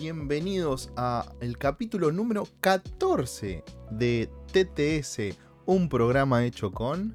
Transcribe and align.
bienvenidos 0.00 0.90
a 0.96 1.30
el 1.42 1.58
capítulo 1.58 2.10
número 2.10 2.48
14 2.62 3.62
de 3.90 4.30
TTS, 4.50 5.36
un 5.66 5.90
programa 5.90 6.42
hecho 6.46 6.72
con 6.72 7.14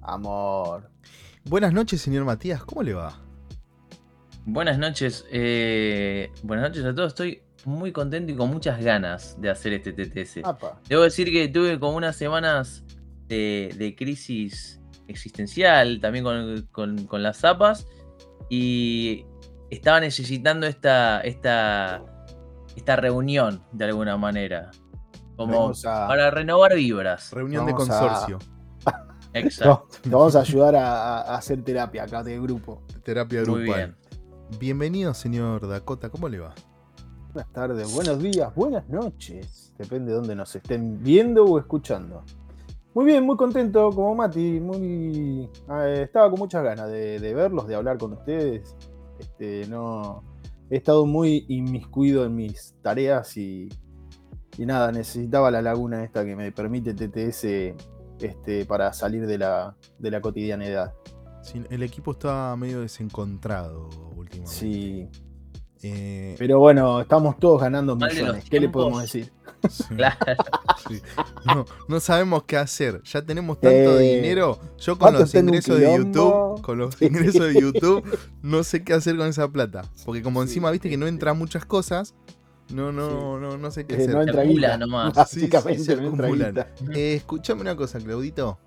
amor. 0.00 0.90
Buenas 1.44 1.74
noches, 1.74 2.00
señor 2.00 2.24
Matías, 2.24 2.64
¿cómo 2.64 2.82
le 2.82 2.94
va? 2.94 3.20
Buenas 4.46 4.78
noches, 4.78 5.26
eh, 5.30 6.30
buenas 6.42 6.70
noches 6.70 6.86
a 6.86 6.94
todos. 6.94 7.08
Estoy 7.08 7.42
muy 7.66 7.92
contento 7.92 8.32
y 8.32 8.36
con 8.36 8.48
muchas 8.48 8.82
ganas 8.82 9.38
de 9.38 9.50
hacer 9.50 9.74
este 9.74 9.92
TTS. 9.92 10.40
Debo 10.88 11.02
decir 11.02 11.30
que 11.30 11.48
tuve 11.48 11.78
como 11.78 11.94
unas 11.98 12.16
semanas 12.16 12.84
de, 13.26 13.94
crisis 13.98 14.80
existencial, 15.08 16.00
también 16.00 16.24
con, 16.70 17.22
las 17.22 17.36
zapas, 17.36 17.86
y 18.48 19.26
estaba 19.70 20.00
necesitando 20.00 20.66
esta, 20.66 21.20
esta, 21.20 22.02
esta 22.76 22.96
reunión 22.96 23.62
de 23.72 23.84
alguna 23.86 24.16
manera. 24.16 24.70
Como 25.36 25.72
para 25.82 26.30
renovar 26.30 26.74
vibras. 26.74 27.32
Reunión 27.32 27.64
de 27.66 27.72
consorcio. 27.72 28.38
Exacto. 29.32 29.86
te 30.02 30.10
vamos 30.10 30.34
a 30.34 30.40
ayudar 30.40 30.74
a, 30.74 31.36
hacer 31.36 31.62
terapia 31.62 32.04
acá 32.04 32.22
de 32.22 32.40
grupo. 32.40 32.82
Terapia 33.04 33.42
grupal. 33.42 33.96
Bienvenido, 34.58 35.14
señor 35.14 35.68
Dakota. 35.68 36.08
¿Cómo 36.08 36.28
le 36.28 36.40
va? 36.40 36.54
Buenas 37.32 37.52
tardes, 37.52 37.94
buenos 37.94 38.18
días, 38.20 38.52
buenas 38.54 38.88
noches. 38.88 39.72
Depende 39.78 40.10
de 40.10 40.16
dónde 40.16 40.34
nos 40.34 40.56
estén 40.56 41.02
viendo 41.02 41.44
o 41.44 41.58
escuchando. 41.58 42.24
Muy 42.94 43.04
bien, 43.04 43.24
muy 43.24 43.36
contento 43.36 43.90
como 43.90 44.14
Mati. 44.14 44.58
Muy, 44.58 45.48
ah, 45.68 45.86
estaba 45.88 46.30
con 46.30 46.40
muchas 46.40 46.64
ganas 46.64 46.90
de, 46.90 47.32
verlos, 47.34 47.68
de 47.68 47.76
hablar 47.76 47.98
con 47.98 48.14
ustedes. 48.14 48.74
Este, 49.18 49.66
no, 49.68 50.22
he 50.70 50.76
estado 50.76 51.06
muy 51.06 51.44
inmiscuido 51.48 52.24
en 52.24 52.34
mis 52.34 52.74
tareas 52.82 53.36
y, 53.36 53.68
y 54.56 54.66
nada, 54.66 54.92
necesitaba 54.92 55.50
la 55.50 55.62
laguna 55.62 56.04
esta 56.04 56.24
que 56.24 56.36
me 56.36 56.52
permite 56.52 56.94
TTS 56.94 57.74
este, 58.20 58.66
para 58.66 58.92
salir 58.92 59.26
de 59.26 59.38
la, 59.38 59.76
de 59.98 60.10
la 60.10 60.20
cotidianidad. 60.20 60.94
el 61.70 61.82
equipo 61.82 62.12
está 62.12 62.54
medio 62.56 62.80
desencontrado 62.80 63.88
últimamente. 64.16 64.50
Sí. 64.50 65.08
Eh, 65.82 66.34
Pero 66.38 66.58
bueno, 66.58 67.00
estamos 67.00 67.38
todos 67.38 67.60
ganando 67.60 67.96
millones. 67.96 68.44
¿Qué 68.48 68.60
le 68.60 68.68
podemos 68.68 69.02
decir? 69.02 69.32
No, 71.88 72.00
sabemos 72.00 72.44
qué 72.44 72.56
hacer. 72.56 73.02
Ya 73.02 73.22
tenemos 73.22 73.60
tanto 73.60 73.98
eh, 73.98 74.16
dinero. 74.16 74.58
Yo 74.78 74.98
con 74.98 75.14
los 75.14 75.34
ingresos 75.34 75.80
de 75.80 75.96
YouTube, 75.96 76.62
con 76.62 76.78
los 76.78 77.02
ingresos 77.02 77.52
de 77.52 77.60
YouTube, 77.60 78.04
no 78.42 78.62
sé 78.62 78.84
qué 78.84 78.94
hacer 78.94 79.16
con 79.16 79.26
esa 79.26 79.48
plata. 79.48 79.82
Porque 80.04 80.22
como 80.22 80.42
encima 80.42 80.70
viste 80.70 80.88
que 80.88 80.96
no 80.96 81.06
entran 81.06 81.36
muchas 81.36 81.64
cosas, 81.64 82.14
no, 82.72 82.92
no, 82.92 83.38
no, 83.38 83.56
no 83.56 83.70
sé 83.70 83.86
qué 83.86 83.96
hacer. 83.96 84.10
No 84.10 84.22
entra 84.22 84.76
nomás. 84.76 85.14
Básicamente 85.14 85.98
eh, 86.94 87.14
escuchame 87.14 87.62
una 87.62 87.76
cosa, 87.76 87.98
Claudito. 87.98 88.58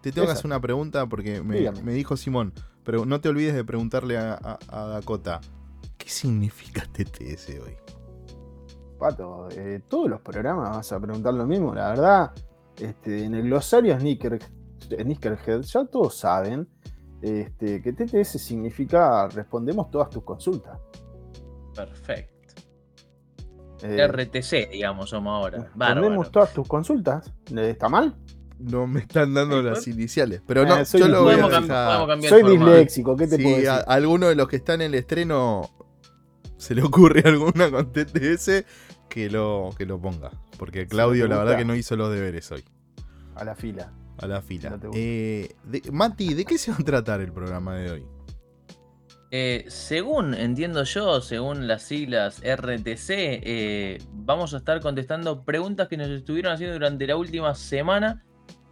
Te 0.00 0.12
tengo 0.12 0.26
que 0.26 0.32
hacer 0.32 0.46
una 0.46 0.60
pregunta 0.60 1.06
porque 1.06 1.42
me, 1.42 1.92
dijo 1.92 2.16
Simón. 2.16 2.52
Pero 2.84 3.04
no 3.04 3.20
te 3.20 3.28
olvides 3.28 3.54
de 3.54 3.64
preguntarle 3.64 4.16
a, 4.16 4.58
Dakota. 4.70 5.40
¿Qué 5.98 6.08
significa 6.08 6.84
TTS 6.84 7.48
hoy? 7.60 7.76
Pato, 8.98 9.48
eh, 9.50 9.82
todos 9.88 10.08
los 10.08 10.20
programas 10.20 10.76
vas 10.76 10.92
a 10.92 11.00
preguntar 11.00 11.34
lo 11.34 11.46
mismo, 11.46 11.74
la 11.74 11.90
verdad. 11.90 12.32
Este, 12.80 13.24
en 13.24 13.34
el 13.34 13.42
glosario 13.42 13.98
Snickerhead 13.98 15.60
ya 15.62 15.84
todos 15.84 16.16
saben 16.16 16.68
este, 17.20 17.82
que 17.82 17.92
TTS 17.92 18.40
significa 18.40 19.28
respondemos 19.28 19.90
todas 19.90 20.08
tus 20.10 20.22
consultas. 20.22 20.78
Perfecto. 21.74 22.38
Eh, 23.82 24.06
RTC, 24.06 24.70
digamos, 24.70 25.10
somos 25.10 25.32
ahora. 25.32 25.70
Tenemos 25.76 26.30
todas 26.30 26.52
tus 26.52 26.66
consultas. 26.66 27.32
¿Está 27.54 27.88
mal? 27.88 28.16
No 28.58 28.88
me 28.88 29.00
están 29.00 29.34
dando 29.34 29.62
las 29.62 29.86
iniciales. 29.86 30.42
Pero 30.44 30.64
no, 30.64 30.76
eh, 30.78 30.84
yo 30.92 31.06
lo 31.06 31.22
voy 31.22 31.34
a 31.34 32.06
Soy 32.28 32.42
disléxico, 32.42 33.16
¿qué 33.16 33.28
te 33.28 33.38
puedo 33.38 33.56
decir? 33.56 33.70
a 33.70 33.78
alguno 33.78 34.26
de 34.26 34.34
los 34.34 34.48
que 34.48 34.56
están 34.56 34.80
en 34.80 34.88
el 34.88 34.94
estreno 34.96 35.70
se 36.58 36.74
le 36.74 36.82
ocurre 36.82 37.22
alguna 37.24 37.70
con 37.70 37.92
TTS, 37.92 38.64
que 39.08 39.30
lo, 39.30 39.70
que 39.76 39.86
lo 39.86 40.00
ponga. 40.00 40.30
Porque 40.58 40.86
Claudio, 40.86 41.26
la 41.26 41.38
verdad, 41.38 41.56
que 41.56 41.64
no 41.64 41.74
hizo 41.74 41.96
los 41.96 42.12
deberes 42.12 42.52
hoy. 42.52 42.64
A 43.34 43.44
la 43.44 43.54
fila. 43.54 43.92
A 44.18 44.26
la 44.26 44.42
fila. 44.42 44.78
Eh, 44.92 45.54
Mati, 45.90 46.34
¿de 46.34 46.44
qué 46.44 46.58
se 46.58 46.72
va 46.72 46.78
a 46.78 46.84
tratar 46.84 47.20
el 47.20 47.32
programa 47.32 47.76
de 47.76 47.90
hoy? 47.90 48.06
Eh, 49.30 49.66
según 49.68 50.32
entiendo 50.32 50.84
yo, 50.84 51.20
según 51.20 51.68
las 51.68 51.82
siglas 51.82 52.40
RTC, 52.40 53.10
eh, 53.10 53.98
vamos 54.12 54.54
a 54.54 54.56
estar 54.56 54.80
contestando 54.80 55.44
preguntas 55.44 55.88
que 55.88 55.98
nos 55.98 56.08
estuvieron 56.08 56.52
haciendo 56.52 56.74
durante 56.74 57.06
la 57.06 57.16
última 57.16 57.54
semana 57.54 58.24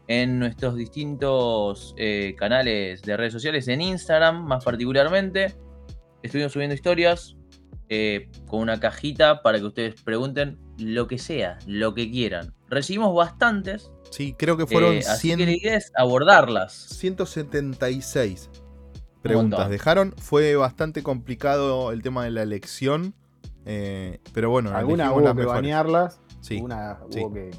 en 0.09 0.39
nuestros 0.39 0.77
distintos 0.77 1.95
eh, 1.99 2.35
canales 2.39 3.03
de 3.03 3.17
redes 3.19 3.35
sociales, 3.35 3.69
en 3.69 3.83
Instagram 3.83 4.47
más 4.47 4.65
particularmente. 4.65 5.55
Estuvimos 6.23 6.53
subiendo 6.53 6.75
historias 6.75 7.37
con 8.47 8.61
una 8.61 8.81
cajita 8.81 9.43
para 9.43 9.59
que 9.59 9.65
ustedes 9.65 10.01
pregunten 10.03 10.59
lo 10.79 11.07
que 11.07 11.19
sea, 11.19 11.59
lo 11.67 11.95
que 11.95 12.11
quieran. 12.11 12.55
Recibimos 12.69 13.15
bastantes. 13.15 13.91
Sí, 14.11 14.35
creo 14.37 14.57
que 14.57 14.67
fueron 14.67 15.03
100... 15.03 15.09
así 15.09 15.37
que 15.37 15.47
la 15.47 15.53
idea 15.53 15.77
es 15.77 15.93
abordarlas. 15.97 16.73
176 16.73 18.51
preguntas 19.23 19.71
dejaron. 19.71 20.15
Fue 20.19 20.57
bastante 20.57 21.03
complicado 21.03 21.93
el 21.93 22.03
tema 22.03 22.25
de 22.25 22.31
la 22.31 22.43
elección. 22.43 23.15
Eh, 23.65 24.21
pero 24.33 24.51
bueno, 24.51 24.71
algunas 24.75 25.13
hubo 25.13 25.35
que 25.35 25.45
banearlas. 25.45 26.21
Sí, 26.41 26.63
sí. 27.11 27.25
que. 27.33 27.51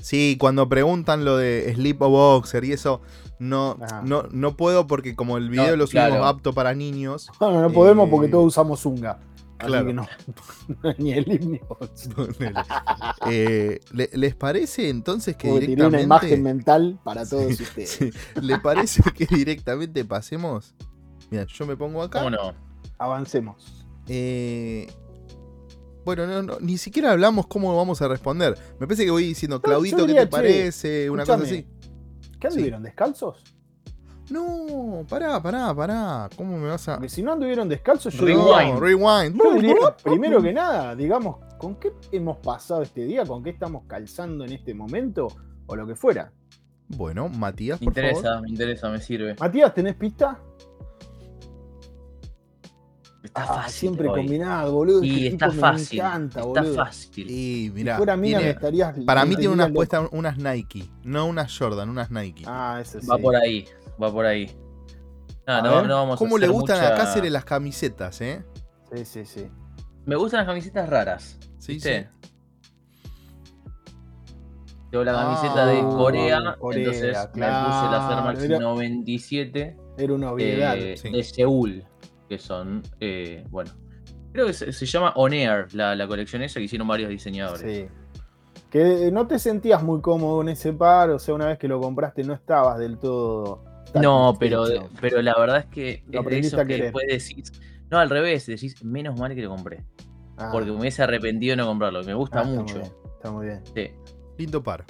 Sí, 0.00 0.36
cuando 0.40 0.68
preguntan 0.68 1.24
lo 1.24 1.36
de 1.36 1.72
Sleep 1.74 2.00
o 2.02 2.08
Boxer 2.08 2.64
y 2.64 2.72
eso, 2.72 3.02
no, 3.40 3.78
no, 4.04 4.24
no 4.30 4.54
puedo 4.54 4.86
porque 4.86 5.16
como 5.16 5.38
el 5.38 5.48
video 5.48 5.74
lo 5.74 5.86
subimos 5.86 6.26
apto 6.26 6.52
para 6.52 6.74
niños. 6.74 7.30
No, 7.40 7.62
no, 7.62 7.72
podemos 7.72 8.10
porque 8.10 8.26
eh, 8.28 8.30
todos 8.30 8.44
usamos 8.46 8.80
Zunga. 8.80 9.18
Claro. 9.56 9.86
Que 9.86 9.92
no, 9.94 10.06
ni 10.98 11.12
el 11.12 11.32
himno. 11.32 11.58
eh, 13.26 13.80
¿Les 13.92 14.34
parece 14.34 14.90
entonces 14.90 15.36
que 15.36 15.48
directamente. 15.48 15.74
Tiene 15.74 15.88
una 15.88 16.02
imagen 16.02 16.42
mental 16.42 17.00
para 17.02 17.26
todos 17.26 17.52
ustedes. 17.60 17.90
Sí. 17.90 18.10
¿Le 18.42 18.58
parece 18.58 19.02
que 19.12 19.24
directamente 19.24 20.04
pasemos? 20.04 20.74
Mira, 21.30 21.46
yo 21.46 21.66
me 21.66 21.76
pongo 21.78 22.02
acá. 22.02 22.18
¿Cómo 22.18 22.30
no? 22.30 22.54
Avancemos. 22.98 23.86
Eh, 24.06 24.86
bueno, 26.04 26.42
no, 26.42 26.58
ni 26.60 26.76
siquiera 26.76 27.12
hablamos 27.12 27.46
cómo 27.46 27.74
vamos 27.74 28.02
a 28.02 28.08
responder. 28.08 28.58
Me 28.78 28.86
parece 28.86 29.06
que 29.06 29.10
voy 29.10 29.24
diciendo, 29.28 29.62
Claudito, 29.62 30.06
¿qué 30.06 30.14
te 30.14 30.26
parece? 30.26 31.08
Una 31.08 31.24
cosa 31.24 31.42
así. 31.44 31.66
¿Qué 32.40 32.48
anduvieron? 32.48 32.82
¿Descalzos? 32.82 33.44
No, 34.30 35.04
pará, 35.08 35.42
pará, 35.42 35.74
pará. 35.74 36.30
¿Cómo 36.36 36.56
me 36.56 36.68
vas 36.68 36.88
a.? 36.88 36.94
Porque 36.94 37.08
si 37.08 37.22
no 37.22 37.32
anduvieron 37.32 37.68
descalzos, 37.68 38.14
yo 38.14 38.24
rewind. 38.24 38.78
rewind. 38.78 39.40
primero 40.02 40.40
que 40.40 40.52
nada, 40.52 40.94
digamos, 40.94 41.36
¿con 41.58 41.76
qué 41.76 41.92
hemos 42.12 42.38
pasado 42.38 42.82
este 42.82 43.04
día? 43.04 43.26
¿Con 43.26 43.42
qué 43.42 43.50
estamos 43.50 43.84
calzando 43.86 44.44
en 44.44 44.52
este 44.52 44.72
momento? 44.72 45.28
O 45.66 45.76
lo 45.76 45.86
que 45.86 45.94
fuera. 45.94 46.32
Bueno, 46.88 47.28
Matías, 47.28 47.80
me 47.80 47.86
interesa, 47.86 48.40
me 48.40 48.48
interesa, 48.48 48.88
me 48.88 49.00
sirve. 49.00 49.36
Matías, 49.38 49.74
¿tenés 49.74 49.94
pista? 49.96 50.40
Está 53.30 53.44
ah, 53.44 53.54
fácil. 53.62 53.72
Siempre 53.72 54.08
combinado, 54.08 54.72
boludo. 54.72 55.04
Y 55.04 55.26
este 55.26 55.28
está 55.28 55.50
fácil. 55.50 56.00
Me 56.00 56.06
encanta, 56.06 56.40
está 56.40 56.64
fácil. 56.64 57.30
Y 57.30 57.70
mira, 57.72 57.98
para 57.98 58.16
mí 58.16 59.36
tiene 59.36 59.48
unas 59.48 59.70
puestas 59.70 60.08
unas 60.10 60.36
Nike, 60.36 60.90
no 61.04 61.26
unas 61.26 61.56
Jordan, 61.56 61.88
unas 61.88 62.10
Nike. 62.10 62.44
Ah, 62.46 62.78
ese 62.80 63.00
sí. 63.00 63.06
Va 63.06 63.18
por 63.18 63.36
ahí 63.36 63.66
va 64.00 64.12
por 64.12 64.26
ahí. 64.26 64.50
No, 65.46 65.62
no, 65.62 65.82
no, 65.82 65.94
vamos 65.96 66.18
¿Cómo 66.18 66.38
le 66.38 66.48
gustan 66.48 66.84
a 66.84 66.94
Cáceres 66.94 67.30
las 67.30 67.44
camisetas, 67.44 68.20
eh? 68.20 68.44
Sí, 68.94 69.04
sí, 69.04 69.24
sí. 69.24 69.50
Me 70.06 70.16
gustan 70.16 70.38
las 70.38 70.46
camisetas 70.46 70.88
raras. 70.88 71.38
Sí, 71.58 71.80
sí. 71.80 72.06
Tengo 74.90 75.04
la 75.04 75.12
camiseta 75.12 75.66
de 75.66 75.80
ah, 75.80 75.88
Corea, 75.88 76.38
entonces 76.72 77.16
claro. 77.32 77.68
me 77.68 77.74
puse 77.74 77.90
la 77.90 78.32
Air 78.32 78.50
Max 78.50 78.60
97 78.60 79.76
era 79.98 80.12
una 80.14 80.32
obviedad. 80.32 80.76
Eh, 80.76 80.96
de 81.00 81.22
Seúl, 81.22 81.84
que 82.30 82.38
son, 82.38 82.82
eh, 82.98 83.44
bueno, 83.50 83.72
creo 84.32 84.46
que 84.46 84.54
se, 84.54 84.86
llama 84.86 85.12
On 85.16 85.34
Air, 85.34 85.74
la, 85.74 85.94
la, 85.94 86.06
colección 86.06 86.40
esa 86.42 86.60
que 86.60 86.64
hicieron 86.64 86.88
varios 86.88 87.10
diseñadores. 87.10 87.60
Sí. 87.60 87.88
Que 88.70 89.10
no 89.12 89.26
te 89.26 89.38
sentías 89.38 89.82
muy 89.82 90.00
cómodo 90.00 90.40
en 90.40 90.50
ese 90.50 90.72
par, 90.72 91.10
o 91.10 91.18
sea, 91.18 91.34
una 91.34 91.46
vez 91.46 91.58
que 91.58 91.68
lo 91.68 91.80
compraste 91.80 92.22
no 92.22 92.32
estabas 92.32 92.78
del 92.78 92.98
todo 92.98 93.64
no, 93.94 94.36
pero, 94.38 94.64
pero 95.00 95.22
la 95.22 95.34
verdad 95.38 95.58
es 95.58 95.66
que 95.66 96.04
lo 96.10 96.28
es 96.28 96.46
eso 96.46 96.64
que 96.64 96.76
después 96.76 97.06
decís. 97.08 97.52
No, 97.90 97.98
al 97.98 98.08
revés, 98.08 98.46
decís, 98.46 98.84
menos 98.84 99.18
mal 99.18 99.34
que 99.34 99.42
lo 99.42 99.50
compré. 99.50 99.84
Ah. 100.36 100.50
Porque 100.52 100.70
me 100.70 100.78
hubiese 100.78 101.02
arrepentido 101.02 101.52
de 101.52 101.56
no 101.56 101.66
comprarlo. 101.66 102.04
Me 102.04 102.14
gusta 102.14 102.40
ah, 102.40 102.44
mucho. 102.44 102.80
Está 102.80 103.30
muy 103.30 103.46
bien. 103.46 103.62
Sí. 103.74 103.90
Lindo 104.38 104.62
par. 104.62 104.84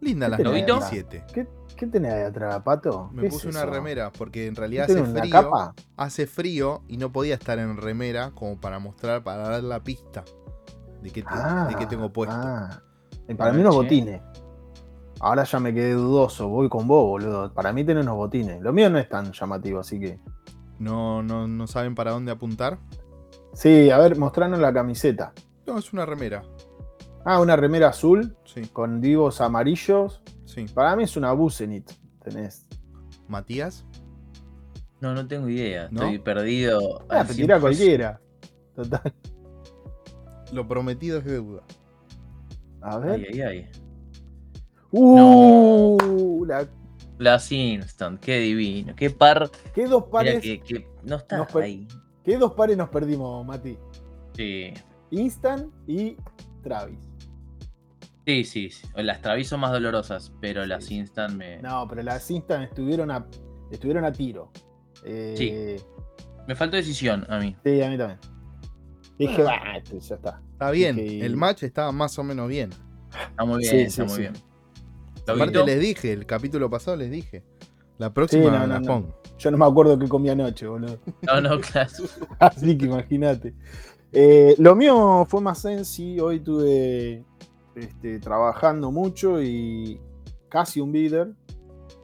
Linda 0.00 0.28
las 0.28 0.40
97. 0.40 1.24
¿Qué, 1.32 1.46
¿Qué 1.76 1.86
tenés 1.86 2.12
ahí 2.12 2.22
atrás, 2.22 2.62
pato? 2.62 3.10
Me 3.12 3.28
puse 3.28 3.48
una 3.48 3.66
remera 3.66 4.10
porque 4.10 4.46
en 4.46 4.56
realidad 4.56 4.90
hace 4.90 5.04
frío. 5.04 5.74
Hace 5.96 6.26
frío 6.26 6.82
y 6.88 6.96
no 6.96 7.12
podía 7.12 7.34
estar 7.34 7.58
en 7.58 7.76
remera 7.76 8.30
como 8.34 8.58
para 8.58 8.78
mostrar, 8.78 9.22
para 9.22 9.48
dar 9.48 9.62
la 9.62 9.82
pista 9.82 10.24
de 11.02 11.10
qué, 11.10 11.22
de 11.22 11.86
tengo 11.86 12.12
puesto. 12.12 12.34
Ah. 12.36 12.82
para 13.36 13.52
mí 13.52 13.60
unos 13.60 13.74
botines. 13.74 14.20
Ahora 15.20 15.44
ya 15.44 15.60
me 15.60 15.72
quedé 15.72 15.92
dudoso, 15.92 16.48
voy 16.48 16.68
con 16.68 16.86
vos, 16.86 17.04
boludo. 17.04 17.52
Para 17.52 17.72
mí 17.72 17.84
tener 17.84 18.02
unos 18.02 18.16
botines. 18.16 18.60
Lo 18.60 18.72
mío 18.72 18.90
no 18.90 18.98
es 18.98 19.08
tan 19.08 19.32
llamativo, 19.32 19.80
así 19.80 19.98
que. 19.98 20.18
¿No, 20.78 21.22
no, 21.22 21.48
no 21.48 21.66
saben 21.66 21.94
para 21.94 22.10
dónde 22.10 22.32
apuntar? 22.32 22.78
Sí, 23.54 23.90
a 23.90 23.98
ver, 23.98 24.18
mostrarnos 24.18 24.60
la 24.60 24.72
camiseta. 24.72 25.32
No, 25.66 25.78
es 25.78 25.92
una 25.92 26.04
remera. 26.04 26.42
Ah, 27.24 27.40
una 27.40 27.56
remera 27.56 27.88
azul. 27.88 28.36
Sí. 28.44 28.68
Con 28.72 29.00
divos 29.00 29.40
amarillos. 29.40 30.22
Sí. 30.46 30.64
Para 30.72 30.96
mí 30.96 31.04
es 31.04 31.16
una 31.16 31.32
Busenit. 31.32 31.90
Tenés. 32.24 32.66
¿Matías? 33.28 33.84
No, 35.00 35.14
no 35.14 35.26
tengo 35.26 35.48
idea. 35.48 35.86
Estoy 35.86 36.18
perdido. 36.18 37.04
Ah, 37.08 37.24
te 37.24 37.34
tira 37.34 37.60
cualquiera. 37.60 38.20
Total. 38.74 39.12
Lo 40.52 40.66
prometido 40.66 41.18
es 41.18 41.24
deuda. 41.24 41.62
A 42.80 42.98
ver. 42.98 43.14
Ay, 43.14 43.26
ay, 43.32 43.40
ay. 43.40 43.70
Uh, 44.92 46.44
la... 46.46 46.66
Las 47.18 47.50
Instant, 47.50 48.20
qué 48.20 48.38
divino. 48.38 48.94
Qué 48.94 49.10
par. 49.10 49.50
¿Qué 49.74 49.86
dos 49.86 50.04
pares? 50.04 50.40
que, 50.40 50.86
no 51.02 51.16
está 51.16 51.46
ahí. 51.54 51.88
¿Qué 52.24 52.36
dos 52.36 52.52
pares 52.52 52.76
nos 52.76 52.88
perdimos, 52.90 53.44
Mati? 53.46 53.78
Sí. 54.34 54.74
Instant 55.10 55.72
y 55.86 56.16
Travis. 56.62 56.98
Sí, 58.26 58.42
sí, 58.42 58.70
Las 58.96 59.22
Travis 59.22 59.48
son 59.48 59.60
más 59.60 59.70
dolorosas, 59.70 60.32
pero 60.40 60.66
las 60.66 60.90
Instant 60.90 61.34
me. 61.36 61.58
No, 61.62 61.86
pero 61.88 62.02
las 62.02 62.28
Instant 62.28 62.64
estuvieron 62.64 63.12
a, 63.12 63.24
estuvieron 63.70 64.04
a 64.04 64.10
tiro. 64.10 64.50
Sí. 65.04 65.48
Eh, 65.52 65.80
me 66.48 66.56
faltó 66.56 66.76
decisión 66.76 67.24
a 67.28 67.38
mí. 67.38 67.56
Sí, 67.64 67.80
a 67.82 67.88
mí 67.88 67.96
también. 67.96 68.18
Dije, 69.16 69.42
va, 69.44 69.76
este, 69.76 70.00
ya 70.00 70.16
está. 70.16 70.42
Está 70.52 70.70
bien, 70.72 70.98
el 70.98 71.36
match 71.36 71.62
estaba 71.62 71.92
más 71.92 72.18
o 72.18 72.24
menos 72.24 72.48
bien. 72.48 72.70
Está 73.30 73.44
muy 73.44 73.62
bien, 73.62 73.76
está 73.76 74.04
muy 74.04 74.18
bien. 74.18 74.32
Aparte 75.28 75.64
les 75.64 75.80
dije, 75.80 76.12
el 76.12 76.26
capítulo 76.26 76.68
pasado 76.68 76.96
les 76.96 77.10
dije. 77.12 77.44
La 77.98 78.12
próxima 78.12 78.66
la 78.66 78.80
pongo. 78.80 79.20
Yo 79.38 79.50
no 79.52 79.58
me 79.58 79.64
acuerdo 79.64 79.98
qué 79.98 80.08
comí 80.08 80.30
anoche, 80.30 80.66
boludo. 80.66 80.98
No, 81.22 81.40
no, 81.40 81.60
claro. 81.72 81.90
Así 82.40 82.76
que 82.76 82.86
imagínate. 82.86 83.54
Eh, 84.12 84.54
lo 84.58 84.74
mío 84.74 85.26
fue 85.28 85.40
más 85.40 85.60
sensi. 85.62 86.18
Hoy 86.20 86.40
tuve 86.40 87.24
este, 87.76 88.18
trabajando 88.18 88.90
mucho 88.90 89.40
y 89.42 90.00
casi 90.48 90.80
un 90.80 90.92
bidder. 90.92 91.32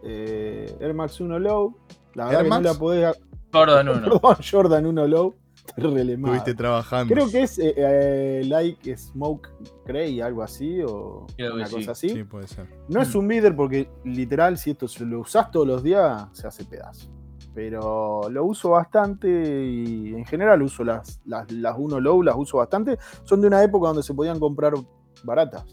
Eh, 0.04 0.76
Air 0.80 0.94
Max 0.94 1.20
1 1.20 1.38
Low. 1.38 1.76
La 2.14 2.26
verdad 2.26 2.42
que 2.42 2.48
no 2.48 2.60
la 2.60 2.74
podés. 2.74 3.16
Jordan 3.52 3.88
1. 3.88 4.20
Jordan 4.50 4.86
1 4.86 5.06
Low. 5.06 5.34
Estuviste 5.76 6.54
trabajando. 6.54 7.14
Creo 7.14 7.30
que 7.30 7.42
es 7.42 7.58
eh, 7.58 7.72
eh, 7.76 8.42
Like 8.44 8.96
Smoke 8.96 9.48
Cray, 9.86 10.20
algo 10.20 10.42
así, 10.42 10.82
o 10.82 11.26
una 11.38 11.68
cosa 11.68 11.92
así. 11.92 12.10
Sí, 12.10 12.24
puede 12.24 12.48
ser. 12.48 12.66
No 12.88 13.00
es 13.00 13.14
un 13.14 13.28
bidder 13.28 13.54
porque 13.54 13.88
literal, 14.04 14.58
si 14.58 14.72
esto 14.72 14.86
lo 15.04 15.20
usás 15.20 15.50
todos 15.50 15.66
los 15.66 15.82
días, 15.82 16.26
se 16.32 16.46
hace 16.46 16.64
pedazo. 16.64 17.08
Pero 17.54 18.28
lo 18.30 18.44
uso 18.44 18.70
bastante 18.70 19.28
y 19.28 20.14
en 20.14 20.24
general 20.24 20.62
uso 20.62 20.84
las, 20.84 21.20
las, 21.26 21.50
las 21.52 21.76
uno 21.78 22.00
low, 22.00 22.22
las 22.22 22.34
uso 22.36 22.58
bastante. 22.58 22.98
Son 23.24 23.40
de 23.40 23.46
una 23.46 23.62
época 23.62 23.88
donde 23.88 24.02
se 24.02 24.14
podían 24.14 24.40
comprar 24.40 24.74
baratas. 25.22 25.64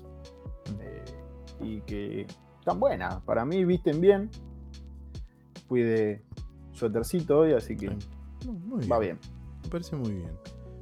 Eh, 0.79 1.05
y 1.61 1.81
que 1.81 2.27
están 2.59 2.79
buenas. 2.79 3.21
Para 3.21 3.45
mí 3.45 3.65
visten 3.65 4.01
bien. 4.01 4.29
Fui 5.67 5.81
de 5.81 6.21
suétercito 6.71 7.39
hoy, 7.39 7.53
así 7.53 7.75
que 7.75 7.89
va 8.91 8.99
bien. 8.99 9.19
Me 9.63 9.69
parece 9.69 9.95
muy 9.95 10.11
bien. 10.11 10.31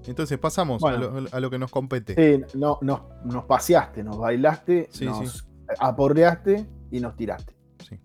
Entonces 0.05 0.37
pasamos 0.37 0.81
a, 0.83 1.39
lo, 1.39 1.49
que 1.49 1.59
nos 1.59 1.69
compete. 1.69 2.15
Sí, 2.15 2.57
no, 2.57 2.79
nos 2.81 3.45
paseaste, 3.45 4.03
nos 4.03 4.17
bailaste, 4.17 4.89
nos 5.01 5.45
aporreaste 5.79 6.65
y 6.91 6.99
nos 7.01 7.15
tiraste. 7.17 7.53
Sí. 7.87 7.99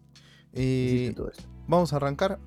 Eh, 0.52 1.14
vamos 1.68 1.92
a 1.92 1.96
arrancar. 1.96 2.40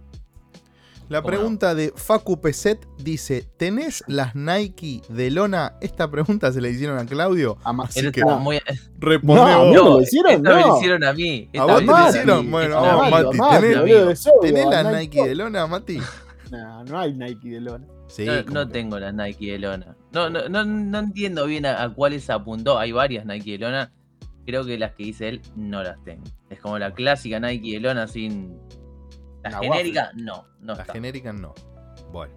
La 1.09 1.21
pregunta 1.21 1.75
de 1.75 1.93
Facu 1.95 2.39
Peset 2.41 2.87
dice: 2.97 3.47
¿Tenés 3.57 4.03
las 4.07 4.35
Nike 4.35 5.01
de 5.09 5.31
lona? 5.31 5.75
Esta 5.81 6.09
pregunta 6.09 6.51
se 6.51 6.61
la 6.61 6.69
hicieron 6.69 6.97
a 6.97 7.05
Claudio. 7.05 7.57
así 7.63 8.11
que 8.11 8.23
muy... 8.23 8.59
responde 8.97 9.41
no, 9.41 9.73
no, 9.73 10.01
hicieron, 10.01 10.41
no. 10.41 10.55
me 10.55 10.61
lo 10.61 10.77
hicieron 10.77 11.03
a 11.03 11.13
mí. 11.13 11.49
¿A 11.57 11.65
vos 11.65 11.79
te 11.79 11.85
lo 11.85 12.09
hicieron? 12.09 12.51
Bueno, 12.51 12.81
vamos, 12.81 13.35
Mati. 13.35 13.67
¿Tenés, 13.67 14.27
¿tenés 14.41 14.65
las 14.65 14.93
Nike 14.93 15.27
de 15.27 15.35
lona, 15.35 15.67
Mati? 15.67 15.99
No, 16.51 16.83
no 16.83 16.99
hay 16.99 17.13
Nike 17.13 17.49
de 17.49 17.61
lona 17.61 17.85
no, 18.51 18.67
tengo 18.67 18.99
las 18.99 19.13
Nike 19.13 19.51
de 19.51 19.59
lona. 19.59 19.95
No, 20.11 20.29
no, 20.29 20.47
no, 20.47 20.99
entiendo 20.99 21.45
bien 21.45 21.65
a, 21.65 21.93
cuáles 21.93 22.29
apuntó. 22.29 22.77
Hay 22.77 22.91
varias 22.91 23.25
Nike 23.25 23.53
de 23.53 23.57
lona. 23.59 23.91
Creo 24.45 24.63
que 24.63 24.77
las 24.77 24.93
que 24.93 25.05
dice 25.05 25.29
él 25.29 25.41
no 25.55 25.83
las 25.83 26.01
tengo. 26.03 26.23
Es 26.49 26.59
como 26.59 26.77
la 26.77 26.93
clásica 26.93 27.39
Nike 27.39 27.73
de 27.73 27.79
lona 27.79 28.07
sin. 28.07 28.57
La, 29.49 29.59
genérica, 29.59 30.11
no. 30.15 30.45
no 30.59 30.75
la 30.75 30.85
genérica 30.85 31.33
no. 31.33 31.53
Bueno. 32.11 32.33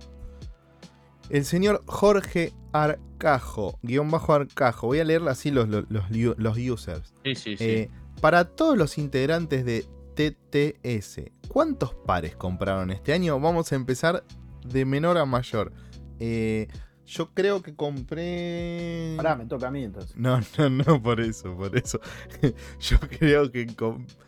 El 1.31 1.45
señor 1.45 1.83
Jorge 1.87 2.53
Arcajo, 2.73 3.79
guion 3.83 4.11
bajo 4.11 4.33
Arcajo. 4.33 4.87
Voy 4.89 5.01
a 5.01 5.05
leerle 5.05 5.31
así 5.31 5.51
los, 5.51 5.69
los, 5.69 5.85
los, 5.89 6.59
users. 6.59 7.13
Sí, 7.25 7.35
sí, 7.35 7.57
sí. 7.57 7.65
Eh, 7.65 7.91
para 8.21 8.45
todos 8.45 8.77
los 8.77 8.99
integrantes 8.99 9.65
de 9.65 9.87
TTS, 10.15 11.31
¿cuántos 11.49 11.95
pares 11.95 12.35
compraron 12.35 12.91
este 12.91 13.13
año? 13.13 13.39
Vamos 13.39 13.73
a 13.73 13.77
empezar 13.77 14.25
de 14.65 14.85
menor 14.85 15.19
a 15.19 15.27
mayor. 15.27 15.73
Eh, 16.19 16.69
yo 17.07 17.33
creo 17.33 17.63
que 17.63 17.75
compré. 17.75 19.15
Pará, 19.17 19.37
me 19.37 19.47
toca 19.47 19.69
a 19.69 19.71
mí 19.71 19.85
entonces. 19.85 20.17
No, 20.17 20.41
no, 20.59 20.71
no, 20.71 21.03
por 21.03 21.21
eso, 21.21 21.55
por 21.57 21.77
eso. 21.77 22.01
yo 22.81 22.99
creo 23.01 23.51
que 23.51 23.67
compré 23.67 24.28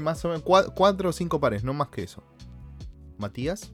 más 0.00 0.24
o 0.24 0.28
menos 0.28 0.42
cuatro, 0.42 1.10
o 1.10 1.12
cinco 1.12 1.40
pares, 1.40 1.64
no 1.64 1.74
más 1.74 1.88
que 1.88 2.02
eso. 2.02 2.22
¿Matías? 3.18 3.72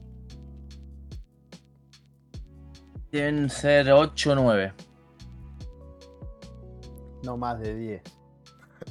Deben 3.11 3.49
ser 3.49 3.91
8 3.91 4.31
o 4.31 4.35
9. 4.35 4.73
No 7.23 7.37
más 7.37 7.59
de 7.59 7.75
10. 7.75 8.03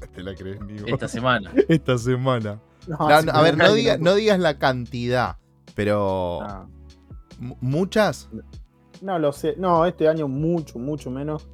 Te 0.15 0.23
la 0.23 0.35
crees, 0.35 0.61
ni 0.63 0.77
Esta 0.91 1.09
semana. 1.09 1.53
Esta 1.69 1.99
semana. 1.99 2.61
a 2.99 3.43
ver, 3.43 3.57
no, 3.57 3.67
no, 4.01 4.15
digas 4.15 4.39
la 4.41 4.59
cantidad, 4.59 5.37
pero. 5.75 6.43
Ah. 6.43 6.69
¿Muchas? 7.39 8.29
No 9.01 9.19
lo 9.19 9.33
sé. 9.33 9.55
No, 9.57 9.87
este 9.87 10.09
año 10.09 10.27
mucho, 10.27 10.79
mucho 10.79 11.11
menos. 11.11 11.49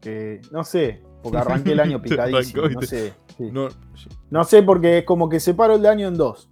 Que, 0.00 0.40
no 0.50 0.64
sé, 0.64 1.02
porque 1.22 1.38
arranqué 1.38 1.72
el 1.72 1.80
año 1.80 2.00
picadísimo. 2.02 2.68
no 2.68 2.82
sé. 2.82 3.12
No, 3.38 3.68
sé 4.44 4.62
porque 4.62 4.98
es 4.98 5.04
como 5.04 5.28
que 5.28 5.40
separo 5.40 5.74
el 5.74 5.86
año 5.86 6.08
en 6.08 6.16
dos. 6.16 6.48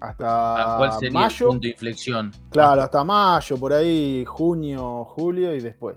Hasta 0.00 0.76
¿Cuál 0.78 0.92
sería 0.94 1.10
mayo. 1.20 1.48
punto 1.48 1.62
de 1.62 1.68
inflexión? 1.68 2.32
Claro, 2.50 2.82
hasta 2.82 3.04
mayo, 3.04 3.58
por 3.58 3.74
ahí, 3.74 4.24
junio, 4.26 5.04
julio 5.04 5.54
y 5.54 5.60
después. 5.60 5.96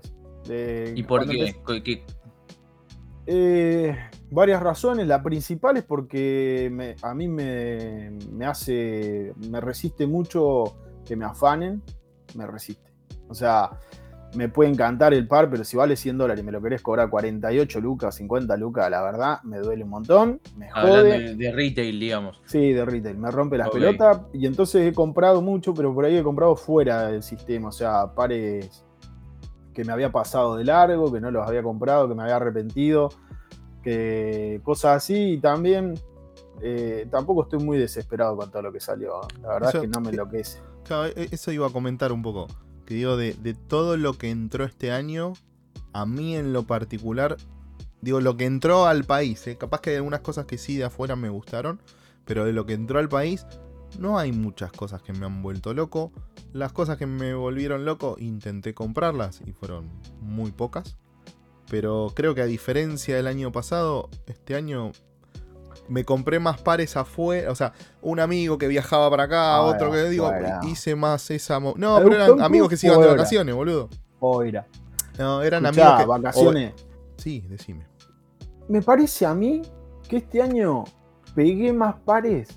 ¿Y 0.94 1.02
por 1.04 1.26
qué? 1.26 2.04
Eh, 3.26 3.96
varias 4.30 4.62
razones. 4.62 5.06
La 5.06 5.22
principal 5.22 5.78
es 5.78 5.84
porque 5.84 6.94
a 7.02 7.14
mí 7.14 7.28
me, 7.28 8.10
me, 8.30 8.44
hace. 8.44 9.32
me 9.48 9.60
resiste 9.62 10.06
mucho 10.06 10.76
que 11.06 11.16
me 11.16 11.24
afanen, 11.24 11.82
me 12.34 12.46
resiste. 12.46 12.92
O 13.28 13.34
sea, 13.34 13.70
me 14.34 14.48
puede 14.48 14.70
encantar 14.70 15.14
el 15.14 15.26
par, 15.26 15.50
pero 15.50 15.64
si 15.64 15.76
vale 15.76 15.96
100 15.96 16.18
dólares 16.18 16.42
y 16.42 16.46
me 16.46 16.52
lo 16.52 16.60
querés 16.60 16.82
cobrar 16.82 17.10
48 17.10 17.80
lucas, 17.80 18.14
50 18.16 18.56
lucas, 18.56 18.90
la 18.90 19.02
verdad, 19.02 19.42
me 19.42 19.58
duele 19.58 19.84
un 19.84 19.90
montón, 19.90 20.40
me 20.56 20.70
jode. 20.70 21.34
De, 21.34 21.52
retail, 21.52 21.98
digamos. 21.98 22.40
Sí, 22.46 22.72
de 22.72 22.84
retail, 22.84 23.16
me 23.18 23.30
rompe 23.30 23.58
las 23.58 23.70
pelotas 23.70 24.20
y 24.32 24.46
entonces 24.46 24.86
he 24.86 24.92
comprado 24.92 25.42
mucho, 25.42 25.74
pero 25.74 25.94
por 25.94 26.04
ahí 26.04 26.16
he 26.16 26.22
comprado 26.22 26.56
fuera 26.56 27.08
del 27.08 27.22
sistema, 27.22 27.68
o 27.68 27.72
sea, 27.72 28.14
pares 28.14 28.84
que 29.72 29.84
me 29.84 29.92
había 29.92 30.10
pasado 30.10 30.56
de 30.56 30.64
largo, 30.64 31.12
que 31.12 31.20
no 31.20 31.30
los 31.30 31.46
había 31.46 31.62
comprado, 31.62 32.08
que 32.08 32.14
me 32.14 32.22
había 32.22 32.36
arrepentido, 32.36 33.10
que 33.82 34.60
cosas 34.62 34.96
así 34.96 35.32
y 35.32 35.38
también 35.38 35.94
eh, 36.62 37.06
tampoco 37.10 37.42
estoy 37.42 37.58
muy 37.58 37.78
desesperado 37.78 38.36
con 38.36 38.50
todo 38.50 38.62
lo 38.62 38.72
que 38.72 38.80
salió. 38.80 39.20
La 39.42 39.54
verdad 39.54 39.74
es 39.74 39.80
que 39.82 39.88
no 39.88 40.00
me 40.00 40.10
enloquece. 40.10 40.60
Claro, 40.84 41.12
e, 41.16 41.28
eso 41.30 41.52
iba 41.52 41.66
a 41.66 41.70
comentar 41.70 42.12
un 42.12 42.22
poco. 42.22 42.46
Que 42.86 42.94
digo, 42.94 43.16
de, 43.16 43.34
todo 43.68 43.96
lo 43.96 44.14
que 44.14 44.30
entró 44.30 44.64
este 44.64 44.92
año, 44.92 45.32
a 45.92 46.06
mí 46.06 46.36
en 46.36 46.52
lo 46.52 46.64
particular, 46.64 47.36
digo, 48.02 48.20
lo 48.20 48.36
que 48.36 48.44
entró 48.44 48.86
al 48.86 49.04
país, 49.04 49.46
¿eh? 49.46 49.56
capaz 49.56 49.80
que 49.80 49.90
hay 49.90 49.96
algunas 49.96 50.20
cosas 50.20 50.46
que 50.46 50.58
sí 50.58 50.76
de 50.76 50.84
afuera 50.84 51.16
me 51.16 51.28
gustaron, 51.28 51.80
pero 52.24 52.44
de 52.44 52.52
lo 52.52 52.66
que 52.66 52.74
entró 52.74 52.98
al 52.98 53.08
país, 53.08 53.46
no 53.98 54.18
hay 54.18 54.32
muchas 54.32 54.72
cosas 54.72 55.02
que 55.02 55.12
me 55.12 55.26
han 55.26 55.42
vuelto 55.42 55.72
loco. 55.74 56.12
Las 56.52 56.72
cosas 56.72 56.98
que 56.98 57.06
me 57.06 57.34
volvieron 57.34 57.84
loco, 57.84 58.16
intenté 58.18 58.74
comprarlas 58.74 59.40
y 59.46 59.52
fueron 59.52 59.88
muy 60.20 60.52
pocas. 60.52 60.96
Pero 61.70 62.12
creo 62.14 62.34
que 62.34 62.42
a 62.42 62.46
diferencia 62.46 63.16
del 63.16 63.26
año 63.26 63.52
pasado, 63.52 64.10
este 64.26 64.54
año 64.54 64.92
me 65.88 66.04
compré 66.04 66.38
más 66.38 66.60
pares 66.60 66.96
afuera. 66.96 67.50
O 67.50 67.54
sea, 67.54 67.72
un 68.02 68.20
amigo 68.20 68.58
que 68.58 68.68
viajaba 68.68 69.10
para 69.10 69.24
acá, 69.24 69.60
otro 69.62 69.90
que 69.90 70.08
digo, 70.08 70.30
hice 70.66 70.94
más 70.94 71.30
esa. 71.30 71.60
No, 71.60 71.74
pero 72.02 72.14
eran 72.14 72.40
amigos 72.40 72.68
que 72.68 72.76
se 72.76 72.86
iban 72.86 73.00
de 73.00 73.06
vacaciones, 73.06 73.54
boludo. 73.54 73.88
Oira. 74.20 74.66
No, 75.18 75.42
eran 75.42 75.66
amigos 75.66 76.00
que. 76.00 76.06
vacaciones. 76.06 76.74
Sí, 77.16 77.44
decime. 77.48 77.86
Me 78.68 78.82
parece 78.82 79.26
a 79.26 79.34
mí 79.34 79.62
que 80.08 80.18
este 80.18 80.42
año 80.42 80.84
pegué 81.34 81.72
más 81.72 81.96
pares 82.04 82.48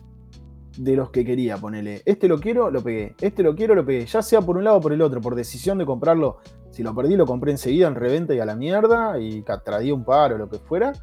de 0.78 0.96
los 0.96 1.10
que 1.10 1.26
quería, 1.26 1.58
ponele. 1.58 2.02
Este 2.06 2.28
lo 2.28 2.40
quiero, 2.40 2.70
lo 2.72 2.82
pegué. 2.82 3.16
Este 3.20 3.44
lo 3.44 3.56
quiero, 3.56 3.76
lo 3.76 3.86
pegué. 3.86 4.06
Ya 4.06 4.22
sea 4.22 4.42
por 4.42 4.58
un 4.58 4.64
lado 4.64 4.78
o 4.78 4.82
por 4.82 4.94
el 4.94 5.02
otro, 5.02 5.20
por 5.22 5.36
decisión 5.36 5.78
de 5.78 5.86
comprarlo. 5.86 6.38
Si 6.72 6.84
lo 6.84 6.94
perdí, 6.94 7.16
lo 7.16 7.26
compré 7.26 7.52
enseguida 7.52 7.88
en 7.88 7.96
reventa 7.96 8.34
y 8.34 8.40
a 8.40 8.46
la 8.46 8.56
mierda. 8.56 9.20
Y 9.20 9.44
traía 9.66 9.94
un 9.94 10.04
par 10.04 10.34
o 10.34 10.38
lo 10.38 10.50
que 10.50 10.60
fuera. 10.60 10.94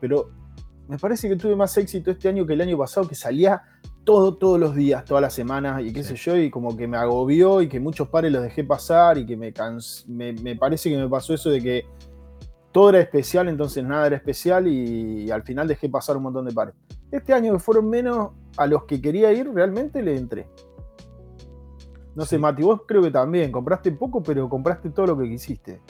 Pero 0.00 0.30
me 0.88 0.98
parece 0.98 1.28
que 1.28 1.36
tuve 1.36 1.54
más 1.54 1.76
éxito 1.76 2.10
este 2.10 2.28
año 2.28 2.46
que 2.46 2.54
el 2.54 2.62
año 2.62 2.78
pasado, 2.78 3.06
que 3.06 3.14
salía 3.14 3.62
todo, 4.04 4.36
todos 4.36 4.58
los 4.58 4.74
días, 4.74 5.04
todas 5.04 5.20
las 5.20 5.34
semanas, 5.34 5.82
y 5.84 5.92
qué 5.92 6.02
sé 6.02 6.16
yo, 6.16 6.34
y 6.36 6.50
como 6.50 6.74
que 6.76 6.88
me 6.88 6.96
agobió 6.96 7.60
y 7.60 7.68
que 7.68 7.78
muchos 7.78 8.08
pares 8.08 8.32
los 8.32 8.42
dejé 8.42 8.64
pasar 8.64 9.18
y 9.18 9.26
que 9.26 9.36
me, 9.36 9.52
me, 10.06 10.56
parece 10.56 10.88
que 10.88 10.96
me 10.96 11.06
pasó 11.06 11.34
eso 11.34 11.50
de 11.50 11.60
que 11.60 11.86
todo 12.72 12.88
era 12.88 13.00
especial, 13.00 13.48
entonces 13.48 13.84
nada 13.84 14.06
era 14.06 14.16
especial 14.16 14.66
y, 14.66 15.30
al 15.30 15.42
final 15.42 15.68
dejé 15.68 15.90
pasar 15.90 16.16
un 16.16 16.22
montón 16.22 16.46
de 16.46 16.52
pares. 16.52 16.74
Este 17.12 17.34
año 17.34 17.52
que 17.52 17.58
fueron 17.58 17.90
menos 17.90 18.30
a 18.56 18.66
los 18.66 18.84
que 18.84 19.00
quería 19.00 19.30
ir, 19.32 19.52
realmente 19.52 20.02
le 20.02 20.16
entré. 20.16 20.48
No 22.14 22.24
sé, 22.24 22.38
Mati, 22.38 22.62
vos 22.62 22.80
creo 22.86 23.02
que 23.02 23.10
también, 23.10 23.52
compraste 23.52 23.92
poco, 23.92 24.22
pero 24.22 24.48
compraste 24.48 24.88
todo 24.88 25.08
lo 25.08 25.18
que 25.18 25.28
quisiste. 25.28 25.82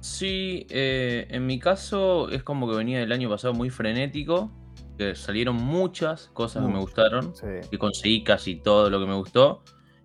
Sí, 0.00 0.66
eh, 0.70 1.26
en 1.30 1.46
mi 1.46 1.58
caso 1.58 2.28
es 2.30 2.42
como 2.42 2.68
que 2.68 2.76
venía 2.76 3.00
del 3.00 3.12
año 3.12 3.28
pasado 3.28 3.54
muy 3.54 3.70
frenético, 3.70 4.50
que 4.98 5.14
salieron 5.14 5.56
muchas 5.56 6.28
cosas 6.28 6.64
que 6.64 6.72
me 6.72 6.78
gustaron, 6.78 7.32
que 7.70 7.78
conseguí 7.78 8.22
casi 8.24 8.56
todo 8.56 8.88
lo 8.88 9.00
que 9.00 9.06
me 9.06 9.14
gustó. 9.14 9.62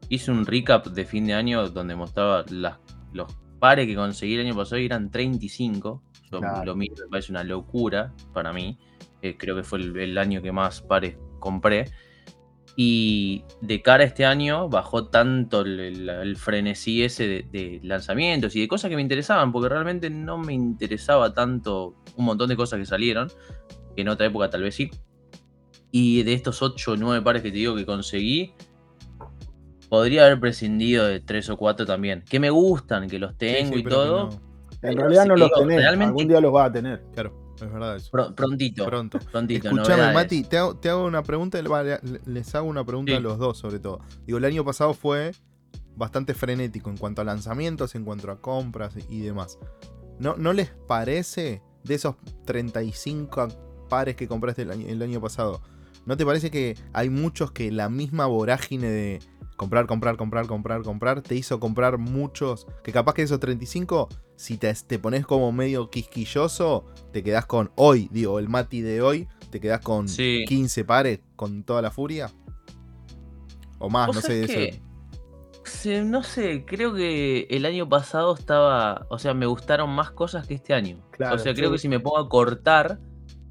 Hice 0.09 0.31
un 0.31 0.45
recap 0.45 0.87
de 0.87 1.05
fin 1.05 1.27
de 1.27 1.33
año 1.33 1.69
donde 1.69 1.95
mostraba 1.95 2.43
las, 2.49 2.79
los 3.13 3.31
pares 3.59 3.87
que 3.87 3.95
conseguí 3.95 4.35
el 4.35 4.47
año 4.47 4.55
pasado 4.55 4.79
y 4.79 4.85
eran 4.85 5.11
35. 5.11 6.03
Lo 6.31 6.75
mismo 6.75 6.95
me 7.03 7.09
parece 7.09 7.31
una 7.31 7.43
locura 7.43 8.13
para 8.33 8.51
mí. 8.53 8.77
creo 9.37 9.55
que 9.55 9.63
fue 9.63 9.79
el 9.79 10.17
año 10.17 10.41
que 10.41 10.51
más 10.51 10.81
pares 10.81 11.17
compré. 11.39 11.85
Y 12.75 13.43
de 13.61 13.81
cara 13.81 14.03
a 14.03 14.07
este 14.07 14.25
año 14.25 14.69
bajó 14.69 15.07
tanto 15.07 15.61
el, 15.61 16.35
frenesí 16.37 17.03
ese 17.03 17.45
de, 17.51 17.79
lanzamientos 17.83 18.55
y 18.55 18.61
de 18.61 18.67
cosas 18.67 18.89
que 18.89 18.95
me 18.95 19.01
interesaban, 19.01 19.51
porque 19.51 19.69
realmente 19.69 20.09
no 20.09 20.37
me 20.37 20.53
interesaba 20.53 21.33
tanto 21.33 21.95
un 22.15 22.25
montón 22.25 22.49
de 22.49 22.55
cosas 22.55 22.79
que 22.79 22.85
salieron, 22.85 23.29
que 23.95 24.01
en 24.01 24.09
otra 24.09 24.27
época 24.27 24.49
tal 24.49 24.63
vez 24.63 24.75
sí. 24.75 24.89
Y 25.91 26.23
de 26.23 26.33
estos 26.33 26.61
8 26.61 26.93
o 26.93 26.95
9 26.95 27.21
pares 27.21 27.41
que 27.41 27.51
te 27.51 27.57
digo 27.57 27.75
que 27.75 27.85
conseguí, 27.85 28.53
podría 29.89 30.25
haber 30.25 30.39
prescindido 30.39 31.05
de 31.05 31.19
3 31.19 31.49
o 31.49 31.57
4 31.57 31.85
también, 31.85 32.23
que 32.29 32.39
me 32.39 32.49
gustan, 32.49 33.09
que 33.09 33.19
los 33.19 33.37
tengo 33.37 33.77
y 33.77 33.83
todo. 33.83 34.29
En 34.81 34.97
realidad 34.97 35.25
no 35.25 35.35
los 35.35 35.51
tenés, 35.51 35.85
algún 35.85 36.27
día 36.27 36.39
los 36.39 36.53
vas 36.53 36.69
a 36.69 36.71
tener. 36.71 37.03
Claro 37.13 37.40
es 37.65 37.73
verdad 37.73 37.95
eso. 37.95 38.09
prontito. 38.35 38.85
Pronto. 38.85 39.19
Prontito. 39.31 39.69
Escuchame, 39.69 40.13
Mati, 40.13 40.43
te 40.43 40.57
hago, 40.57 41.05
una 41.05 41.23
pregunta, 41.23 41.59
les 42.25 42.55
hago 42.55 42.67
una 42.67 42.85
pregunta 42.85 43.17
a 43.17 43.19
los 43.19 43.37
dos 43.37 43.57
sobre 43.57 43.79
todo. 43.79 43.99
Digo, 44.25 44.37
el 44.37 44.45
año 44.45 44.63
pasado 44.63 44.93
fue 44.93 45.31
bastante 45.95 46.33
frenético 46.33 46.89
en 46.89 46.97
cuanto 46.97 47.21
a 47.21 47.25
lanzamientos, 47.25 47.95
en 47.95 48.05
cuanto 48.05 48.31
a 48.31 48.41
compras 48.41 48.95
y 49.09 49.21
demás. 49.21 49.59
¿No, 50.19 50.35
¿No 50.37 50.53
les 50.53 50.69
parece 50.87 51.61
de 51.83 51.95
esos 51.95 52.15
35 52.45 53.47
pares 53.89 54.15
que 54.15 54.27
compraste 54.27 54.63
el 54.63 54.71
año, 54.71 54.87
el 54.87 55.01
año 55.01 55.19
pasado? 55.21 55.61
¿No 56.05 56.17
te 56.17 56.25
parece 56.25 56.49
que 56.49 56.77
hay 56.93 57.09
muchos 57.09 57.51
que 57.51 57.71
la 57.71 57.89
misma 57.89 58.25
vorágine 58.25 58.89
de 58.89 59.19
comprar, 59.61 59.85
comprar, 59.85 60.17
comprar, 60.17 60.47
comprar, 60.47 60.81
comprar, 60.81 61.21
te 61.21 61.35
hizo 61.35 61.59
comprar 61.59 61.99
muchos, 61.99 62.65
que 62.83 62.91
capaz 62.91 63.13
que 63.13 63.21
esos 63.21 63.39
35, 63.39 64.09
si 64.35 64.57
te, 64.57 64.73
te 64.73 64.97
pones 64.97 65.23
como 65.23 65.51
medio 65.51 65.91
quisquilloso, 65.91 66.85
te 67.13 67.21
quedas 67.21 67.45
con 67.45 67.71
hoy, 67.75 68.09
digo, 68.11 68.39
el 68.39 68.49
Mati 68.49 68.81
de 68.81 69.03
hoy, 69.03 69.27
te 69.51 69.59
quedas 69.59 69.81
con 69.81 70.07
15 70.07 70.83
pares 70.83 71.19
con 71.35 71.63
toda 71.63 71.83
la 71.83 71.91
furia. 71.91 72.31
O 73.77 73.87
más, 73.87 74.07
no 74.07 74.19
sé 74.19 74.79
eso. 75.61 76.03
no 76.05 76.23
sé, 76.23 76.65
creo 76.65 76.95
que 76.95 77.45
el 77.51 77.67
año 77.67 77.87
pasado 77.87 78.33
estaba, 78.33 79.05
o 79.11 79.19
sea, 79.19 79.35
me 79.35 79.45
gustaron 79.45 79.91
más 79.91 80.09
cosas 80.09 80.47
que 80.47 80.55
este 80.55 80.73
año. 80.73 81.05
o 81.19 81.37
sea, 81.37 81.53
creo 81.53 81.71
que 81.71 81.77
si 81.77 81.87
me 81.87 81.99
pongo 81.99 82.17
a 82.17 82.27
cortar 82.27 82.99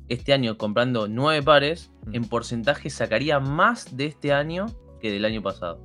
este 0.09 0.33
año 0.33 0.59
comprando 0.59 1.07
9 1.07 1.45
pares, 1.45 1.93
mm. 2.07 2.17
en 2.17 2.25
porcentaje 2.25 2.90
sacaría 2.90 3.38
más 3.38 3.97
de 3.97 4.07
este 4.07 4.33
año 4.33 4.67
que 5.00 5.12
del 5.12 5.25
año 5.25 5.40
pasado 5.40 5.81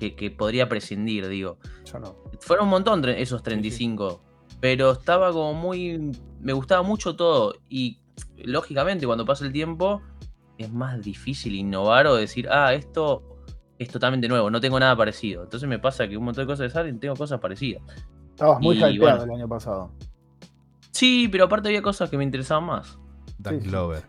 que, 0.00 0.30
podría 0.30 0.68
prescindir, 0.68 1.28
digo. 1.28 1.58
Yo 1.84 1.98
no. 1.98 2.16
Fueron 2.40 2.64
un 2.64 2.70
montón 2.70 3.06
esos 3.08 3.42
35, 3.42 4.22
pero 4.60 4.92
estaba 4.92 5.32
como 5.32 5.54
muy... 5.54 6.12
Me 6.40 6.52
gustaba 6.52 6.82
mucho 6.82 7.16
todo 7.16 7.54
y 7.68 8.00
lógicamente 8.36 9.06
cuando 9.06 9.24
pasa 9.24 9.44
el 9.44 9.52
tiempo 9.52 10.02
es 10.58 10.72
más 10.72 11.00
difícil 11.02 11.54
innovar 11.54 12.06
o 12.06 12.16
decir, 12.16 12.48
ah, 12.50 12.74
esto 12.74 13.22
es 13.78 13.88
totalmente 13.88 14.28
nuevo, 14.28 14.50
no 14.50 14.60
tengo 14.60 14.78
nada 14.78 14.96
parecido. 14.96 15.44
Entonces 15.44 15.68
me 15.68 15.78
pasa 15.78 16.08
que 16.08 16.16
un 16.16 16.24
montón 16.24 16.44
de 16.44 16.52
cosas 16.52 16.72
salen 16.72 17.00
tengo 17.00 17.16
cosas 17.16 17.40
parecidas. 17.40 17.82
Estabas 18.30 18.60
muy 18.60 18.82
hypeado 18.82 19.24
el 19.24 19.30
año 19.30 19.48
pasado. 19.48 19.90
Sí, 20.90 21.28
pero 21.30 21.44
aparte 21.44 21.68
había 21.68 21.82
cosas 21.82 22.10
que 22.10 22.18
me 22.18 22.24
interesaban 22.24 22.64
más. 22.64 22.98
Dark 23.38 23.66
Lover. 23.66 24.02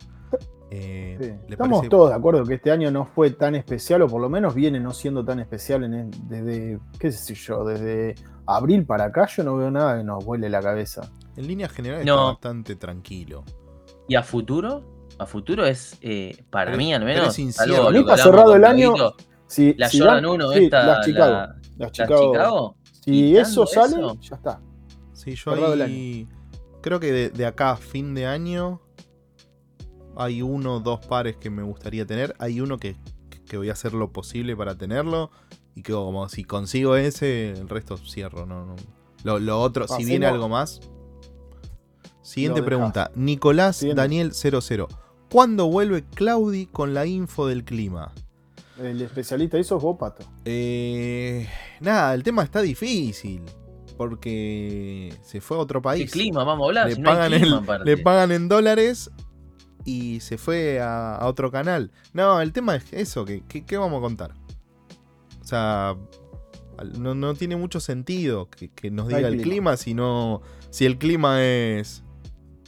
Eh, 0.73 1.37
Estamos 1.49 1.89
todos 1.89 2.11
de 2.11 2.15
acuerdo 2.15 2.45
que 2.45 2.53
este 2.53 2.71
año 2.71 2.89
no 2.91 3.05
fue 3.05 3.31
tan 3.31 3.55
especial, 3.55 4.03
o 4.03 4.07
por 4.07 4.21
lo 4.21 4.29
menos 4.29 4.55
viene 4.55 4.79
no 4.79 4.91
siendo 4.93 5.23
tan 5.23 5.41
especial 5.41 5.83
en 5.83 6.09
desde, 6.29 6.79
qué 6.97 7.11
sé 7.11 7.35
yo, 7.35 7.65
desde 7.65 8.15
abril 8.45 8.85
para 8.85 9.05
acá 9.05 9.27
yo 9.27 9.43
no 9.43 9.57
veo 9.57 9.69
nada 9.69 9.97
que 9.97 10.05
nos 10.05 10.23
vuele 10.23 10.49
la 10.49 10.61
cabeza. 10.61 11.01
En 11.35 11.45
línea 11.45 11.67
general 11.67 11.99
está 11.99 12.15
bastante 12.15 12.77
tranquilo. 12.77 13.43
¿Y 14.07 14.15
a 14.15 14.23
futuro? 14.23 15.09
A 15.19 15.25
futuro 15.25 15.65
es, 15.65 15.97
eh, 16.01 16.45
para 16.49 16.77
mí 16.77 16.93
al 16.93 17.03
menos, 17.03 17.37
algo, 17.59 18.09
ha 18.09 18.17
cerrado 18.17 18.55
el 18.55 18.63
año. 18.63 18.93
Si, 19.47 19.73
la 19.73 19.89
Jordan 19.91 20.25
1, 20.25 20.51
esta, 20.53 20.85
las 20.85 21.05
Chicago. 21.05 21.53
las 21.77 21.91
Chicago. 21.91 22.77
Si 23.03 23.35
eso 23.35 23.65
sale, 23.65 23.97
ya 24.21 24.35
está. 24.37 24.61
Sí, 25.11 25.35
yo 25.35 25.51
ahí, 25.83 26.29
creo 26.81 27.01
que 27.01 27.11
de, 27.11 27.29
de 27.29 27.45
acá 27.45 27.71
a 27.71 27.75
fin 27.75 28.15
de 28.15 28.25
año 28.25 28.79
hay 30.21 30.41
uno 30.41 30.75
o 30.75 30.79
dos 30.79 31.05
pares 31.05 31.35
que 31.37 31.49
me 31.49 31.63
gustaría 31.63 32.05
tener. 32.05 32.35
Hay 32.39 32.61
uno 32.61 32.77
que, 32.77 32.95
voy 33.53 33.69
a 33.69 33.73
hacer 33.73 33.93
lo 33.93 34.11
posible 34.11 34.55
para 34.55 34.75
tenerlo. 34.75 35.31
Y 35.75 35.83
que 35.83 35.93
como 35.93 36.27
si 36.29 36.43
consigo 36.43 36.95
ese, 36.95 37.51
el 37.51 37.69
resto 37.69 37.97
cierro. 37.97 38.45
No, 38.45 38.75
Lo, 39.23 39.59
otro, 39.59 39.87
si 39.87 40.05
viene 40.05 40.25
algo 40.25 40.49
más. 40.49 40.81
Siguiente 42.21 42.61
pregunta. 42.61 43.11
Nicolás 43.15 43.85
Daniel 43.95 44.33
00. 44.33 44.87
¿Cuándo 45.29 45.67
vuelve 45.67 46.03
Claudi 46.03 46.65
con 46.65 46.93
la 46.93 47.05
info 47.05 47.47
del 47.47 47.63
clima? 47.63 48.13
El 48.77 49.01
especialista 49.01 49.57
hizo 49.57 49.79
vos, 49.79 49.97
Pato. 49.97 50.25
Eh, 50.43 51.47
nada, 51.79 52.13
el 52.13 52.23
tema 52.23 52.43
está 52.43 52.61
difícil. 52.61 53.41
Porque 53.97 55.13
se 55.23 55.39
fue 55.39 55.57
a 55.57 55.59
otro 55.61 55.81
país. 55.81 56.05
¿Qué 56.05 56.19
clima? 56.19 56.43
Vamos 56.43 56.65
a 56.65 56.67
hablar. 56.67 56.89
Le, 56.89 56.95
pagan, 56.97 57.85
le 57.85 57.97
pagan 57.97 58.31
en 58.31 58.49
dólares 58.49 59.11
y 59.85 60.19
se 60.19 60.37
fue 60.37 60.79
a, 60.81 61.19
otro 61.23 61.51
canal. 61.51 61.91
No, 62.13 62.41
el 62.41 62.53
tema 62.53 62.75
es 62.75 62.91
eso, 62.93 63.25
que, 63.25 63.43
¿qué 63.43 63.77
vamos 63.77 63.99
a 63.99 64.01
contar? 64.01 64.33
O 65.41 65.45
sea, 65.45 65.97
no, 66.97 67.33
tiene 67.35 67.55
mucho 67.55 67.79
sentido 67.79 68.49
que, 68.49 68.91
nos 68.91 69.07
diga 69.07 69.27
el 69.27 69.41
clima. 69.41 69.77
si 69.77 69.95
si 70.69 70.85
el 70.85 70.97
clima 70.97 71.43
es 71.43 72.03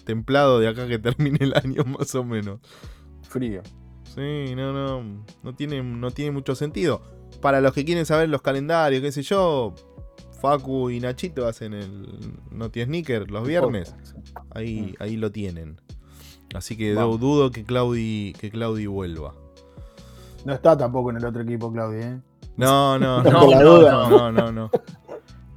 templado 0.06 0.60
de 0.60 0.68
acá 0.68 0.88
que 0.88 1.00
termine 1.00 1.40
el 1.42 1.54
año 1.56 1.84
más 1.86 2.14
o 2.16 2.24
menos. 2.24 2.60
Frío. 3.28 3.62
Sí, 4.16 4.54
no, 4.56 4.74
no, 4.74 5.26
no 5.42 5.56
tiene, 5.56 5.82
no 5.82 6.12
tiene 6.12 6.32
mucho 6.32 6.56
sentido. 6.56 7.02
Para 7.42 7.62
los 7.62 7.74
que 7.74 7.84
quieren 7.84 8.06
saber 8.06 8.30
los 8.30 8.42
calendarios, 8.42 9.02
qué 9.02 9.12
sé 9.12 9.24
yo, 9.24 9.74
Facu 10.40 10.90
y 10.90 11.00
Nachito 11.00 11.48
hacen 11.48 11.74
el 11.74 12.08
Noti 12.52 12.84
Sneaker 12.84 13.32
los 13.32 13.48
viernes. 13.48 13.96
Ahí, 14.52 14.94
mm. 15.00 15.04
ahí 15.04 15.18
lo 15.18 15.32
tienen. 15.32 15.78
Así 16.54 16.78
que 16.78 16.94
dudo 16.94 17.52
que 17.52 17.64
Claudi, 17.64 18.34
que 18.40 18.50
Claudi 18.50 18.86
vuelva. 18.86 19.34
No 20.46 20.54
está 20.54 20.78
tampoco 20.78 21.10
en 21.10 21.18
el 21.18 21.26
otro 21.26 21.42
equipo, 21.42 21.72
Claudi, 21.72 22.02
¿eh? 22.02 22.20
No, 22.58 23.00
no, 23.00 23.24
no, 23.24 23.50
no, 23.50 24.32
no, 24.32 24.52
no, 24.52 24.72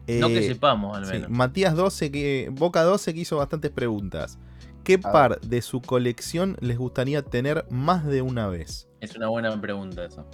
eh, 0.06 0.18
no. 0.20 0.28
que 0.28 0.46
sepamos, 0.46 0.96
al 0.96 1.06
menos. 1.06 1.30
Matías 1.30 1.74
12, 1.74 2.10
que, 2.10 2.48
Boca 2.52 2.82
12, 2.82 3.14
que 3.14 3.20
hizo 3.20 3.36
bastantes 3.36 3.70
preguntas. 3.70 4.38
¿Qué 4.84 4.98
par 4.98 5.40
de 5.40 5.62
su 5.62 5.80
colección 5.80 6.56
les 6.60 6.78
gustaría 6.78 7.22
tener 7.22 7.66
más 7.70 8.06
de 8.06 8.22
una 8.22 8.46
vez? 8.46 8.88
Es 9.00 9.16
una 9.16 9.26
buena 9.26 9.60
pregunta 9.60 10.04
eso. 10.04 10.24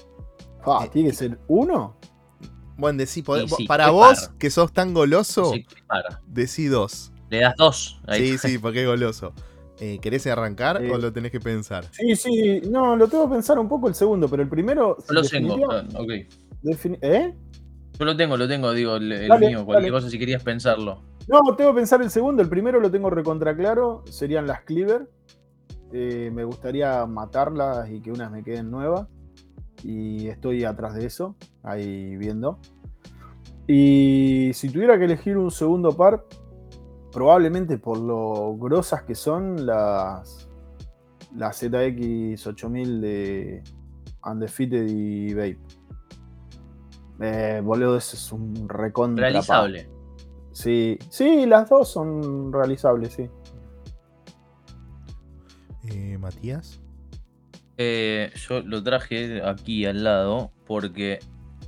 Ah, 0.67 0.87
¿Tiene 0.93 1.09
que 1.09 1.17
ser 1.17 1.39
uno? 1.49 1.97
Bueno, 2.77 2.99
decí, 2.99 3.23
para 3.23 3.91
vos, 3.91 4.31
que 4.39 4.51
sos 4.51 4.73
tan 4.73 4.93
goloso, 4.93 5.53
decí 6.27 6.67
dos. 6.67 7.13
Le 7.31 7.41
das 7.41 7.57
dos. 7.57 8.01
sí, 8.13 8.37
sí, 8.37 8.59
porque 8.59 8.83
es 8.83 8.87
goloso. 8.87 9.33
Eh, 9.81 9.99
¿Querés 10.01 10.27
arrancar 10.27 10.77
o 10.77 10.81
Eh, 10.81 10.99
lo 11.01 11.13
tenés 11.13 11.33
que 11.33 11.41
pensar? 11.41 11.85
Sí, 11.93 12.15
sí, 12.15 12.61
no, 12.71 12.95
lo 12.97 13.09
tengo 13.09 13.29
que 13.29 13.35
pensar 13.35 13.59
un 13.59 13.69
poco 13.69 13.89
el 13.89 13.95
segundo, 13.95 14.29
pero 14.29 14.43
el 14.43 14.49
primero. 14.49 14.97
Yo 15.09 15.15
lo 15.15 15.23
tengo. 15.23 15.57
ah, 15.73 15.85
ok. 15.95 16.11
¿Eh? 17.03 17.35
Yo 17.99 18.05
lo 18.05 18.17
tengo, 18.17 18.37
lo 18.37 18.47
tengo, 18.49 18.73
digo, 18.73 18.97
el, 18.97 19.11
el 19.13 19.29
Dale, 19.29 19.49
mío, 19.49 19.65
cualquier 19.65 19.91
dale. 19.93 20.01
cosa 20.03 20.11
si 20.11 20.19
querías 20.19 20.43
pensarlo. 20.43 21.03
No, 21.29 21.55
tengo 21.57 21.73
que 21.73 21.77
pensar 21.77 22.03
el 22.03 22.11
segundo. 22.11 22.43
El 22.43 22.49
primero 22.49 22.81
lo 22.81 22.91
tengo 22.91 23.11
recontra 23.11 23.57
claro. 23.57 24.03
Serían 24.11 24.47
las 24.47 24.63
Cleaver. 24.63 25.09
Eh, 25.93 26.31
me 26.33 26.45
gustaría 26.45 27.05
matarlas 27.07 27.91
y 27.91 28.01
que 28.01 28.11
unas 28.11 28.31
me 28.31 28.43
queden 28.43 28.71
nuevas. 28.71 29.07
Y 29.85 30.29
estoy 30.29 30.65
atrás 30.65 30.95
de 30.95 31.07
eso, 31.07 31.37
ahí 31.63 32.17
viendo. 32.17 32.59
Y 33.67 34.51
si 34.55 34.69
tuviera 34.71 34.99
que 34.99 35.05
elegir 35.05 35.37
un 35.37 35.51
segundo 35.51 35.97
par, 35.97 36.25
probablemente 37.13 37.79
por 37.79 37.99
lo 37.99 38.57
grosas 38.57 39.03
que 39.03 39.15
son 39.15 39.67
las, 39.67 40.49
las 41.37 41.59
ZX 41.59 42.47
8000 42.47 43.01
de 43.01 43.63
Undefeated 44.25 44.87
y 44.89 45.35
Vape. 45.35 45.59
Eh, 47.21 47.61
boludo, 47.63 47.97
ese 47.97 48.17
es 48.17 48.33
un 48.33 48.69
recontra. 48.69 49.29
Realizable. 49.29 49.89
Sí, 50.53 50.99
sí, 51.09 51.47
las 51.47 51.69
dos 51.69 51.89
son 51.89 52.53
realizables, 52.53 53.13
sí. 53.15 53.31
Eh, 55.85 56.19
Matías. 56.19 56.81
Eh, 57.79 58.31
yo 58.49 58.61
lo 58.61 58.83
traje 58.83 59.43
aquí 59.43 59.87
al 59.87 60.05
lado 60.05 60.53
porque, 60.67 61.21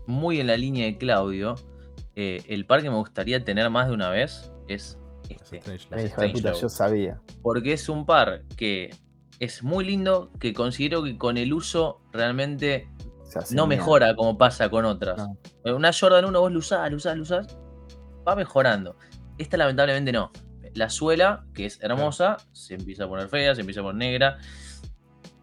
muy 0.06 0.40
en 0.40 0.48
la 0.48 0.56
línea 0.56 0.86
de 0.86 0.98
Claudio, 0.98 1.54
eh, 2.14 2.42
el 2.48 2.66
par 2.66 2.82
que 2.82 2.90
me 2.90 2.96
gustaría 2.96 3.44
tener 3.44 3.70
más 3.70 3.88
de 3.88 3.94
una 3.94 4.10
vez 4.10 4.52
es 4.68 4.98
este. 5.28 5.58
Strange 5.74 6.32
puta, 6.32 6.52
yo 6.52 6.68
sabía. 6.68 7.20
Porque 7.42 7.72
es 7.72 7.88
un 7.88 8.04
par 8.06 8.42
que 8.56 8.90
es 9.40 9.62
muy 9.62 9.84
lindo, 9.84 10.30
que 10.38 10.52
considero 10.54 11.02
que 11.02 11.16
con 11.18 11.36
el 11.36 11.52
uso 11.52 12.00
realmente 12.12 12.88
no 13.50 13.66
mejora 13.66 14.14
como 14.14 14.38
pasa 14.38 14.68
con 14.68 14.84
otras. 14.84 15.16
No. 15.18 15.36
Eh, 15.64 15.72
Una 15.72 15.92
Jordan 15.92 16.24
1 16.24 16.40
vos 16.40 16.52
lo 16.52 16.58
usás, 16.60 16.90
lo 16.90 16.96
usás, 16.98 17.16
lo 17.16 17.22
usás, 17.22 17.56
va 18.26 18.36
mejorando. 18.36 18.96
Esta 19.38 19.56
lamentablemente 19.56 20.12
no. 20.12 20.30
La 20.74 20.88
suela, 20.90 21.44
que 21.54 21.66
es 21.66 21.78
hermosa, 21.82 22.36
se 22.52 22.74
empieza 22.74 23.04
a 23.04 23.08
poner 23.08 23.28
fea, 23.28 23.54
se 23.54 23.60
empieza 23.60 23.80
a 23.80 23.84
poner 23.84 23.96
negra. 24.10 24.38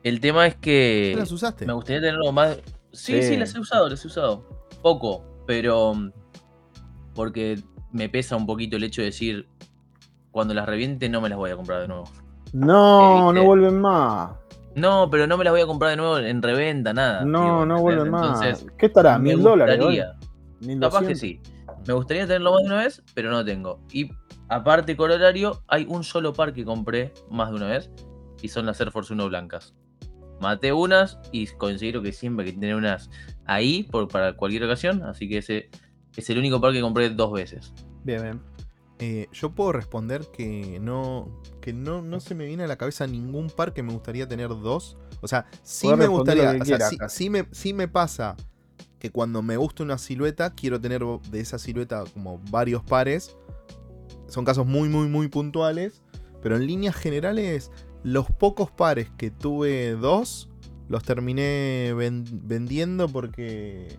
El 0.04 0.20
tema 0.20 0.48
es 0.48 0.56
que 0.56 1.14
¿Las 1.18 1.32
usaste? 1.32 1.66
me 1.66 1.74
gustaría 1.74 2.02
tenerlo 2.02 2.32
más... 2.32 2.58
Sí, 2.94 3.22
sí, 3.22 3.30
Sí. 3.30 3.38
las 3.38 3.54
he 3.56 3.60
usado, 3.60 3.88
las 3.88 4.04
he 4.04 4.08
usado. 4.08 4.68
Poco, 4.82 5.24
pero 5.48 5.94
mm, 5.94 6.12
porque 7.14 7.62
me 7.92 8.10
pesa 8.10 8.36
un 8.36 8.46
poquito 8.46 8.78
el 8.78 8.84
hecho 8.84 9.02
de 9.02 9.06
decir, 9.08 9.48
cuando 10.32 10.54
las 10.54 10.66
reviente 10.66 11.10
no 11.10 11.22
me 11.22 11.30
las 11.30 11.38
voy 11.38 11.52
a 11.52 11.56
comprar 11.56 11.82
de 11.82 11.88
nuevo. 11.88 12.06
No, 12.54 13.32
Eh, 13.32 13.34
no 13.36 13.42
eh, 13.42 13.46
vuelven 13.46 13.80
más. 13.80 14.32
No, 14.76 15.10
pero 15.10 15.28
no 15.28 15.38
me 15.38 15.44
las 15.44 15.52
voy 15.52 15.62
a 15.62 15.68
comprar 15.68 15.92
de 15.92 15.98
nuevo 15.98 16.18
en 16.18 16.42
reventa, 16.42 16.94
nada. 16.94 17.26
No, 17.26 17.66
no 17.66 17.80
vuelven 17.82 18.10
más. 18.10 18.66
¿Qué 18.78 18.86
estará? 18.86 19.18
¿Mil 19.20 19.42
dólares? 19.42 19.80
Capaz 20.80 21.06
que 21.06 21.16
sí. 21.16 21.42
Me 21.88 21.94
gustaría 21.94 22.24
tenerlo 22.26 22.52
más 22.54 22.62
de 22.62 22.68
una 22.68 22.84
vez, 22.84 23.04
pero 23.14 23.32
no 23.32 23.44
tengo. 23.44 23.80
Y 23.92 24.10
aparte, 24.50 24.96
corolario, 24.96 25.64
hay 25.68 25.86
un 25.90 26.04
solo 26.04 26.34
par 26.34 26.54
que 26.54 26.64
compré 26.64 27.14
más 27.30 27.50
de 27.50 27.56
una 27.56 27.68
vez 27.68 27.90
y 28.42 28.48
son 28.48 28.66
las 28.66 28.80
Air 28.80 28.92
Force 28.92 29.14
1 29.14 29.28
blancas. 29.28 29.74
Maté 30.40 30.74
unas 30.74 31.20
y 31.32 31.48
considero 31.48 32.02
que 32.02 32.12
siempre 32.12 32.46
hay 32.46 32.54
que 32.54 32.60
tener 32.60 32.76
unas 32.76 33.10
ahí 33.46 33.84
por, 33.84 34.08
para 34.08 34.34
cualquier 34.34 34.64
ocasión, 34.64 35.04
así 35.04 35.28
que 35.30 35.38
ese 35.40 35.70
es 36.16 36.30
el 36.30 36.38
único 36.40 36.60
par 36.62 36.72
que 36.72 36.82
compré 36.82 37.10
dos 37.10 37.32
veces. 37.32 37.74
Bien, 38.04 38.22
bien. 38.22 38.42
Eh, 39.04 39.28
yo 39.34 39.50
puedo 39.56 39.72
responder 39.72 40.28
que 40.32 40.80
no 40.80 41.28
que 41.60 41.74
no, 41.74 42.04
no 42.04 42.20
se 42.20 42.36
me 42.36 42.46
viene 42.46 42.64
a 42.64 42.68
la 42.68 42.78
cabeza 42.78 43.08
ningún 43.08 43.50
par 43.50 43.74
que 43.74 43.82
me 43.82 43.92
gustaría 43.92 44.28
tener 44.28 44.50
dos. 44.50 44.96
O 45.22 45.28
sea, 45.28 45.48
sí 45.64 45.88
Podés 45.88 46.00
me 46.00 46.08
gustaría. 46.08 46.44
O 46.62 46.66
sea, 46.66 47.10
sí, 47.10 47.30
me, 47.32 47.48
sí 47.52 47.74
me 47.74 47.88
pasa 47.88 48.36
que 49.00 49.10
cuando 49.10 49.42
me 49.42 49.58
gusta 49.58 49.82
una 49.82 49.98
silueta, 49.98 50.54
quiero 50.54 50.80
tener 50.80 51.04
de 51.32 51.40
esa 51.40 51.58
silueta 51.58 52.04
como 52.14 52.40
varios 52.52 52.84
pares. 52.84 53.36
Son 54.28 54.46
casos 54.46 54.68
muy, 54.68 54.88
muy, 54.88 55.08
muy 55.08 55.28
puntuales. 55.30 56.04
Pero 56.44 56.56
en 56.56 56.68
líneas 56.68 56.96
generales, 56.96 57.72
los 58.04 58.28
pocos 58.28 58.70
pares 58.70 59.10
que 59.18 59.32
tuve 59.32 59.92
dos, 59.94 60.48
los 60.88 61.04
terminé 61.04 61.94
ven- 61.96 62.26
vendiendo 62.44 63.08
porque. 63.10 63.98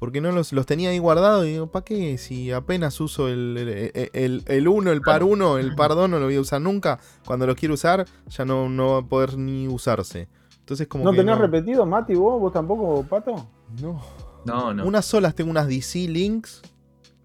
Porque 0.00 0.20
no 0.20 0.32
los, 0.32 0.52
los 0.52 0.66
tenía 0.66 0.90
ahí 0.90 0.98
guardados 0.98 1.44
y 1.46 1.50
digo, 1.50 1.66
¿para 1.70 1.84
qué? 1.84 2.18
Si 2.18 2.50
apenas 2.50 2.98
uso 3.00 3.28
el, 3.28 3.56
el, 3.94 4.10
el, 4.14 4.42
el 4.46 4.66
uno, 4.68 4.90
el 4.90 5.02
par. 5.02 5.22
1, 5.22 5.58
el 5.58 5.74
par 5.76 5.90
2 5.94 6.10
no 6.10 6.18
lo 6.18 6.24
voy 6.24 6.34
a 6.36 6.40
usar 6.40 6.60
nunca. 6.60 6.98
Cuando 7.24 7.46
lo 7.46 7.54
quiero 7.54 7.74
usar, 7.74 8.06
ya 8.26 8.44
no, 8.44 8.68
no 8.68 8.92
va 8.94 8.98
a 9.00 9.02
poder 9.02 9.36
ni 9.38 9.68
usarse. 9.68 10.26
Entonces, 10.58 10.88
como 10.88 11.04
¿No 11.04 11.10
que 11.12 11.18
tenés 11.18 11.36
no. 11.36 11.42
repetido, 11.42 11.84
Mati, 11.86 12.14
vos? 12.14 12.40
¿Vos 12.40 12.52
tampoco, 12.52 13.04
Pato? 13.04 13.46
No. 13.80 14.00
No, 14.46 14.72
no. 14.72 14.86
Unas 14.86 15.04
solas 15.04 15.34
tengo 15.34 15.50
unas 15.50 15.68
DC 15.68 16.08
Links, 16.08 16.62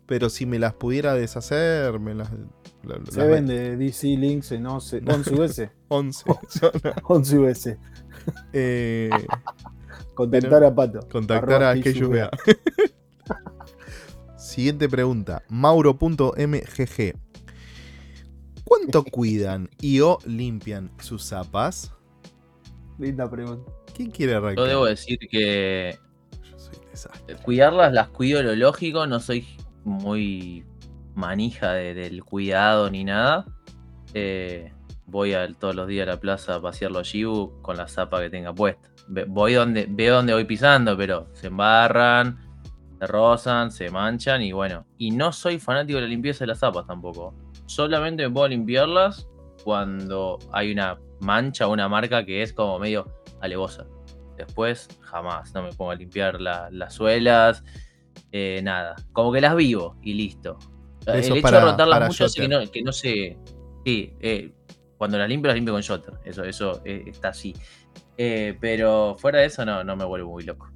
pero 0.05 0.29
si 0.29 0.45
me 0.45 0.59
las 0.59 0.73
pudiera 0.73 1.13
deshacer, 1.13 1.97
me 1.99 2.13
las. 2.13 2.29
la- 2.83 2.99
Se 3.09 3.19
las- 3.19 3.27
vende 3.29 3.77
DC 3.77 4.07
Links 4.17 4.51
en 4.51 4.65
11, 4.67 5.01
11 5.07 5.33
US. 5.41 5.69
11. 5.87 6.23
No, 6.27 6.71
no. 6.83 6.93
11 7.07 7.39
US. 7.39 7.77
Eh, 8.51 9.09
Contactar 10.15 10.63
a 10.63 10.73
Pato. 10.73 10.99
contactar 11.11 11.63
a 11.63 11.73
que 11.79 11.93
yo 11.93 12.09
vea. 12.09 12.29
Pisuga. 12.31 12.57
Siguiente 14.37 14.87
pregunta. 14.89 15.43
Mauro.mgg. 15.49 17.13
¿Cuánto 18.63 19.03
cuidan 19.11 19.69
y 19.81 19.99
o 20.01 20.17
limpian 20.25 20.91
sus 20.99 21.23
zapas? 21.25 21.91
Linda 22.97 23.29
pregunta. 23.29 23.71
¿Quién 23.93 24.11
quiere 24.11 24.35
arrancar? 24.35 24.57
Yo 24.57 24.65
debo 24.65 24.85
decir 24.85 25.19
que 25.29 25.97
Yo 26.43 26.59
soy 26.59 26.75
un 26.83 26.91
desastre. 26.91 27.35
cuidarlas 27.37 27.93
las 27.93 28.09
cuido 28.09 28.41
lo 28.43 28.55
lógico, 28.55 29.07
no 29.07 29.19
soy 29.19 29.45
muy 29.83 30.65
manija 31.13 31.73
de- 31.73 31.93
del 31.93 32.23
cuidado 32.23 32.89
ni 32.89 33.03
nada. 33.03 33.45
Eh, 34.13 34.71
voy 35.05 35.33
al- 35.33 35.57
todos 35.57 35.75
los 35.75 35.87
días 35.87 36.07
a 36.07 36.11
la 36.11 36.19
plaza 36.19 36.55
a 36.55 36.61
pasear 36.61 36.91
los 36.91 37.07
Shibu 37.07 37.61
con 37.61 37.77
la 37.77 37.87
zapa 37.87 38.21
que 38.21 38.29
tenga 38.29 38.53
puesta. 38.53 38.89
Voy 39.27 39.53
donde, 39.53 39.85
veo 39.89 40.15
donde 40.15 40.33
voy 40.33 40.45
pisando, 40.45 40.97
pero 40.97 41.27
se 41.33 41.47
embarran, 41.47 42.39
se 42.99 43.07
rozan, 43.07 43.71
se 43.71 43.89
manchan 43.89 44.41
y 44.41 44.51
bueno. 44.51 44.85
Y 44.97 45.11
no 45.11 45.31
soy 45.31 45.59
fanático 45.59 45.97
de 45.97 46.03
la 46.03 46.07
limpieza 46.09 46.39
de 46.39 46.47
las 46.47 46.59
zapas 46.59 46.87
tampoco. 46.87 47.35
Solamente 47.67 48.27
me 48.27 48.33
puedo 48.33 48.47
limpiarlas 48.47 49.27
cuando 49.63 50.39
hay 50.51 50.71
una 50.71 50.97
mancha 51.21 51.67
o 51.67 51.73
una 51.73 51.87
marca 51.89 52.25
que 52.25 52.41
es 52.41 52.53
como 52.53 52.79
medio 52.79 53.11
alevosa. 53.41 53.85
Después, 54.37 54.87
jamás. 55.01 55.53
No 55.53 55.63
me 55.63 55.71
pongo 55.71 55.91
a 55.91 55.95
limpiar 55.95 56.41
la- 56.41 56.69
las 56.71 56.93
suelas. 56.93 57.63
eh, 58.31 58.61
nada. 58.63 58.95
Como 59.13 59.31
que 59.31 59.39
las 59.41 59.55
vivo 59.55 59.97
y 60.01 60.13
listo. 60.13 60.57
Eso 61.01 61.11
el 61.11 61.17
hecho 61.39 61.41
para- 61.41 61.59
de 61.59 61.65
rotarlas 61.71 62.07
mucho 62.07 62.25
hace 62.25 62.41
que 62.41 62.47
no, 62.47 62.71
que 62.71 62.81
no 62.81 62.91
se. 62.91 63.37
Sí, 63.85 64.13
eh, 64.19 64.53
cuando 64.97 65.17
las 65.17 65.27
limpio, 65.29 65.47
las 65.47 65.55
limpio 65.55 65.73
con 65.73 65.83
Jotter. 65.83 66.13
Eso, 66.25 66.43
eso 66.43 66.81
eh, 66.85 67.03
está 67.07 67.29
así. 67.29 67.53
Eh, 68.17 68.57
pero 68.61 69.15
fuera 69.19 69.39
de 69.39 69.45
eso, 69.47 69.65
no, 69.65 69.83
no 69.83 69.95
me 69.95 70.05
vuelvo 70.05 70.31
muy 70.31 70.43
loco. 70.43 70.67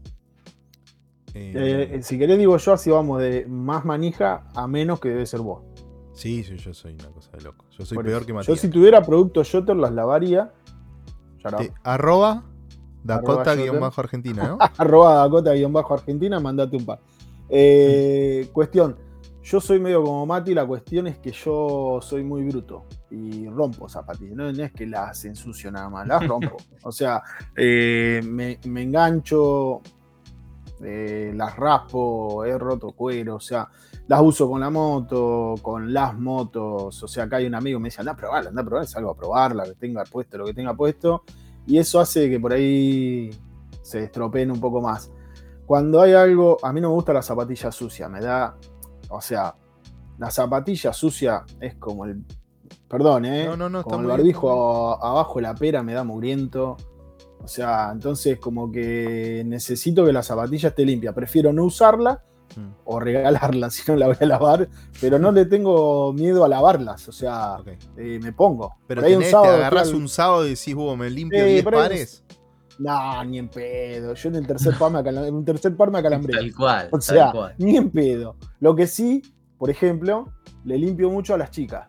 Eh, 1.34 1.89
Eh, 1.93 1.99
si 2.04 2.17
querés, 2.17 2.38
digo 2.38 2.58
yo, 2.58 2.73
así 2.73 2.89
vamos 2.89 3.21
de 3.21 3.45
más 3.47 3.86
manija 3.86 4.43
a 4.56 4.67
menos 4.67 4.99
que 4.99 5.10
debe 5.10 5.25
ser 5.25 5.41
vos. 5.41 5.63
sí, 6.13 6.43
sí, 6.43 6.58
yo 6.58 6.73
soy 6.73 6.93
una 6.95 7.10
cosa 7.10 7.32
de 7.38 7.41
loco. 7.43 7.65
Yo 7.78 7.86
soy 7.86 7.95
Por 7.95 8.06
peor 8.06 8.17
eso. 8.17 8.25
que 8.25 8.32
Yo, 8.34 8.36
Matías. 8.39 8.60
si 8.60 8.67
tuviera 8.69 9.02
productos 9.04 9.49
Jotter, 9.52 9.75
las 9.75 9.91
lavaría. 9.93 10.52
Te- 11.58 11.71
arroba 11.84 12.43
Arroba 12.43 12.43
Dakota-Argentina, 13.04 14.47
¿no? 14.49 14.58
arroba 14.78 15.15
Dakota-Argentina, 15.15 16.39
mandate 16.41 16.75
un 16.75 16.86
par. 16.86 16.99
Eh, 17.47 18.49
cuestión, 18.52 18.97
yo 19.43 19.62
soy 19.62 19.80
medio 19.80 20.04
como 20.04 20.25
Mati, 20.25 20.54
la 20.54 20.65
cuestión 20.65 21.08
es 21.08 21.17
que 21.17 21.32
yo 21.32 21.99
soy 22.02 22.23
muy 22.23 22.43
bruto 22.43 22.86
y 23.10 23.47
rompo 23.47 23.88
zapatillas. 23.88 24.36
No, 24.36 24.52
no 24.52 24.63
es 24.63 24.71
que 24.71 24.86
las 24.86 25.23
ensucio 25.25 25.71
nada 25.71 25.89
más, 25.89 26.08
las 26.08 26.28
rompo. 26.28 26.58
o 26.84 26.91
sea, 26.91 27.23
eh, 27.56 28.21
me, 28.23 28.60
me 28.65 28.84
engancho, 28.84 29.82
eh, 30.82 31.34
las 31.36 31.56
raspo, 31.58 32.45
he 32.45 32.58
roto 32.58 32.91
cuero, 32.91 33.36
o 33.36 33.39
sea, 33.39 33.67
las 34.08 34.21
uso 34.21 34.49
con 34.49 34.62
la 34.62 34.69
moto, 34.69 35.56
con 35.62 35.93
las 35.93 36.17
motos. 36.17 37.04
O 37.04 37.08
sea, 37.08 37.25
acá 37.25 37.38
hay 37.38 37.47
un 37.47 37.56
amigo 37.56 37.80
que 37.80 37.84
me 37.84 37.88
dice, 37.89 38.02
anda 38.02 38.13
a 38.13 38.15
probarla, 38.15 38.49
anda 38.49 38.62
a 38.62 38.65
probarla, 38.65 38.88
salgo 38.88 39.12
a 39.12 39.15
probarla, 39.15 39.63
que 39.65 39.75
tenga 39.75 40.04
puesto 40.04 40.38
lo 40.38 40.45
que 40.45 40.54
tenga 40.54 40.73
puesto. 40.73 41.23
Y 41.65 41.78
eso 41.78 41.99
hace 41.99 42.30
que 42.30 42.39
por 42.39 42.54
ahí 42.54 43.30
se 43.82 44.04
estropeen 44.04 44.52
un 44.52 44.60
poco 44.60 44.82
más. 44.82 45.12
Cuando 45.65 46.02
hay 46.02 46.13
algo, 46.13 46.58
a 46.63 46.73
mí 46.73 46.82
no 46.82 46.89
me 46.89 46.95
gusta 46.95 47.13
la 47.13 47.21
zapatilla 47.21 47.71
sucia, 47.71 48.10
me 48.10 48.21
da, 48.21 48.58
o 49.10 49.22
sea, 49.22 49.56
la 50.17 50.32
zapatilla 50.32 50.93
sucia 50.93 51.43
es 51.60 51.76
como 51.76 52.06
el, 52.06 52.24
perdón, 52.88 53.26
¿eh? 53.26 53.45
No, 53.45 53.58
no, 53.58 53.69
no, 53.69 53.84
como 53.84 54.00
el 54.00 54.06
bien, 54.06 54.17
barbijo 54.17 54.93
a- 54.93 55.10
abajo 55.10 55.36
de 55.36 55.43
la 55.43 55.56
pera 55.56 55.84
me 55.84 55.93
da 55.93 56.04
mugriento. 56.04 56.78
O 57.41 57.48
sea, 57.48 57.89
entonces 57.91 58.38
como 58.38 58.72
que 58.72 59.43
necesito 59.45 60.06
que 60.06 60.12
la 60.12 60.24
zapatilla 60.24 60.69
esté 60.69 60.86
limpia. 60.86 61.13
Prefiero 61.13 61.54
no 61.54 61.63
usarla 61.63 62.22
mm. 62.56 62.69
o 62.86 63.00
regalarla 63.00 63.69
si 63.69 63.89
no 63.89 63.98
la 63.98 64.08
voy 64.08 64.17
a 64.19 64.26
lavar, 64.26 64.69
pero 65.00 65.17
no 65.19 65.32
le 65.32 65.45
tengo 65.45 66.12
miedo 66.13 66.43
a 66.43 66.50
lavarlas, 66.50 67.08
o 67.08 67.12
sea, 67.12 67.58
eh, 67.98 68.19
me 68.22 68.34
pongo. 68.34 68.76
Pero 68.88 69.02
tenés, 69.02 69.17
un 69.17 69.24
sábado, 69.26 69.54
te 69.54 69.58
agarrás 69.58 69.93
un 69.93 70.10
sábado 70.10 70.45
y 70.45 70.50
decís, 70.50 70.76
vos, 70.76 70.98
me 70.98 71.10
limpio 71.10 71.45
10 71.45 71.63
pares. 71.63 72.24
No, 72.79 73.23
ni 73.25 73.37
en 73.37 73.49
pedo. 73.49 74.13
Yo 74.13 74.29
en 74.29 74.35
el 74.35 74.47
tercer 74.47 74.73
par 74.77 74.91
me, 74.91 74.99
acalambré, 74.99 75.29
en 75.29 75.35
un 75.35 75.45
tercer 75.45 75.75
par 75.75 75.91
me 75.91 75.99
acalambré. 75.99 76.33
Tal 76.33 76.55
cual. 76.55 76.89
O 76.91 77.01
sea, 77.01 77.33
ni 77.57 77.75
en 77.75 77.91
pedo. 77.91 78.37
Lo 78.61 78.75
que 78.75 78.87
sí, 78.87 79.21
por 79.57 79.69
ejemplo, 79.69 80.33
le 80.63 80.77
limpio 80.77 81.09
mucho 81.09 81.33
a 81.33 81.37
las 81.37 81.51
chicas. 81.51 81.87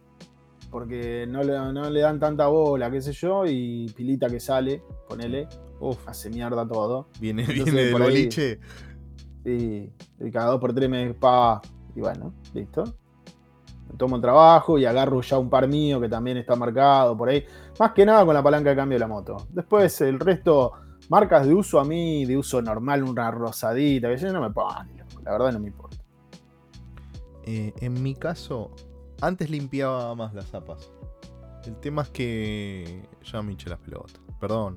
Porque 0.68 1.26
no 1.29 1.42
le, 1.42 1.53
no 1.72 1.90
le 1.90 2.00
dan 2.00 2.20
tanta 2.20 2.46
bola, 2.48 2.90
qué 2.90 3.00
sé 3.00 3.12
yo, 3.12 3.44
y 3.46 3.92
pilita 3.96 4.29
que 4.29 4.40
sale, 4.40 4.83
ponele. 5.09 5.48
Uf, 5.81 6.07
hace 6.07 6.29
mierda 6.29 6.66
todo. 6.66 7.09
Viene, 7.20 7.44
viene 7.44 7.70
del 7.70 7.92
boliche. 7.92 8.61
Sí, 9.44 9.90
y 10.18 10.31
cada 10.31 10.50
dos 10.50 10.61
por 10.61 10.74
tres 10.74 10.90
me 10.90 11.14
pa. 11.14 11.61
Y 11.94 12.00
bueno, 12.00 12.35
listo. 12.53 12.85
Me 13.88 13.96
tomo 13.96 14.16
el 14.16 14.22
trabajo 14.22 14.79
y 14.79 14.85
agarro 14.85 15.20
ya 15.22 15.38
un 15.38 15.50
par 15.50 15.66
mío 15.66 16.00
que 16.00 16.09
también 16.09 16.37
está 16.37 16.57
marcado 16.57 17.16
por 17.16 17.29
ahí. 17.29 17.44
Más 17.81 17.93
que 17.93 18.05
nada 18.05 18.27
con 18.27 18.35
la 18.35 18.43
palanca 18.43 18.69
de 18.69 18.77
cambio 18.77 18.97
de 18.97 19.01
la 19.01 19.07
moto. 19.07 19.49
Después 19.49 20.03
el 20.03 20.21
resto, 20.21 20.73
marcas 21.09 21.47
de 21.47 21.55
uso 21.55 21.81
a 21.81 21.85
mí, 21.87 22.27
de 22.27 22.37
uso 22.37 22.61
normal, 22.61 23.03
una 23.03 23.31
rosadita, 23.31 24.11
que 24.11 24.19
yo 24.19 24.31
no 24.35 24.43
me 24.43 24.51
pone, 24.51 25.03
la 25.25 25.33
verdad 25.33 25.53
no 25.53 25.61
me 25.61 25.69
importa. 25.69 25.97
Eh, 27.45 27.73
en 27.81 28.03
mi 28.03 28.14
caso, 28.14 28.71
antes 29.23 29.49
limpiaba 29.49 30.14
más 30.14 30.35
las 30.35 30.51
zapas. 30.51 30.93
El 31.64 31.75
tema 31.77 32.03
es 32.03 32.11
que 32.11 33.09
ya 33.25 33.40
me 33.40 33.53
hinché 33.53 33.71
las 33.71 33.79
pelotas. 33.79 34.21
Perdón. 34.38 34.77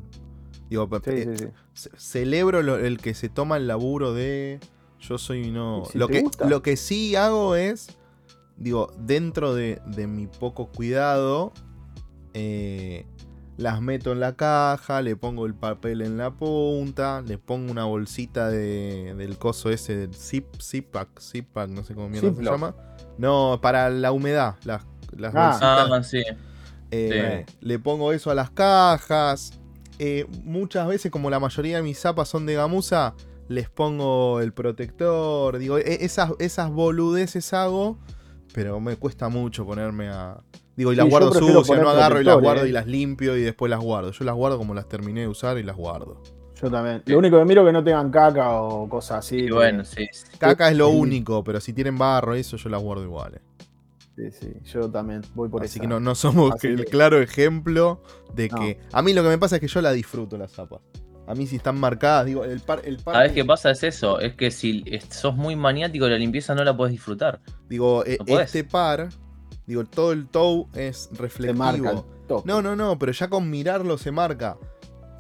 Digo, 0.70 0.88
eh, 1.06 1.52
celebro 1.74 2.60
el 2.78 2.98
que 3.00 3.14
se 3.14 3.28
toma 3.28 3.58
el 3.58 3.68
laburo 3.68 4.14
de. 4.14 4.62
Yo 5.02 5.18
soy 5.18 5.52
no. 5.52 5.84
lo, 5.94 6.08
que, 6.08 6.24
lo 6.48 6.62
que 6.62 6.78
sí 6.78 7.18
hago 7.18 7.58
es 7.58 7.98
digo, 8.58 8.92
dentro 8.98 9.54
de, 9.54 9.82
mi 10.08 10.28
poco 10.28 10.68
cuidado, 10.68 11.52
eh, 12.34 13.06
las 13.58 13.82
meto 13.82 14.12
en 14.12 14.20
la 14.20 14.36
caja, 14.36 15.02
le 15.02 15.16
pongo 15.16 15.46
el 15.46 15.54
papel 15.54 16.02
en 16.02 16.18
la 16.18 16.32
punta, 16.32 17.22
le 17.22 17.38
pongo 17.38 17.72
una 17.72 17.86
bolsita 17.86 18.50
de, 18.50 19.14
del 19.16 19.38
coso 19.38 19.70
ese 19.70 19.96
del 19.96 20.16
zip, 20.16 20.46
zipack, 20.62 21.20
zipack, 21.20 21.70
no 21.70 21.84
sé 21.84 21.94
cómo 21.94 22.10
mierda 22.10 22.34
se 22.34 22.44
llama. 22.44 22.76
No, 23.18 23.60
para 23.62 23.90
la 23.90 24.12
humedad, 24.12 24.56
las, 24.64 24.84
las 25.16 25.34
ah, 25.36 25.86
bolsitas. 25.88 26.36
Ah, 26.36 26.40
eh, 26.92 27.46
le 27.62 27.80
pongo 27.80 28.12
eso 28.12 28.32
a 28.32 28.36
las 28.36 28.50
cajas. 28.50 29.60
Eh, 30.00 30.26
muchas 30.44 30.88
veces, 30.88 31.12
como 31.12 31.30
la 31.30 31.40
mayoría 31.40 31.78
de 31.78 31.84
mis 31.84 32.00
zapas 32.00 32.30
son 32.30 32.46
de 32.46 32.56
gamuza, 32.56 33.14
les 33.48 33.70
pongo 33.70 34.42
el 34.42 34.54
protector. 34.54 35.60
Digo, 35.60 35.78
e, 35.78 36.04
esas, 36.04 36.32
esas 36.40 36.72
boludeces 36.72 37.54
hago 37.54 38.00
pero 38.54 38.80
me 38.80 38.96
cuesta 38.96 39.28
mucho 39.28 39.66
ponerme 39.66 40.10
a. 40.10 40.42
Digo, 40.76 40.92
y 40.92 40.96
las 40.96 41.08
guardo 41.08 41.32
sucias, 41.34 41.80
no 41.80 41.90
agarro 41.90 42.20
y 42.20 42.24
las 42.24 42.40
guardo 42.40 42.66
y 42.66 42.70
¿eh? 42.70 42.74
las 42.74 42.88
limpio 42.88 43.38
y 43.38 43.42
después 43.42 43.70
las 43.70 43.80
guardo. 43.80 44.12
Yo 44.12 44.26
las 44.26 44.36
guardo 44.36 44.58
como 44.58 44.74
las 44.74 44.88
terminé 44.88 45.22
de 45.22 45.28
usar 45.28 45.58
y 45.58 45.64
las 45.64 45.76
guardo. 45.76 46.22
Yo 46.62 46.72
también. 46.72 47.04
Lo 47.06 47.18
único 47.20 47.38
que 47.38 47.46
miro 47.46 47.62
es 47.62 47.68
que 47.68 47.74
no 47.74 47.84
tengan 47.84 48.10
caca 48.10 48.52
o 48.54 48.90
cosas 48.90 49.20
así. 49.20 49.50
bueno, 49.50 49.86
sí. 49.86 50.08
Caca 50.38 50.70
es 50.70 50.78
lo 50.78 50.90
único, 50.90 51.44
pero 51.44 51.60
si 51.60 51.74
tienen 51.74 51.98
barro, 51.98 52.34
eso 52.34 52.58
yo 52.58 52.70
las 52.70 52.82
guardo 52.82 53.04
igual. 53.04 53.42
Sí, 54.16 54.32
sí, 54.32 54.54
yo 54.66 54.90
también 54.90 55.22
voy 55.34 55.50
por 55.50 55.64
eso. 55.64 55.72
Así 55.72 55.80
que 55.80 55.88
no, 55.88 56.00
no 56.00 56.14
somos 56.16 56.64
el 56.64 56.86
claro 56.86 57.20
ejemplo 57.20 58.02
de 58.34 58.50
que. 58.50 58.80
A 58.92 59.02
mí 59.02 59.14
lo 59.14 59.24
que 59.24 59.30
me 59.30 59.38
pasa 59.38 59.56
es 59.56 59.62
que 59.62 59.68
yo 59.68 59.82
la 59.82 59.92
disfruto 59.92 60.38
la 60.38 60.48
zapa. 60.48 60.82
A 61.26 61.36
mí 61.36 61.48
si 61.48 61.56
están 61.56 61.80
marcadas, 61.80 62.26
digo, 62.26 62.44
el 62.44 62.60
par... 62.60 62.82
El 62.84 63.00
¿Sabes 63.00 63.32
qué 63.32 63.46
pasa? 63.46 63.72
Es 63.72 63.84
eso, 63.84 64.20
es 64.20 64.36
que 64.36 64.52
si 64.52 64.84
sos 65.10 65.36
muy 65.36 65.56
maniático 65.56 66.08
la 66.08 66.18
limpieza 66.18 66.54
no 66.54 66.66
la 66.66 66.76
puedes 66.76 66.92
disfrutar. 66.92 67.40
Digo, 67.70 68.04
e, 68.06 68.18
este 68.28 68.66
par, 68.66 69.08
digo, 69.66 69.86
todo 69.86 70.12
el 70.12 70.28
toe 70.28 70.66
es 70.74 71.10
reflectivo. 71.14 72.06
No, 72.46 72.62
no, 72.62 72.76
no, 72.76 72.98
pero 72.98 73.12
ya 73.12 73.30
con 73.30 73.50
mirarlo 73.50 73.98
se 73.98 74.12
marca. 74.12 74.58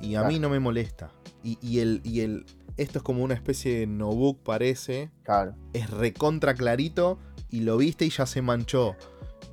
Y 0.01 0.15
a 0.15 0.23
mí 0.23 0.39
no 0.39 0.49
me 0.49 0.59
molesta. 0.59 1.11
Y, 1.43 1.79
el, 1.79 2.01
y 2.03 2.21
el... 2.21 2.45
Esto 2.75 2.99
es 2.99 3.03
como 3.03 3.23
una 3.23 3.35
especie 3.35 3.79
de 3.79 3.87
notebook, 3.87 4.39
parece. 4.43 5.11
Claro. 5.23 5.53
Es 5.73 5.89
recontra 5.89 6.55
clarito 6.55 7.19
y 7.49 7.61
lo 7.61 7.77
viste 7.77 8.05
y 8.05 8.09
ya 8.09 8.25
se 8.25 8.41
manchó. 8.41 8.95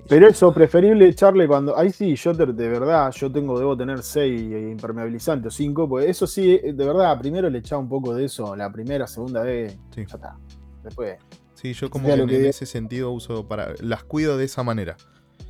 Pero 0.09 0.26
eso, 0.26 0.53
preferible 0.53 1.07
echarle 1.07 1.46
cuando. 1.46 1.76
Ahí 1.79 1.90
sí, 1.90 2.16
yo 2.16 2.33
de 2.33 2.68
verdad, 2.68 3.12
yo 3.12 3.31
tengo, 3.31 3.59
debo 3.59 3.76
tener 3.76 4.03
6 4.03 4.72
impermeabilizantes 4.72 5.55
o 5.55 5.57
5, 5.57 5.88
pues 5.88 6.07
eso 6.09 6.26
sí, 6.26 6.59
de 6.59 6.72
verdad, 6.72 7.16
primero 7.18 7.48
le 7.48 7.59
echaba 7.59 7.81
un 7.81 7.88
poco 7.88 8.14
de 8.14 8.24
eso, 8.24 8.57
la 8.57 8.72
primera, 8.72 9.07
segunda 9.07 9.42
vez, 9.42 9.79
ya 9.94 10.03
está. 10.03 10.37
Después. 10.83 11.16
Sí, 11.61 11.73
yo 11.73 11.90
como 11.90 12.07
que 12.07 12.12
en 12.14 12.46
ese 12.46 12.66
sentido 12.66 13.11
uso 13.11 13.46
para. 13.46 13.75
Las 13.81 14.05
cuido 14.05 14.37
de 14.37 14.44
esa 14.44 14.62
manera. 14.62 14.96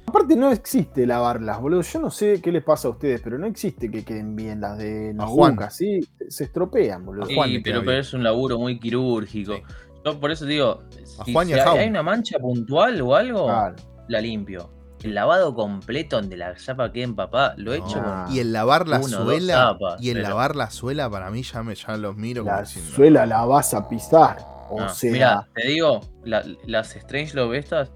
Aparte 0.07 0.35
no 0.35 0.51
existe 0.51 1.07
lavarlas, 1.07 1.61
boludo. 1.61 1.83
Yo 1.83 2.01
no 2.01 2.11
sé 2.11 2.41
qué 2.41 2.51
les 2.51 2.65
pasa 2.65 2.89
a 2.89 2.91
ustedes, 2.91 3.21
pero 3.23 3.39
no 3.39 3.47
existe 3.47 3.91
que 3.91 4.05
queden 4.05 4.35
bien 4.35 4.61
las 4.61 4.77
de 4.79 5.15
la 5.15 5.27
Juan. 5.27 5.57
sí, 5.71 6.01
se 6.29 6.45
estropean, 6.45 7.05
boludo. 7.05 7.27
Sí, 7.27 7.61
pero, 7.63 7.89
es 7.93 8.13
un 8.13 8.25
laburo 8.25 8.59
muy 8.59 8.81
quirúrgico. 8.81 9.55
Yo 10.05 10.19
por 10.19 10.31
eso 10.31 10.47
digo, 10.47 10.83
si, 11.25 11.37
hay 11.37 11.89
una 11.89 12.03
mancha 12.03 12.39
puntual 12.39 13.01
o 13.03 13.15
algo, 13.15 13.45
claro 13.45 13.77
la 14.11 14.21
limpio. 14.21 14.71
El 15.03 15.15
lavado 15.15 15.55
completo 15.55 16.17
donde 16.17 16.37
la 16.37 16.55
chapa 16.57 16.93
quede 16.93 17.05
empapada, 17.05 17.55
lo 17.57 17.73
he 17.73 17.79
hecho 17.79 18.05
Y 18.31 18.41
el 18.41 18.53
lavar 18.53 18.87
la 18.87 19.03
suela. 19.03 19.79
y 19.99 20.11
el 20.11 20.23
lavar 20.23 20.57
la 20.57 20.71
suela 20.71 21.09
para 21.09 21.31
mí 21.31 21.43
ya 21.43 21.63
me 21.63 21.75
ya 21.75 21.97
los 21.97 22.17
miro 22.17 22.45
la 22.45 22.67
suela 22.67 23.25
la 23.25 23.47
vas 23.47 23.73
a 23.73 23.89
pisar. 23.89 24.60
O 24.71 24.89
sea. 24.89 25.13
Mira, 25.13 25.49
te 25.55 25.69
digo, 25.69 26.01
las 26.25 26.97
Strange 26.97 27.35
Love 27.35 27.55
estas, 27.55 27.93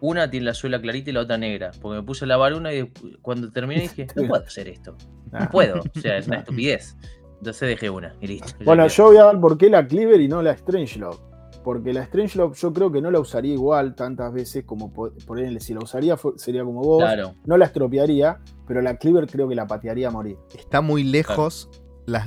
una 0.00 0.30
tiene 0.30 0.46
la 0.46 0.54
suela 0.54 0.80
clarita 0.80 1.10
y 1.10 1.12
la 1.12 1.20
otra 1.20 1.38
negra. 1.38 1.70
Porque 1.80 2.00
me 2.00 2.02
puse 2.02 2.24
a 2.24 2.28
lavar 2.28 2.54
una 2.54 2.72
y 2.72 2.90
cuando 3.20 3.50
terminé 3.50 3.82
dije, 3.82 4.06
no 4.16 4.28
puedo 4.28 4.44
hacer 4.44 4.68
esto. 4.68 4.96
No 5.30 5.48
puedo. 5.50 5.80
O 5.80 6.00
sea, 6.00 6.18
es 6.18 6.26
una 6.26 6.38
estupidez. 6.40 6.96
Entonces 7.38 7.68
dejé 7.68 7.90
una 7.90 8.14
y 8.20 8.28
listo. 8.28 8.52
Bueno, 8.64 8.86
yo 8.86 9.04
voy 9.06 9.16
a 9.16 9.24
dar 9.24 9.40
por 9.40 9.58
qué 9.58 9.68
la 9.68 9.86
Cleaver 9.86 10.20
y 10.20 10.28
no 10.28 10.42
la 10.42 10.52
Strange 10.52 10.98
Love 10.98 11.32
porque 11.62 11.92
la 11.92 12.04
Strangelove 12.04 12.54
yo 12.56 12.72
creo 12.72 12.90
que 12.90 13.00
no 13.00 13.10
la 13.10 13.20
usaría 13.20 13.54
igual 13.54 13.94
tantas 13.94 14.32
veces 14.32 14.64
como 14.64 14.92
por, 14.92 15.12
ejemplo, 15.38 15.60
si 15.60 15.74
la 15.74 15.80
usaría 15.80 16.16
sería 16.36 16.64
como 16.64 16.80
vos, 16.80 17.04
no 17.44 17.56
la 17.56 17.66
estropearía, 17.66 18.40
pero 18.66 18.82
la 18.82 18.96
Cleaver 18.96 19.26
creo 19.26 19.48
que 19.48 19.54
la 19.54 19.66
patearía 19.66 20.08
a 20.08 20.10
morir. 20.10 20.36
Está 20.56 20.80
muy 20.80 21.04
lejos, 21.04 21.68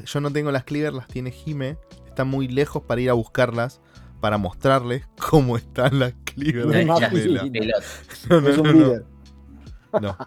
yo 0.06 0.21
no 0.21 0.32
tengo 0.32 0.51
las 0.51 0.63
Cleaver, 0.63 0.93
las 0.93 1.08
tiene 1.08 1.32
Jime, 1.32 1.78
está 2.15 2.23
muy 2.23 2.47
lejos 2.47 2.82
para 2.82 3.01
ir 3.01 3.10
a 3.10 3.13
buscarlas, 3.13 3.82
para 4.21 4.38
mostrarles 4.38 5.06
cómo 5.30 5.58
están 5.58 5.99
las 5.99 6.13
Cleaver. 6.23 6.86
No, 6.88 6.99
no, 6.99 7.08
es 7.08 7.25
líder. 8.58 9.06
No. 10.01 10.17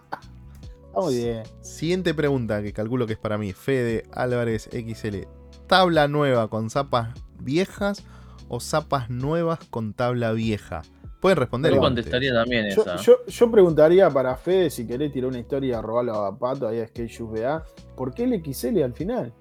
muy 0.95 1.15
bien. 1.15 1.43
Siguiente 1.61 2.13
pregunta 2.13 2.61
que 2.61 2.73
calculo 2.73 3.07
que 3.07 3.13
es 3.13 3.19
para 3.19 3.39
mí. 3.39 3.53
Fede 3.53 4.03
Álvarez 4.11 4.69
XL. 4.71 5.23
¿Tabla 5.67 6.07
nueva 6.07 6.47
con 6.47 6.69
zapas 6.69 7.09
viejas 7.39 8.03
o 8.47 8.59
zapas 8.59 9.09
nuevas 9.09 9.59
con 9.71 9.93
tabla 9.93 10.31
vieja? 10.31 10.83
Pueden 11.19 11.37
responder. 11.37 11.73
Yo 11.73 11.81
contestaría 11.81 12.33
también 12.33 12.67
esa. 12.67 12.97
Yo, 12.97 13.51
preguntaría 13.51 14.09
para 14.09 14.35
Fede, 14.35 14.69
si 14.69 14.87
querés 14.87 15.11
tirar 15.11 15.29
una 15.29 15.39
historia, 15.39 15.81
robarlo 15.81 16.13
a 16.23 16.37
Pato, 16.37 16.67
ahí 16.67 16.79
a 16.79 16.87
Sketchus 16.87 17.29
BA, 17.31 17.65
¿por 17.97 18.13
qué 18.13 18.23
el 18.23 18.41
XL 18.41 18.81
al 18.83 18.93
final? 18.93 19.33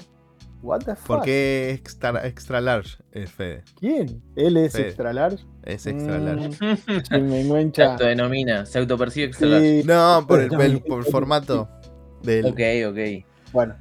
What 0.63 0.81
the 0.81 0.97
fuck? 0.97 1.07
Porque 1.07 1.71
es 1.71 1.79
extra, 1.79 2.27
extra 2.27 2.61
large, 2.61 2.99
es 3.13 3.31
Fede. 3.31 3.63
¿Quién? 3.79 4.23
¿Él 4.35 4.57
es 4.57 4.75
extra 4.75 5.13
large? 5.13 5.45
Es 5.63 5.87
extra 5.87 6.19
large. 6.19 6.49
Mm, 6.49 7.73
se 7.73 7.83
autodenomina, 7.83 8.67
se 8.67 8.79
autopercibe 8.79 9.27
extra 9.27 9.49
large. 9.49 9.85
No, 9.85 10.25
por 10.27 10.41
el, 10.41 10.49
por 10.89 11.07
el 11.07 11.13
formato 11.13 11.69
del. 12.23 12.47
Ok, 12.47 12.61
ok. 12.89 13.25
Bueno, 13.53 13.77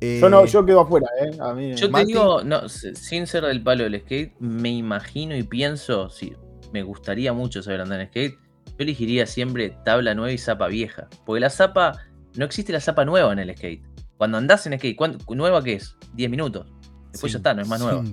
yo 0.00 0.30
no, 0.30 0.44
yo 0.44 0.64
quedo 0.64 0.80
afuera, 0.80 1.08
¿eh? 1.20 1.30
A 1.40 1.52
mí, 1.54 1.74
yo 1.74 1.90
te 1.90 2.04
digo, 2.04 2.42
no, 2.44 2.68
sin 2.68 3.26
ser 3.26 3.44
del 3.44 3.62
palo 3.62 3.84
del 3.84 4.00
skate, 4.00 4.34
me 4.38 4.70
imagino 4.70 5.36
y 5.36 5.42
pienso, 5.42 6.08
si 6.08 6.34
me 6.72 6.82
gustaría 6.82 7.32
mucho 7.32 7.62
saber 7.62 7.80
andar 7.80 8.00
en 8.00 8.08
skate, 8.08 8.38
yo 8.66 8.74
elegiría 8.78 9.26
siempre 9.26 9.76
tabla 9.84 10.14
nueva 10.14 10.32
y 10.32 10.38
zapa 10.38 10.68
vieja. 10.68 11.08
Porque 11.26 11.40
la 11.40 11.50
zapa, 11.50 12.00
no 12.36 12.44
existe 12.44 12.72
la 12.72 12.80
zapa 12.80 13.04
nueva 13.04 13.32
en 13.32 13.40
el 13.40 13.56
skate. 13.56 13.82
Cuando 14.18 14.36
andás 14.36 14.66
en 14.66 14.76
skate, 14.78 14.98
¿nueva 15.30 15.62
qué 15.62 15.74
es? 15.74 15.96
10 16.14 16.30
minutos. 16.30 16.66
Después 17.12 17.32
ya 17.32 17.38
está, 17.38 17.54
no 17.54 17.62
es 17.62 17.68
más 17.68 17.80
nueva. 17.80 18.04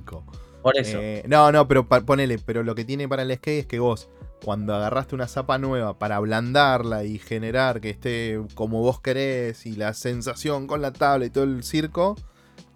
Por 0.62 0.78
eso. 0.78 0.98
Eh, 1.00 1.24
no, 1.28 1.52
no, 1.52 1.68
pero 1.68 1.88
ponele, 1.88 2.40
pero 2.40 2.64
lo 2.64 2.74
que 2.74 2.86
tiene 2.86 3.08
para 3.08 3.24
el 3.24 3.36
skate 3.36 3.60
es 3.62 3.66
que 3.68 3.80
vos 3.80 4.10
cuando 4.44 4.76
agarraste 4.76 5.16
una 5.16 5.28
zapa 5.28 5.58
nueva 5.58 5.98
para 5.98 6.18
ablandarla 6.18 7.04
y 7.04 7.18
generar 7.18 7.82
que 7.82 7.90
esté 7.90 8.40
como 8.54 8.82
vos 8.82 9.02
querés 9.02 9.66
y 9.66 9.76
la 9.76 9.94
sensación 9.94 10.68
con 10.68 10.82
la 10.82 10.94
tabla 10.94 11.26
y 11.26 11.30
todo 11.30 11.46
el 11.46 11.64
circo, 11.64 12.16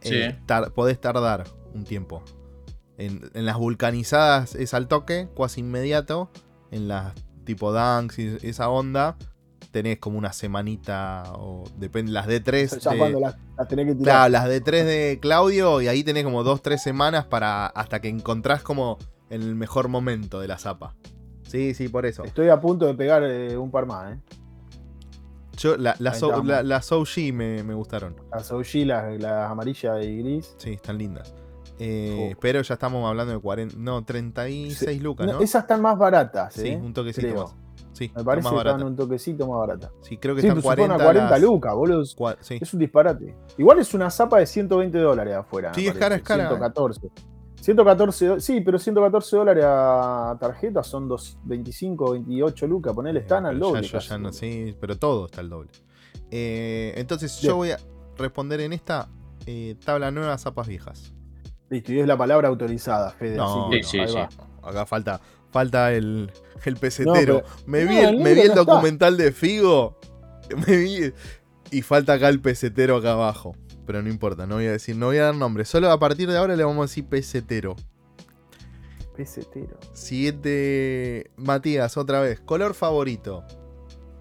eh, 0.01 0.37
podés 0.73 0.99
tardar 0.99 1.45
un 1.73 1.83
tiempo. 1.83 2.23
En, 2.97 3.21
las 3.33 3.57
vulcanizadas 3.57 4.55
es 4.55 4.73
al 4.73 4.87
toque, 4.87 5.29
cuasi 5.33 5.61
inmediato. 5.61 6.31
En 6.71 6.87
las 6.87 7.13
tipo 7.45 7.71
dunks 7.71 8.19
y 8.19 8.37
esa 8.43 8.69
onda, 8.69 9.17
tenés 9.71 9.99
como 9.99 10.17
una 10.17 10.33
semanita 10.33 11.23
o 11.35 11.63
depende, 11.77 12.11
las 12.11 12.25
de 12.27 12.39
3 12.39 12.79
Ya 12.79 12.91
de, 12.91 12.97
cuando 12.97 13.19
las, 13.19 13.35
las 13.57 13.67
tenés 13.67 13.85
que 13.85 13.91
tirar. 13.95 14.03
Claro, 14.03 14.29
las 14.31 14.49
de 14.49 14.61
3 14.61 14.85
de 14.85 15.19
Claudio 15.21 15.81
y 15.81 15.87
ahí 15.87 16.03
tenés 16.03 16.23
como 16.23 16.43
2, 16.43 16.61
3 16.61 16.81
semanas 16.81 17.25
para 17.25 17.67
hasta 17.67 17.99
que 18.01 18.09
encontrás 18.09 18.63
como 18.63 18.97
el 19.29 19.55
mejor 19.55 19.87
momento 19.89 20.39
de 20.39 20.47
la 20.47 20.57
zapa. 20.57 20.95
Sí, 21.43 21.73
sí, 21.73 21.87
por 21.89 22.05
eso. 22.05 22.23
Estoy 22.23 22.49
a 22.49 22.59
punto 22.59 22.85
de 22.85 22.93
pegar 22.95 23.23
eh, 23.23 23.57
un 23.57 23.71
par 23.71 23.85
más, 23.85 24.13
¿eh? 24.13 24.19
Yo, 25.57 25.75
la, 25.77 25.95
las 25.99 26.21
la- 26.21 26.77
OG 26.97 27.33
me, 27.33 27.63
me 27.63 27.73
gustaron. 27.73 28.15
Las 28.31 28.51
OG, 28.51 28.85
las, 28.85 29.19
las 29.19 29.51
amarillas 29.51 30.05
y 30.05 30.17
gris. 30.17 30.55
Sí, 30.57 30.71
están 30.73 30.97
lindas. 30.97 31.33
Eh, 31.79 32.31
Oh. 32.35 32.37
Pero 32.41 32.61
ya 32.61 32.73
estamos 32.73 33.07
hablando 33.07 33.33
de 33.33 33.39
40, 33.39 33.75
no, 33.77 34.03
36 34.03 34.77
Sí. 34.77 34.99
lucas, 34.99 35.27
No, 35.27 35.33
¿no? 35.33 35.39
Esas 35.41 35.63
están 35.63 35.81
más 35.81 35.97
baratas, 35.97 36.53
Sí, 36.53 36.69
¿eh? 36.69 36.77
un 36.81 36.93
toquecito 36.93 37.27
creo. 37.27 37.43
más. 37.45 37.55
Sí, 37.99 38.11
Me 38.15 38.23
parece 38.23 38.45
más 38.45 38.53
que 38.53 38.57
estaban 38.59 38.83
un 38.83 38.95
toquecito 38.95 39.45
más 39.47 39.59
barata. 39.59 39.91
Sí, 40.01 40.17
creo 40.17 40.33
que 40.33 40.41
Sí, 40.41 40.47
están 40.47 40.57
se 40.57 40.61
supone 40.61 40.77
40. 40.87 41.03
a 41.03 41.05
40 41.05 41.29
las- 41.31 41.41
lucas, 41.41 41.73
boludo. 41.75 42.01
cua- 42.15 42.37
sí. 42.39 42.57
Es 42.61 42.73
un 42.73 42.79
disparate. 42.79 43.35
Igual 43.57 43.79
es 43.79 43.93
una 43.93 44.09
zapa 44.09 44.39
de 44.39 44.45
120 44.45 44.97
dólares 44.97 45.35
afuera. 45.35 45.73
Sí, 45.73 45.85
es 45.85 45.93
cara, 45.95 46.15
es 46.15 46.21
cara. 46.23 46.47
114. 46.47 47.11
114, 47.59 48.25
do- 48.25 48.39
sí, 48.39 48.61
pero 48.61 48.79
114 48.79 49.35
dólares 49.35 49.65
a 49.67 50.37
tarjeta 50.39 50.81
son 50.81 51.09
dos- 51.09 51.37
25, 51.43 52.11
28 52.13 52.67
lucas. 52.67 52.93
Ponele, 52.93 53.19
están 53.19 53.45
Eh, 53.45 53.49
al 53.49 53.59
doble. 53.59 53.81
Ya, 53.85 53.99
ya 53.99 54.17
no 54.17 54.31
sé, 54.31 54.77
pero 54.79 54.97
todo 54.97 55.25
está 55.25 55.41
al 55.41 55.49
doble. 55.49 55.69
Eh, 56.31 56.93
entonces 56.95 57.37
Bien. 57.41 57.51
yo 57.51 57.55
voy 57.57 57.71
a 57.71 57.77
responder 58.17 58.61
en 58.61 58.73
esta 58.73 59.09
eh, 59.45 59.75
tabla 59.83 60.11
nueva, 60.11 60.37
zapas 60.37 60.67
viejas. 60.67 61.13
Listo, 61.69 61.91
y 61.93 61.99
es 61.99 62.07
la 62.07 62.17
palabra 62.17 62.47
autorizada, 62.49 63.09
Fede. 63.11 63.37
No, 63.37 63.67
así 63.67 63.77
que 63.77 63.83
Sí, 63.83 63.89
sí, 63.91 63.99
ahí 63.99 64.07
sí. 64.07 64.15
va. 64.15 64.29
Acá 64.69 64.85
falta, 64.85 65.19
falta 65.49 65.91
el, 65.93 66.31
el 66.65 66.75
pesetero. 66.77 67.43
pero- 67.43 67.43
me, 67.65 67.85
vi 67.85 67.95
no, 67.95 68.01
el, 68.01 68.15
el 68.15 68.17
me 68.17 68.29
vi 68.33 68.35
negro 68.35 68.41
el 68.41 68.47
no 68.55 68.61
está. 68.61 68.71
documental 68.73 69.17
de 69.17 69.31
Figo. 69.31 69.97
Me 70.67 70.77
vi. 70.77 71.13
Y 71.71 71.81
falta 71.83 72.13
acá 72.13 72.27
el 72.29 72.39
pesetero 72.41 72.95
acá 72.97 73.11
abajo. 73.11 73.55
Pero 73.85 74.01
no 74.01 74.09
importa, 74.09 74.47
no 74.47 74.55
voy 74.55 74.65
a 74.65 74.71
decir, 74.71 74.95
no 74.95 75.07
voy 75.07 75.17
a 75.17 75.25
dar 75.25 75.35
nombre. 75.35 75.63
Solo 75.65 75.91
a 75.91 75.99
partir 75.99 76.27
de 76.29 76.37
ahora 76.37 76.55
le 76.55 76.63
vamos 76.63 76.79
a 76.79 76.87
decir 76.89 77.05
pesetero. 77.05 77.75
Pesetero. 79.15 79.77
Siguiente. 79.93 81.29
Matías, 81.37 81.97
otra 81.97 82.21
vez. 82.21 82.39
Color 82.39 82.73
favorito. 82.73 83.43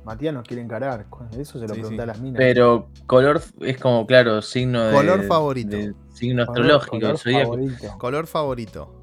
Matías 0.05 0.33
nos 0.35 0.45
quiere 0.45 0.63
encarar. 0.63 1.07
Eso 1.39 1.59
se 1.59 1.67
lo 1.69 1.75
Sí, 1.75 1.81
pregunté 1.81 1.97
sí. 1.97 2.01
a 2.03 2.07
las 2.07 2.21
minas. 2.21 2.39
Pero 2.39 2.89
color 3.07 3.43
es 3.61 3.79
como, 3.79 4.07
claro, 4.07 4.41
signo 4.43 4.83
de. 4.85 4.93
Color 4.95 5.25
favorito. 5.25 5.77
de 5.77 5.95
signo 6.15 6.47
Color- 6.47 6.73
astrológico, 6.81 7.19
favorito. 7.19 7.99
Color 7.99 8.27
favorito. 8.27 8.98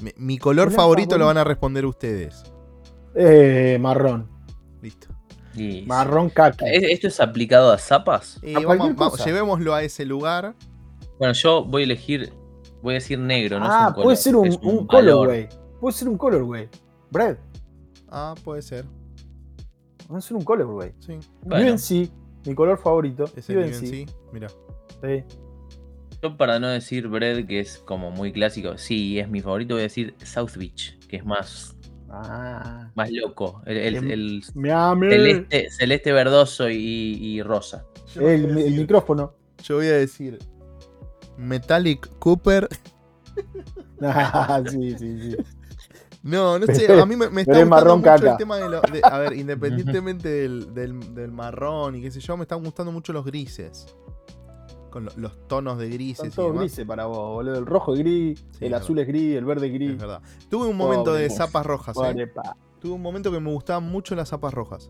Mi, 0.00 0.12
mi 0.16 0.38
color, 0.38 0.66
Color 0.66 0.76
favorito, 0.76 1.18
lo 1.18 1.26
van 1.26 1.38
a 1.38 1.44
responder 1.44 1.84
ustedes. 1.86 2.44
Eh, 3.14 3.78
marrón. 3.80 4.28
Listo. 4.80 5.08
Marrón. 5.86 6.30
¿Es- 6.66 6.82
¿Esto 6.84 7.08
es 7.08 7.18
aplicado 7.20 7.72
a 7.72 7.78
zapas? 7.78 8.38
Y 8.42 8.50
A 8.50 8.54
vamos, 8.54 8.66
cualquier 8.66 8.94
vamos- 8.94 9.12
cosa. 9.12 9.24
llevémoslo 9.24 9.74
a 9.74 9.82
ese 9.82 10.04
lugar. 10.04 10.54
Bueno, 11.18 11.34
yo 11.34 11.64
voy 11.64 11.82
a 11.82 11.84
elegir. 11.86 12.32
Voy 12.80 12.92
a 12.92 12.98
decir 12.98 13.18
negro, 13.18 13.58
no 13.58 13.64
es 13.64 13.70
ah, 13.72 13.86
un 13.88 13.92
color. 13.94 14.04
puede 14.04 14.16
ser 14.16 14.36
un, 14.36 14.48
un 14.62 14.86
valor. 14.86 14.86
colorway. 15.26 15.48
Puede 15.80 15.96
ser 15.96 16.08
un 16.08 16.16
colorway. 16.16 16.68
Bread. 17.10 17.36
Ah, 18.08 18.34
puede 18.44 18.62
ser. 18.62 18.84
Puede 20.06 20.22
ser 20.22 20.36
un 20.36 20.44
colorway. 20.44 20.92
Sí. 21.00 21.18
Bueno. 21.42 21.72
UNC, 21.72 22.08
mi 22.46 22.54
color 22.54 22.78
favorito. 22.78 23.24
Es 23.34 23.50
el 23.50 23.58
UNC. 23.58 23.82
UNC. 23.82 24.08
Mira. 24.32 24.48
Sí. 25.02 25.24
Yo 26.22 26.36
para 26.36 26.58
no 26.58 26.68
decir 26.68 27.06
Bread, 27.08 27.46
que 27.46 27.60
es 27.60 27.78
como 27.78 28.10
muy 28.10 28.32
clásico, 28.32 28.76
sí, 28.76 29.18
es 29.20 29.28
mi 29.28 29.40
favorito, 29.40 29.74
voy 29.74 29.82
a 29.82 29.84
decir 29.84 30.14
South 30.24 30.56
Beach, 30.56 30.98
que 31.08 31.16
es 31.16 31.24
más, 31.24 31.76
Ah. 32.10 32.90
más 32.94 33.10
loco. 33.12 33.62
El, 33.66 34.10
el- 34.10 34.42
celeste, 34.44 35.68
celeste 35.70 36.12
verdoso 36.12 36.68
y, 36.70 36.76
y 36.76 37.42
rosa. 37.42 37.84
El, 38.16 38.48
micrófono. 38.78 39.34
Yo 39.62 39.76
voy 39.76 39.86
a 39.86 39.92
decir 39.92 40.38
Metallic 41.36 42.08
Cooper. 42.18 42.68
Ah, 44.00 44.62
sí, 44.68 44.96
sí, 44.98 45.20
sí. 45.20 45.36
No, 46.22 46.58
no 46.58 46.66
sé, 46.66 46.90
a 47.00 47.06
mí 47.06 47.14
me, 47.14 47.28
me 47.30 47.42
está 47.42 47.52
gustando 47.52 47.70
marrón 47.70 47.98
mucho 48.00 48.10
caca. 48.10 48.30
el 48.32 48.36
tema 48.38 48.56
de, 48.56 48.68
lo- 48.68 48.80
de- 48.80 49.00
A 49.04 49.18
ver, 49.18 49.34
independientemente 49.34 50.28
del, 50.28 50.74
del- 50.74 51.14
del 51.14 51.30
marrón 51.30 51.94
y 51.94 52.02
qué 52.02 52.10
sé 52.10 52.20
yo, 52.20 52.36
me 52.36 52.42
están 52.42 52.62
gustando 52.62 52.90
mucho 52.90 53.12
los 53.12 53.24
grises. 53.24 53.86
Con 54.90 55.04
lo- 55.04 55.12
los 55.16 55.46
tonos 55.48 55.78
de 55.78 55.88
grises 55.90 56.18
Son 56.18 56.28
y 56.28 56.30
todos 56.30 56.58
grises 56.60 56.86
para 56.86 57.06
vos, 57.06 57.16
boludo. 57.34 57.58
El 57.58 57.66
rojo 57.66 57.92
es 57.94 58.00
gris, 58.00 58.38
Sí, 58.58 58.64
el 58.66 58.72
es 58.74 58.80
azul 58.80 58.98
es 58.98 59.06
gris, 59.06 59.36
el 59.36 59.44
verde 59.44 59.66
es 59.68 59.72
gris. 59.72 59.90
Es 59.92 59.98
verdad. 59.98 60.20
Tuve 60.48 60.66
un 60.66 60.76
momento 60.76 61.12
de 61.14 61.28
zapas 61.30 61.64
rojas, 61.66 61.96
¿eh? 61.96 62.00
Pobre 62.00 62.26
pa. 62.26 62.56
Tuve 62.80 62.92
un 62.92 63.02
momento 63.02 63.30
que 63.32 63.40
me 63.40 63.50
gustaban 63.50 63.84
mucho 63.84 64.14
las 64.14 64.28
zapas 64.28 64.54
rojas. 64.54 64.86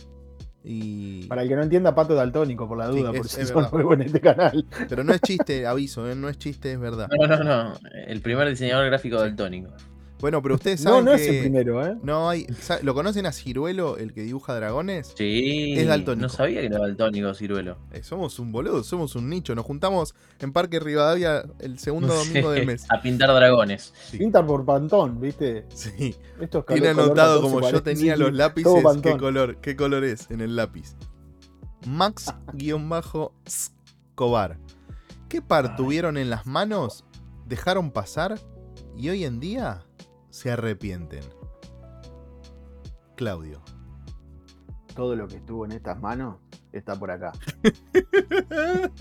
Y... 0.64 1.26
Para 1.28 1.42
el 1.42 1.48
que 1.48 1.56
no 1.56 1.62
entienda, 1.62 1.94
pato 1.94 2.14
daltónico, 2.14 2.68
por 2.68 2.76
la 2.78 2.92
Sí, 2.92 2.98
duda, 2.98 3.10
es- 3.12 3.16
por 3.16 3.28
si 3.28 3.40
es 3.40 3.48
son 3.48 3.56
verdad. 3.58 3.72
nuevos 3.72 3.94
en 3.94 4.02
este 4.02 4.20
canal. 4.20 4.66
Pero 4.88 5.04
no 5.04 5.12
es 5.14 5.20
chiste, 5.22 5.66
aviso, 5.66 6.08
¿eh? 6.10 6.14
no 6.14 6.28
es 6.28 6.36
chiste, 6.38 6.72
es 6.72 6.80
verdad. 6.80 7.08
No, 7.18 7.26
no, 7.26 7.42
no. 7.44 7.72
El 8.06 8.20
primer 8.20 8.48
diseñador 8.48 8.86
gráfico 8.86 9.22
del 9.22 9.34
tónico. 9.36 9.70
Bueno, 10.20 10.42
pero 10.42 10.56
ustedes 10.56 10.82
No, 10.82 10.90
saben 10.90 11.04
no 11.04 11.12
que 11.14 11.22
es 11.22 11.28
el 11.28 11.40
primero, 11.42 11.86
¿eh? 11.86 11.96
no 12.02 12.28
hay... 12.28 12.44
¿sabe- 12.60 12.82
¿Lo 12.82 12.92
conocen 12.92 13.24
a 13.26 13.32
Ciruelo, 13.32 13.96
el 13.98 14.12
que 14.12 14.22
dibuja 14.22 14.52
dragones? 14.54 15.14
Sí. 15.16 15.74
Es 15.76 15.86
daltónico. 15.86 16.22
No 16.22 16.28
sabía 16.28 16.58
que 16.60 16.66
era 16.66 16.80
daltónico, 16.80 17.32
Ciruelo. 17.34 17.78
Eh, 17.92 18.02
somos 18.02 18.40
un 18.40 18.50
boludo, 18.50 18.82
somos 18.82 19.14
un 19.14 19.28
nicho. 19.30 19.54
Nos 19.54 19.64
juntamos 19.64 20.16
en 20.40 20.52
Parque 20.52 20.80
Rivadavia 20.80 21.44
el 21.60 21.78
segundo 21.78 22.12
domingo 22.14 22.50
del 22.50 22.66
mes. 22.66 22.84
A 22.90 23.00
pintar 23.00 23.32
dragones. 23.32 23.94
Sí. 24.10 24.18
Pintan 24.18 24.44
por 24.46 24.64
pantón, 24.64 25.20
¿viste? 25.20 25.66
Sí. 25.72 26.16
Estos 26.40 26.66
Tiene 26.66 26.88
color 26.92 27.04
anotado 27.04 27.36
14 27.42 27.54
como 27.54 27.70
yo 27.70 27.80
tenía 27.82 28.14
sí, 28.14 28.20
los 28.20 28.32
lápices, 28.32 28.82
todo 28.82 29.00
qué 29.00 29.16
color, 29.16 29.56
qué 29.58 29.76
color 29.76 30.02
es 30.04 30.28
en 30.32 30.40
el 30.40 30.56
lápiz. 30.56 30.96
Max-Escobar. 31.86 34.58
¿Qué 35.28 35.42
par 35.42 35.76
tuvieron 35.76 36.16
en 36.16 36.28
las 36.30 36.44
manos? 36.46 37.04
¿Dejaron 37.46 37.90
pasar? 37.92 38.40
Y 38.96 39.10
hoy 39.10 39.24
en 39.24 39.38
día 39.40 39.84
se 40.30 40.50
arrepienten. 40.50 41.22
Claudio. 43.16 43.60
Todo 44.94 45.14
lo 45.16 45.28
que 45.28 45.36
estuvo 45.36 45.64
en 45.64 45.72
estas 45.72 46.00
manos 46.00 46.36
está 46.72 46.94
por 46.98 47.10
acá. 47.10 47.32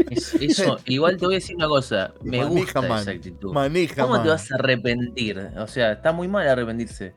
Es- 0.09 0.35
eso, 0.35 0.77
igual 0.85 1.17
te 1.17 1.25
voy 1.25 1.35
a 1.35 1.37
decir 1.37 1.55
una 1.55 1.67
cosa. 1.67 2.13
Me 2.23 2.37
Maneja, 2.39 2.49
gusta 2.49 2.81
man. 2.81 3.01
esa 3.01 3.11
actitud. 3.11 3.53
Maneja, 3.53 4.03
¿Cómo 4.03 4.21
te 4.21 4.29
vas 4.29 4.51
a 4.51 4.55
arrepentir? 4.55 5.39
O 5.57 5.67
sea, 5.67 5.93
está 5.93 6.11
muy 6.11 6.27
mal 6.27 6.47
arrepentirse. 6.47 7.13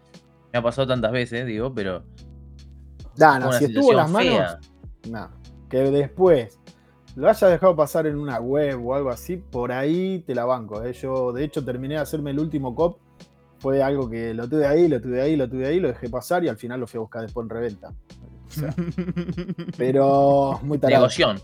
Me 0.53 0.59
ha 0.59 0.63
pasado 0.63 0.89
tantas 0.89 1.13
veces, 1.13 1.47
digo, 1.47 1.73
pero. 1.75 2.03
Nah, 3.17 3.39
no, 3.39 3.53
si 3.53 3.67
estuvo 3.67 3.91
en 3.93 3.97
las 3.97 4.11
manos. 4.11 4.59
Que 5.69 5.79
después 5.79 6.59
lo 7.17 7.29
haya 7.29 7.49
dejado 7.49 7.77
pasar 7.77 8.07
en 8.07 8.17
una 8.19 8.41
web 8.41 8.85
o 8.85 8.95
algo 8.95 9.11
así, 9.11 9.37
por 9.37 9.73
ahí 9.73 10.21
te 10.27 10.35
la 10.35 10.45
banco. 10.45 10.83
¿eh? 10.83 10.93
Yo, 10.93 11.33
de 11.33 11.45
hecho, 11.45 11.65
terminé 11.65 11.95
de 11.95 12.01
hacerme 12.01 12.31
el 12.31 12.41
último 12.41 12.75
cop. 12.75 12.99
Fue 13.61 13.83
algo 13.83 14.09
que 14.11 14.35
lo 14.35 14.49
tuve 14.49 14.67
ahí, 14.67 14.89
lo 14.89 15.01
tuve 15.01 15.21
ahí, 15.23 15.37
lo 15.37 15.49
tuve 15.49 15.67
ahí, 15.69 15.79
lo 15.81 15.89
dejé 15.89 16.09
pasar 16.09 16.43
y 16.45 16.49
al 16.49 16.57
final 16.57 16.81
lo 16.81 16.87
fui 16.89 16.99
a 16.99 17.03
buscar 17.03 17.23
después 17.23 17.45
en 17.45 17.51
reventa. 17.51 17.93
O 18.49 18.51
sea, 18.51 18.75
pero 19.77 20.59
muy 20.63 20.79
tarado. 20.79 21.03
Negoción. 21.03 21.41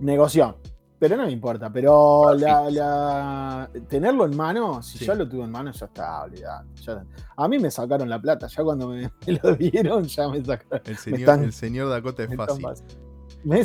Negoción. 0.00 0.56
Pero 0.98 1.16
no 1.16 1.26
me 1.26 1.32
importa. 1.32 1.70
Pero 1.70 2.32
la, 2.34 2.70
la- 2.70 3.70
tenerlo 3.88 4.24
en 4.24 4.34
mano, 4.36 4.82
si 4.82 4.96
Sí. 4.98 5.04
ya 5.04 5.14
lo 5.14 5.28
tuve 5.28 5.44
en 5.44 5.50
mano, 5.50 5.70
ya 5.72 5.86
está, 5.86 6.22
olvidate. 6.22 6.68
Ya- 6.82 7.04
a 7.36 7.48
mí 7.48 7.58
me 7.58 7.70
sacaron 7.70 8.08
la 8.08 8.18
plata. 8.20 8.46
Ya 8.46 8.62
cuando 8.64 8.88
me, 8.88 9.02
me 9.26 9.40
lo 9.42 9.54
dieron, 9.56 10.04
ya 10.04 10.28
me 10.28 10.42
sacaron. 10.42 10.80
El 10.86 10.96
señor, 10.96 11.20
están- 11.20 11.44
el 11.44 11.52
señor 11.52 11.90
Dakota 11.90 12.24
es 12.24 12.34
fácil. 12.34 12.64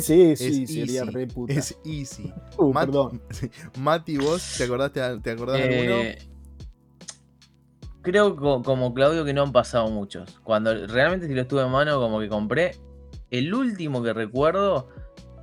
sí, 0.00 0.32
Es 0.32 0.38
sería 0.68 1.00
easy, 1.02 1.10
re 1.10 1.26
puta. 1.26 1.52
Es 1.54 1.78
easy. 1.84 2.32
Uh, 2.58 2.72
Mat- 2.72 2.86
perdón. 2.86 3.22
Mati, 3.80 4.18
vos, 4.18 4.54
¿te 4.58 4.64
acordaste, 4.64 5.00
te 5.22 5.30
acordás 5.30 5.56
de 5.58 5.78
alguno? 5.78 6.31
Creo 8.02 8.36
co- 8.36 8.62
como 8.62 8.92
Claudio 8.94 9.24
que 9.24 9.32
no 9.32 9.42
han 9.42 9.52
pasado 9.52 9.88
muchos. 9.88 10.40
Cuando 10.42 10.86
realmente 10.88 11.26
si 11.28 11.34
lo 11.34 11.42
estuve 11.42 11.62
en 11.62 11.70
mano, 11.70 11.98
como 12.00 12.20
que 12.20 12.28
compré. 12.28 12.72
El 13.30 13.54
último 13.54 14.02
que 14.02 14.12
recuerdo 14.12 14.88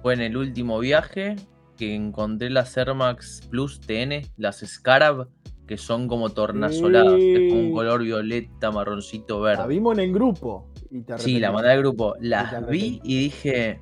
fue 0.01 0.13
en 0.13 0.21
el 0.21 0.37
último 0.37 0.79
viaje 0.79 1.35
que 1.77 1.95
encontré 1.95 2.49
las 2.49 2.75
Air 2.77 2.93
Max 2.93 3.47
Plus 3.49 3.79
TN, 3.79 4.21
las 4.37 4.59
Scarab, 4.59 5.29
que 5.65 5.77
son 5.77 6.07
como 6.07 6.29
tornasoladas. 6.29 7.13
Es 7.19 7.49
como 7.49 7.61
un 7.61 7.73
color 7.73 8.03
violeta, 8.03 8.71
marroncito, 8.71 9.37
La 9.43 9.55
verde. 9.55 9.67
vimos 9.67 9.97
en 9.97 10.03
el 10.05 10.13
grupo. 10.13 10.67
Y 10.91 11.01
te 11.01 11.17
Sí, 11.17 11.39
la 11.39 11.51
mandé 11.51 11.71
al 11.71 11.79
grupo. 11.79 12.15
Las 12.19 12.67
vi 12.67 12.99
y 13.03 13.19
dije, 13.19 13.79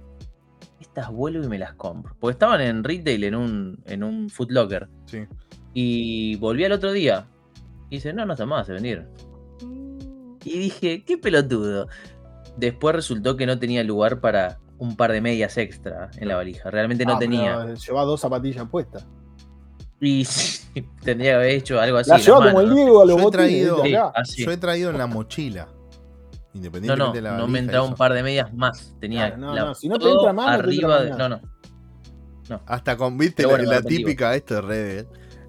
estas 0.80 1.10
vuelvo 1.12 1.44
y 1.44 1.48
me 1.48 1.58
las 1.58 1.74
compro. 1.74 2.16
Porque 2.20 2.34
estaban 2.34 2.62
en 2.62 2.84
retail 2.84 3.24
en 3.24 3.36
un, 3.36 3.84
en 3.86 4.04
un 4.04 4.30
Foot 4.30 4.52
Locker. 4.52 4.88
Sí. 5.06 5.20
Y 5.74 6.36
volví 6.38 6.64
al 6.66 6.74
otro 6.74 6.92
día. 6.92 7.28
Y 7.90 7.96
dice, 7.98 8.14
no, 8.14 8.26
no 8.26 8.34
está 8.34 8.46
más, 8.46 8.66
se 8.68 8.74
vendieron. 8.74 9.08
Y 10.44 10.58
dije, 10.60 11.04
qué 11.06 11.18
pelotudo. 11.18 11.88
Después 12.58 12.96
resultó 12.96 13.36
que 13.38 13.46
no 13.46 13.60
tenía 13.60 13.84
lugar 13.84 14.20
para 14.22 14.60
un 14.78 14.96
par 14.96 15.12
de 15.12 15.22
medias 15.22 15.58
extra 15.58 16.10
en 16.18 16.28
la 16.28 16.36
valija. 16.36 16.70
Realmente 16.70 17.06
no 17.06 17.16
Ah, 17.16 17.20
tenía. 17.20 17.74
Llevaba 17.74 18.06
dos 18.06 18.22
zapatillas 18.22 18.68
puestas. 18.70 19.06
Y 20.00 20.26
tendría 21.04 21.32
que 21.32 21.36
haber 21.36 21.50
hecho 21.52 21.80
algo 21.80 21.98
así. 21.98 22.10
La 22.12 22.18
mano, 22.40 22.46
como 22.48 22.62
el 22.62 22.70
¿no? 22.70 22.76
Diego 22.76 23.02
a 23.02 23.06
los 23.06 23.22
Yo 23.22 23.28
he 23.28 23.32
traído-. 23.32 23.84
Sí, 23.84 23.96
así. 24.16 24.46
Yo 24.46 24.52
he 24.52 24.58
traído 24.58 24.90
en 24.92 24.98
la 24.98 25.08
mochila. 25.08 25.68
No, 26.54 26.96
no, 26.96 27.12
de 27.14 27.22
la 27.22 27.38
no 27.38 27.48
me 27.48 27.60
entraba 27.60 27.86
un 27.86 27.94
par 27.94 28.14
de 28.14 28.24
medias 28.24 28.52
más. 28.54 28.96
Tenía 29.00 29.28
Claro, 29.28 29.38
no, 29.38 29.54
la- 29.54 29.66
no, 29.66 29.76
si 29.76 29.88
no 29.88 30.00
te 30.00 30.10
entra 30.10 30.34
más, 30.34 30.58
no 30.58 30.64
te 30.66 30.72
entra 30.74 30.88
arriba 30.88 30.88
más 30.88 31.04
de. 31.04 31.10
nada. 31.12 31.30
No, 31.30 31.42
no. 32.50 32.62
Hasta 32.66 32.98
con, 32.98 33.16
viste, 33.18 33.44
la, 33.44 33.50
bueno, 33.50 33.70
la 33.72 33.82
típica, 33.84 34.34
esto 34.34 34.58
es 34.58 34.64
red, 34.64 35.06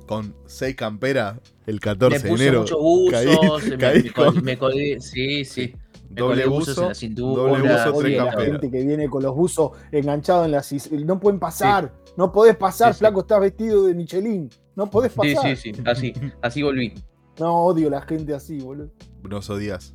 con 0.09 0.35
6 0.47 0.75
camperas 0.75 1.38
el 1.66 1.75
Me 1.77 1.81
14 1.81 2.18
de 2.18 2.29
puse 2.29 2.42
enero. 2.42 2.61
muchos 2.62 2.79
buzos, 2.83 3.12
caí- 3.12 3.71
me, 3.71 3.79
caí 3.79 4.03
me 4.03 4.12
con 4.12 4.42
me 4.44 4.59
colgué, 4.59 5.01
sí, 5.01 5.44
sí. 5.44 5.73
Me 6.11 6.23
doble 6.23 6.47
buzo, 6.47 6.83
en 6.83 6.88
la 6.88 6.94
cintura. 6.94 7.42
doble 7.42 7.62
buzo, 7.62 7.99
tres 8.01 8.16
la 8.16 8.25
camperas. 8.25 8.51
gente 8.61 8.71
que 8.71 8.85
viene 8.85 9.09
con 9.11 9.23
los 9.23 9.35
buzos 9.37 9.73
enganchados 9.92 10.47
en 10.47 10.53
las 10.53 10.73
No 11.05 11.21
pueden 11.21 11.38
pasar. 11.38 11.92
No 12.16 12.33
podés 12.33 12.57
pasar, 12.57 12.92
Sí, 12.92 12.94
sí. 12.94 12.99
flaco, 13.01 13.21
estás 13.21 13.40
vestido 13.40 13.85
de 13.85 13.94
Michelin. 13.94 14.49
No 14.75 14.88
podés 14.90 15.12
Sí, 15.12 15.18
pasar. 15.35 15.57
sí, 15.57 15.73
sí, 15.75 15.83
así, 15.85 16.12
así 16.42 16.62
volví. 16.62 16.94
No, 17.38 17.57
odio 17.66 17.90
la 17.90 18.01
gente 18.03 18.35
así, 18.35 18.59
boludo. 18.59 18.90
Nos 19.23 19.49
odias. 19.51 19.94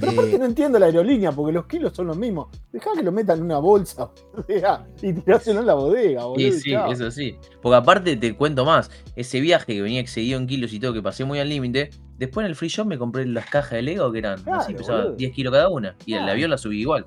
Pero 0.00 0.12
aparte 0.12 0.34
Eh, 0.34 0.38
no 0.38 0.44
entiendo 0.46 0.78
la 0.78 0.86
aerolínea, 0.86 1.32
porque 1.32 1.52
los 1.52 1.66
kilos 1.66 1.92
son 1.94 2.06
los 2.06 2.16
mismos. 2.16 2.48
Dejá 2.72 2.90
que 2.96 3.02
lo 3.02 3.12
metan 3.12 3.38
en 3.38 3.44
una 3.44 3.58
bolsa 3.58 4.10
o 4.36 4.42
sea, 4.46 4.86
y 5.02 5.12
tiráselo 5.12 5.60
en 5.60 5.66
la 5.66 5.74
bodega, 5.74 6.24
boludo. 6.24 6.50
Sí, 6.50 6.60
sí, 6.60 6.70
chao. 6.72 6.90
eso 6.90 7.10
sí. 7.10 7.36
Porque 7.60 7.76
aparte 7.76 8.16
te 8.16 8.34
cuento 8.34 8.64
más, 8.64 8.90
ese 9.16 9.40
viaje 9.40 9.74
que 9.74 9.82
venía 9.82 10.00
excedido 10.00 10.38
en 10.38 10.46
kilos 10.46 10.72
y 10.72 10.80
todo, 10.80 10.92
que 10.94 11.02
pasé 11.02 11.24
muy 11.26 11.38
al 11.40 11.48
límite, 11.50 11.90
después 12.18 12.44
en 12.44 12.50
el 12.50 12.56
free 12.56 12.68
shop 12.70 12.86
me 12.86 12.96
compré 12.98 13.26
las 13.26 13.46
cajas 13.50 13.72
de 13.72 13.82
Lego 13.82 14.10
que 14.10 14.18
eran 14.20 14.42
Claro, 14.42 14.60
así, 14.62 14.72
pesaban 14.74 15.02
boludo. 15.02 15.16
10 15.16 15.32
kilos 15.34 15.52
cada 15.52 15.68
una. 15.68 15.94
Y 16.06 16.12
el 16.14 16.18
Claro. 16.20 16.32
avión 16.32 16.50
la 16.50 16.58
subí 16.58 16.80
igual. 16.80 17.06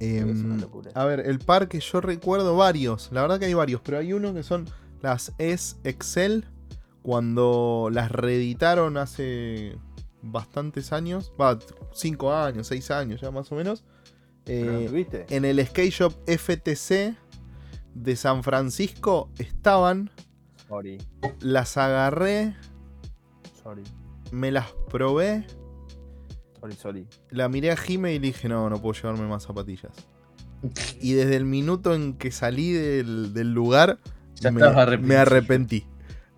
Es 0.00 0.22
una 0.22 0.56
locura. 0.60 0.90
a 0.94 1.04
ver, 1.06 1.20
el 1.20 1.38
par 1.38 1.68
que 1.68 1.80
yo 1.80 2.00
recuerdo 2.02 2.56
varios. 2.56 3.08
La 3.12 3.22
verdad 3.22 3.38
que 3.38 3.46
hay 3.46 3.54
varios, 3.54 3.80
pero 3.80 3.96
hay 3.98 4.12
uno 4.12 4.34
que 4.34 4.42
son 4.42 4.66
las 5.00 5.32
S 5.38 5.76
Excel. 5.84 6.44
Cuando 7.02 7.88
las 7.92 8.10
reeditaron 8.10 8.96
hace 8.96 9.76
bastantes 10.24 10.92
años. 10.92 11.32
Va, 11.40 11.58
5 11.92 12.34
años, 12.34 12.66
6 12.66 12.90
años 12.90 13.20
ya 13.20 13.30
más 13.30 13.50
o 13.52 13.54
menos. 13.54 13.84
¿Pero 14.44 14.80
Eh, 14.80 15.26
en 15.30 15.44
el 15.44 15.64
Skate 15.66 15.90
Shop 15.92 16.12
FTC 16.26 17.16
de 17.94 18.16
San 18.16 18.42
Francisco 18.42 19.30
estaban. 19.38 20.10
Sorry, 20.68 20.98
Las 21.40 21.76
agarré, 21.76 22.56
sorry, 23.62 23.82
me 24.32 24.50
las 24.50 24.72
probé. 24.90 25.46
sorry, 26.60 26.74
sorry. 26.74 27.06
La 27.30 27.48
miré 27.48 27.70
a 27.70 27.76
Jime 27.76 28.14
y 28.14 28.18
le 28.18 28.28
dije, 28.28 28.48
no, 28.48 28.68
no 28.70 28.80
puedo 28.80 28.94
llevarme 28.94 29.26
más 29.28 29.44
zapatillas. 29.44 29.92
Y 31.00 31.12
desde 31.12 31.36
el 31.36 31.44
minuto 31.44 31.94
en 31.94 32.14
que 32.14 32.30
salí 32.32 32.72
del, 32.72 33.34
del 33.34 33.52
lugar, 33.52 33.98
me 35.02 35.16
arrepentí. 35.16 35.86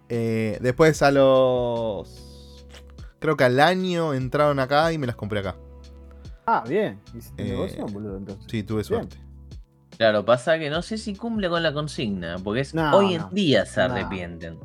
Eh, 0.09 0.59
después 0.61 1.01
a 1.03 1.11
los... 1.13 2.26
Creo 3.19 3.37
que 3.37 3.45
al 3.45 3.61
año 3.61 4.15
entraron 4.15 4.59
acá 4.59 4.93
y 4.93 4.99
me 4.99 5.07
las 5.07 5.17
compré 5.17 5.41
acá. 5.41 5.57
Ah, 6.47 6.63
bien. 6.67 7.01
¿Hiciste 7.17 7.43
Eh, 7.43 7.51
negocio, 7.51 7.87
boludo? 7.87 8.17
Entonces. 8.19 8.45
Sí, 8.49 8.63
tuve 8.63 8.85
suerte. 8.85 9.17
Claro, 9.97 10.25
pasa 10.25 10.59
que 10.59 10.69
no 10.71 10.83
sé 10.83 10.99
si 10.99 11.15
cumple 11.15 11.49
con 11.49 11.63
la 11.63 11.73
consigna, 11.73 12.37
porque 12.45 12.61
es 12.61 12.75
No, 12.75 12.95
hoy 12.97 13.17
no. 13.17 13.29
en 13.29 13.35
día 13.35 13.65
se 13.65 13.81
No. 13.87 13.95
arrepienten. 13.95 14.59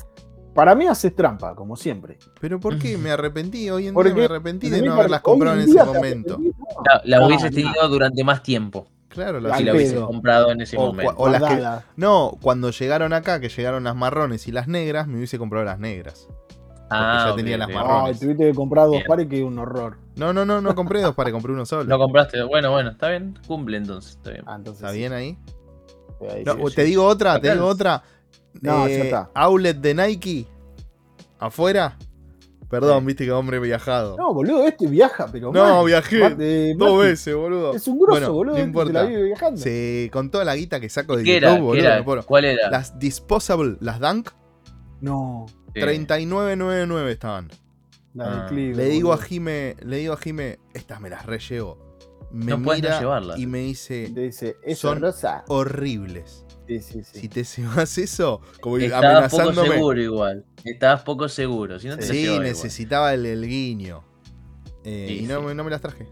Para 0.54 0.76
mí 0.76 0.86
haces 0.86 1.16
trampa, 1.16 1.56
como 1.56 1.78
siempre. 1.78 2.20
Pero 2.42 2.60
¿por 2.60 2.78
qué? 2.78 2.98
Me 2.98 3.10
arrepentí. 3.12 3.70
Hoy 3.70 3.88
en 3.88 3.94
Porque 3.94 4.10
día 4.10 4.20
me 4.20 4.26
arrepentí 4.26 4.70
de 4.70 4.82
no 4.82 4.94
haberlas 4.94 5.22
comprado 5.22 5.56
en 5.58 5.70
ese 5.70 5.82
momento. 5.84 6.38
La, 6.86 7.02
la 7.06 7.20
No, 7.20 7.28
hubieses 7.28 7.52
no. 7.52 7.56
tenido 7.56 7.88
durante 7.88 8.22
más 8.26 8.44
tiempo 8.44 8.86
Claro, 9.08 9.40
las 9.40 9.58
si 9.58 9.64
la 9.64 9.74
hubieses 9.74 10.00
comprado 10.02 10.52
en 10.52 10.60
ese 10.60 10.76
O 10.78 10.88
momento. 10.88 11.14
o 11.16 11.30
las 11.30 11.42
que-. 11.44 11.86
No, 11.96 12.38
cuando 12.42 12.70
llegaron 12.72 13.14
acá, 13.14 13.40
que 13.40 13.48
llegaron 13.48 13.86
las 13.86 13.96
marrones 13.96 14.46
y 14.50 14.52
las 14.52 14.68
negras, 14.68 15.08
me 15.08 15.18
hubiese 15.18 15.38
comprado 15.40 15.64
las 15.66 15.80
negras. 15.80 16.28
Ah, 16.92 17.28
ya 17.30 17.36
tenía 17.36 17.58
las 17.58 17.70
marrones. 17.70 18.16
Ay, 18.16 18.20
tuviste 18.28 18.46
que 18.50 18.54
comprar 18.56 18.86
dos 18.86 18.94
Bien. 18.96 19.04
pares 19.08 19.28
que 19.28 19.38
es 19.40 19.44
un 19.44 19.58
horror. 19.60 19.98
No, 20.16 20.34
no, 20.34 20.46
no, 20.46 20.62
no 20.62 20.76
compré 20.76 21.02
dos 21.02 21.16
pares, 21.16 21.34
compré 21.34 21.54
uno 21.54 21.66
solo. 21.66 21.84
No 21.86 21.98
compraste. 21.98 22.44
Bueno, 22.44 22.72
bueno, 22.72 22.92
está 22.92 23.10
bien. 23.10 23.38
Cumple 23.48 23.78
entonces. 23.78 24.12
Está 24.18 24.32
bien. 24.32 24.44
Ah, 24.48 24.56
entonces 24.58 24.82
¿Está 24.84 24.94
sí, 24.94 25.00
bien 25.00 25.14
ahí? 25.14 25.38
sí, 26.20 26.26
ahí 26.30 26.44
No, 26.46 26.68
sí. 26.68 26.76
te 26.76 26.84
digo 26.84 27.06
otra, 27.06 27.40
te 27.40 27.52
digo 27.52 27.66
otra. 27.66 28.04
No, 28.62 28.86
Eh, 28.88 28.98
ya 28.98 29.04
está. 29.06 29.30
Outlet 29.34 29.78
de 29.78 29.94
Nike. 29.96 30.48
Afuera. 31.40 31.98
Perdón, 32.70 33.02
Sí. 33.02 33.06
viste 33.08 33.26
que 33.26 33.32
hombre 33.34 33.60
viajado. 33.60 34.16
No, 34.16 34.34
boludo, 34.34 34.66
este 34.66 34.88
viaja, 34.88 35.28
pero. 35.30 35.52
No, 35.52 35.64
mal. 35.78 35.86
viajé 35.88 36.74
Dos 36.76 37.00
veces, 37.02 37.36
boludo. 37.36 37.74
Es 37.74 37.86
un 37.88 37.98
grosso, 38.00 38.12
Bueno, 38.12 38.34
boludo. 38.34 38.54
no 38.54 38.58
este 38.60 38.68
importa. 38.68 38.88
Se 38.92 38.94
la 38.94 39.04
vive 39.10 39.24
viajando. 39.24 39.60
Sí, 39.62 40.10
con 40.14 40.32
toda 40.32 40.46
la 40.46 40.56
guita 40.56 40.80
que 40.80 40.88
saco 40.88 41.18
de 41.18 41.24
¿Qué 41.24 41.34
YouTube, 41.42 41.44
era? 41.48 41.56
¿Qué 41.56 41.62
boludo. 41.62 41.84
era? 41.86 41.98
me 41.98 42.04
paro. 42.06 42.24
¿Cuál 42.26 42.46
era? 42.46 42.70
Las 42.72 42.98
Disposable, 42.98 43.76
las 43.82 44.00
Dunk, 44.00 44.30
No, 45.02 45.48
Eh, 45.74 45.82
39.99 45.82 47.08
estaban. 47.10 47.50
Ah. 48.20 48.46
clip. 48.50 48.76
Le 48.76 48.86
digo 48.90 49.14
a. 49.14 49.18
Jime, 49.18 49.76
le 49.82 49.98
digo 49.98 50.14
a 50.14 50.18
Jime, 50.18 50.60
estas 50.74 51.00
me 51.00 51.10
las 51.10 51.26
rellevo. 51.26 51.78
Me 52.32 52.46
No 52.52 52.58
mira 52.58 53.00
llevarlas. 53.00 53.38
y 53.40 53.46
me 53.48 53.60
dice, 53.60 54.10
dice, 54.14 54.56
eso 54.64 54.90
Son- 54.90 55.02
rosa. 55.02 55.44
horribles. 55.50 56.46
Sí, 56.68 56.80
sí, 56.80 57.04
sí. 57.04 57.20
Si 57.22 57.28
te 57.30 57.44
llevas 57.44 57.98
eso, 57.98 58.40
como 58.62 58.78
Estabas 58.78 59.30
poco 59.32 59.42
amenazándome. 59.44 59.76
seguro 59.78 60.02
igual. 60.02 60.46
Estabas 60.64 61.02
poco 61.04 61.28
seguro. 61.28 61.80
Si 61.80 61.88
no 61.90 61.98
te 61.98 62.04
Sí, 62.04 62.40
necesitaba 62.40 63.14
el, 63.14 63.26
el 63.26 63.46
guiño. 63.48 64.04
Eh, 64.86 65.06
Sí, 65.10 65.20
y 65.26 65.28
no, 65.28 65.40
sí. 65.42 65.46
me- 65.48 65.56
no 65.56 65.64
me 65.66 65.72
las 65.72 65.82
traje. 65.82 66.08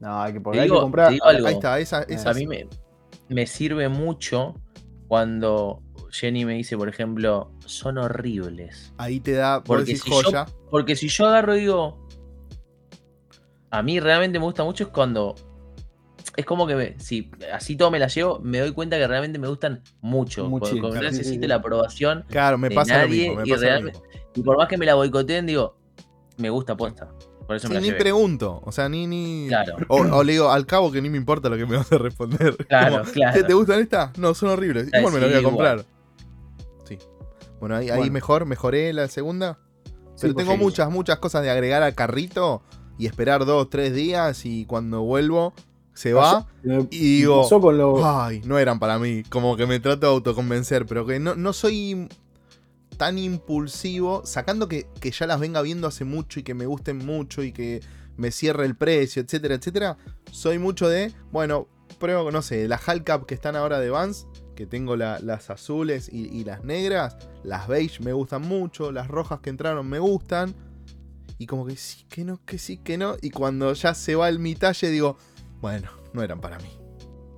No, 0.00 0.20
hay 0.20 0.32
que, 0.32 0.40
hay 0.52 0.60
digo- 0.62 0.76
que 0.76 0.80
comprar. 0.82 1.12
Ahí 1.22 1.52
está, 1.54 1.78
esa, 1.78 2.02
esa 2.02 2.30
A 2.30 2.34
mí 2.34 2.46
me, 2.46 2.68
me 3.28 3.46
sirve 3.46 3.88
mucho 3.88 4.54
cuando 5.08 5.82
Jenny 6.18 6.44
me 6.44 6.54
dice, 6.54 6.76
por 6.76 6.88
ejemplo, 6.88 7.50
son 7.64 7.98
horribles. 7.98 8.92
ahí 8.98 9.20
te 9.20 9.32
da, 9.32 9.62
Porque 9.62 9.96
si 9.96 10.10
yo- 10.10 10.22
joya. 10.22 10.46
Porque 10.70 10.96
si 10.96 11.08
yo 11.08 11.26
agarro 11.26 11.56
y 11.56 11.60
digo, 11.60 12.06
a 13.70 13.82
mí 13.82 14.00
realmente 14.00 14.38
me 14.38 14.44
gusta 14.44 14.64
mucho 14.64 14.84
es 14.84 14.90
cuando 14.90 15.34
es 16.36 16.44
como 16.44 16.66
que 16.66 16.74
me- 16.74 16.98
si 16.98 17.30
así 17.52 17.76
todo 17.76 17.90
me 17.90 17.98
la 17.98 18.08
llevo, 18.08 18.40
me 18.40 18.58
doy 18.58 18.72
cuenta 18.72 18.98
que 18.98 19.06
realmente 19.06 19.38
me 19.38 19.48
gustan 19.48 19.82
mucho. 20.00 20.42
Porque 20.50 20.74
Muchísimo, 20.74 20.92
sí, 20.92 20.98
sí, 20.98 21.04
necesito 21.04 21.42
sí. 21.42 21.48
la 21.48 21.54
aprobación 21.56 22.24
Claro, 22.28 22.58
me 22.58 22.68
de 22.68 22.74
pasa 22.74 22.94
lo 23.02 23.08
nadie 23.08 23.28
mismo, 23.28 23.36
me 23.42 23.48
y 23.48 23.50
pasa 23.52 23.78
lo 23.78 23.82
mismo. 23.86 24.02
y 24.34 24.42
por 24.42 24.56
más 24.58 24.68
que 24.68 24.76
me 24.76 24.86
la 24.86 24.94
boicoteen, 24.94 25.46
digo, 25.46 25.76
me 26.36 26.50
gusta 26.50 26.76
posta. 26.76 27.08
Por 27.46 27.54
eso 27.56 27.68
Sí, 27.68 27.74
me 27.74 27.74
la 27.76 27.80
ni 27.80 27.86
llevé. 27.88 27.98
pregunto, 28.00 28.60
o 28.64 28.72
sea, 28.72 28.88
ni... 28.88 29.06
ni... 29.06 29.46
Claro, 29.48 29.76
O, 29.88 29.98
o 30.02 30.24
le 30.24 30.32
digo, 30.32 30.50
al 30.50 30.66
cabo 30.66 30.90
que 30.90 31.00
ni 31.00 31.08
me 31.08 31.16
importa 31.16 31.48
lo 31.48 31.56
que 31.56 31.64
me 31.64 31.76
vas 31.76 31.90
a 31.92 31.96
responder. 31.98 32.56
claro, 32.66 32.98
Como, 33.00 33.12
claro. 33.12 33.36
"¿Che, 33.38 33.44
¿Te 33.44 33.54
gustan 33.54 33.80
estas? 33.80 34.18
No, 34.18 34.34
son 34.34 34.48
horribles. 34.50 34.88
Igual 34.92 35.14
me 35.14 35.20
las 35.20 35.28
voy 35.30 35.34
a 35.36 35.38
sí, 35.38 35.44
comprar. 35.44 35.80
Sí. 35.80 35.86
Bueno, 37.60 37.76
ahí, 37.76 38.10
mejor, 38.10 38.46
mejoré 38.46 38.92
la 38.92 39.08
segunda. 39.08 39.58
Sí, 40.14 40.22
Pero 40.22 40.34
tengo 40.34 40.50
porque- 40.52 40.64
muchas, 40.64 40.90
muchas 40.90 41.18
cosas 41.18 41.42
de 41.42 41.50
agregar 41.50 41.82
al 41.82 41.94
carrito 41.94 42.62
y 42.98 43.06
esperar 43.06 43.44
dos, 43.44 43.68
tres 43.70 43.94
días 43.94 44.46
y 44.46 44.64
cuando 44.64 45.02
vuelvo 45.02 45.52
se 45.94 46.12
va 46.12 46.46
Me- 46.62 46.86
y 46.90 47.18
digo, 47.18 47.46
con 47.48 48.00
ay, 48.04 48.40
no 48.44 48.58
eran 48.58 48.78
para 48.78 48.98
mí. 48.98 49.22
Como 49.30 49.56
que 49.56 49.66
me 49.66 49.80
trato 49.80 50.06
de 50.06 50.12
autoconvencer, 50.12 50.86
pero 50.86 51.06
que 51.06 51.18
no, 51.18 51.34
no 51.34 51.52
soy 51.52 52.08
tan 52.96 53.18
impulsivo, 53.18 54.22
sacando 54.24 54.68
que, 54.68 54.86
que 55.00 55.10
ya 55.10 55.26
las 55.26 55.38
venga 55.40 55.60
viendo 55.62 55.86
hace 55.86 56.04
mucho 56.04 56.40
y 56.40 56.42
que 56.42 56.54
me 56.54 56.66
gusten 56.66 56.98
mucho 57.04 57.42
y 57.42 57.52
que 57.52 57.80
me 58.16 58.30
cierre 58.30 58.64
el 58.64 58.74
precio, 58.74 59.20
etcétera, 59.22 59.54
etcétera. 59.56 59.98
Soy 60.30 60.58
mucho 60.58 60.88
de, 60.88 61.12
bueno, 61.30 61.68
pruebo, 61.98 62.30
no 62.30 62.40
sé, 62.42 62.68
las 62.68 62.86
Hulk 62.88 63.10
Cup 63.10 63.26
que 63.26 63.34
están 63.34 63.54
ahora 63.56 63.78
de 63.80 63.90
Vans, 63.90 64.26
que 64.56 64.66
tengo 64.66 64.96
la- 64.96 65.20
las 65.20 65.50
azules 65.50 66.08
y, 66.12 66.26
y 66.36 66.42
las 66.42 66.64
negras, 66.64 67.16
las 67.44 67.68
beige 67.68 68.02
me 68.02 68.12
gustan 68.12 68.42
mucho, 68.42 68.90
las 68.90 69.06
rojas 69.06 69.38
que 69.38 69.50
entraron 69.50 69.88
me 69.88 70.00
gustan. 70.00 70.52
Y 71.38 71.46
como 71.46 71.66
que 71.66 71.76
sí, 71.76 72.04
que 72.08 72.24
no, 72.24 72.40
que 72.44 72.58
sí, 72.58 72.78
que 72.78 72.98
no. 72.98 73.14
Y 73.22 73.30
cuando 73.30 73.72
ya 73.74 73.94
se 73.94 74.16
va 74.16 74.28
el 74.28 74.38
mi 74.40 74.54
talle, 74.56 74.88
digo, 74.90 75.16
bueno, 75.60 75.90
no 76.12 76.22
eran 76.22 76.40
para 76.40 76.58
mí. 76.58 76.70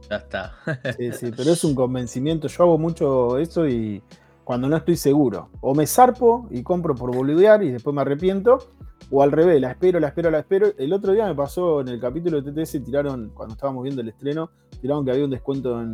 Ya 0.08 0.16
está. 0.16 0.54
Sí, 0.96 1.12
sí, 1.12 1.32
pero 1.36 1.50
es 1.52 1.64
un 1.64 1.74
convencimiento. 1.74 2.48
Yo 2.48 2.62
hago 2.62 2.78
mucho 2.78 3.36
eso 3.38 3.68
y 3.68 4.02
cuando 4.44 4.68
no 4.68 4.76
estoy 4.76 4.96
seguro. 4.96 5.50
O 5.60 5.74
me 5.74 5.86
zarpo 5.86 6.46
y 6.50 6.62
compro 6.62 6.94
por 6.94 7.14
boludear 7.14 7.62
y 7.64 7.72
después 7.72 7.92
me 7.94 8.00
arrepiento. 8.02 8.70
O 9.10 9.22
al 9.22 9.32
revés, 9.32 9.60
la 9.60 9.70
espero, 9.72 9.98
la 10.00 10.08
espero, 10.08 10.30
la 10.30 10.38
espero. 10.38 10.68
El 10.78 10.92
otro 10.92 11.12
día 11.12 11.26
me 11.26 11.34
pasó 11.34 11.80
en 11.80 11.88
el 11.88 12.00
capítulo 12.00 12.40
de 12.40 12.52
TTS, 12.52 12.84
tiraron, 12.84 13.30
cuando 13.34 13.54
estábamos 13.54 13.82
viendo 13.82 14.00
el 14.02 14.08
estreno, 14.10 14.50
tiraron 14.80 15.04
que 15.04 15.10
había 15.10 15.24
un 15.24 15.30
descuento 15.30 15.80
en 15.82 15.92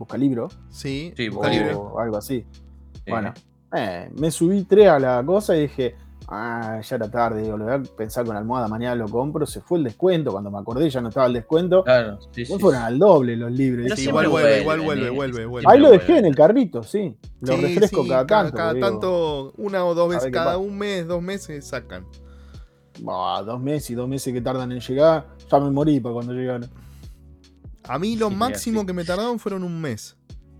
Buscalibre, 0.00 0.40
Buscalibro, 0.40 0.70
Sí, 0.70 1.12
Sí, 1.14 1.28
busca 1.28 1.48
o- 1.76 1.98
algo 2.00 2.16
así. 2.16 2.44
Bueno, 3.06 3.34
eh, 3.76 4.10
me 4.18 4.30
subí 4.30 4.64
tres 4.64 4.88
a 4.88 4.98
la 4.98 5.22
cosa 5.24 5.54
y 5.56 5.62
dije, 5.62 5.94
ah, 6.28 6.80
ya 6.82 6.96
era 6.96 7.10
tarde, 7.10 7.42
digo, 7.42 7.58
lo 7.58 7.64
voy 7.66 7.74
a 7.74 7.82
pensar 7.82 8.24
con 8.24 8.34
almohada, 8.34 8.66
mañana 8.66 8.94
lo 8.94 9.08
compro. 9.08 9.44
Se 9.44 9.60
fue 9.60 9.76
el 9.78 9.84
descuento, 9.84 10.32
cuando 10.32 10.50
me 10.50 10.58
acordé 10.58 10.88
ya 10.88 11.02
no 11.02 11.08
estaba 11.08 11.26
el 11.26 11.34
descuento. 11.34 11.84
Claro, 11.84 12.18
sí, 12.32 12.46
fueron 12.46 12.80
sí. 12.80 12.86
al 12.86 12.98
doble 12.98 13.36
los 13.36 13.52
libres. 13.52 13.84
Pero 13.84 13.96
Sí, 13.96 14.08
igual 14.08 14.28
vuelve, 14.28 14.60
igual 14.62 14.80
vuelve, 14.80 15.10
vuelve, 15.10 15.44
vuelve. 15.44 15.70
Ahí 15.70 15.78
lo 15.80 15.90
dejé 15.90 16.18
en 16.18 16.24
el 16.24 16.34
carrito, 16.34 16.82
sí. 16.82 17.14
Lo 17.42 17.56
Sí, 17.56 17.62
refresco 17.62 18.02
sí, 18.02 18.08
cada 18.08 18.26
tanto. 18.26 18.56
Cada 18.56 18.72
digo, 18.72 18.86
tanto, 18.88 19.52
una 19.58 19.84
o 19.84 19.94
dos 19.94 20.08
veces, 20.08 20.30
cada 20.32 20.56
un 20.56 20.78
mes, 20.78 21.06
dos 21.06 21.20
meses 21.22 21.66
sacan. 21.66 22.06
"Bah, 23.02 23.42
dos 23.42 23.60
meses 23.60 23.90
y 23.90 23.94
dos 23.94 24.08
meses 24.08 24.32
que 24.32 24.40
tardan 24.40 24.72
en 24.72 24.80
llegar. 24.80 25.26
Ya 25.50 25.58
me 25.60 25.70
morí 25.70 26.00
para 26.00 26.14
cuando 26.14 26.32
llegaron. 26.32 26.68
A 27.90 27.98
mí 27.98 28.16
lo 28.16 28.28
Sí, 28.28 28.34
máximo 28.36 28.86
que 28.86 28.92
me 28.92 29.04
tardaron 29.04 29.38
fueron 29.38 29.64
un 29.64 29.80
mes. 29.80 30.16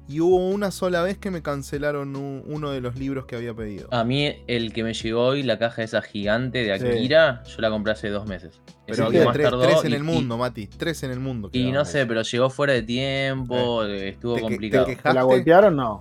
y 0.09 0.19
hubo 0.19 0.49
una 0.49 0.73
sola 0.73 1.03
vez 1.03 1.19
que 1.19 1.31
me 1.31 1.41
cancelaron 1.41 2.17
uno 2.17 2.71
de 2.73 2.81
los 2.81 2.97
libros 2.97 3.27
que 3.27 3.37
había 3.37 3.55
pedido. 3.55 3.87
A 3.93 4.03
mí, 4.03 4.43
el 4.49 4.73
que 4.73 4.83
me 4.83 4.93
llegó 4.93 5.25
hoy, 5.27 5.45
la 5.45 5.57
caja 5.57 5.85
esa 5.85 6.03
gigante 6.03 6.65
de 6.65 6.73
Akira, 6.73 7.45
yo 7.45 7.61
la 7.61 7.71
compré 7.71 7.93
hace 7.93 8.09
dos 8.09 8.27
meses. 8.27 8.61
Pero 8.89 9.07
había 9.07 9.31
tres, 9.31 9.85
en 9.85 9.93
el 9.93 10.03
mundo, 10.03 10.37
Mati. 10.37 10.67
Tres 10.67 11.05
en 11.05 11.13
el 11.13 11.21
mundo. 11.21 11.49
Y 11.53 11.71
no 11.71 11.85
sé, 11.85 12.07
pero 12.07 12.23
llegó 12.23 12.51
fuera 12.51 12.73
de 12.73 12.83
tiempo, 12.83 13.85
eh. 13.85 14.09
estuvo 14.09 14.37
complicado. 14.41 14.87
¿Te, 14.87 14.99
¿La 15.15 15.23
golpearon? 15.23 15.77
No. 15.77 16.01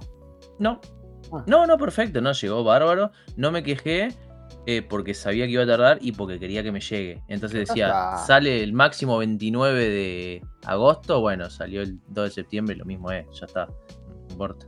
No. 0.57 0.82
Ah. 1.32 1.43
No, 1.45 1.67
no, 1.67 1.77
perfecto. 1.77 2.19
No, 2.19 2.32
llegó 2.32 2.63
bárbaro. 2.63 3.11
No 3.36 3.51
me 3.51 3.61
quejé. 3.61 4.07
Eh, 4.66 4.82
porque 4.82 5.14
sabía 5.14 5.45
que 5.45 5.54
iba 5.54 5.64
a 5.64 5.68
tardar 5.68 5.97
y 6.02 6.12
porque 6.12 6.39
quería 6.39 6.62
que 6.62 6.72
me 6.72 6.80
llegue. 6.80 7.24
Entonces 7.28 7.68
decía, 7.68 8.18
sale 8.28 8.62
el 8.64 8.74
máximo 8.74 9.18
29 9.18 9.89
de 9.89 10.45
agosto, 10.66 11.22
bueno, 11.22 11.50
salió 11.50 11.82
el 11.82 12.00
2 12.10 12.26
de 12.26 12.32
septiembre, 12.32 12.76
lo 12.76 12.86
mismo 12.86 13.12
es, 13.12 13.26
ya 13.39 13.45
está, 13.45 13.66
no 13.66 14.28
importa. 14.30 14.68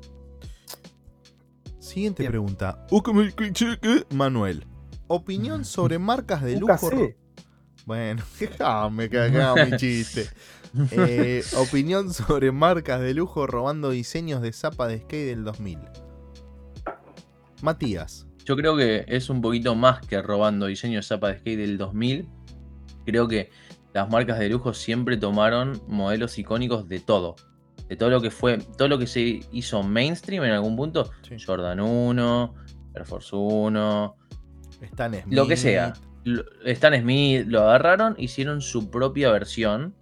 Siguiente 1.79 2.27
pregunta. 2.27 2.85
Manuel, 4.15 4.65
opinión 5.07 5.65
sobre 5.65 5.99
marcas 5.99 6.41
de 6.41 6.59
lujo. 6.59 6.89
Bueno, 7.85 8.23
me 8.91 9.09
cagaba 9.09 9.65
mi 9.65 9.75
chiste. 9.77 10.29
Eh, 10.91 11.43
opinión 11.57 12.13
sobre 12.13 12.51
marcas 12.51 13.01
de 13.01 13.13
lujo 13.13 13.45
robando 13.45 13.89
diseños 13.89 14.41
de 14.41 14.53
zapa 14.53 14.87
de 14.87 14.99
skate 14.99 15.27
del 15.27 15.43
2000. 15.43 15.79
Matías. 17.61 18.25
Yo 18.45 18.55
creo 18.55 18.75
que 18.75 19.05
es 19.07 19.29
un 19.29 19.41
poquito 19.41 19.75
más 19.75 20.01
que 20.01 20.21
robando 20.21 20.65
diseño 20.65 20.97
de 20.97 21.03
zapa 21.03 21.29
de 21.29 21.39
skate 21.39 21.59
del 21.59 21.77
2000. 21.77 22.27
Creo 23.05 23.27
que 23.27 23.49
las 23.93 24.09
marcas 24.09 24.39
de 24.39 24.49
lujo 24.49 24.73
siempre 24.73 25.17
tomaron 25.17 25.81
modelos 25.87 26.37
icónicos 26.37 26.87
de 26.87 26.99
todo. 26.99 27.35
De 27.87 27.95
todo 27.97 28.09
lo 28.09 28.21
que 28.21 28.31
fue, 28.31 28.57
todo 28.77 28.87
lo 28.87 28.97
que 28.97 29.07
se 29.07 29.41
hizo 29.51 29.83
mainstream 29.83 30.43
en 30.45 30.51
algún 30.51 30.75
punto. 30.75 31.11
Jordan 31.45 31.79
1, 31.79 32.55
Air 32.95 33.05
Force 33.05 33.35
1, 33.35 34.15
Stan 34.81 35.13
Smith. 35.13 35.33
Lo 35.33 35.47
que 35.47 35.57
sea. 35.57 35.93
Stan 36.65 36.99
Smith 37.01 37.45
lo 37.47 37.61
agarraron, 37.61 38.15
hicieron 38.17 38.61
su 38.61 38.89
propia 38.89 39.31
versión. 39.31 39.95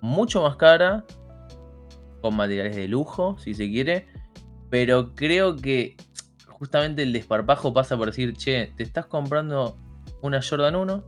Mucho 0.00 0.42
más 0.42 0.56
cara. 0.56 1.04
Con 2.20 2.36
materiales 2.36 2.76
de 2.76 2.88
lujo, 2.88 3.36
si 3.38 3.54
se 3.54 3.68
quiere. 3.68 4.06
Pero 4.70 5.14
creo 5.14 5.56
que 5.56 5.96
justamente 6.58 7.02
el 7.02 7.12
desparpajo 7.12 7.72
pasa 7.72 7.96
por 7.96 8.06
decir, 8.06 8.34
che, 8.34 8.72
te 8.76 8.82
estás 8.82 9.06
comprando 9.06 9.76
una 10.22 10.40
Jordan 10.42 10.76
1, 10.76 11.04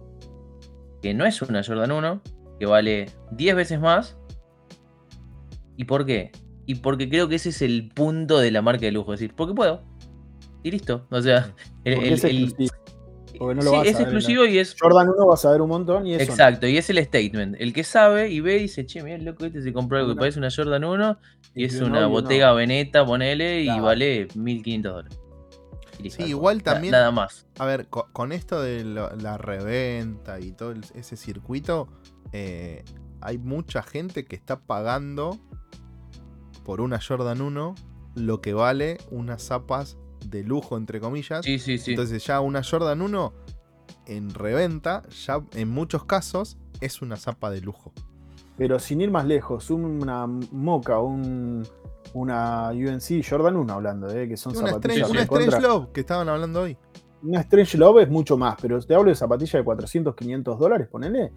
que 1.03 1.15
no 1.15 1.25
es 1.25 1.41
una 1.43 1.63
Jordan 1.63 1.93
1, 1.93 2.23
que 2.59 2.67
vale 2.67 3.07
10 3.33 3.57
veces 3.57 3.81
más. 3.81 4.19
¿Y 5.77 5.85
por 5.85 6.05
qué? 6.05 6.33
Y 6.67 6.77
porque 6.77 7.09
creo 7.09 7.29
que 7.29 7.37
ese 7.37 7.51
es 7.51 7.63
el 7.63 7.89
punto 7.89 8.39
de 8.39 8.51
la 8.51 8.63
marca 8.63 8.87
de 8.87 8.93
lujo, 8.93 9.15
es 9.15 9.21
decir, 9.21 9.35
porque 9.35 9.55
puedo. 9.55 9.83
Y 10.63 10.71
listo. 10.71 11.07
O 11.11 11.23
sea, 11.23 11.55
el, 11.85 12.13
es 13.85 14.01
exclusivo 14.01 14.47
y 14.47 14.59
es. 14.59 14.75
Jordan 14.81 15.09
1 15.09 15.27
vas 15.27 15.45
a 15.45 15.53
ver 15.53 15.61
un 15.61 15.69
montón 15.69 16.07
y 16.07 16.15
Exacto, 16.15 16.67
y 16.67 16.77
es 16.77 16.91
el 16.91 17.03
statement. 17.05 17.57
El 17.59 17.73
que 17.73 17.85
sabe 17.85 18.31
y 18.31 18.41
ve 18.41 18.57
y 18.57 18.63
dice, 18.63 18.85
che, 18.87 19.03
mira, 19.03 19.19
loco, 19.19 19.45
este 19.45 19.63
se 19.63 19.73
compró 19.73 19.99
algo 19.99 20.15
que 20.15 20.19
parece 20.19 20.39
una 20.39 20.49
Jordan 20.55 20.85
1 20.85 21.19
y, 21.55 21.65
es 21.65 21.81
una 21.81 22.07
botega 22.07 22.53
Veneta, 22.53 23.05
ponele, 23.05 23.63
y 23.63 23.81
vale 23.81 24.29
1500 24.35 24.93
dólares. 24.93 25.26
Sí, 26.11 26.25
igual 26.25 26.63
también. 26.63 26.93
Nada 26.93 27.11
más. 27.11 27.47
A 27.59 27.67
ver, 27.67 27.89
con, 27.89 28.33
esto 28.33 28.61
de 28.61 28.85
la 28.85 29.39
reventa 29.39 30.41
y 30.41 30.53
todo 30.53 30.75
ese 30.95 31.17
circuito, 31.17 31.89
eh, 32.33 32.85
hay 33.21 33.39
mucha 33.39 33.83
gente 33.83 34.25
que 34.25 34.37
está 34.37 34.61
pagando 34.61 35.39
por 36.65 36.81
una 36.81 37.01
Jordan 37.01 37.41
1 37.41 37.75
lo 38.17 38.41
que 38.41 38.55
vale 38.55 38.99
unas 39.11 39.43
zapas 39.43 39.99
de 40.25 40.43
lujo, 40.43 40.77
entre 40.77 41.01
comillas. 41.01 41.45
Sí, 41.45 41.59
sí, 41.59 41.79
sí. 41.79 41.93
Entonces, 41.93 42.25
ya 42.27 42.41
una 42.41 42.63
Jordan 42.63 43.03
1 43.03 43.33
en 44.07 44.35
reventa, 44.35 45.03
ya 45.27 45.43
en 45.55 45.69
muchos 45.69 46.05
casos, 46.05 46.57
es 46.81 47.03
una 47.03 47.17
zapa 47.17 47.51
de 47.51 47.61
lujo. 47.61 47.93
Pero 48.57 48.79
sin 48.79 49.01
ir 49.01 49.11
más 49.11 49.27
lejos, 49.27 49.71
una 49.71 50.27
moca, 50.27 50.99
un 50.99 51.67
una 52.15 52.71
UNC 52.71 53.25
Jordan 53.29 53.57
1 53.57 53.73
hablando, 53.73 54.11
¿eh? 54.11 54.29
que 54.29 54.37
son 54.37 54.57
una 54.57 54.69
zapatillas. 54.69 55.11
una 55.11 55.23
Strange 55.23 55.61
Love 55.61 55.93
que 55.93 56.01
estaban 56.01 56.29
hablando 56.29 56.63
hoy. 56.63 56.77
Una 57.23 57.41
Strange 57.41 57.79
Love 57.79 58.03
es 58.03 58.09
mucho 58.09 58.37
más, 58.37 58.57
pero 58.61 58.81
te 58.81 58.95
hablo 58.95 59.09
de 59.09 59.17
zapatillas 59.17 59.55
de 59.55 59.65
400, 59.65 60.15
500 60.15 60.59
dólares, 60.59 60.89
ponele. 60.89 61.33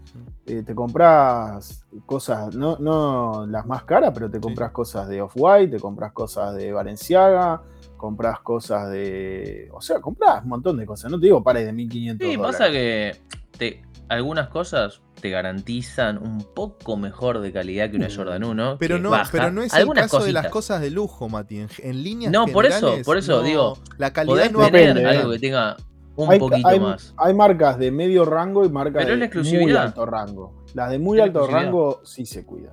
Eh, 0.45 0.63
te 0.63 0.76
compras 0.76 1.86
cosas, 2.05 2.53
no, 2.55 2.78
no 2.80 3.45
las 3.47 3.65
más 3.65 3.84
caras, 3.84 4.11
pero 4.13 4.30
te 4.30 4.39
compras 4.39 4.72
cosas 4.72 5.07
de 5.07 5.22
Off-White, 5.22 5.78
te 5.78 5.80
compras 5.82 6.11
cosas 6.11 6.55
de 6.55 6.72
Valenciaga, 6.72 7.61
compras 7.97 8.39
cosas 8.41 8.89
de. 8.91 9.70
O 9.72 9.82
sea, 9.82 9.99
compras 10.01 10.43
un 10.43 10.49
montón 10.49 10.78
de 10.78 10.86
cosas. 10.86 11.09
No 11.09 11.20
te 11.20 11.28
digo 11.28 11.41
pares 11.41 11.65
de 11.65 11.74
1500 11.74 12.28
Sí, 12.28 12.38
pasa 12.38 12.70
que 12.70 13.15
te, 13.57 13.82
algunas 14.10 14.49
cosas 14.49 15.01
te 15.22 15.30
garantizan 15.30 16.18
un 16.18 16.43
poco 16.53 16.97
mejor 16.97 17.39
de 17.39 17.51
calidad 17.51 17.89
que 17.89 17.97
una 17.97 18.07
mm. 18.07 18.16
Jordan 18.16 18.43
1. 18.43 18.78
Pero 18.80 18.99
no, 18.99 19.12
pero 19.32 19.51
no 19.51 19.62
es 19.62 19.74
el 19.74 19.88
caso 19.89 20.24
de 20.24 20.34
las 20.34 20.47
cosas 20.49 20.82
de 20.82 20.89
lujo, 20.89 21.30
Mati. 21.30 21.66
En, 21.80 22.03
línea 22.03 22.30
No, 22.30 22.47
por 22.47 22.66
eso, 22.66 22.95
por 23.05 23.18
eso 23.18 23.41
digo. 23.43 23.78
La 23.97 24.12
calidad 24.12 24.51
no 24.51 24.70
tener 24.70 25.05
algo 25.05 25.32
que 25.32 25.39
tenga 25.39 25.78
un 26.16 26.38
poquito 26.38 26.80
más. 26.80 27.14
Hay 27.18 27.34
marcas 27.34 27.78
de 27.78 27.91
medio 27.91 28.26
rango 28.26 28.66
y 28.66 28.70
marcas 28.70 29.05
de 29.05 29.60
muy 29.60 29.72
alto 29.76 30.05
rango. 30.05 30.66
Las 30.74 30.89
de 30.89 30.99
muy 30.99 31.20
alto 31.20 31.47
rango 31.47 32.01
sí 32.03 32.26
se 32.26 32.45
cuidan. 32.45 32.72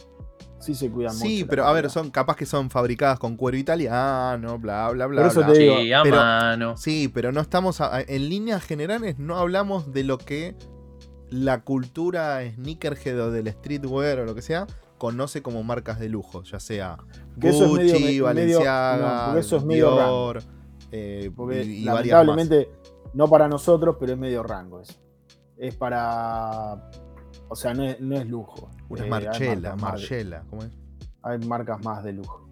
Sí 0.59 0.75
se 0.75 0.91
cuidan 0.91 1.15
mucho. 1.15 1.27
Sí, 1.27 1.45
pero 1.45 1.65
a 1.67 1.73
ver, 1.73 1.91
son 1.91 2.11
capaz 2.11 2.35
que 2.35 2.45
son 2.45 2.71
fabricadas 2.71 3.21
con 3.21 3.37
cuero 3.37 3.57
italiano, 3.57 4.59
bla, 4.59 4.89
bla, 4.91 5.07
bla. 5.07 5.27
eso 5.29 5.43
Te 5.43 5.53
digo. 5.53 5.77
Sí, 5.79 5.93
a 5.93 6.03
mano. 6.03 6.77
Sí, 6.77 7.09
pero 7.13 7.31
no 7.31 7.41
estamos. 7.41 7.81
en 7.81 8.29
líneas 8.29 8.65
generales 8.65 9.19
no 9.19 9.37
hablamos 9.37 9.93
de 9.93 10.03
lo 10.03 10.19
que 10.19 10.57
la 11.31 11.63
cultura 11.63 12.41
sneakerhead 12.49 13.21
o 13.21 13.31
del 13.31 13.49
streetwear 13.49 14.21
o 14.21 14.25
lo 14.25 14.35
que 14.35 14.43
sea 14.43 14.67
conoce 14.99 15.43
como 15.43 15.63
marcas 15.63 15.99
de 15.99 16.09
lujo, 16.09 16.43
ya 16.43 16.59
sea 16.61 16.99
Gucci, 17.37 18.21
Balenciaga, 18.21 19.35
Dior, 19.35 20.43
eh, 20.91 21.31
y, 21.65 21.85
lamentablemente 21.85 22.71
no 23.15 23.29
para 23.29 23.49
nosotros, 23.49 23.97
pero 23.99 24.13
es 24.13 24.19
medio 24.19 24.43
rango 24.43 24.81
eso. 24.81 24.95
Es 25.57 25.75
para, 25.75 26.91
o 27.49 27.57
sea, 27.57 27.75
no 27.75 27.85
es, 27.85 28.27
lujo. 28.27 28.71
Una 28.89 29.07
eh, 29.07 29.09
Marchela, 29.09 29.77
Marchela, 29.77 30.45
¿cómo 30.49 30.63
es? 30.63 30.71
Hay 31.23 31.39
marcas 31.41 31.83
más 31.85 32.05
de 32.05 32.13
lujo. 32.13 32.47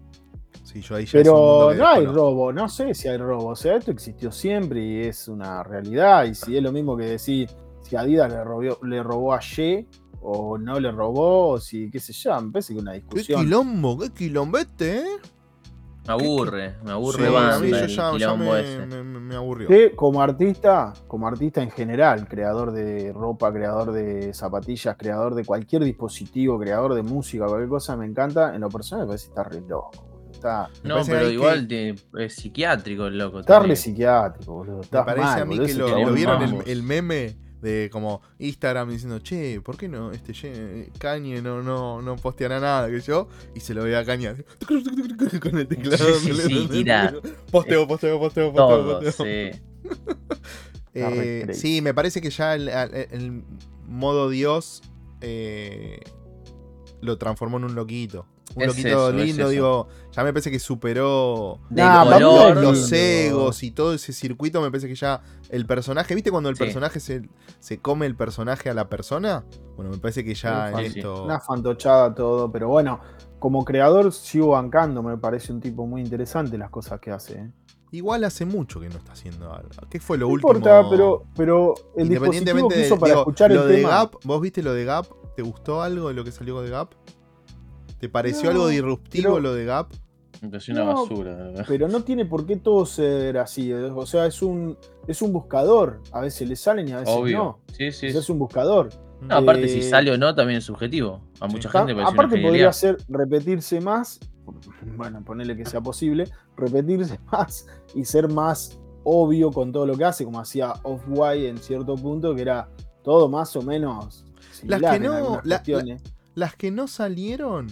Sí, 0.63 0.81
yo 0.81 0.95
ahí 0.95 1.05
pero 1.11 1.73
no 1.75 1.87
hay 1.87 2.05
robo, 2.05 2.51
no 2.51 2.67
sé 2.67 2.93
si 2.93 3.07
hay 3.07 3.17
robo, 3.17 3.49
o 3.49 3.55
sea, 3.55 3.75
esto 3.75 3.91
existió 3.91 4.31
siempre 4.31 4.83
y 4.83 5.01
es 5.01 5.27
una 5.27 5.63
realidad 5.63 6.25
y 6.25 6.33
si 6.33 6.57
es 6.57 6.63
lo 6.63 6.71
mismo 6.71 6.97
que 6.97 7.05
decir 7.05 7.49
si 7.85 7.95
Adidas 7.95 8.31
le 8.31 8.43
robó, 8.43 8.79
le 8.83 9.03
robó 9.03 9.33
a 9.33 9.39
Ye 9.39 9.87
o 10.21 10.57
no 10.57 10.79
le 10.79 10.91
robó, 10.91 11.49
o 11.49 11.59
si, 11.59 11.89
qué 11.91 11.99
sé 11.99 12.11
yo, 12.11 12.41
me 12.41 12.51
parece 12.51 12.73
que 12.73 12.79
una 12.79 12.93
discusión. 12.93 13.41
Qué 13.41 13.45
quilombo, 13.45 13.99
qué 13.99 14.09
quilombete, 14.09 14.97
¿eh? 14.97 15.05
Me 16.07 16.13
aburre, 16.13 16.75
me 16.83 16.91
aburre 16.91 17.29
banda 17.29 17.87
ya, 17.87 18.35
me, 18.35 19.03
me, 19.03 19.35
aburrió. 19.35 19.67
Que 19.67 19.95
como 19.95 20.21
artista, 20.21 20.93
como 21.07 21.27
artista 21.27 21.63
en 21.63 21.71
general, 21.71 22.27
creador 22.27 22.71
de 22.71 23.11
ropa, 23.11 23.51
creador 23.51 23.91
de 23.91 24.31
zapatillas, 24.33 24.95
creador 24.97 25.33
de 25.33 25.43
cualquier 25.43 25.83
dispositivo, 25.83 26.59
creador 26.59 26.93
de 26.93 27.01
música, 27.01 27.47
cualquier 27.47 27.69
cosa, 27.69 27.97
me 27.97 28.05
encanta. 28.05 28.53
En 28.53 28.61
lo 28.61 28.69
personal 28.69 29.05
me 29.05 29.09
parece 29.09 29.25
que 29.25 29.29
está 29.29 29.43
re 29.43 29.61
loco. 29.61 29.91
Está, 30.31 30.69
no, 30.83 30.97
pero 31.05 31.27
igual 31.31 31.67
es 31.71 32.35
psiquiátrico 32.35 33.07
el 33.07 33.17
loco. 33.17 33.39
Está 33.39 33.59
re 33.61 33.75
psiquiátrico, 33.75 34.53
boludo. 34.53 34.81
me 34.81 35.03
parece 35.03 35.41
a 35.41 35.45
mí 35.45 35.57
que 35.57 35.73
lo, 35.73 36.13
vieron 36.13 36.43
el, 36.43 36.61
el, 36.67 36.83
meme 36.83 37.44
de 37.65 37.89
como 37.89 38.21
Instagram 38.37 38.89
diciendo, 38.89 39.19
che, 39.19 39.59
¿por 39.59 39.75
qué 39.75 39.89
no 39.89 40.11
este 40.11 40.33
Kanye 40.99 41.41
no, 41.41 41.63
no, 41.63 42.01
no 42.01 42.15
posteará 42.15 42.59
nada 42.59 42.89
que 42.89 43.01
yo? 43.01 43.27
Y 43.55 43.59
se 43.59 43.73
lo 43.73 43.83
ve 43.83 43.97
a 43.97 44.05
Kanye 44.05 44.35
con 45.41 45.57
el 45.57 45.67
teclado. 45.67 46.19
Sí, 46.19 46.33
sí, 46.33 46.67
tira. 46.71 47.13
Posteo, 47.51 47.87
posteo, 47.87 48.19
posteo, 48.19 48.53
posteo, 48.53 49.01
posteo. 49.01 49.25
Sí. 49.25 49.59
eh, 50.93 51.47
sí, 51.53 51.81
me 51.81 51.93
parece 51.93 52.21
que 52.21 52.29
ya 52.29 52.53
el, 52.53 52.69
el, 52.69 53.43
modo 53.87 54.29
Dios 54.29 54.83
eh, 55.21 55.99
lo 57.01 57.17
transformó 57.17 57.57
en 57.57 57.65
un 57.65 57.75
loquito 57.75 58.27
un 58.55 58.67
loquito 58.67 59.11
lindo, 59.11 59.49
digo, 59.49 59.87
ya 60.15 60.23
me 60.23 60.31
parece 60.31 60.49
que 60.49 60.59
superó 60.59 61.59
los 61.69 62.91
egos 62.93 63.63
y 63.63 63.71
todo 63.71 63.93
ese 63.93 64.13
circuito, 64.13 64.61
me 64.61 64.71
parece 64.71 64.87
que 64.87 64.95
ya 64.95 65.21
el 65.49 65.65
personaje, 65.65 66.15
¿viste 66.15 66.31
cuando 66.31 66.49
el 66.49 66.55
personaje 66.55 67.01
se, 67.01 67.27
se, 67.59 67.79
come 67.79 68.05
el 68.05 68.15
personaje 68.15 68.69
a 68.69 68.73
la 68.73 68.87
persona? 68.87 69.43
Bueno, 69.75 69.91
me 69.91 69.97
parece 69.97 70.23
que 70.23 70.33
ya 70.33 70.71
en 70.71 70.79
esto... 70.79 71.25
Una 71.25 71.41
fantochada 71.41 72.15
todo, 72.15 72.49
pero 72.49 72.69
bueno, 72.69 73.01
como 73.39 73.65
creador 73.65 74.13
sigo 74.13 74.49
bancando, 74.51 75.03
me 75.03 75.17
parece 75.17 75.51
un 75.51 75.59
tipo 75.59 75.85
muy 75.85 76.01
interesante 76.01 76.57
las 76.57 76.69
cosas 76.69 77.01
que 77.01 77.11
hace. 77.11 77.33
¿eh? 77.33 77.51
Igual 77.91 78.23
hace 78.23 78.45
mucho 78.45 78.79
que 78.79 78.87
no 78.87 78.95
está 78.95 79.11
haciendo 79.11 79.53
algo. 79.53 79.69
¿Qué 79.89 79.99
fue 79.99 80.17
lo 80.17 80.27
no 80.27 80.33
último? 80.33 80.53
Importa, 80.53 80.89
pero, 80.89 81.25
pero 81.35 81.73
el 81.97 82.05
Independientemente 82.05 82.53
dispositivo 82.53 82.69
que 82.69 82.85
hizo 82.85 82.99
para 82.99 83.13
escuchar 83.15 83.51
lo 83.51 83.63
el 83.63 83.75
de 83.75 83.81
Gap, 83.81 84.15
¿vos 84.23 84.39
viste 84.39 84.63
lo 84.63 84.73
de 84.73 84.85
Gap? 84.85 85.07
¿Te 85.35 85.41
gustó 85.41 85.81
algo 85.81 86.07
de 86.07 86.13
lo 86.13 86.23
que 86.23 86.31
salió 86.31 86.61
de 86.61 86.69
Gap? 86.69 86.93
¿Te 87.99 88.07
pareció 88.07 88.49
algo 88.49 88.69
disruptivo 88.69 89.41
lo 89.41 89.53
de 89.53 89.65
Gap? 89.65 89.89
Es 90.51 90.69
una 90.69 90.83
basura. 90.83 91.53
Pero 91.67 91.87
no 91.87 92.03
tiene 92.03 92.25
por 92.25 92.45
qué 92.45 92.57
todo 92.57 92.85
ser 92.85 93.37
así. 93.37 93.71
O 93.73 94.05
sea, 94.05 94.25
es 94.25 94.41
un, 94.41 94.77
es 95.07 95.21
un 95.21 95.31
buscador. 95.31 96.01
A 96.11 96.21
veces 96.21 96.47
le 96.47 96.55
salen 96.55 96.87
y 96.87 96.91
a 96.91 96.99
veces 96.99 97.15
no. 97.33 97.59
Sí, 97.71 97.91
sí. 97.91 98.07
es 98.07 98.29
un 98.29 98.39
buscador. 98.39 98.89
aparte, 99.29 99.67
si 99.67 99.79
eh, 99.79 99.83
sale 99.83 100.11
o 100.11 100.17
no, 100.17 100.33
también 100.35 100.59
es 100.59 100.65
subjetivo. 100.65 101.21
A 101.39 101.47
mucha 101.47 101.69
gente 101.69 101.93
Aparte, 102.01 102.41
podría 102.41 102.71
ser 102.73 102.97
repetirse 103.07 103.81
más. 103.81 104.19
Bueno, 104.95 105.23
ponerle 105.25 105.57
que 105.57 105.65
sea 105.65 105.81
posible. 105.81 106.29
Repetirse 106.55 107.19
más 107.31 107.65
y 107.95 108.05
ser 108.05 108.29
más 108.29 108.79
obvio 109.03 109.51
con 109.51 109.71
todo 109.71 109.87
lo 109.87 109.97
que 109.97 110.05
hace, 110.05 110.23
como 110.23 110.39
hacía 110.39 110.73
Off-White 110.83 111.49
en 111.49 111.57
cierto 111.57 111.95
punto, 111.95 112.35
que 112.35 112.43
era 112.43 112.69
todo 113.03 113.27
más 113.27 113.55
o 113.55 113.63
menos. 113.63 114.25
Las 114.63 114.81
que 114.81 114.99
no. 114.99 115.41
las 116.35 116.55
que 116.55 116.71
no 116.71 116.87
salieron 116.87 117.67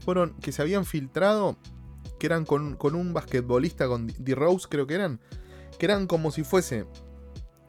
fueron. 0.00 0.34
que 0.40 0.52
se 0.52 0.62
habían 0.62 0.84
filtrado 0.84 1.56
que 2.18 2.26
eran 2.26 2.44
con, 2.44 2.76
un 2.80 3.12
basquetbolista, 3.12 3.86
con 3.88 4.06
D-Rose 4.06 4.66
creo 4.68 4.86
que 4.86 4.94
eran, 4.94 5.20
que 5.78 5.86
eran 5.86 6.06
como 6.06 6.30
si 6.30 6.44
fuese, 6.44 6.86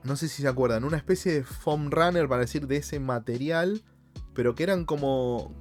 no 0.03 0.15
sé 0.15 0.27
si 0.27 0.41
se 0.41 0.47
acuerdan, 0.47 0.83
una 0.83 0.97
especie 0.97 1.33
de 1.33 1.43
foam 1.43 1.89
runner 1.91 2.27
para 2.27 2.41
decir 2.41 2.67
de 2.67 2.77
ese 2.77 2.99
material, 2.99 3.81
pero 4.33 4.55
que 4.55 4.63
eran 4.63 4.85
como, 4.85 5.53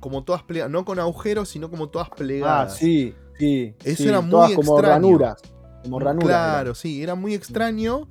como 0.00 0.24
todas 0.24 0.42
plegadas, 0.42 0.70
no 0.70 0.84
con 0.84 0.98
agujeros, 0.98 1.48
sino 1.48 1.70
como 1.70 1.88
todas 1.88 2.10
plegadas. 2.10 2.72
Ah, 2.72 2.76
sí, 2.76 3.14
sí. 3.38 3.74
Eso 3.84 4.08
era 4.08 4.20
muy 4.20 4.54
como 4.54 4.78
extraño. 4.78 4.94
ranuras. 4.94 5.42
Como 5.82 5.98
ranuras. 5.98 6.28
Claro, 6.28 6.74
sí, 6.74 7.02
era 7.02 7.14
muy 7.14 7.34
extraño. 7.34 8.08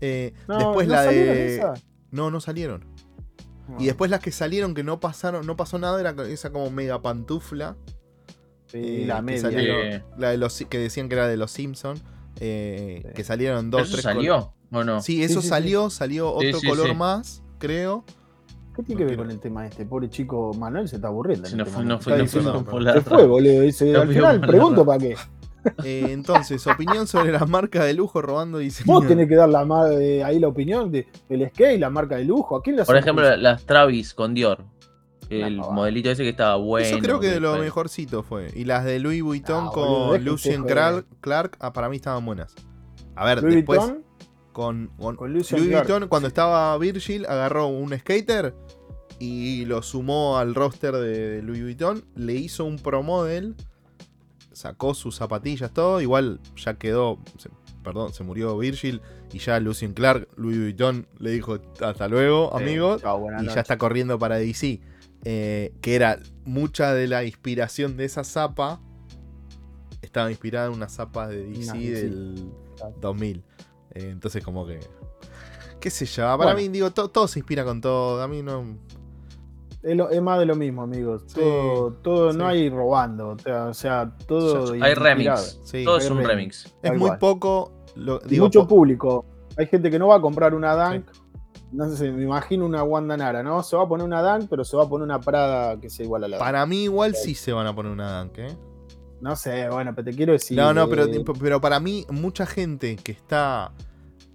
Eh, 0.00 0.34
después 0.48 0.88
la 0.88 1.02
de. 1.02 1.62
No, 2.10 2.30
no 2.30 2.40
salieron. 2.40 2.84
Y 3.78 3.84
ah. 3.84 3.86
después 3.86 4.10
las 4.10 4.20
que 4.20 4.32
salieron 4.32 4.74
que 4.74 4.82
no 4.82 5.00
pasaron, 5.00 5.46
no 5.46 5.56
pasó 5.56 5.78
nada, 5.78 5.98
era 6.00 6.14
esa 6.28 6.50
como 6.50 6.70
mega 6.70 7.00
pantufla. 7.00 7.76
Eh, 8.74 9.04
la 9.06 9.22
media. 9.22 10.04
la 10.16 10.30
de 10.30 10.36
los, 10.36 10.64
que 10.68 10.78
decían 10.78 11.08
que 11.08 11.14
era 11.14 11.28
de 11.28 11.36
los 11.36 11.50
Simpsons. 11.50 12.02
Eh, 12.40 13.12
que 13.14 13.24
salieron 13.24 13.70
dos, 13.70 13.88
¿Eso 13.88 14.02
salió 14.02 14.52
o 14.72 14.84
no? 14.84 15.00
Sí, 15.02 15.22
eso 15.22 15.42
salió, 15.42 15.90
salió 15.90 16.32
otro 16.32 16.58
color 16.66 16.94
más, 16.94 17.42
creo. 17.58 18.04
¿Qué 18.74 18.82
tiene 18.82 19.00
que 19.00 19.04
ver 19.04 19.16
con 19.16 19.30
el 19.30 19.38
tema 19.38 19.66
este? 19.66 19.84
Pobre 19.84 20.08
chico 20.08 20.52
Manuel 20.54 20.88
se 20.88 20.96
está 20.96 21.08
aburriendo. 21.08 21.48
no, 21.54 21.66
fue, 21.66 21.84
no, 21.84 22.00
fue, 22.00 22.16
no, 22.16 22.26
fue, 23.02 23.26
boludo. 23.26 23.60
Dice, 23.60 23.94
al 23.94 24.08
final 24.08 24.40
pregunto 24.40 24.84
para 24.86 24.98
qué. 24.98 25.16
Eh, 25.84 26.06
entonces, 26.08 26.66
opinión 26.66 27.06
sobre 27.06 27.32
la 27.32 27.44
marca 27.46 27.84
de 27.84 27.94
lujo 27.94 28.22
robando 28.22 28.58
diseño. 28.58 28.92
Vos 28.92 29.06
tenés 29.06 29.28
que 29.28 29.36
dar 29.36 29.48
la, 29.48 29.60
ahí 30.24 30.38
la 30.38 30.48
opinión 30.48 30.90
de, 30.90 31.06
del 31.28 31.48
skate, 31.50 31.78
la 31.78 31.90
marca 31.90 32.16
de 32.16 32.24
lujo. 32.24 32.56
¿A 32.56 32.62
quién 32.62 32.76
Por 32.84 32.96
ejemplo, 32.96 33.36
las 33.36 33.64
Travis 33.64 34.14
con 34.14 34.34
Dior. 34.34 34.64
El 35.40 35.56
modelito 35.56 36.10
ese 36.10 36.22
que 36.22 36.30
estaba 36.30 36.56
bueno. 36.56 36.86
Eso 36.86 36.98
creo 36.98 37.20
que 37.20 37.28
de 37.28 37.40
lo 37.40 37.56
mejorcito 37.56 38.22
fue. 38.22 38.50
Y 38.54 38.64
las 38.64 38.84
de 38.84 38.98
Louis 38.98 39.22
Vuitton 39.22 39.68
con 39.68 40.24
Lucien 40.24 40.64
Clark, 40.64 41.06
Clark 41.20 41.56
ah, 41.60 41.72
para 41.72 41.88
mí 41.88 41.96
estaban 41.96 42.24
buenas. 42.24 42.54
A 43.14 43.24
ver, 43.24 43.40
después 43.40 43.80
con, 44.52 44.90
Louis 44.98 45.50
Vuitton, 45.50 46.08
cuando 46.08 46.28
estaba 46.28 46.76
Virgil, 46.78 47.26
agarró 47.26 47.66
un 47.68 47.98
skater 47.98 48.54
y 49.18 49.64
lo 49.64 49.82
sumó 49.82 50.38
al 50.38 50.54
roster 50.54 50.94
de, 50.94 51.42
Louis 51.42 51.62
Vuitton. 51.62 52.04
Le 52.14 52.34
hizo 52.34 52.64
un 52.64 52.76
pro 52.76 53.02
model, 53.02 53.54
sacó 54.52 54.94
sus 54.94 55.16
zapatillas, 55.16 55.72
todo. 55.72 56.00
Igual 56.00 56.40
ya 56.56 56.74
quedó, 56.74 57.18
perdón, 57.82 58.12
se 58.12 58.24
murió 58.24 58.56
Virgil 58.58 59.00
y 59.32 59.38
ya 59.38 59.58
Lucien 59.60 59.94
Clark, 59.94 60.28
Louis 60.36 60.58
Vuitton 60.58 61.06
le 61.18 61.30
dijo 61.30 61.58
hasta 61.80 62.08
luego, 62.08 62.54
amigos. 62.54 63.02
y 63.42 63.46
ya 63.46 63.60
está 63.60 63.78
corriendo 63.78 64.18
para 64.18 64.36
DC. 64.36 64.80
Eh, 65.24 65.72
que 65.80 65.94
era 65.94 66.18
mucha 66.44 66.94
de 66.94 67.06
la 67.06 67.24
inspiración 67.24 67.96
de 67.96 68.04
esa 68.04 68.24
zapa, 68.24 68.80
estaba 70.02 70.30
inspirada 70.30 70.66
en 70.66 70.72
una 70.72 70.88
zapa 70.88 71.28
de 71.28 71.44
DC 71.44 71.78
del 71.78 72.52
2000. 73.00 73.44
Eh, 73.94 74.08
entonces 74.10 74.42
como 74.42 74.66
que, 74.66 74.80
qué 75.80 75.90
sé 75.90 76.06
yo, 76.06 76.36
para 76.36 76.54
mí 76.54 76.68
digo, 76.68 76.90
todo 76.90 77.28
se 77.28 77.38
inspira 77.38 77.64
con 77.64 77.80
todo, 77.80 78.20
a 78.20 78.26
mí 78.26 78.42
no... 78.42 78.76
Es, 79.82 80.22
más 80.22 80.38
de 80.38 80.46
lo 80.46 80.54
mismo, 80.54 80.82
amigos. 80.82 81.26
todo, 81.26 82.32
no 82.32 82.46
hay 82.46 82.70
robando. 82.70 83.36
O 83.44 83.74
sea, 83.74 84.12
todo. 84.28 84.74
Hay 84.80 84.94
remix. 84.94 85.60
todo 85.84 85.96
es 85.96 86.08
un 86.08 86.22
remix. 86.22 86.72
Es 86.82 86.96
muy 86.96 87.10
poco. 87.18 87.72
mucho 88.30 88.66
público. 88.68 89.24
Hay 89.58 89.66
gente 89.66 89.90
que 89.90 89.98
no 89.98 90.06
va 90.06 90.16
a 90.16 90.20
comprar 90.20 90.54
una 90.54 90.74
Dunk 90.76 91.06
no 91.72 91.88
sé, 91.96 92.12
me 92.12 92.22
imagino 92.22 92.66
una 92.66 92.82
Wanda 92.82 93.16
Nara, 93.16 93.42
¿no? 93.42 93.62
Se 93.62 93.76
va 93.76 93.84
a 93.84 93.88
poner 93.88 94.04
una 94.04 94.22
Dunk, 94.22 94.48
pero 94.48 94.64
se 94.64 94.76
va 94.76 94.84
a 94.84 94.88
poner 94.88 95.04
una 95.04 95.20
Prada 95.20 95.80
que 95.80 95.88
sea 95.88 96.04
igual 96.04 96.24
a 96.24 96.28
la 96.28 96.38
Para 96.38 96.66
mí 96.66 96.84
igual 96.84 97.14
sí 97.14 97.34
se 97.34 97.52
van 97.52 97.66
a 97.66 97.74
poner 97.74 97.92
una 97.92 98.18
Dunk, 98.18 98.38
¿eh? 98.38 98.56
No 99.20 99.36
sé, 99.36 99.68
bueno, 99.68 99.94
pero 99.94 100.10
te 100.10 100.16
quiero 100.16 100.32
decir... 100.32 100.56
No, 100.56 100.74
no, 100.74 100.88
pero, 100.88 101.06
pero 101.40 101.60
para 101.60 101.80
mí 101.80 102.04
mucha 102.10 102.44
gente 102.44 102.96
que 102.96 103.12
está... 103.12 103.72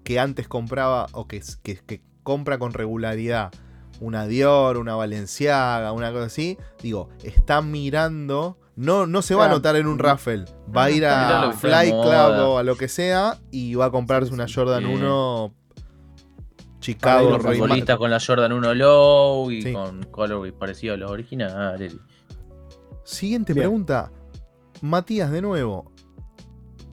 que 0.03 0.19
antes 0.19 0.47
compraba 0.47 1.07
o 1.11 1.27
que, 1.27 1.41
que, 1.61 2.01
compra 2.23 2.57
con 2.57 2.73
regularidad 2.73 3.51
una 3.99 4.27
Dior, 4.27 4.77
una 4.77 4.95
Valenciaga, 4.95 5.91
una 5.91 6.11
cosa 6.11 6.25
así, 6.25 6.57
digo, 6.81 7.09
está 7.23 7.61
mirando... 7.61 8.57
No, 8.75 9.07
no 9.07 9.23
se 9.23 9.33
va 9.33 9.45
a 9.45 9.49
notar 9.49 9.75
en 9.75 9.87
un 9.87 9.97
raffle. 9.97 10.45
Va 10.75 10.83
a 10.83 10.91
ir 10.91 11.03
a 11.03 11.51
Fly 11.51 11.89
Club 11.89 12.47
o 12.47 12.57
a 12.59 12.63
lo 12.63 12.77
que 12.77 12.87
sea 12.87 13.39
y 13.49 13.73
va 13.73 13.85
a 13.85 13.91
comprarse 13.91 14.31
una 14.31 14.45
Jordan 14.47 14.85
1 14.85 15.51
Chicago, 16.87 17.37
futbolista 17.37 17.97
con 17.97 18.09
la 18.09 18.17
Jordan 18.17 18.53
1 18.53 18.73
Low 18.75 19.51
y 19.51 19.73
con 19.73 20.03
colorway 20.03 20.53
parecido 20.53 20.93
a 20.93 20.97
los 20.97 21.11
originales. 21.11 21.97
Siguiente 23.03 23.53
pregunta. 23.53 24.09
Matías, 24.81 25.29
de 25.29 25.41
nuevo. 25.41 25.91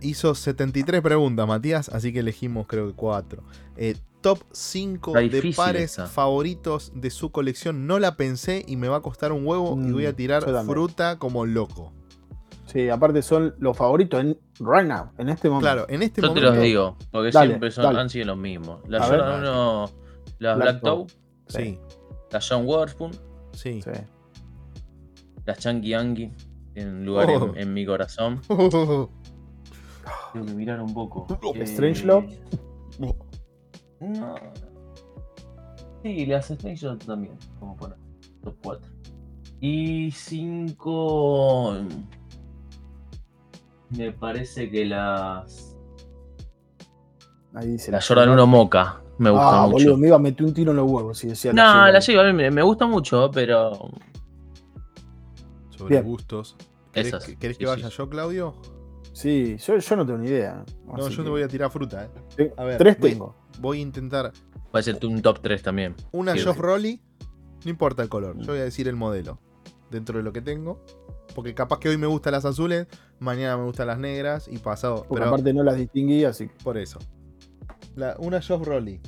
Hizo 0.01 0.35
73 0.35 1.01
preguntas, 1.01 1.47
Matías, 1.47 1.89
así 1.91 2.13
que 2.13 2.19
elegimos 2.21 2.67
creo 2.67 2.89
que 2.89 2.95
4. 2.95 3.45
Eh, 3.77 3.95
top 4.21 4.41
5 4.51 5.13
de 5.13 5.53
pares 5.57 5.97
favoritos 6.11 6.91
de 6.97 7.11
su 7.11 7.31
colección. 7.31 7.87
No 7.87 8.01
la 8.01 8.17
pensé 8.17 8.65
y 8.67 8.77
me 8.77 8.89
va 8.89 8.97
a 8.97 9.01
costar 9.01 9.31
un 9.31 9.47
huevo 9.47 9.79
y 9.81 9.93
voy 9.93 10.07
a 10.07 10.13
mm, 10.13 10.17
tirar 10.17 10.65
fruta 10.65 11.21
como 11.21 11.47
loco. 11.47 11.93
Sí, 12.75 12.89
aparte 12.89 13.23
son 13.23 13.55
los 13.59 13.77
favoritos 13.77 14.21
en 14.21 14.37
right 14.59 14.89
now, 14.89 15.13
en 15.19 15.29
este 15.29 15.49
momento. 15.49 15.65
Claro, 15.65 15.87
en 15.89 16.03
este 16.03 16.21
momento. 16.21 16.41
Yo 16.41 16.51
te 16.51 16.57
los 16.57 16.65
digo, 16.65 16.97
porque 17.13 17.31
siempre 17.31 17.71
son, 17.71 17.97
han 17.97 18.11
sido 18.11 18.27
los 18.27 18.37
mismos. 18.37 18.81
La 18.89 19.01
Jordan 19.01 19.43
1, 19.43 19.91
la 20.41 20.55
Black, 20.57 20.81
Toe. 20.81 21.07
Sí. 21.47 21.79
La 22.33 22.41
John 22.41 22.67
Waterspoon. 22.67 23.13
Sí. 23.53 23.81
sí. 23.81 23.91
La 25.45 25.55
Chunky 25.55 25.91
Yankee. 25.91 26.33
En 26.75 27.07
lugar 27.07 27.31
en, 27.31 27.69
oh. 27.69 27.71
mi 27.71 27.87
corazón. 27.87 28.41
Tengo 28.49 29.09
que 30.33 30.55
mirar 30.55 30.81
un 30.81 30.93
poco. 30.93 31.29
Eh, 31.55 31.63
Strange 31.63 32.05
Love. 32.05 32.27
No. 32.99 33.15
Sí, 36.03 36.27
las 36.27 36.51
Strange 36.51 36.87
Love 36.87 37.05
también. 37.07 37.39
Como 37.61 37.77
poner. 37.77 37.99
Los 38.43 38.55
4. 38.65 38.91
Y 39.61 40.11
5. 40.11 41.79
Me 43.97 44.13
parece 44.13 44.71
que 44.71 44.85
las. 44.85 45.77
Ahí 47.55 47.69
dice 47.69 47.93
la, 47.93 48.01
Jordan 48.01 48.31
1 48.31 48.47
Moca. 48.47 49.01
Me 49.19 49.31
gusta 49.31 49.63
ah, 49.63 49.67
mucho. 49.67 49.85
boludo, 49.85 49.97
me 49.97 50.09
iba 50.09 50.17
a 50.17 50.19
meter 50.19 50.45
un 50.45 50.53
tiro 50.53 50.73
en 50.73 50.79
los 50.79 50.91
huevos 50.91 51.19
si 51.19 51.29
decía 51.29 51.53
No, 51.53 51.63
la 51.63 52.01
J 52.01 52.33
me, 52.33 52.51
me 52.51 52.63
gusta 52.63 52.87
mucho, 52.87 53.31
pero. 53.33 53.91
Sobre 55.71 56.01
gustos. 56.03 56.57
¿Querés, 56.93 57.15
que, 57.39 57.55
que 57.55 57.67
vaya 57.67 57.89
yo, 57.89 58.09
Claudio? 58.09 58.55
Sí, 59.13 59.57
yo, 59.59 59.79
yo, 59.79 59.97
no 59.97 60.05
tengo 60.05 60.19
ni 60.19 60.29
idea. 60.29 60.65
No, 60.87 61.09
yo 61.09 61.23
te 61.23 61.31
voy 61.31 61.43
a 61.43 61.49
tirar 61.49 61.71
fruta, 61.71 62.09
eh. 62.37 62.53
A 62.57 62.65
ver, 62.65 62.79
tres 62.79 62.99
tengo. 62.99 63.37
Voy 63.61 63.79
a 63.79 63.83
intentar. 63.83 64.33
Puede 64.71 64.83
ser 64.83 64.99
un 65.07 65.23
top 65.23 65.41
3 65.41 65.63
también. 65.63 65.95
Una 66.11 66.35
Joff 66.37 66.59
Rolly. 66.59 67.01
No 67.65 67.71
importa 67.71 68.03
el 68.03 68.09
color, 68.09 68.37
yo 68.39 68.47
voy 68.47 68.59
a 68.59 68.65
decir 68.65 68.89
el 68.89 68.97
modelo. 68.97 69.39
Dentro 69.91 70.19
de 70.19 70.25
lo 70.25 70.33
que 70.33 70.43
tengo. 70.43 70.83
Porque 71.35 71.55
capaz 71.55 71.79
que 71.79 71.89
hoy 71.89 71.97
me 71.97 72.09
gustan 72.09 72.33
las 72.33 72.45
azules, 72.45 72.87
mañana 73.25 73.57
me 73.57 73.65
gustan 73.65 73.89
las 73.89 73.99
negras 73.99 74.47
y 74.49 74.59
pasado. 74.59 75.07
pero 75.11 75.27
aparte 75.27 75.53
no 75.53 75.63
las 75.65 75.77
distinguí, 75.77 76.25
así 76.25 76.49
Por 76.63 76.79
eso. 76.79 76.99
una 78.19 78.41
Joff 78.41 78.65
Rolly. 78.67 79.01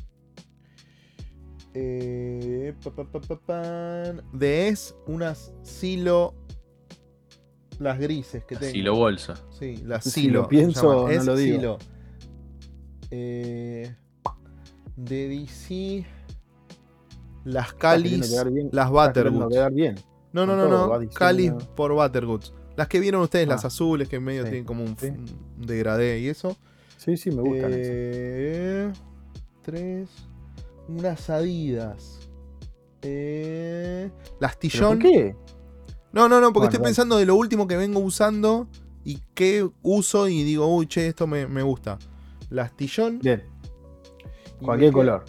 Eh, 1.78 2.74
de 4.32 4.68
es 4.68 4.96
unas 5.06 5.52
silo. 5.62 6.34
Las 7.78 7.98
grises 7.98 8.42
que 8.46 8.56
tengo. 8.56 8.72
Silo 8.72 8.94
bolsa. 8.96 9.34
Sí, 9.50 9.76
las 9.84 10.04
silo. 10.04 10.42
lo 10.42 10.48
pienso, 10.48 11.06
no 11.06 11.22
lo 11.22 11.36
digo. 11.36 11.58
Silo. 11.58 11.78
Eh, 13.10 13.94
de 14.96 15.28
DC. 15.28 16.06
Las 17.44 17.74
Calis. 17.74 18.34
Las 18.72 18.90
Butterwood. 18.90 19.52
No, 20.32 20.46
no, 20.46 20.56
no, 20.56 20.68
no. 20.68 21.10
Cali 21.10 21.52
por 21.74 21.92
Buttergoods. 21.92 22.54
Las 22.76 22.88
que 22.88 23.00
vieron 23.00 23.22
ustedes, 23.22 23.48
las 23.48 23.64
ah, 23.64 23.68
azules, 23.68 24.08
que 24.08 24.16
en 24.16 24.24
medio 24.24 24.42
tienen 24.42 24.64
como 24.64 24.84
un, 24.84 24.96
degradé 25.56 26.20
y 26.20 26.28
eso. 26.28 26.56
Sí, 26.98 27.16
sí, 27.16 27.30
me 27.30 27.42
gustan. 27.42 27.70
Eh, 27.74 28.92
tres. 29.62 30.08
Unas 30.88 31.30
adidas. 31.30 32.20
Eh, 33.02 34.10
las 34.40 34.58
Tillón. 34.58 34.98
¿Por 34.98 35.10
qué? 35.10 35.36
No, 36.12 36.28
no, 36.28 36.40
no, 36.40 36.52
porque 36.52 36.68
estoy 36.68 36.82
pensando 36.82 37.16
de 37.16 37.26
lo 37.26 37.36
último 37.36 37.66
que 37.66 37.76
vengo 37.76 38.00
usando 38.00 38.68
y 39.04 39.20
qué 39.34 39.68
uso 39.82 40.28
y 40.28 40.42
digo, 40.42 40.66
uy, 40.66 40.86
che, 40.86 41.08
esto 41.08 41.26
me, 41.26 41.62
gusta. 41.62 41.98
La 42.50 42.62
astillón. 42.62 43.20
Bien. 43.20 43.44
Cualquier 44.60 44.92
color. 44.92 45.24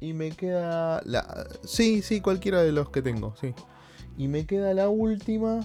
Y 0.00 0.12
me 0.12 0.30
queda 0.30 1.02
la... 1.04 1.46
Sí, 1.64 2.02
sí, 2.02 2.20
cualquiera 2.20 2.62
de 2.62 2.72
los 2.72 2.90
que 2.90 3.02
tengo, 3.02 3.34
sí. 3.40 3.52
Y 4.16 4.28
me 4.28 4.46
queda 4.46 4.72
la 4.74 4.88
última. 4.88 5.60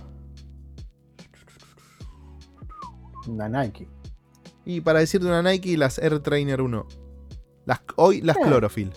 Una 3.27 3.47
Nike. 3.49 3.87
Y 4.65 4.81
para 4.81 4.99
decirte 4.99 5.27
una 5.27 5.41
Nike, 5.41 5.77
las 5.77 5.99
Air 5.99 6.19
Trainer 6.19 6.61
1. 6.61 6.87
Las, 7.65 7.81
hoy 7.95 8.21
las 8.21 8.37
Chlorophyll. 8.37 8.91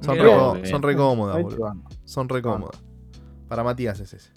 Son, 0.00 0.18
re, 0.18 0.66
son 0.66 0.82
re 0.82 0.96
cómodas, 0.96 1.42
boludo. 1.42 1.74
Son 2.04 2.28
re 2.28 2.42
cómodas. 2.42 2.82
Para 3.48 3.64
Matías 3.64 4.00
es 4.00 4.12
ese. 4.12 4.30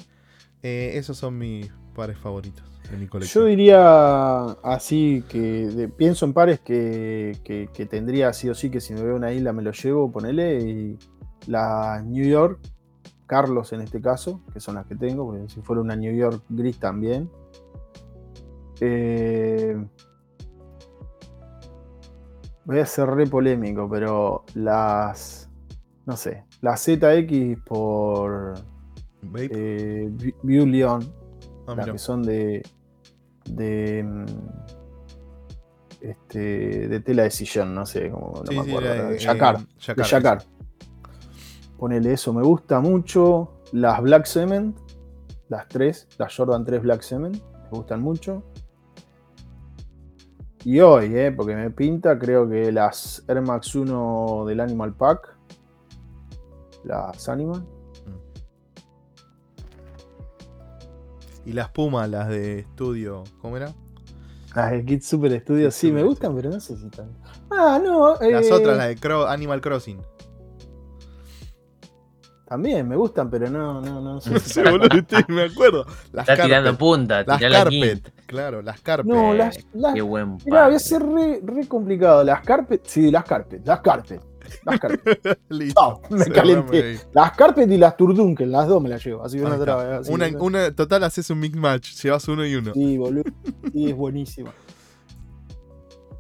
Eh, 0.64 0.92
esos 0.96 1.18
son 1.18 1.38
mis 1.38 1.72
pares 1.96 2.18
favoritos 2.18 2.64
de 2.90 2.98
mi 2.98 3.08
colección. 3.08 3.44
Yo 3.44 3.48
diría 3.48 4.44
así 4.64 5.24
que 5.30 5.90
pienso 5.98 6.26
en 6.26 6.34
pares 6.34 6.60
que, 6.60 7.38
que, 7.44 7.86
tendría 7.86 8.32
sí 8.34 8.50
o 8.50 8.56
sí 8.56 8.70
que 8.70 8.80
si 8.80 8.94
me 8.94 9.02
veo 9.02 9.16
una 9.16 9.34
isla 9.34 9.54
me 9.54 9.62
lo 9.62 9.72
llevo, 9.72 10.12
ponele. 10.12 10.60
Y 10.62 11.00
la 11.48 12.02
New 12.06 12.26
York, 12.26 12.60
Carlos 13.26 13.74
en 13.74 13.82
este 13.82 14.02
caso, 14.02 14.42
que 14.54 14.60
son 14.60 14.76
las 14.76 14.86
que 14.86 14.96
tengo, 14.96 15.26
porque 15.26 15.50
si 15.50 15.62
fuera 15.62 15.82
una 15.82 15.96
New 15.96 16.16
York 16.16 16.44
gris 16.50 16.80
también. 16.80 17.30
Eh, 18.82 19.76
voy 22.66 22.80
a 22.80 22.86
ser 22.86 23.08
re 23.10 23.28
polémico, 23.28 23.90
pero 23.90 24.44
las. 24.56 25.50
No 26.06 26.16
sé. 26.16 26.46
Las 26.62 26.84
ZX 26.84 27.60
por. 27.66 28.56
Eh, 29.36 30.10
View 30.44 30.66
Leon. 30.66 31.02
Ah, 31.68 31.76
las 31.76 31.90
que 31.90 31.98
son 31.98 32.24
de. 32.24 32.64
De. 33.46 34.04
Mm, 34.04 34.26
este, 36.02 36.88
de 36.88 37.00
tela 37.00 37.24
de 37.24 37.32
sillón, 37.32 37.74
no 37.74 37.86
sé, 37.86 38.10
cómo 38.12 38.44
no 38.46 38.64
me 38.64 38.70
acuerdo. 38.70 39.10
de 39.10 39.18
Jacquard. 39.18 39.62
de 39.62 40.04
Jacquard. 40.04 40.44
Ponele 41.78 42.14
eso, 42.14 42.34
me 42.34 42.44
gusta 42.44 42.80
mucho. 42.80 43.62
Las 43.72 44.02
Black 44.02 44.26
Cement, 44.26 44.78
las 45.50 45.68
tres, 45.68 46.08
las 46.18 46.36
Jordan 46.36 46.66
3 46.66 46.82
Black 46.82 47.02
Cement, 47.02 47.36
me 47.36 47.70
gustan 47.70 48.02
mucho. 48.02 48.44
Y 50.68 50.82
hoy, 50.82 51.16
eh, 51.16 51.32
porque 51.32 51.56
me 51.56 51.70
pinta, 51.70 52.20
creo 52.20 52.50
que 52.50 52.74
las 52.74 53.24
Air 53.30 53.42
Max 53.42 53.74
1 53.74 54.44
del 54.46 54.60
Animal 54.60 54.94
Pack, 54.94 55.34
las 56.84 57.30
Animal. 57.30 57.66
Y 61.46 61.54
las 61.54 61.70
Pumas, 61.70 62.10
las 62.10 62.28
de 62.28 62.60
estudio, 62.60 63.24
¿cómo 63.42 63.56
era? 63.56 63.74
Las 64.54 64.72
de 64.72 64.84
Kit 64.84 65.04
Super 65.04 65.40
Studio, 65.40 65.72
sí, 65.72 65.90
me 65.90 66.04
gustan, 66.04 66.36
pero 66.36 66.50
no 66.50 66.60
sé 66.60 66.76
si 66.76 66.86
están. 66.86 67.18
Ah, 67.50 67.80
no. 67.82 68.18
Las 68.20 68.48
eh, 68.48 68.52
otras, 68.52 68.76
las 68.76 69.00
de 69.00 69.26
Animal 69.30 69.62
Crossing. 69.62 70.02
También 72.48 72.88
me 72.88 72.96
gustan, 72.96 73.30
pero 73.30 73.50
no, 73.50 73.82
no, 73.82 74.00
no 74.00 74.22
sé. 74.22 74.64
Boludo, 74.64 74.88
me 75.28 75.44
acuerdo. 75.44 75.86
Las 76.14 76.30
Está 76.30 76.46
tirando 76.46 76.78
punta, 76.78 77.24
las 77.24 77.42
carpet, 77.42 78.14
claro, 78.26 78.62
las 78.62 78.80
carpet. 78.80 79.06
No, 79.06 79.34
las, 79.34 79.58
las 79.74 79.94
Qué 79.94 80.02
buen 80.02 80.38
Mirá, 80.46 80.68
voy 80.68 80.76
a 80.76 80.80
ser 80.80 81.04
re, 81.04 81.42
re, 81.44 81.68
complicado. 81.68 82.24
Las 82.24 82.42
carpet, 82.42 82.82
sí, 82.86 83.12
las 83.12 83.26
carpet, 83.26 83.66
las 83.66 83.82
carpet. 83.82 84.22
Las 84.64 84.80
carpet. 84.80 85.40
Listo. 85.50 86.02
me 86.10 86.26
calenté. 86.28 87.02
Las 87.12 87.36
carpet 87.36 87.70
y 87.70 87.78
las 87.78 87.98
turdunkel, 87.98 88.50
las 88.50 88.68
dos 88.68 88.82
me 88.82 88.88
las 88.88 89.06
llevo. 89.06 89.26
Así 89.26 89.40
una, 89.40 89.56
otra, 89.56 89.98
así 89.98 90.14
una, 90.14 90.28
una, 90.40 90.74
total 90.74 91.04
haces 91.04 91.30
un 91.30 91.40
mix 91.40 91.58
match, 91.58 92.02
llevas 92.02 92.26
uno 92.30 92.46
y 92.46 92.56
uno. 92.56 92.74
Sí, 92.74 92.98
boludo. 92.98 93.24
Sí, 93.74 93.90
es 93.90 93.96
buenísimo. 93.96 94.52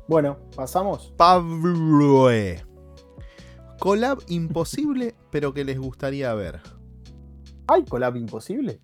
Bueno, 0.10 0.38
pasamos. 0.54 1.14
Pablo. 1.16 2.30
Collab 3.80 4.20
imposible, 4.28 5.16
pero 5.32 5.54
que 5.54 5.64
les 5.64 5.78
gustaría 5.78 6.34
ver. 6.34 6.60
¿Hay 7.68 7.84
collab 7.84 8.16
imposible? 8.16 8.80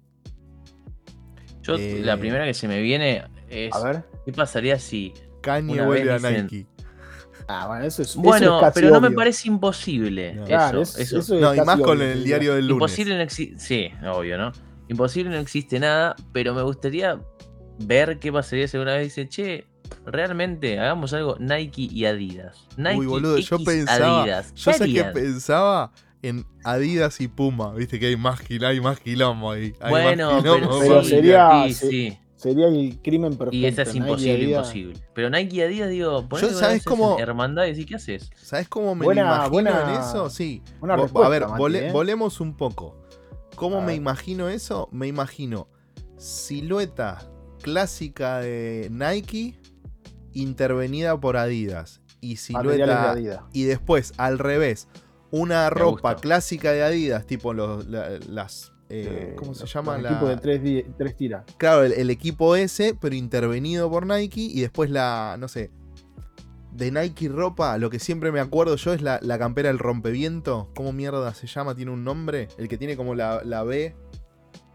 Yo, 1.61 1.75
eh, 1.75 2.01
la 2.03 2.17
primera 2.17 2.45
que 2.45 2.53
se 2.53 2.67
me 2.67 2.81
viene 2.81 3.23
es. 3.49 3.73
A 3.73 3.83
ver. 3.83 4.03
¿Qué 4.25 4.33
pasaría 4.33 4.77
si. 4.79 5.13
Kanye 5.41 5.81
vuelve 5.81 6.13
a 6.13 6.19
Nike. 6.19 6.67
Ah, 7.47 7.67
bueno, 7.67 7.85
eso 7.85 8.01
es. 8.01 8.15
Bueno, 8.15 8.59
pero 8.73 8.89
no 8.89 9.01
me 9.01 9.11
parece 9.11 9.47
imposible. 9.47 10.39
Claro, 10.45 10.81
eso, 10.81 11.19
eso. 11.19 11.39
no, 11.39 11.53
y 11.53 11.61
más 11.61 11.79
con 11.79 12.01
el 12.01 12.23
diario 12.23 12.55
del 12.55 12.67
lunes. 12.67 12.81
Imposible 12.81 13.15
no 13.15 13.21
existe. 13.21 13.59
Sí, 13.59 13.89
obvio, 14.05 14.37
¿no? 14.37 14.51
Imposible 14.89 15.29
no 15.29 15.37
existe 15.37 15.79
nada, 15.79 16.15
pero 16.31 16.53
me 16.53 16.61
gustaría 16.61 17.19
ver 17.79 18.19
qué 18.19 18.31
pasaría 18.31 18.67
si 18.67 18.77
una 18.77 18.93
vez 18.93 19.03
dice, 19.03 19.27
che, 19.27 19.67
realmente 20.05 20.79
hagamos 20.79 21.13
algo 21.13 21.37
Nike 21.39 21.89
y 21.91 22.05
Adidas. 22.05 22.67
Nike 22.77 22.99
Uy, 22.99 23.05
boludo, 23.05 23.37
yo 23.37 23.59
pensaba. 23.63 24.23
Adidas. 24.23 24.53
Yo 24.55 24.73
sé 24.73 24.91
que 24.91 25.03
pensaba 25.05 25.91
en 26.23 26.45
Adidas 26.63 27.19
y 27.21 27.27
Puma, 27.27 27.73
viste 27.73 27.99
que 27.99 28.07
hay 28.07 28.15
más, 28.15 28.39
hay 28.49 28.81
más 28.81 28.99
quilombo 28.99 29.51
ahí. 29.51 29.73
bueno, 29.89 30.39
pero, 30.41 31.03
sería, 31.03 31.65
sería 32.35 32.67
el 32.67 32.97
crimen 33.03 33.35
perfecto. 33.35 33.57
Y 33.57 33.65
esa 33.65 33.81
es 33.81 33.93
imposible, 33.93 34.51
imposible. 34.51 34.99
Pero 35.13 35.29
Nike 35.29 35.57
y 35.57 35.61
Adidas, 35.61 35.89
digo, 35.89 36.27
yo, 36.39 36.49
¿sabes 36.51 36.83
cómo? 36.83 37.19
Hermandad 37.19 37.65
y 37.65 37.85
¿qué 37.85 37.95
haces? 37.95 38.31
¿Sabes 38.35 38.69
cómo 38.69 38.95
me 38.95 39.05
imagino 39.05 39.69
en 39.69 39.99
eso? 39.99 40.29
Sí. 40.29 40.63
a 40.81 41.29
ver, 41.29 41.43
¿eh? 41.43 41.91
volemos 41.91 42.39
un 42.39 42.55
poco. 42.55 42.97
¿Cómo 43.55 43.81
me 43.81 43.93
imagino 43.93 44.49
eso? 44.49 44.89
Me 44.91 45.07
imagino 45.07 45.67
silueta 46.17 47.29
clásica 47.61 48.39
de 48.39 48.87
Nike 48.91 49.59
intervenida 50.34 51.19
por 51.19 51.38
Adidas 51.38 52.01
y 52.21 52.38
silueta 52.38 53.15
y 53.51 53.63
después 53.63 54.13
al 54.17 54.39
revés 54.39 54.88
una 55.31 55.69
ropa 55.69 56.15
clásica 56.15 56.71
de 56.71 56.84
Adidas 56.84 57.25
tipo 57.25 57.53
los, 57.53 57.88
las 57.88 58.73
eh, 58.89 59.34
¿Cómo 59.38 59.55
se 59.55 59.65
llama? 59.65 59.95
El 59.95 60.05
equipo 60.05 60.27
de 60.27 60.38
tres, 60.38 61.17
tiras. 61.17 61.45
Claro, 61.57 61.84
el, 61.84 62.09
equipo 62.11 62.55
ese, 62.55 62.95
pero 62.99 63.15
intervenido 63.15 63.89
por 63.89 64.05
Nike. 64.05 64.41
Y 64.41 64.61
después 64.61 64.91
la, 64.91 65.36
no 65.39 65.47
sé, 65.47 65.71
de 66.71 66.91
Nike 66.91 67.27
ropa, 67.27 67.77
lo 67.79 67.89
que 67.89 67.97
siempre 67.97 68.31
me 68.31 68.39
acuerdo 68.39 68.75
yo 68.75 68.93
es 68.93 69.01
la, 69.01 69.19
la 69.23 69.39
campera 69.39 69.69
del 69.69 69.79
rompeviento. 69.79 70.69
¿Cómo 70.75 70.93
mierda 70.93 71.34
se 71.34 71.47
llama? 71.47 71.73
¿Tiene 71.73 71.89
un 71.89 72.03
nombre? 72.03 72.49
El 72.59 72.67
que 72.67 72.77
tiene 72.77 72.95
como 72.95 73.15
la, 73.15 73.41
la 73.43 73.63
B 73.63 73.95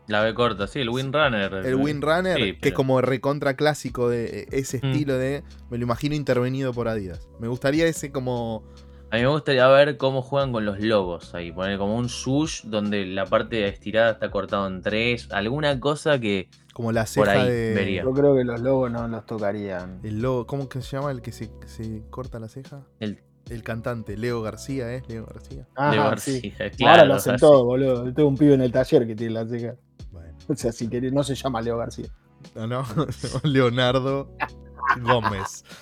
la 0.08 0.22
B 0.22 0.32
corta, 0.32 0.66
sí, 0.66 0.80
el 0.80 0.88
Windrunner. 0.88 1.52
El 1.66 1.74
Windrunner, 1.74 2.58
que 2.58 2.68
es 2.70 2.74
como 2.74 3.02
recontra 3.02 3.54
clásico 3.54 4.08
de 4.08 4.48
e, 4.50 4.58
ese 4.58 4.80
mm. 4.82 4.86
estilo 4.86 5.18
de. 5.18 5.44
Me 5.70 5.76
lo 5.76 5.84
imagino 5.84 6.14
intervenido 6.14 6.72
por 6.72 6.88
Adidas. 6.88 7.28
Me 7.38 7.46
gustaría 7.46 7.86
ese 7.86 8.10
como. 8.10 8.64
A 9.10 9.16
mí 9.16 9.22
me 9.22 9.28
gustaría 9.28 9.66
ver 9.68 9.98
cómo 9.98 10.22
juegan 10.22 10.50
con 10.52 10.64
los 10.64 10.80
logos 10.80 11.34
ahí. 11.34 11.52
Poner 11.52 11.78
como 11.78 11.94
un 11.96 12.08
sush 12.08 12.62
donde 12.64 13.04
la 13.06 13.26
parte 13.26 13.68
estirada 13.68 14.12
está 14.12 14.30
cortada 14.30 14.66
en 14.66 14.80
tres. 14.80 15.28
Alguna 15.30 15.78
cosa 15.78 16.18
que. 16.18 16.48
Como 16.72 16.90
la 16.90 17.04
ceja 17.04 17.44
de. 17.44 18.00
Yo 18.02 18.12
creo 18.12 18.34
que 18.34 18.44
los 18.44 18.60
logos 18.60 18.90
no 18.90 19.08
nos 19.08 19.26
tocarían. 19.26 20.00
El 20.02 20.22
logo, 20.22 20.46
¿cómo 20.46 20.70
que 20.70 20.80
se 20.80 20.96
llama 20.96 21.10
el 21.10 21.20
que 21.20 21.32
se, 21.32 21.50
corta 22.08 22.38
la 22.38 22.48
ceja? 22.48 22.82
El 22.98 23.20
el 23.50 23.62
cantante, 23.62 24.18
Leo 24.18 24.42
García, 24.42 24.94
¿eh? 24.94 25.02
Leo 25.08 25.24
García. 25.24 25.66
Leo 25.90 26.04
García, 26.04 26.52
claro. 26.76 26.90
Ahora 26.90 27.04
lo 27.06 27.14
hacen 27.14 27.36
todo, 27.36 27.64
boludo. 27.64 28.12
tengo 28.12 28.28
un 28.28 28.36
pibe 28.36 28.52
en 28.52 28.60
el 28.60 28.70
taller 28.70 29.06
que 29.06 29.16
tiene 29.16 29.32
la 29.32 29.46
ceja. 29.46 29.74
O 30.52 30.56
sea, 30.56 30.72
si 30.72 30.88
querés, 30.88 31.12
no 31.12 31.22
se 31.22 31.34
llama 31.34 31.60
Leo 31.60 31.76
García. 31.76 32.08
No, 32.54 32.66
no, 32.66 32.84
Leonardo 33.44 34.30
Gómez. 35.02 35.64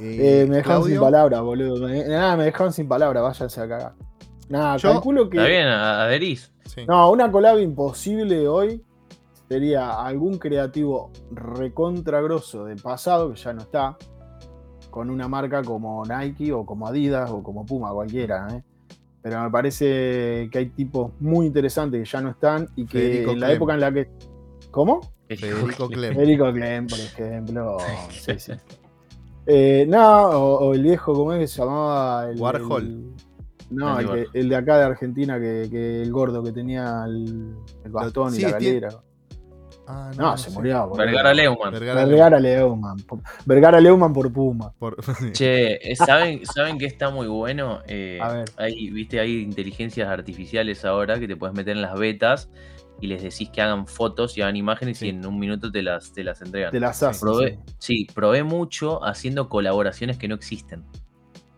Eh, 0.00 0.46
me 0.48 0.58
dejaron 0.58 0.84
sin 0.84 1.00
palabras, 1.00 1.40
boludo. 1.40 1.88
nada, 1.88 2.36
me 2.36 2.44
dejaron 2.44 2.72
sin 2.72 2.86
palabras, 2.86 3.20
váyanse 3.20 3.60
a 3.60 3.68
cagar. 3.68 3.94
Nada, 4.48 4.78
calculo 4.78 5.28
que. 5.28 5.38
Está 5.38 5.48
bien, 5.48 5.66
adherís. 5.66 6.52
No, 6.86 7.10
una 7.10 7.32
collab 7.32 7.58
imposible 7.58 8.46
hoy 8.46 8.80
sería 9.48 10.00
algún 10.00 10.38
creativo 10.38 11.10
recontragroso 11.32 12.66
del 12.66 12.80
pasado, 12.80 13.32
que 13.32 13.40
ya 13.40 13.52
no 13.52 13.62
está, 13.62 13.96
con 14.90 15.10
una 15.10 15.26
marca 15.26 15.62
como 15.62 16.04
Nike 16.04 16.52
o 16.52 16.64
como 16.64 16.86
Adidas 16.86 17.30
o 17.30 17.42
como 17.42 17.66
Puma, 17.66 17.92
cualquiera. 17.92 18.46
¿eh? 18.52 18.62
Pero 19.28 19.42
me 19.42 19.50
parece 19.50 20.48
que 20.50 20.58
hay 20.58 20.70
tipos 20.70 21.12
muy 21.20 21.44
interesantes 21.46 22.00
que 22.00 22.10
ya 22.10 22.22
no 22.22 22.30
están 22.30 22.66
y 22.76 22.86
que 22.86 23.24
en 23.24 23.40
la 23.40 23.52
época 23.52 23.74
en 23.74 23.80
la 23.80 23.92
que. 23.92 24.08
¿Cómo? 24.70 25.00
Federico 25.28 25.86
Clem. 25.86 26.14
Federico 26.14 26.50
Clem, 26.50 26.86
por 26.86 26.98
ejemplo. 26.98 27.76
sí, 28.10 28.32
sí. 28.38 28.52
Eh, 29.44 29.84
no, 29.86 30.28
o, 30.30 30.72
el 30.72 30.82
viejo, 30.82 31.12
¿cómo 31.12 31.34
es 31.34 31.40
que 31.40 31.46
se 31.46 31.60
llamaba? 31.60 32.30
El, 32.30 32.40
Warhol. 32.40 33.14
no, 33.70 33.98
el, 34.00 34.48
de 34.48 34.56
acá 34.56 34.78
de 34.78 34.84
Argentina, 34.84 35.38
que, 35.38 36.02
el 36.02 36.10
gordo 36.10 36.42
que 36.42 36.52
tenía 36.52 37.04
el, 37.06 37.54
bastón 37.90 38.34
y 38.34 38.40
la 38.40 38.52
galera. 38.52 38.88
Ah, 39.90 40.10
no, 40.18 40.36
se 40.36 40.50
murió. 40.50 40.90
Vergara 40.90 41.32
Leumann. 41.32 41.72
Vergara, 41.72 42.38
Leumann. 42.38 42.98
Vergara 43.46 43.80
Leumann 43.80 44.12
por 44.12 44.30
Puma. 44.30 44.74
Che, 45.32 45.76
eh, 45.76 45.96
¿saben, 45.96 46.44
¿saben 46.44 46.76
que 46.76 46.84
está 46.84 47.08
muy 47.08 47.26
bueno? 47.26 47.80
Eh, 47.86 48.18
a 48.20 48.28
ver. 48.28 48.50
Hay, 48.58 48.90
viste, 48.90 49.18
hay 49.18 49.40
inteligencias 49.40 50.06
artificiales 50.06 50.84
ahora 50.84 51.18
que 51.18 51.26
te 51.26 51.36
puedes 51.36 51.56
meter 51.56 51.74
en 51.74 51.80
las 51.80 51.98
betas 51.98 52.50
y 53.00 53.06
les 53.06 53.22
decís 53.22 53.48
que 53.48 53.62
hagan 53.62 53.86
fotos 53.86 54.36
y 54.36 54.42
hagan 54.42 54.56
imágenes 54.56 55.00
y 55.00 55.08
en 55.08 55.24
un 55.24 55.38
minuto 55.38 55.72
te 55.72 55.82
las, 55.82 56.12
te 56.12 56.22
las 56.22 56.42
entregan. 56.42 56.70
Te 56.70 56.80
las 56.80 57.02
hacen. 57.02 57.20
Probé, 57.20 57.58
sí. 57.78 58.06
probé 58.14 58.42
mucho 58.42 59.02
haciendo 59.02 59.48
colaboraciones 59.48 60.18
que 60.18 60.28
no 60.28 60.34
existen. 60.34 60.84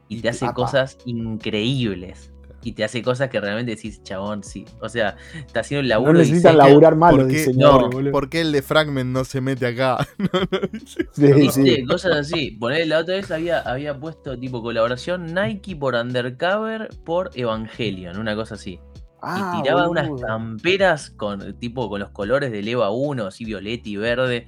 Y 0.07 0.21
te 0.21 0.29
hace 0.29 0.53
cosas 0.53 0.99
increíbles 1.05 2.33
y 2.63 2.73
te 2.73 2.85
hace 2.85 3.03
cosas 3.03 3.31
que 3.31 3.41
realmente 3.41 3.75
decís, 3.75 4.03
chabón, 4.03 4.43
sí. 4.43 4.65
O 4.81 4.89
sea, 4.89 5.17
está 5.35 5.61
haciendo 5.61 5.83
el 5.83 5.89
laburo. 5.89 6.13
No 6.13 6.19
necesitan 6.19 6.59
laburar 6.59 6.97
mal 6.97 7.17
¿Por 7.17 7.29
qué, 7.29 8.11
¿Por 8.11 8.29
qué 8.29 8.41
el 8.43 8.53
de 8.53 8.63
Fragment 8.63 9.11
no 9.11 9.25
se 9.25 9.41
mete 9.41 9.67
acá? 9.67 10.07
sí, 11.13 11.51
sí. 11.51 11.85
Cosas 11.87 12.17
así. 12.17 12.53
Poner 12.53 12.87
la 12.87 12.99
otra 12.99 13.15
vez 13.15 13.31
había, 13.31 13.61
había 13.61 13.99
puesto 13.99 14.39
tipo 14.39 14.63
colaboración 14.63 15.35
Nike 15.35 15.77
por 15.77 15.95
Undercover 15.95 16.89
por 17.05 17.31
Evangelion, 17.35 18.19
una 18.19 18.35
cosa 18.35 18.55
así. 18.55 18.79
Ah, 19.23 19.55
y 19.59 19.63
tiraba 19.63 19.89
unas 19.89 20.09
camperas 20.21 21.11
con 21.11 21.59
tipo 21.59 21.91
con 21.91 22.01
los 22.01 22.11
colores 22.11 22.51
del 22.51 22.69
EVA 22.69 22.91
1, 22.91 23.27
así 23.27 23.45
violeta 23.45 23.89
y 23.89 23.97
verde, 23.97 24.47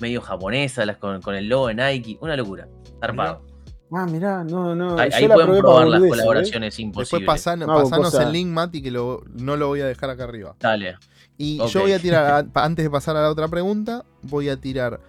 medio 0.00 0.20
japonesa, 0.20 0.84
las 0.84 0.98
con, 0.98 1.22
con 1.22 1.34
el 1.34 1.48
logo 1.48 1.68
de 1.68 1.74
Nike, 1.74 2.18
una 2.20 2.36
locura. 2.36 2.68
Arpado. 3.00 3.51
Ah, 3.94 4.06
mirá, 4.06 4.42
no, 4.42 4.74
no. 4.74 4.98
Ahí, 4.98 5.28
pueden 5.28 5.58
probar 5.58 5.86
las 5.86 6.02
¿eh? 6.02 6.08
colaboraciones 6.08 6.78
imposibles. 6.78 7.10
Después 7.20 7.42
pasanos 7.42 8.14
el 8.14 8.32
link, 8.32 8.48
Mati, 8.48 8.80
que 8.80 8.90
no 8.90 9.56
lo 9.56 9.68
voy 9.68 9.80
a 9.80 9.86
dejar 9.86 10.10
acá 10.10 10.24
arriba. 10.24 10.56
Dale. 10.58 10.96
Y 11.36 11.58
yo 11.68 11.80
voy 11.80 11.92
a 11.92 11.98
tirar, 11.98 12.46
antes 12.54 12.84
de 12.84 12.90
pasar 12.90 13.16
a 13.16 13.22
la 13.22 13.30
otra 13.30 13.48
pregunta, 13.48 14.04
voy 14.22 14.48
a 14.48 14.56
tirar. 14.56 15.00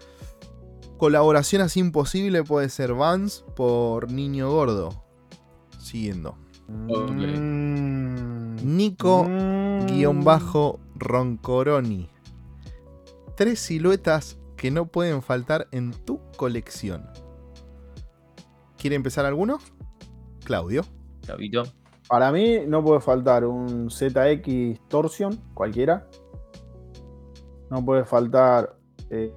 Colaboración 0.97 1.61
así 1.61 1.79
imposible 1.79 2.43
puede 2.43 2.69
ser 2.69 2.93
Vans 2.93 3.45
por 3.55 4.11
Niño 4.11 4.49
Gordo. 4.49 5.03
Siguiendo. 5.79 6.37
Mm. 6.67 8.55
Nico 8.63 9.25
mm. 9.25 9.85
guion 9.87 10.23
bajo 10.23 10.79
Roncoroni. 10.95 12.09
Tres 13.35 13.59
siluetas 13.59 14.37
que 14.55 14.71
no 14.71 14.85
pueden 14.85 15.21
faltar 15.21 15.67
en 15.71 15.91
tu 15.91 16.21
colección. 16.37 17.09
¿Quiere 18.83 18.97
empezar 18.97 19.25
alguno? 19.25 19.59
Claudio. 20.43 20.81
Claudito. 21.25 21.63
Para 22.09 22.33
mí 22.33 22.63
no 22.67 22.83
puede 22.83 22.99
faltar 22.99 23.45
un 23.45 23.89
ZX 23.89 24.89
Torsion, 24.89 25.37
cualquiera. 25.53 26.05
No 27.69 27.85
puede 27.85 28.03
faltar 28.03 28.75
eh, 29.09 29.33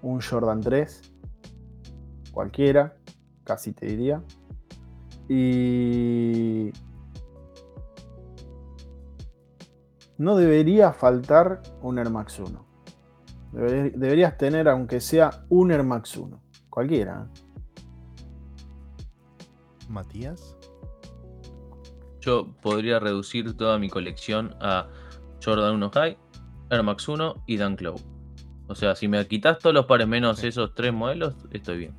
un 0.00 0.22
Jordan 0.22 0.62
3, 0.62 1.12
cualquiera, 2.32 2.96
casi 3.44 3.74
te 3.74 3.84
diría. 3.84 4.24
Y 5.28 6.70
no 10.16 10.36
debería 10.36 10.94
faltar 10.94 11.60
un 11.82 11.98
Air 11.98 12.08
Max 12.08 12.38
1. 12.38 12.66
Deberías 13.52 14.38
tener, 14.38 14.70
aunque 14.70 15.00
sea 15.00 15.44
un 15.50 15.70
Air 15.70 15.84
Max 15.84 16.16
1. 16.16 16.39
Cualquiera. 16.70 17.28
Matías. 19.88 20.56
Yo 22.20 22.46
podría 22.62 23.00
reducir 23.00 23.56
toda 23.56 23.78
mi 23.78 23.88
colección 23.88 24.54
a 24.60 24.88
Jordan 25.44 25.74
1 25.74 25.90
High, 25.90 26.18
Air 26.70 26.82
Max 26.82 27.08
1 27.08 27.34
y 27.46 27.56
Dan 27.56 27.76
Clow. 27.76 27.96
O 28.68 28.74
sea, 28.74 28.94
si 28.94 29.08
me 29.08 29.26
quitas 29.26 29.58
todos 29.58 29.74
los 29.74 29.86
pares 29.86 30.06
menos 30.06 30.44
esos 30.44 30.74
tres 30.74 30.92
modelos, 30.92 31.34
estoy 31.50 31.78
bien. 31.78 31.96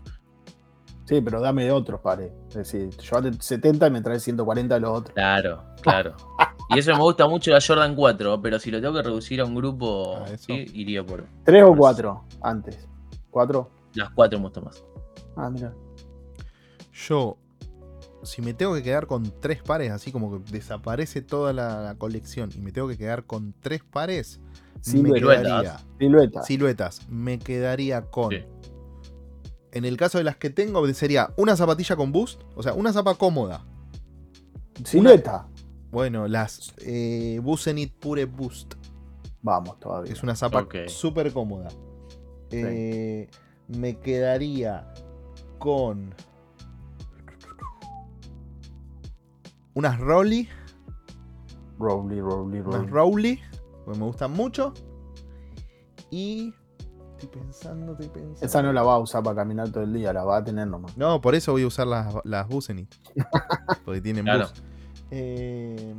Sí, 1.06 1.20
pero 1.20 1.42
dame 1.42 1.66
de 1.66 1.72
otros 1.72 2.00
pares. 2.00 2.32
Es 2.50 2.56
decir, 2.56 2.90
llévate 2.92 3.34
70 3.34 3.88
y 3.88 3.92
me 3.92 4.02
traes 4.02 4.24
140 4.24 4.76
de 4.76 4.80
los 4.80 5.00
otros. 5.00 5.14
Claro, 5.14 5.64
claro. 5.82 6.16
y 6.70 6.80
eso 6.80 6.94
me 6.94 7.00
gusta 7.00 7.28
mucho 7.28 7.52
la 7.52 7.60
Jordan 7.60 7.96
4, 7.96 8.42
pero 8.42 8.60
si 8.60 8.72
lo 8.72 8.80
tengo 8.80 8.94
que 8.94 9.02
reducir 9.02 9.42
a 9.42 9.46
un 9.46 9.56
grupo, 9.56 10.16
ah, 10.18 10.26
iría 10.48 11.06
por. 11.06 11.26
¿Tres 11.44 11.64
o 11.64 11.76
cuatro 11.76 12.24
antes? 12.42 12.88
¿Cuatro? 13.30 13.70
Las 13.96 14.10
cuatro 14.12 14.40
me 14.40 14.46
gustan 14.46 14.66
más. 14.66 14.84
Ah, 15.36 15.50
mira. 15.50 15.74
Yo, 16.94 17.38
si 18.24 18.42
me 18.42 18.54
tengo 18.54 18.74
que 18.76 18.84
quedar 18.84 19.08
con 19.08 19.32
tres 19.40 19.62
pares, 19.62 19.92
así 19.92 20.12
como 20.12 20.32
que 20.32 20.52
desaparece 20.52 21.22
toda 21.22 21.54
la, 21.54 21.96
colección 21.98 22.50
y 22.56 22.60
me 22.60 22.72
tengo 22.72 22.88
que 22.88 22.98
quedar 22.98 23.26
con 23.26 23.54
tres 23.60 23.84
pares, 23.84 24.40
me 24.94 25.14
quedaría. 25.14 25.80
Siluetas. 26.00 26.46
Siluetas. 26.46 27.10
Me 27.10 27.40
quedaría 27.40 28.02
con. 28.02 28.34
En 29.74 29.86
el 29.86 29.96
caso 29.96 30.18
de 30.18 30.26
las 30.26 30.36
que 30.36 30.50
tengo, 30.50 30.86
sería 30.94 31.34
una 31.38 31.56
zapatilla 31.56 31.96
con 31.96 32.12
boost, 32.12 32.42
o 32.56 32.64
sea, 32.64 32.74
una 32.74 32.92
zapa 32.92 33.16
cómoda. 33.16 33.66
Silueta. 34.84 35.48
bueno, 35.92 36.28
las 36.28 36.74
eh, 36.80 37.40
Busenit 37.42 37.94
Pure 37.94 38.26
Boost. 38.26 38.76
Vamos, 39.42 39.80
todavía. 39.80 40.12
Es 40.12 40.22
una 40.24 40.36
zapa 40.36 40.68
súper 40.88 41.32
cómoda. 41.32 41.70
Eh, 42.52 43.30
me 43.68 44.00
quedaría 44.00 44.94
con 45.58 46.14
unas 49.74 50.00
Rowley. 50.00 50.50
Rowley, 51.80 52.20
Rowley, 52.20 52.62
Rowley. 52.62 52.80
Unas 52.80 52.92
Rowley, 52.92 53.40
porque 53.86 54.00
me 54.00 54.06
gustan 54.06 54.34
mucho. 54.34 54.74
Y 56.10 56.54
estoy 57.18 57.30
pensando, 57.30 57.94
estoy 57.94 58.10
pensando. 58.10 58.46
Esa 58.46 58.62
no 58.62 58.74
la 58.74 58.84
va 58.84 58.96
a 58.96 59.00
usar 59.00 59.24
para 59.24 59.38
caminar 59.38 59.70
todo 59.70 59.84
el 59.84 59.94
día, 59.94 60.12
la 60.14 60.24
va 60.24 60.38
a 60.38 60.44
tener 60.44 60.68
nomás. 60.68 60.98
No, 60.98 61.22
por 61.22 61.36
eso 61.36 61.54
voy 61.54 61.64
a 61.64 61.68
usar 61.68 61.88
las, 61.88 62.14
las 62.24 62.48
Busenit. 62.48 62.94
porque 63.86 64.02
tienen 64.02 64.26
claro. 64.26 64.50
Eh, 65.10 65.94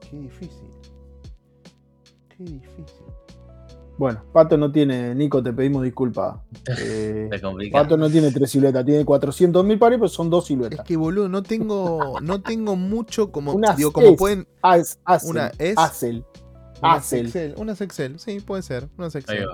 qué 0.00 0.16
difícil. 0.16 0.70
Qué 2.36 2.44
difícil. 2.44 3.06
Bueno, 3.98 4.24
Pato 4.32 4.56
no 4.56 4.72
tiene, 4.72 5.14
Nico, 5.14 5.42
te 5.42 5.52
pedimos 5.52 5.82
disculpas. 5.82 6.36
Eh, 6.78 7.28
Pato 7.70 7.96
no 7.96 8.08
tiene 8.08 8.30
tres 8.30 8.50
siluetas, 8.50 8.84
tiene 8.84 9.04
400 9.04 9.64
mil 9.64 9.78
pares, 9.78 9.98
pero 9.98 10.08
son 10.08 10.30
dos 10.30 10.46
siluetas. 10.46 10.80
Es 10.80 10.84
que, 10.84 10.96
boludo, 10.96 11.28
no 11.28 11.42
tengo, 11.42 12.20
no 12.20 12.40
tengo 12.40 12.76
mucho 12.76 13.30
como. 13.30 13.60
digo, 13.76 13.92
como 13.92 14.16
pueden. 14.16 14.46
una 15.24 15.52
es. 15.58 15.76
Acel. 15.76 16.24
Unas 16.82 17.12
Excel, 17.12 17.54
unas 17.56 17.80
Excel, 17.80 18.18
sí, 18.18 18.40
puede 18.40 18.62
ser. 18.62 18.88
Unas 18.98 19.14
Excel. 19.14 19.46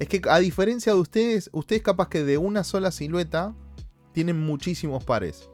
Es 0.00 0.08
que 0.08 0.20
a 0.28 0.38
diferencia 0.38 0.94
de 0.94 0.98
ustedes, 0.98 1.50
ustedes 1.52 1.82
capaz 1.82 2.08
que 2.08 2.24
de 2.24 2.38
una 2.38 2.64
sola 2.64 2.90
silueta 2.90 3.54
tienen 4.12 4.40
muchísimos 4.40 5.04
pares. 5.04 5.48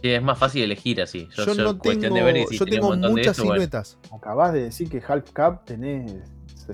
Sí, 0.00 0.10
es 0.10 0.22
más 0.22 0.38
fácil 0.38 0.62
elegir 0.62 1.00
así. 1.00 1.28
Yo, 1.36 1.54
no 1.54 1.78
tengo, 1.78 2.16
yo 2.50 2.66
tengo 2.66 2.96
muchas 2.96 3.36
siluetas. 3.36 3.98
Acabas 4.12 4.52
de 4.52 4.64
decir 4.64 4.88
que 4.88 5.02
Half 5.06 5.32
Cap 5.32 5.64
tenés 5.64 6.12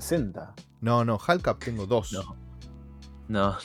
60. 0.01 0.53
No, 0.81 1.03
no, 1.03 1.17
Halcap 1.17 1.59
tengo 1.63 1.85
dos. 1.85 2.13
No. 2.13 2.35
No. 3.27 3.55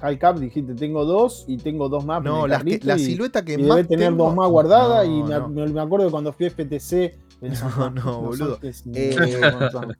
Halcap 0.00 0.38
dijiste, 0.38 0.74
tengo 0.74 1.04
dos 1.04 1.44
y 1.46 1.58
tengo 1.58 1.88
dos 1.88 2.04
más. 2.04 2.22
No, 2.22 2.46
la, 2.46 2.60
silueta 2.98 3.44
que 3.44 3.54
y 3.54 3.58
más. 3.58 3.76
Debe 3.76 3.88
tener 3.88 4.16
dos 4.16 4.34
más 4.34 4.48
guardadas 4.48 5.06
y 5.06 5.22
me, 5.22 5.80
acuerdo 5.80 6.10
cuando 6.10 6.32
fui 6.32 6.46
a 6.46 6.50
FTC. 6.50 7.18
No, 7.40 7.88
no, 7.88 8.20
boludo. 8.20 8.58
Eh, 8.62 9.16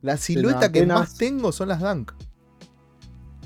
la 0.02 0.18
silueta 0.18 0.70
que 0.70 0.84
más 0.84 1.16
tengo 1.16 1.52
son 1.52 1.68
las 1.68 1.80
Dunk. 1.80 2.12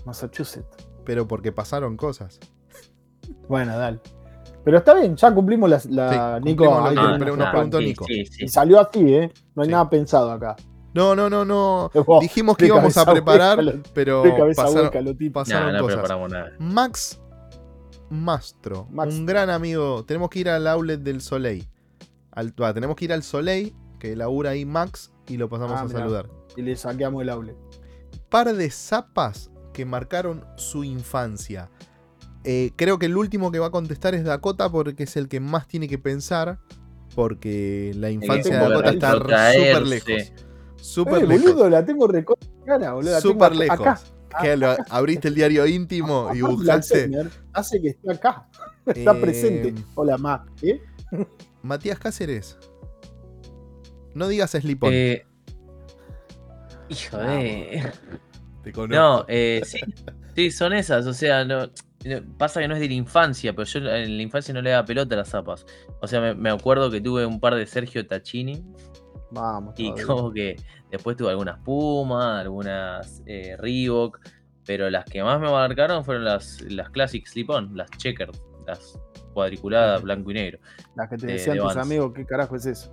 Massachusetts. 0.04 0.66
Pero 1.04 1.28
porque 1.28 1.52
pasaron 1.52 1.96
cosas. 1.96 2.40
Bueno, 3.48 3.78
dale. 3.78 4.00
Pero 4.64 4.78
está 4.78 4.94
bien, 4.94 5.14
ya 5.14 5.32
cumplimos 5.32 5.86
la, 5.90 6.40
Nico. 6.42 6.64
pero 7.18 7.36
nos 7.36 7.50
preguntó 7.50 7.80
Nico. 7.80 8.06
Y 8.08 8.48
salió 8.48 8.80
así, 8.80 9.14
¿eh? 9.14 9.32
No 9.54 9.62
hay 9.62 9.68
nada 9.68 9.88
pensado 9.88 10.32
acá. 10.32 10.56
No, 10.94 11.16
no, 11.16 11.28
no, 11.28 11.44
no. 11.44 11.90
Dijimos 12.20 12.56
que 12.56 12.66
íbamos 12.66 12.96
a 12.96 13.04
preparar, 13.04 13.58
pero 13.92 14.22
pasaron, 14.54 14.90
cosas. 15.78 16.52
Max 16.58 17.20
Mastro, 18.10 18.88
un 18.90 19.26
gran 19.26 19.50
amigo. 19.50 20.04
Tenemos 20.04 20.30
que 20.30 20.40
ir 20.40 20.48
al 20.48 20.66
outlet 20.66 21.00
del 21.00 21.20
Soleil. 21.20 21.68
tenemos 22.74 22.96
que 22.96 23.04
ir 23.06 23.12
al 23.12 23.22
Soleil, 23.22 23.74
que 23.98 24.14
labura 24.14 24.50
ahí 24.50 24.64
Max, 24.64 25.12
y 25.26 25.36
lo 25.36 25.48
pasamos 25.48 25.80
ah, 25.80 25.82
a 25.84 25.88
saludar. 25.88 26.30
Y 26.56 26.62
le 26.62 26.76
saqueamos 26.76 27.22
el 27.22 27.28
outlet. 27.30 27.56
Par 28.28 28.54
de 28.54 28.70
zapas 28.70 29.50
que 29.72 29.84
marcaron 29.84 30.44
su 30.56 30.84
infancia. 30.84 31.70
Eh, 32.44 32.70
creo 32.76 32.98
que 32.98 33.06
el 33.06 33.16
último 33.16 33.50
que 33.50 33.58
va 33.58 33.66
a 33.66 33.70
contestar 33.70 34.14
es 34.14 34.24
Dakota 34.24 34.70
porque 34.70 35.04
es 35.04 35.16
el 35.16 35.28
que 35.28 35.40
más 35.40 35.66
tiene 35.66 35.88
que 35.88 35.98
pensar. 35.98 36.60
Porque 37.14 37.92
la 37.96 38.10
infancia 38.10 38.58
de 38.58 38.68
Dakota 38.68 38.90
está 38.90 39.52
súper 39.52 39.86
lejos. 39.86 40.32
Súper 40.76 41.22
eh, 41.22 41.26
lejos. 41.26 41.52
boludo, 41.52 41.70
la 41.70 41.84
tengo 41.84 42.06
recortada 42.06 42.54
cara, 42.64 42.92
boludo. 42.92 43.20
Súper 43.20 43.56
lejos. 43.56 43.80
Acá. 43.80 44.00
Que 44.40 44.56
lo, 44.56 44.76
abriste 44.90 45.28
el 45.28 45.34
diario 45.34 45.66
íntimo 45.66 46.30
y 46.34 46.40
buscaste. 46.40 47.10
Hace 47.52 47.80
que 47.80 47.88
esté 47.90 48.12
acá. 48.12 48.48
Está 48.86 49.12
eh, 49.12 49.20
presente. 49.20 49.74
Hola, 49.94 50.18
Ma. 50.18 50.44
¿Eh? 50.62 50.80
Matías 51.62 51.98
Cáceres. 51.98 52.58
No 54.14 54.28
digas 54.28 54.50
Sleep 54.52 54.82
On. 54.82 54.92
Eh, 54.92 55.26
hijo 56.88 57.16
de. 57.18 57.92
Te 58.62 58.72
conozco. 58.72 58.94
No, 58.94 59.24
eh, 59.28 59.62
sí, 59.64 59.80
sí, 60.34 60.50
son 60.50 60.72
esas. 60.72 61.06
O 61.06 61.12
sea, 61.12 61.44
no, 61.44 61.70
pasa 62.38 62.60
que 62.60 62.68
no 62.68 62.74
es 62.74 62.80
de 62.80 62.88
la 62.88 62.94
infancia, 62.94 63.52
pero 63.54 63.66
yo 63.66 63.80
en 63.80 64.16
la 64.16 64.22
infancia 64.22 64.54
no 64.54 64.62
le 64.62 64.70
daba 64.70 64.84
pelota 64.84 65.14
a 65.14 65.18
las 65.18 65.30
zapas. 65.30 65.66
O 66.00 66.06
sea, 66.06 66.34
me, 66.34 66.50
acuerdo 66.50 66.90
que 66.90 67.00
tuve 67.00 67.26
un 67.26 67.40
par 67.40 67.54
de 67.54 67.66
Sergio 67.66 68.06
Tachini. 68.06 68.64
Vamos. 69.34 69.74
Y 69.76 69.92
como 70.02 70.32
que 70.32 70.56
después 70.90 71.16
tuve 71.16 71.30
algunas 71.30 71.58
Puma, 71.60 72.40
algunas 72.40 73.22
eh, 73.26 73.56
Reebok. 73.58 74.20
Pero 74.66 74.88
las 74.88 75.04
que 75.04 75.22
más 75.22 75.38
me 75.40 75.50
marcaron 75.50 76.04
fueron 76.04 76.24
las, 76.24 76.62
las 76.62 76.88
Classic 76.88 77.26
Slip-On, 77.26 77.76
las 77.76 77.90
Checker, 77.98 78.30
las 78.66 78.98
cuadriculadas 79.34 80.02
blanco 80.02 80.30
y 80.30 80.34
negro. 80.34 80.58
Las 80.96 81.10
que 81.10 81.18
te 81.18 81.26
decían 81.26 81.58
tus 81.58 81.76
amigos, 81.76 82.12
¿qué 82.14 82.24
carajo 82.24 82.56
es 82.56 82.64
eso? 82.64 82.90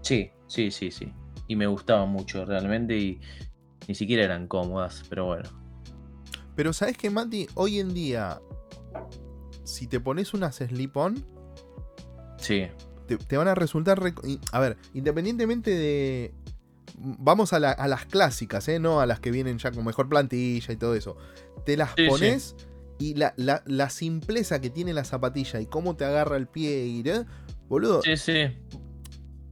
Sí, 0.00 0.32
sí, 0.48 0.72
sí, 0.72 0.90
sí. 0.90 1.12
Y 1.46 1.54
me 1.54 1.66
gustaban 1.68 2.08
mucho 2.08 2.44
realmente 2.44 2.96
y 2.96 3.20
ni 3.86 3.94
siquiera 3.94 4.24
eran 4.24 4.48
cómodas, 4.48 5.04
pero 5.08 5.26
bueno. 5.26 5.48
Pero 6.56 6.72
sabes 6.72 6.96
que, 6.96 7.10
Mati, 7.10 7.46
hoy 7.54 7.78
en 7.78 7.94
día, 7.94 8.40
si 9.62 9.86
te 9.86 10.00
pones 10.00 10.34
unas 10.34 10.56
slip-on, 10.56 11.24
sí. 12.38 12.66
Te, 13.06 13.36
van 13.36 13.48
a 13.48 13.54
resultar. 13.54 14.00
A 14.52 14.60
ver, 14.60 14.76
independientemente 14.92 15.70
de. 15.70 16.34
Vamos 16.96 17.52
a, 17.52 17.58
las 17.58 18.06
clásicas, 18.06 18.68
¿eh? 18.68 18.78
No 18.78 19.00
a 19.00 19.06
las 19.06 19.20
que 19.20 19.30
vienen 19.30 19.58
ya 19.58 19.72
con 19.72 19.84
mejor 19.84 20.08
plantilla 20.08 20.72
y 20.72 20.76
todo 20.76 20.94
eso. 20.94 21.16
Te 21.64 21.76
las 21.76 21.94
pones 21.94 22.54
y 22.98 23.14
la, 23.14 23.90
simpleza 23.90 24.60
que 24.60 24.70
tiene 24.70 24.92
la 24.92 25.04
zapatilla 25.04 25.60
y 25.60 25.66
cómo 25.66 25.96
te 25.96 26.04
agarra 26.04 26.36
el 26.36 26.46
pie 26.46 26.86
y. 26.86 27.02
¿eh? 27.08 27.24
Boludo. 27.68 28.02
Sí, 28.02 28.16
sí. 28.16 28.56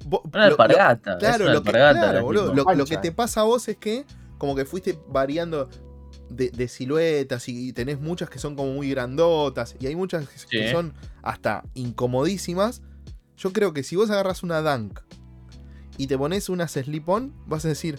una 0.05 0.45
alpargata. 0.45 1.19
Claro, 1.19 1.51
lo, 1.51 1.63
que, 1.63 1.71
claro 1.71 2.23
boludo, 2.23 2.55
lo, 2.55 2.85
que 2.85 2.97
te 2.99 3.13
pasa 3.13 3.41
a 3.41 3.45
vos 3.45 3.69
es 3.69 3.77
que 3.77 4.05
como 4.39 4.55
que 4.55 4.65
fuiste 4.65 4.99
variando 5.09 5.69
de, 6.31 6.69
siluetas 6.69 7.49
y 7.49 7.73
tenés 7.73 8.01
muchas 8.01 8.31
que 8.31 8.39
son 8.39 8.57
como 8.57 8.73
muy 8.73 8.91
grandotas 8.91 9.77
y 9.79 9.87
hay 9.87 9.97
muchas 9.97 10.27
que 10.49 10.71
son 10.71 10.95
hasta 11.23 11.65
incomodísimas. 11.75 12.83
Yo 13.37 13.53
creo 13.53 13.73
que 13.73 13.83
si 13.83 13.97
vos 13.97 14.11
agarras 14.11 14.43
una 14.43 14.61
Dunk 14.61 15.01
y 15.99 16.07
te 16.07 16.17
pones 16.17 16.49
unas 16.49 16.73
slip-on, 16.73 17.35
vas 17.47 17.65
a 17.65 17.69
decir. 17.69 17.99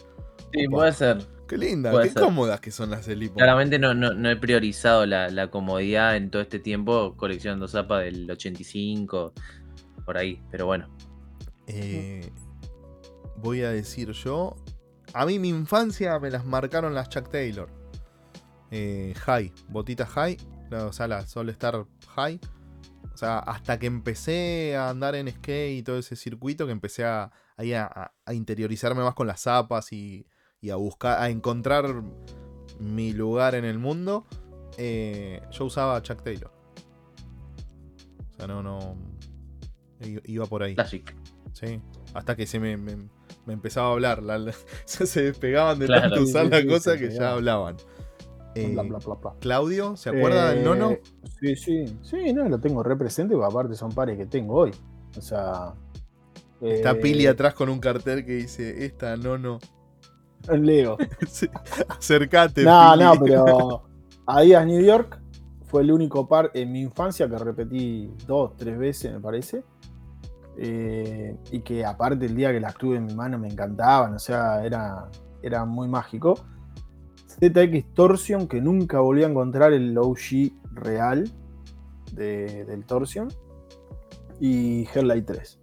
Sí, 0.52 0.68
puede 0.68 0.92
ser. 0.94 1.26
Qué 1.48 1.58
linda, 1.58 1.92
qué 2.02 2.14
cómodas 2.14 2.60
que 2.60 2.72
son 2.72 2.90
las 2.90 3.06
slip-on. 3.06 3.38
Claramente 3.38 3.80
no, 3.80 3.94
no, 3.94 4.30
he 4.30 4.36
priorizado 4.36 5.06
la, 5.06 5.50
comodidad 5.50 6.16
en 6.16 6.30
todo 6.30 6.42
este 6.42 6.60
tiempo 6.60 7.16
coleccionando 7.18 7.68
zapas 7.68 8.04
del 8.04 8.30
85, 8.30 9.34
por 10.06 10.18
ahí, 10.18 10.42
pero 10.50 10.66
bueno. 10.66 10.90
Eh, 11.68 12.30
voy 13.38 13.62
a 13.62 13.70
decir 13.70 14.12
yo. 14.12 14.56
A 15.14 15.26
mí 15.26 15.38
mi 15.38 15.50
infancia 15.50 16.18
me 16.20 16.32
las 16.32 16.46
marcaron 16.46 16.96
las 16.96 17.10
Chuck 17.10 17.30
Taylor. 17.30 17.70
Eh, 18.72 19.14
high, 19.26 19.52
botita 19.70 20.06
high, 20.08 20.38
o 20.72 20.92
sea, 20.92 21.08
la 21.08 21.28
Sol 21.28 21.50
Star 21.50 21.86
High. 22.16 22.40
O 23.14 23.18
sea, 23.18 23.39
hasta 23.39 23.78
que 23.78 23.86
empecé 23.86 24.76
a 24.76 24.89
andar 24.89 25.16
en 25.16 25.30
skate 25.30 25.78
y 25.78 25.84
todo 25.84 25.99
ese 25.99 26.16
circuito, 26.16 26.66
que 26.66 26.72
empecé 26.72 27.05
a, 27.05 27.32
a, 27.57 28.34
interiorizarme 28.34 29.03
más 29.03 29.14
con 29.14 29.28
las 29.28 29.41
zapas 29.41 29.93
y, 29.93 30.26
a 30.72 30.76
buscar, 30.76 31.22
a 31.22 31.30
encontrar 31.30 32.03
mi 32.80 33.14
lugar 33.14 33.53
en 33.53 33.66
el 33.66 33.78
mundo, 33.78 34.26
eh, 34.78 35.41
yo 35.51 35.66
usaba 35.66 36.01
Chuck 36.01 36.24
Taylor. 36.24 36.51
O 38.32 38.36
sea, 38.36 38.47
no, 38.47 38.64
no. 38.64 38.97
Iba 40.26 40.45
por 40.47 40.64
ahí. 40.64 40.74
Classic. 40.74 41.16
Sí. 41.53 41.82
Hasta 42.14 42.36
que 42.36 42.47
se 42.47 42.59
me, 42.59 42.74
empezaba 43.47 43.89
a 43.89 43.91
hablar. 43.91 44.22
se 44.86 45.22
despegaban 45.22 45.78
de 45.78 45.88
tanto 45.88 46.22
usar 46.22 46.47
la 46.47 46.66
cosa 46.66 46.97
que 46.97 47.11
ya 47.11 47.34
hablaban. 47.34 47.78
Eh, 48.56 48.76
Claudio, 49.39 49.97
¿se 49.97 50.10
acuerda 50.10 50.51
del 50.51 50.64
nono? 50.64 50.91
Eh, 50.91 51.01
sí, 51.39 51.56
sí, 51.56 51.99
sí, 52.01 52.34
no, 52.34 52.47
lo 52.47 52.60
tengo 52.60 52.84
represente, 52.84 53.36
porque 53.36 53.51
aparte 53.51 53.76
son 53.76 53.91
pares 53.91 54.18
que 54.18 54.26
tengo 54.26 54.56
hoy. 54.56 54.72
O 55.18 55.22
sea. 55.22 55.74
Está 56.62 56.91
eh, 56.91 56.95
Pili 56.95 57.26
atrás 57.26 57.54
con 57.54 57.70
un 57.70 57.80
cartel 57.80 58.26
que 58.26 58.34
dice: 58.34 58.86
Esta 58.86 59.18
nono. 59.18 59.60
Leo. 60.51 60.97
Acercate. 61.89 62.64
No, 62.64 62.95
no, 62.95 63.14
pero. 63.20 63.84
Adidas 64.26 64.66
New 64.66 64.82
York 64.82 65.20
fue 65.66 65.82
el 65.82 65.91
único 65.91 66.28
par 66.28 66.51
en 66.54 66.72
mi 66.72 66.82
infancia 66.82 67.28
que 67.28 67.38
repetí 67.38 68.10
dos, 68.26 68.56
tres 68.56 68.78
veces, 68.78 69.12
me 69.12 69.20
parece. 69.20 69.64
y 70.58 71.60
que 71.62 71.84
aparte 71.84 72.28
el 72.28 72.36
día 72.36 72.51
que 72.51 72.60
las 72.60 72.76
tuve 72.76 72.97
en 72.97 73.06
mi 73.06 73.16
mano 73.16 73.38
me 73.39 73.49
encantaban, 73.49 74.14
o 74.14 74.20
sea, 74.20 74.64
era, 74.64 75.10
era 75.41 75.66
muy 75.66 75.88
mágico. 75.88 76.36
ZX 77.50 77.94
Torsion, 77.94 78.48
que 78.48 78.62
nunca 78.62 79.00
volví 79.00 79.24
a 79.24 79.28
encontrar 79.28 79.74
el 79.74 79.98
OG 79.98 80.52
real 80.72 81.30
del 82.14 82.86
Torsion. 82.86 83.28
Y 84.39 84.88
Helllight 84.94 85.26
3. 85.26 85.60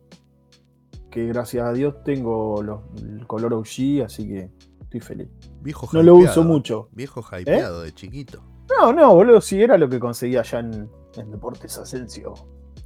Que 1.10 1.26
gracias 1.26 1.66
a 1.66 1.72
Dios 1.72 2.02
tengo 2.04 2.60
el 2.60 3.26
color 3.26 3.54
OG, 3.54 4.04
así 4.04 4.28
que 4.28 4.50
estoy 4.82 5.00
feliz. 5.00 5.28
Viejo 5.60 5.88
no 5.92 6.02
lo 6.02 6.16
uso 6.16 6.44
mucho. 6.44 6.88
Viejo 6.92 7.20
hypeado 7.20 7.82
de 7.82 7.92
chiquito. 7.92 8.42
No, 8.68 8.92
no, 8.92 9.14
boludo, 9.14 9.40
sí 9.40 9.60
era 9.60 9.76
lo 9.76 9.88
que 9.88 9.98
conseguía 9.98 10.40
allá 10.40 10.60
en, 10.60 10.88
Deportes 11.30 11.76
Asensio. 11.76 12.34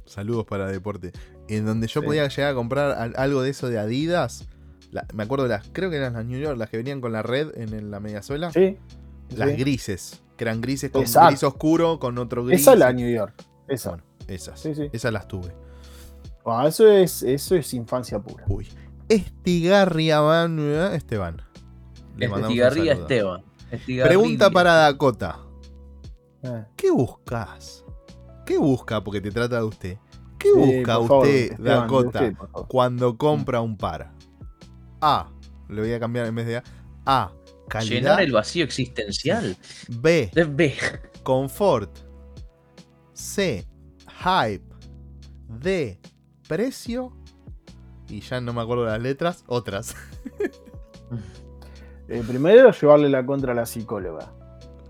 Saludos 0.05 0.45
para 0.45 0.67
Deporte. 0.67 1.11
En 1.47 1.65
donde 1.65 1.87
yo 1.87 2.01
podía 2.01 2.27
llegar 2.27 2.51
a 2.51 2.55
comprar 2.55 3.13
algo 3.15 3.43
de 3.43 3.51
eso 3.51 3.69
de 3.69 3.77
Adidas 3.77 4.47
me 5.13 5.23
acuerdo 5.23 5.43
de 5.43 5.49
las, 5.49 5.67
creo 5.71 5.89
que 5.89 5.97
eran 5.97 6.13
las 6.13 6.25
New 6.25 6.39
York, 6.39 6.57
las 6.57 6.69
que 6.69 6.77
venían 6.77 7.01
con 7.01 7.11
la 7.11 7.21
red 7.21 7.51
en, 7.55 7.91
la 7.91 7.99
mediasuela. 7.99 8.51
Sí. 8.51 8.77
Las 9.35 9.57
grises, 9.57 10.21
que 10.37 10.43
eran 10.43 10.61
grises 10.61 10.91
con 10.91 11.03
gris 11.03 11.43
oscuro, 11.43 11.99
con 11.99 12.17
otro 12.17 12.45
gris. 12.45 12.61
Esa 12.61 12.73
es 12.73 12.79
la 12.79 12.93
New 12.93 13.09
York. 13.09 13.33
Esa. 13.67 13.89
Bueno, 13.89 14.03
esas. 14.27 14.59
Sí, 14.59 14.75
sí. 14.75 14.89
Esas 14.91 15.11
las 15.11 15.27
tuve. 15.27 15.51
Ah, 16.45 16.65
eso, 16.67 16.87
es, 16.87 17.23
eso 17.23 17.55
es 17.55 17.73
infancia 17.73 18.19
pura. 18.19 18.45
Uy. 18.47 18.67
Estigarria 19.09 20.19
Esteban. 20.93 21.41
Estigarria 22.19 22.93
Esteban. 22.93 23.43
Pregunta 24.03 24.49
para 24.51 24.75
Dakota. 24.75 25.39
Eh. 26.43 26.65
¿Qué 26.75 26.91
buscas? 26.91 27.83
¿Qué 28.45 28.57
busca? 28.57 29.03
Porque 29.03 29.21
te 29.21 29.31
trata 29.31 29.57
de 29.57 29.63
usted. 29.63 29.97
¿Qué 30.37 30.53
busca 30.53 30.99
usted, 30.99 31.57
Dakota, 31.57 32.31
cuando 32.67 33.17
compra 33.17 33.61
un 33.61 33.75
par? 33.77 34.14
A. 35.07 35.29
Le 35.69 35.81
voy 35.81 35.93
a 35.93 35.99
cambiar 35.99 36.25
en 36.25 36.33
vez 36.33 36.47
de 36.47 36.57
A. 36.57 36.63
A. 37.05 37.31
Calidad. 37.67 37.95
Llenar 37.95 38.21
el 38.21 38.31
vacío 38.31 38.63
existencial. 38.63 39.55
B. 40.01 40.31
B. 40.33 40.75
Confort. 41.21 41.95
C. 43.13 43.67
Hype. 44.23 44.65
D. 45.47 45.99
Precio. 46.47 47.15
Y 48.09 48.21
ya 48.21 48.41
no 48.41 48.51
me 48.51 48.61
acuerdo 48.61 48.85
de 48.85 48.91
las 48.93 49.01
letras. 49.01 49.43
Otras. 49.45 49.95
eh, 52.09 52.23
primero, 52.27 52.71
llevarle 52.71 53.07
la 53.07 53.23
contra 53.23 53.51
a 53.51 53.55
la 53.55 53.67
psicóloga. 53.67 54.33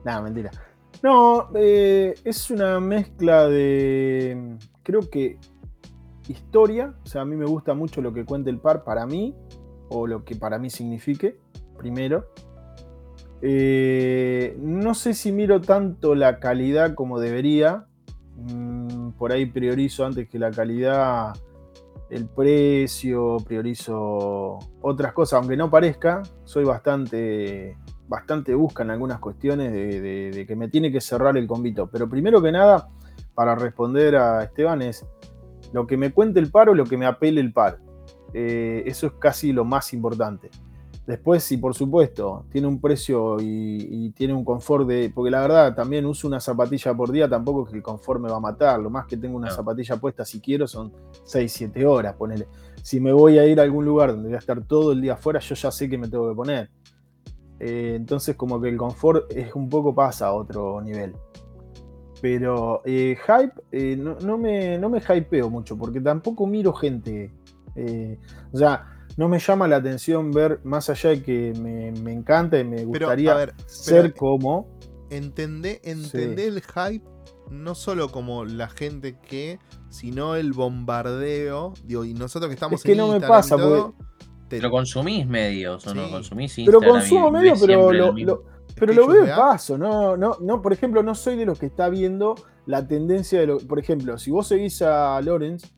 Nada, 0.05 0.21
mentira. 0.21 0.51
No, 1.03 1.49
eh, 1.55 2.13
es 2.23 2.49
una 2.51 2.79
mezcla 2.79 3.47
de. 3.47 4.57
Creo 4.81 5.09
que 5.09 5.37
historia. 6.29 6.93
O 7.03 7.05
sea, 7.05 7.23
a 7.23 7.25
mí 7.25 7.35
me 7.35 7.45
gusta 7.45 7.73
mucho 7.73 8.01
lo 8.01 8.13
que 8.13 8.23
cuenta 8.23 8.49
el 8.49 8.59
par 8.59 8.85
para 8.85 9.05
mí 9.05 9.35
o 9.99 10.07
lo 10.07 10.23
que 10.23 10.35
para 10.35 10.59
mí 10.59 10.69
signifique, 10.69 11.37
primero. 11.77 12.25
Eh, 13.41 14.57
no 14.59 14.93
sé 14.93 15.13
si 15.13 15.31
miro 15.31 15.61
tanto 15.61 16.15
la 16.15 16.39
calidad 16.39 16.95
como 16.95 17.19
debería. 17.19 17.85
Mm, 18.35 19.11
por 19.11 19.31
ahí 19.31 19.45
priorizo 19.45 20.05
antes 20.05 20.27
que 20.29 20.39
la 20.39 20.51
calidad 20.51 21.33
el 22.09 22.27
precio, 22.27 23.37
priorizo 23.45 24.59
otras 24.81 25.13
cosas, 25.13 25.39
aunque 25.39 25.57
no 25.57 25.69
parezca, 25.71 26.21
soy 26.43 26.63
bastante, 26.63 27.77
bastante 28.07 28.53
busca 28.53 28.83
en 28.83 28.91
algunas 28.91 29.19
cuestiones 29.19 29.71
de, 29.73 30.31
de, 30.31 30.45
que 30.45 30.55
me 30.55 30.69
tiene 30.69 30.91
que 30.91 31.01
cerrar 31.01 31.37
el 31.37 31.47
convito. 31.47 31.87
Pero 31.87 32.09
primero 32.09 32.41
que 32.41 32.51
nada, 32.51 32.89
para 33.33 33.55
responder 33.55 34.15
a 34.15 34.43
Esteban 34.43 34.81
es 34.81 35.05
lo 35.73 35.87
que 35.87 35.97
me 35.97 36.11
cuente 36.11 36.39
el 36.39 36.51
paro, 36.51 36.73
lo 36.73 36.85
que 36.85 36.97
me 36.97 37.05
apele 37.05 37.41
el 37.41 37.53
par. 37.53 37.79
Eh, 38.37 38.83
eso 38.85 39.07
es 39.07 39.13
casi 39.13 39.53
lo 39.53 39.63
más 39.63 39.93
importante. 39.93 40.49
Después, 41.07 41.41
si 41.41 41.55
por 41.55 41.73
supuesto 41.73 42.45
tiene 42.51 42.67
un 42.67 42.81
precio 42.81 43.37
y, 43.39 44.11
tiene 44.11 44.33
un 44.33 44.43
confort 44.43 44.85
de. 44.85 45.09
Porque 45.13 45.31
la 45.31 45.39
verdad, 45.39 45.73
también 45.73 46.05
uso 46.05 46.27
una 46.27 46.41
zapatilla 46.41 46.93
por 46.93 47.13
día, 47.13 47.29
tampoco 47.29 47.63
es 47.63 47.71
que 47.71 47.77
el 47.77 47.83
confort 47.83 48.19
me 48.19 48.29
va 48.29 48.35
a 48.35 48.41
matar. 48.41 48.81
Lo 48.81 48.89
más 48.89 49.05
que 49.05 49.15
tengo 49.15 49.37
una 49.37 49.51
zapatilla 49.51 49.95
puesta, 49.95 50.25
si 50.25 50.41
quiero, 50.41 50.67
son 50.67 50.91
6, 51.23 51.49
7 51.49 51.85
horas. 51.85 52.15
Ponele. 52.15 52.49
Si 52.83 52.99
me 52.99 53.13
voy 53.13 53.37
a 53.37 53.45
ir 53.45 53.57
a 53.61 53.63
algún 53.63 53.85
lugar 53.85 54.11
donde 54.11 54.27
voy 54.27 54.35
a 54.35 54.39
estar 54.39 54.61
todo 54.65 54.91
el 54.91 54.99
día 54.99 55.13
afuera, 55.13 55.39
yo 55.39 55.55
ya 55.55 55.71
sé 55.71 55.89
que 55.89 55.97
me 55.97 56.09
tengo 56.09 56.27
que 56.27 56.35
poner. 56.35 56.69
Eh, 57.61 57.93
entonces, 57.95 58.35
como 58.35 58.59
que 58.59 58.67
el 58.67 58.75
confort 58.75 59.31
es 59.31 59.55
un 59.55 59.69
poco 59.69 59.95
pasa 59.95 60.27
a 60.27 60.33
otro 60.33 60.81
nivel. 60.81 61.13
Pero 62.21 62.81
eh, 62.83 63.15
hype, 63.25 63.95
no, 63.95 64.17
no, 64.19 64.37
me, 64.37 64.77
no 64.77 64.89
me 64.89 64.99
hypeo 64.99 65.49
mucho, 65.49 65.77
porque 65.77 66.01
tampoco 66.01 66.45
miro 66.45 66.73
gente 66.73 67.31
eh, 67.75 68.19
o 68.51 68.57
sea, 68.57 68.95
no 69.17 69.29
me 69.29 69.39
llama 69.39 69.67
la 69.67 69.77
atención 69.77 70.31
ver, 70.31 70.59
más 70.63 70.89
allá 70.89 71.11
de 71.11 71.23
que 71.23 71.53
me, 71.59 72.11
encanta 72.11 72.59
y 72.59 72.63
me 72.63 72.83
gustaría 72.83 73.53
ser 73.65 74.13
como. 74.13 74.73
Entendé, 75.09 75.79
el 75.83 76.61
hype 76.61 77.05
no 77.51 77.75
solo 77.75 78.09
como 78.09 78.43
la 78.43 78.67
gente 78.67 79.17
que, 79.19 79.59
sino 79.89 80.35
el 80.35 80.51
bombardeo. 80.51 81.73
Digo, 81.83 82.03
y 82.03 82.13
nosotros 82.13 82.49
que 82.49 82.55
estamos 82.55 82.79
es 82.79 82.83
que 82.83 82.95
no 82.95 83.07
me 83.07 83.21
pasa, 83.21 83.55
Pero 84.49 84.71
consumís 84.71 85.25
medios 85.27 85.85
o 85.87 85.93
no 85.93 86.09
consumís 86.09 86.55
Pero 86.65 86.81
consumo 86.81 87.31
medios, 87.31 87.59
pero 87.61 87.91
lo, 87.91 88.43
pero 88.75 88.93
lo 88.93 89.07
veo 89.07 89.23
de 89.25 89.31
paso, 89.31 89.77
no, 89.77 90.17
no, 90.17 90.37
no, 90.41 90.61
por 90.61 90.73
ejemplo, 90.73 91.01
no 91.01 91.15
soy 91.15 91.37
de 91.37 91.45
los 91.45 91.57
que 91.57 91.67
está 91.67 91.87
viendo 91.87 92.35
la 92.65 92.85
tendencia 92.85 93.39
de 93.39 93.47
lo. 93.47 93.59
Por 93.59 93.79
ejemplo, 93.79 94.17
si 94.17 94.31
vos 94.31 94.47
seguís 94.47 94.81
a 94.81 95.21
Lorenz 95.21 95.71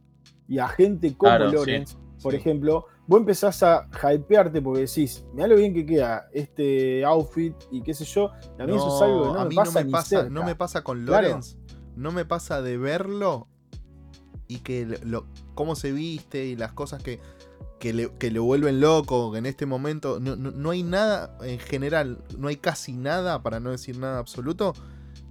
y 0.47 0.59
a 0.59 0.67
gente 0.67 1.15
como 1.15 1.37
Lorenz, 1.37 1.97
por 2.21 2.33
ejemplo, 2.33 2.85
vos 3.05 3.19
empezás 3.19 3.61
a 3.63 3.87
hypearte 4.13 4.61
porque 4.61 4.81
decís, 4.81 5.25
mira 5.33 5.47
lo 5.47 5.55
bien 5.55 5.73
que 5.73 5.85
queda 5.85 6.27
este 6.33 7.05
outfit 7.05 7.55
y 7.71 7.81
qué 7.81 7.93
sé 7.93 8.05
yo. 8.05 8.31
A 8.59 8.65
mí 8.65 8.75
eso 8.75 8.95
es 8.95 9.01
algo 9.01 9.33
que 9.33 9.39
no 9.39 9.45
me 9.45 9.55
pasa, 9.55 9.83
no 9.83 9.85
me 9.85 9.91
pasa, 9.91 10.29
no 10.29 10.43
me 10.43 10.55
pasa 10.55 10.83
con 10.83 11.05
Lorenz, 11.05 11.57
no 11.95 12.11
me 12.11 12.25
pasa 12.25 12.61
de 12.61 12.77
verlo 12.77 13.47
y 14.47 14.59
que 14.59 14.99
lo, 15.03 15.25
cómo 15.55 15.75
se 15.75 15.91
viste 15.91 16.45
y 16.45 16.55
las 16.55 16.71
cosas 16.73 17.03
que, 17.03 17.19
que, 17.79 17.93
le, 17.93 18.09
que 18.17 18.31
lo 18.31 18.43
vuelven 18.43 18.79
loco, 18.79 19.31
que 19.31 19.39
en 19.39 19.45
este 19.45 19.65
momento 19.65 20.19
no, 20.19 20.35
no, 20.35 20.69
hay 20.69 20.83
nada, 20.83 21.37
en 21.41 21.59
general, 21.59 22.23
no 22.37 22.47
hay 22.47 22.57
casi 22.57 22.93
nada, 22.93 23.43
para 23.43 23.59
no 23.59 23.71
decir 23.71 23.97
nada 23.97 24.19
absoluto, 24.19 24.73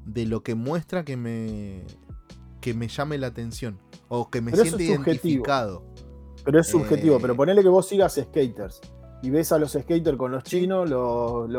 de 0.04 0.26
lo 0.26 0.42
que 0.42 0.54
muestra 0.54 1.04
que 1.04 1.16
me, 1.16 1.84
que 2.60 2.74
me 2.74 2.88
llame 2.88 3.18
la 3.18 3.28
atención 3.28 3.78
o 4.08 4.30
que 4.30 4.40
me 4.40 4.52
siente 4.52 4.84
identificado. 4.84 5.82
Pero 6.44 6.60
es 6.60 6.68
subjetivo, 6.68 7.18
pero 7.20 7.32
eh, 7.32 7.36
ponele 7.36 7.62
que 7.62 7.68
vos 7.68 7.88
sigas 7.88 8.14
skaters 8.14 8.80
y 9.22 9.30
ves 9.30 9.50
a 9.52 9.58
los 9.58 9.72
skaters 9.72 10.16
con 10.16 10.30
los 10.30 10.44
chinos, 10.44 10.88
los, 10.88 11.50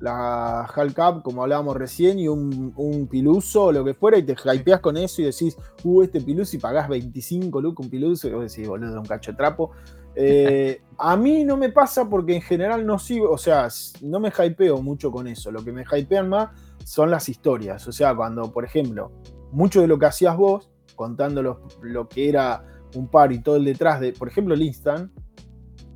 la 0.00 0.64
Hal 0.64 0.94
Cup, 0.94 1.22
como 1.22 1.44
hablábamos 1.44 1.76
recién, 1.76 2.18
y 2.18 2.26
un, 2.26 2.72
un 2.76 3.06
piluso 3.06 3.66
o 3.66 3.72
lo 3.72 3.84
que 3.84 3.94
fuera, 3.94 4.18
y 4.18 4.24
te 4.24 4.34
hypeás 4.52 4.80
con 4.80 4.96
eso 4.96 5.22
y 5.22 5.26
decís, 5.26 5.56
uh, 5.84 6.02
este 6.02 6.20
piluso, 6.20 6.56
y 6.56 6.58
pagás 6.58 6.88
25 6.88 7.60
lucas 7.60 7.86
un 7.86 7.90
piluso, 7.90 8.26
y 8.26 8.32
vos 8.32 8.52
decís, 8.52 8.66
boludo, 8.66 8.98
un 8.98 9.06
cacho 9.06 9.30
de 9.30 9.36
trapo. 9.36 9.70
Eh, 10.16 10.82
a 10.98 11.16
mí 11.16 11.44
no 11.44 11.56
me 11.56 11.70
pasa 11.70 12.08
porque 12.08 12.34
en 12.34 12.42
general 12.42 12.84
no 12.84 12.98
sigo, 12.98 13.30
o 13.30 13.38
sea, 13.38 13.68
no 14.00 14.18
me 14.18 14.30
hypeo 14.30 14.82
mucho 14.82 15.12
con 15.12 15.28
eso. 15.28 15.52
Lo 15.52 15.64
que 15.64 15.70
me 15.70 15.84
hypean 15.84 16.28
más 16.28 16.50
son 16.84 17.08
las 17.08 17.28
historias. 17.28 17.86
O 17.86 17.92
sea, 17.92 18.12
cuando, 18.12 18.50
por 18.50 18.64
ejemplo, 18.64 19.12
mucho 19.52 19.80
de 19.80 19.86
lo 19.86 20.00
que 20.00 20.06
hacías 20.06 20.36
vos, 20.36 20.71
contando 20.94 21.42
lo 21.42 22.08
que 22.08 22.28
era 22.28 22.64
un 22.94 23.08
par 23.08 23.32
y 23.32 23.40
todo 23.40 23.56
el 23.56 23.64
detrás 23.64 24.00
de, 24.00 24.12
por 24.12 24.28
ejemplo, 24.28 24.54
el 24.54 24.62
Instant, 24.62 25.10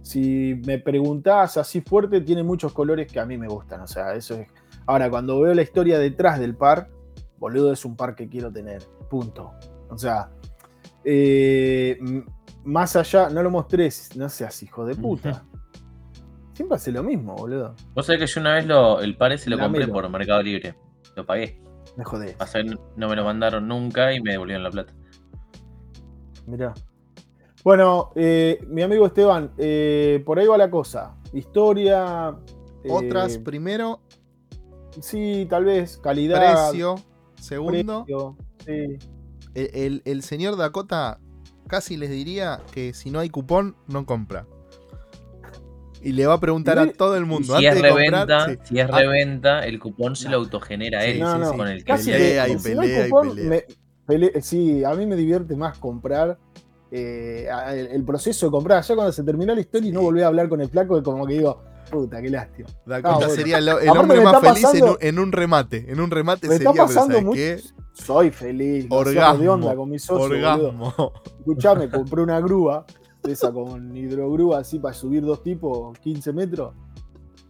si 0.03 0.61
me 0.65 0.79
preguntás 0.79 1.57
así 1.57 1.81
fuerte, 1.81 2.21
tiene 2.21 2.43
muchos 2.43 2.73
colores 2.73 3.11
que 3.11 3.19
a 3.19 3.27
mí 3.27 3.37
me 3.37 3.49
gustan. 3.49 3.81
O 3.81 3.87
sea, 3.87 4.15
eso 4.15 4.35
es. 4.35 4.49
Ahora, 4.87 5.11
cuando 5.11 5.41
veo 5.41 5.53
la 5.53 5.63
historia 5.63 5.99
detrás 5.99 6.39
del 6.39 6.55
par, 6.55 6.89
boludo, 7.39 7.73
es 7.73 7.85
un 7.85 7.97
par 7.97 8.15
que 8.15 8.29
quiero 8.29 8.53
tener. 8.53 8.83
Punto. 9.11 9.53
O 9.91 9.99
sea, 9.99 10.31
eh, 11.05 11.99
más 12.65 12.95
allá, 12.95 13.29
no 13.31 13.43
lo 13.43 13.51
mostres, 13.51 14.17
no 14.17 14.29
seas 14.29 14.63
hijo 14.63 14.87
de 14.87 14.95
puta. 14.95 15.45
Siempre 16.53 16.77
hace 16.77 16.93
lo 16.93 17.03
mismo, 17.03 17.35
boludo. 17.35 17.75
Vos 17.93 18.07
sabés 18.07 18.21
que 18.21 18.27
yo 18.29 18.41
una 18.41 18.55
vez 18.55 18.67
lo, 18.67 19.01
el 19.01 19.17
par 19.17 19.33
ese 19.33 19.51
lo 19.51 19.59
compré 19.59 19.89
por 19.89 20.09
Mercado 20.09 20.43
Libre. 20.43 20.77
Lo 21.17 21.27
pagué. 21.27 21.61
Me 21.97 22.05
jodé. 22.05 22.37
no 22.97 23.09
me 23.09 23.17
lo 23.17 23.25
mandaron 23.25 23.67
nunca 23.69 24.13
y 24.13 24.21
me 24.21 24.33
devolvieron 24.33 24.63
la 24.63 24.71
plata. 24.71 24.93
Mirá. 26.47 26.75
Bueno, 27.65 28.13
eh, 28.15 28.65
mi 28.69 28.83
amigo 28.83 29.07
Esteban, 29.07 29.53
eh, 29.59 30.23
por 30.25 30.39
ahí 30.39 30.47
va 30.47 30.57
la 30.57 30.71
cosa. 30.71 31.17
Historia. 31.33 32.37
Otras 32.89 33.35
eh, 33.35 33.41
primero. 33.41 34.01
Sí, 35.01 35.47
tal 35.51 35.65
vez. 35.65 35.99
Calidad. 35.99 36.71
Precio. 36.71 36.95
Segundo. 37.41 38.07
El, 39.55 40.23
señor 40.23 40.57
Dakota 40.57 41.19
casi 41.67 41.97
les 41.97 42.11
diría 42.11 42.61
que 42.73 42.95
si 42.95 43.11
no 43.11 43.19
hay 43.19 43.31
cupón, 43.31 43.75
no 43.89 44.07
compra. 44.07 44.47
Y 46.07 46.13
le 46.13 46.25
va 46.25 46.35
a 46.35 46.41
preguntar 46.41 46.79
a 46.79 46.93
todo 46.93 47.17
el 47.17 47.27
mundo. 47.27 47.59
Si, 47.59 47.67
es, 47.67 47.81
reventa, 47.81 48.47
si 48.63 48.79
es 48.79 48.89
ah. 48.89 48.97
reventa, 48.97 49.67
el 49.67 49.81
cupón 49.81 50.15
se 50.15 50.29
lo 50.29 50.37
autogenera 50.37 51.05
él. 51.05 51.21
con 51.21 51.67
el 51.67 51.85
que 51.85 51.95
pelea, 51.95 52.49
y 52.49 52.57
pelea, 52.57 53.09
y 53.09 53.11
pelea. 54.07 54.31
sí, 54.41 54.85
a 54.85 54.95
mí 54.95 55.05
me 55.05 55.17
divierte 55.17 55.57
más 55.57 55.79
comprar 55.79 56.39
eh, 56.93 57.49
el, 57.91 58.05
proceso 58.05 58.47
de 58.47 58.53
comprar. 58.53 58.85
Ya 58.85 58.95
cuando 58.95 59.13
se 59.13 59.25
terminó 59.25 59.53
la 59.53 59.61
historia 59.61 59.89
y 59.89 59.93
no 59.93 60.03
volví 60.03 60.23
a 60.23 60.29
hablar 60.29 60.49
con 60.49 60.61
el 60.61 60.69
flaco, 60.69 61.03
como 61.03 61.27
que 61.27 61.35
digo, 61.35 61.61
puta, 61.91 62.23
qué 62.23 62.31
lástima. 62.31 62.69
Ah, 63.03 63.19
sería 63.29 63.59
el, 63.59 63.69
hombre 63.89 64.21
más 64.21 64.41
feliz 64.41 64.65
en, 65.01 65.19
un, 65.19 65.33
remate. 65.33 65.91
En 65.91 65.99
un 65.99 66.13
remate 66.13 66.47
me 66.47 66.55
sería, 66.55 66.71
está 66.71 66.87
pasando 66.87 67.21
mucho, 67.21 67.41
Soy 67.95 68.31
feliz. 68.31 68.87
Orgasmo. 68.91 69.43
De 69.43 69.49
onda 69.49 69.75
con 69.75 69.91
mi 69.91 69.99
socio. 69.99 70.73
Escuchame, 71.41 71.91
compré 71.91 72.23
una 72.23 72.39
grúa, 72.39 72.87
esa 73.29 73.53
con 73.53 73.97
hidrogrúa 73.97 74.59
así 74.59 74.79
para 74.79 74.95
subir 74.95 75.22
dos 75.22 75.43
tipos, 75.43 75.99
15 75.99 76.33
metros. 76.33 76.74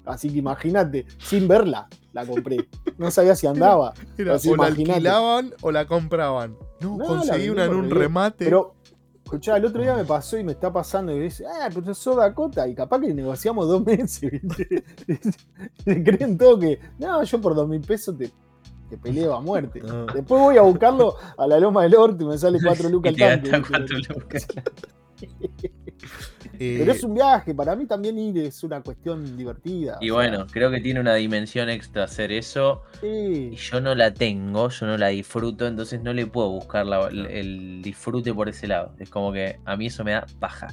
Así 0.05 0.31
que 0.31 0.39
imagínate, 0.39 1.07
sin 1.19 1.49
verla, 1.49 1.89
la 2.13 2.25
compré. 2.25 2.69
No 2.97 3.11
sabía 3.11 3.35
si 3.35 3.47
andaba. 3.47 3.93
o 4.49 4.57
la 4.57 4.67
alquilaban 4.67 5.53
o 5.61 5.73
la 5.73 5.87
compraban. 5.87 6.57
No, 6.81 6.99
conseguí 6.99 7.49
una 7.49 7.65
en 7.65 7.75
un 7.75 7.91
remate. 7.91 8.45
Pero 8.45 8.77
Escuchá, 9.27 9.57
el 9.57 9.65
otro 9.65 9.83
día 9.83 9.93
me 9.97 10.05
pasó 10.05 10.39
y 10.39 10.45
me 10.45 10.53
está 10.53 10.73
pasando 10.73 11.11
y 11.11 11.19
dice, 11.19 11.45
ah, 11.49 11.69
pero 11.75 11.93
sos 11.93 12.15
Dakota. 12.15 12.69
Y 12.69 12.77
capaz 12.77 13.01
que 13.01 13.13
negociamos 13.13 13.67
dos 13.67 13.85
meses, 13.85 14.31
¿viste? 14.31 14.85
creen 16.05 16.39
todo 16.39 16.61
que, 16.61 16.79
no, 17.01 17.25
yo 17.25 17.41
por 17.41 17.57
dos 17.57 17.69
mil 17.69 17.81
pesos 17.81 18.17
te, 18.17 18.31
te 18.89 18.97
peleo 18.97 19.35
a 19.35 19.41
muerte. 19.41 19.83
Después 20.15 20.41
voy 20.41 20.57
a 20.59 20.63
buscarlo 20.63 21.17
a 21.37 21.45
la 21.49 21.59
loma 21.59 21.83
del 21.83 21.97
orto 21.97 22.23
y 22.23 22.27
me 22.29 22.39
sale 22.39 22.61
cuatro 22.63 22.89
lucas 22.89 23.21
al 23.21 23.43
tanque. 25.17 25.73
Pero 26.59 26.93
es 26.93 27.03
un 27.05 27.15
viaje, 27.15 27.55
para 27.55 27.77
mí 27.77 27.87
también 27.87 28.19
ir 28.19 28.39
es 28.39 28.63
una 28.63 28.81
cuestión 28.81 29.37
divertida. 29.37 29.99
Y 30.01 30.11
bueno, 30.11 30.47
creo 30.51 30.71
que 30.71 30.81
tiene 30.81 31.01
una 31.01 31.15
dimensión 31.15 31.69
extra 31.69 32.05
hacer 32.05 32.33
eso. 32.33 32.83
Y 33.03 33.55
yo 33.57 33.81
no 33.81 33.95
la 33.95 34.13
tengo, 34.15 34.69
yo 34.69 34.87
no 34.87 34.97
la 34.97 35.09
disfruto, 35.09 35.67
entonces 35.67 36.03
no 36.03 36.13
le 36.13 36.27
puedo 36.27 36.51
buscar 36.51 36.87
el 37.11 37.83
disfrute 37.83 38.33
por 38.33 38.49
ese 38.49 38.69
lado. 38.69 38.93
Es 38.99 39.11
como 39.11 39.33
que 39.33 39.59
a 39.65 39.77
mí 39.77 39.87
eso 39.87 40.05
me 40.05 40.13
da 40.13 40.27
paja. 40.39 40.69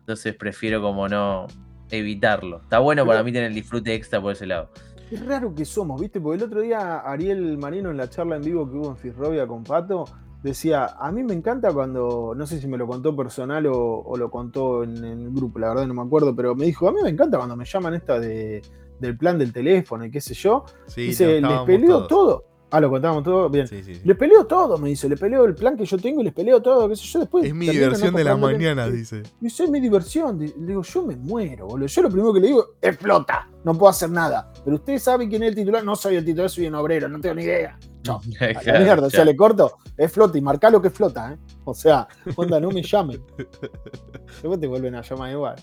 Entonces 0.00 0.34
prefiero 0.34 0.82
como 0.82 1.08
no 1.08 1.46
evitarlo. 1.90 2.60
Está 2.62 2.78
bueno 2.78 3.06
para 3.06 3.22
mí 3.22 3.32
tener 3.32 3.48
el 3.48 3.54
disfrute 3.54 3.94
extra 3.94 4.20
por 4.20 4.32
ese 4.32 4.46
lado. 4.46 4.70
Es 5.10 5.24
raro 5.26 5.54
que 5.54 5.64
somos, 5.64 6.00
¿viste? 6.00 6.20
Porque 6.20 6.38
el 6.38 6.44
otro 6.44 6.62
día 6.62 7.00
Ariel 7.00 7.58
Marino 7.58 7.90
en 7.90 7.98
la 7.98 8.08
charla 8.08 8.36
en 8.36 8.42
vivo 8.42 8.68
que 8.68 8.78
hubo 8.78 8.88
en 8.90 8.96
Fisrovia 8.96 9.46
con 9.46 9.62
Pato 9.62 10.06
decía, 10.42 10.86
a 10.98 11.12
mí 11.12 11.22
me 11.22 11.34
encanta 11.34 11.72
cuando, 11.72 12.34
no 12.36 12.46
sé 12.46 12.60
si 12.60 12.66
me 12.66 12.76
lo 12.76 12.86
contó 12.86 13.14
personal 13.14 13.66
o, 13.66 14.16
lo 14.16 14.30
contó 14.30 14.82
en, 14.82 15.04
el 15.04 15.30
grupo, 15.30 15.58
la 15.58 15.68
verdad 15.68 15.86
no 15.86 15.94
me 15.94 16.02
acuerdo, 16.02 16.34
pero 16.34 16.54
me 16.54 16.66
dijo, 16.66 16.88
a 16.88 16.92
mí 16.92 16.98
me 17.02 17.10
encanta 17.10 17.36
cuando 17.36 17.56
me 17.56 17.64
llaman 17.64 17.94
esta 17.94 18.18
de, 18.18 18.62
del 18.98 19.16
plan 19.16 19.38
del 19.38 19.52
teléfono 19.52 20.04
y 20.04 20.10
qué 20.10 20.20
sé 20.20 20.34
yo. 20.34 20.64
Sí, 20.86 21.02
dice, 21.02 21.40
les 21.40 21.60
peleo 21.60 22.06
todo. 22.06 22.44
Ah, 22.70 22.80
lo 22.80 22.88
contábamos 22.88 23.22
todo, 23.22 23.50
bien. 23.50 23.68
Sí, 23.68 23.82
les 24.02 24.16
peleo 24.16 24.46
todo, 24.46 24.78
me 24.78 24.88
dice, 24.88 25.06
le 25.06 25.18
peleo 25.18 25.44
el 25.44 25.54
plan 25.54 25.76
que 25.76 25.84
yo 25.84 25.98
tengo 25.98 26.22
y 26.22 26.24
les 26.24 26.32
peleo 26.32 26.62
todo, 26.62 26.88
qué 26.88 26.96
sé 26.96 27.04
yo, 27.04 27.20
después... 27.20 27.44
Es 27.44 27.54
mi 27.54 27.68
diversión 27.68 28.14
de 28.14 28.24
la 28.24 28.34
mañana, 28.34 28.88
dice. 28.88 29.22
Dice, 29.40 29.64
es 29.64 29.70
mi 29.70 29.78
diversión. 29.78 30.38
Le 30.38 30.50
digo, 30.56 30.82
yo 30.82 31.04
me 31.04 31.14
muero, 31.14 31.66
boludo. 31.66 31.86
Yo 31.86 32.00
lo 32.00 32.08
primero 32.08 32.32
que 32.32 32.40
le 32.40 32.46
digo, 32.46 32.76
explota, 32.80 33.46
no 33.62 33.74
puedo 33.74 33.90
hacer 33.90 34.08
nada. 34.08 34.50
Pero 34.64 34.76
ustedes 34.76 35.02
saben 35.02 35.28
quién 35.28 35.42
es 35.42 35.50
el 35.50 35.54
titular, 35.54 35.84
no 35.84 35.94
soy 35.94 36.16
el 36.16 36.24
titular, 36.24 36.48
soy 36.48 36.66
un 36.66 36.74
obrero, 36.76 37.10
no 37.10 37.20
tengo 37.20 37.34
ni 37.34 37.42
idea. 37.42 37.78
Chao. 38.02 38.20
la 38.40 38.80
mierda, 38.80 39.06
o 39.06 39.10
sea, 39.10 39.24
le 39.24 39.36
corto, 39.36 39.78
es 39.96 40.12
flota 40.12 40.36
y 40.36 40.40
marca 40.40 40.70
lo 40.70 40.82
que 40.82 40.90
flota, 40.90 41.32
¿eh? 41.32 41.38
O 41.64 41.74
sea, 41.74 42.08
onda, 42.36 42.58
no 42.60 42.70
me 42.70 42.82
llamen. 42.82 43.24
Después 44.26 44.60
te 44.60 44.66
vuelven 44.66 44.94
a 44.96 45.02
llamar 45.02 45.30
igual. 45.30 45.56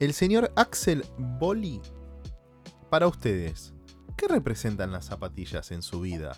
El 0.00 0.12
señor 0.12 0.50
Axel 0.56 1.04
Boli, 1.18 1.80
para 2.90 3.06
ustedes, 3.06 3.74
¿qué 4.16 4.28
representan 4.28 4.92
las 4.92 5.06
zapatillas 5.06 5.70
en 5.70 5.82
su 5.82 6.00
vida, 6.00 6.36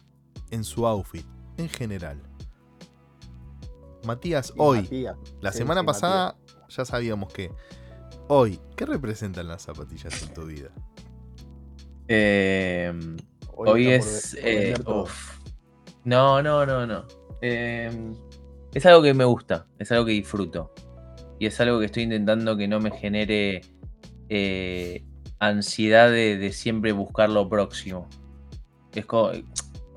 en 0.50 0.64
su 0.64 0.86
outfit, 0.86 1.26
en 1.56 1.68
general? 1.68 2.20
Matías, 4.04 4.52
hoy, 4.56 5.08
la 5.40 5.52
semana 5.52 5.82
pasada 5.84 6.36
ya 6.68 6.84
sabíamos 6.84 7.32
que. 7.32 7.50
Hoy, 8.28 8.60
¿qué 8.76 8.86
representan 8.86 9.48
las 9.48 9.62
zapatillas 9.62 10.22
en 10.22 10.34
tu 10.34 10.46
vida? 10.46 10.70
Eh, 12.08 12.92
hoy, 13.56 13.88
es. 13.88 14.36
Eh, 14.40 14.74
no, 16.06 16.40
no, 16.40 16.64
no, 16.64 16.86
no. 16.86 17.04
Em, 17.40 18.14
es 18.72 18.86
algo 18.86 19.02
que 19.02 19.12
me 19.12 19.24
gusta, 19.24 19.66
es 19.80 19.90
algo 19.90 20.06
que 20.06 20.12
disfruto. 20.12 20.72
Y 21.40 21.46
es 21.46 21.60
algo 21.60 21.80
que 21.80 21.86
estoy 21.86 22.04
intentando 22.04 22.56
que 22.56 22.68
no 22.68 22.78
me 22.78 22.92
genere 22.92 23.60
eh, 24.28 25.04
ansiedad 25.40 26.08
de, 26.08 26.52
siempre 26.52 26.92
buscar 26.92 27.28
lo 27.28 27.48
próximo. 27.48 28.08
Es 28.94 29.04
como, 29.04 29.32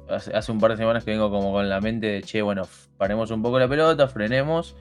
hace, 0.09 0.51
un 0.51 0.59
par 0.59 0.71
de 0.71 0.77
semanas 0.77 1.03
que 1.03 1.11
vengo 1.11 1.29
como 1.29 1.53
con 1.53 1.69
la 1.69 1.79
mente 1.79 2.07
de, 2.07 2.21
che, 2.23 2.41
bueno, 2.41 2.63
paremos 2.97 3.29
un 3.29 3.43
poco 3.43 3.59
la 3.59 3.69
pelota, 3.69 4.07
frenemos 4.07 4.75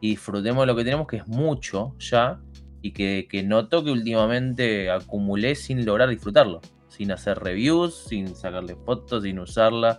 y 0.00 0.10
disfrutemos 0.10 0.68
lo 0.68 0.76
que 0.76 0.84
tenemos, 0.84 1.08
que 1.08 1.16
es 1.16 1.26
mucho 1.26 1.96
ya, 1.98 2.40
y 2.80 2.92
que, 2.92 3.26
que 3.28 3.42
noto 3.42 3.82
que 3.82 3.90
últimamente 3.90 4.88
acumulé 4.88 5.56
sin 5.56 5.84
lograr 5.84 6.08
disfrutarlo, 6.08 6.60
sin 6.88 7.10
hacer 7.10 7.40
reviews, 7.40 8.04
sin 8.06 8.36
sacarle 8.36 8.76
fotos, 8.76 9.24
sin 9.24 9.40
usarla 9.40 9.98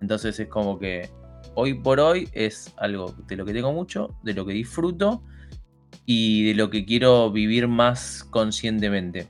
Entonces 0.00 0.38
es 0.40 0.48
como 0.48 0.78
que 0.78 1.10
hoy 1.54 1.74
por 1.74 2.00
hoy 2.00 2.28
es 2.32 2.72
algo 2.76 3.14
de 3.26 3.36
lo 3.36 3.44
que 3.44 3.52
tengo 3.52 3.72
mucho, 3.72 4.14
de 4.22 4.34
lo 4.34 4.46
que 4.46 4.52
disfruto 4.52 5.22
y 6.06 6.44
de 6.48 6.54
lo 6.54 6.70
que 6.70 6.84
quiero 6.84 7.30
vivir 7.30 7.68
más 7.68 8.24
conscientemente. 8.30 9.28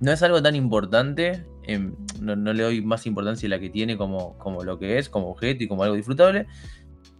No 0.00 0.12
es 0.12 0.22
algo 0.22 0.42
tan 0.42 0.56
importante, 0.56 1.44
em, 1.64 1.94
no, 2.20 2.34
le 2.52 2.62
doy 2.62 2.82
más 2.82 3.06
importancia 3.06 3.46
a 3.46 3.50
la 3.50 3.60
que 3.60 3.70
tiene 3.70 3.96
como, 3.96 4.36
como 4.38 4.64
lo 4.64 4.78
que 4.78 4.98
es, 4.98 5.08
como 5.08 5.30
objeto 5.30 5.64
y 5.64 5.68
como 5.68 5.82
algo 5.82 5.96
disfrutable. 5.96 6.46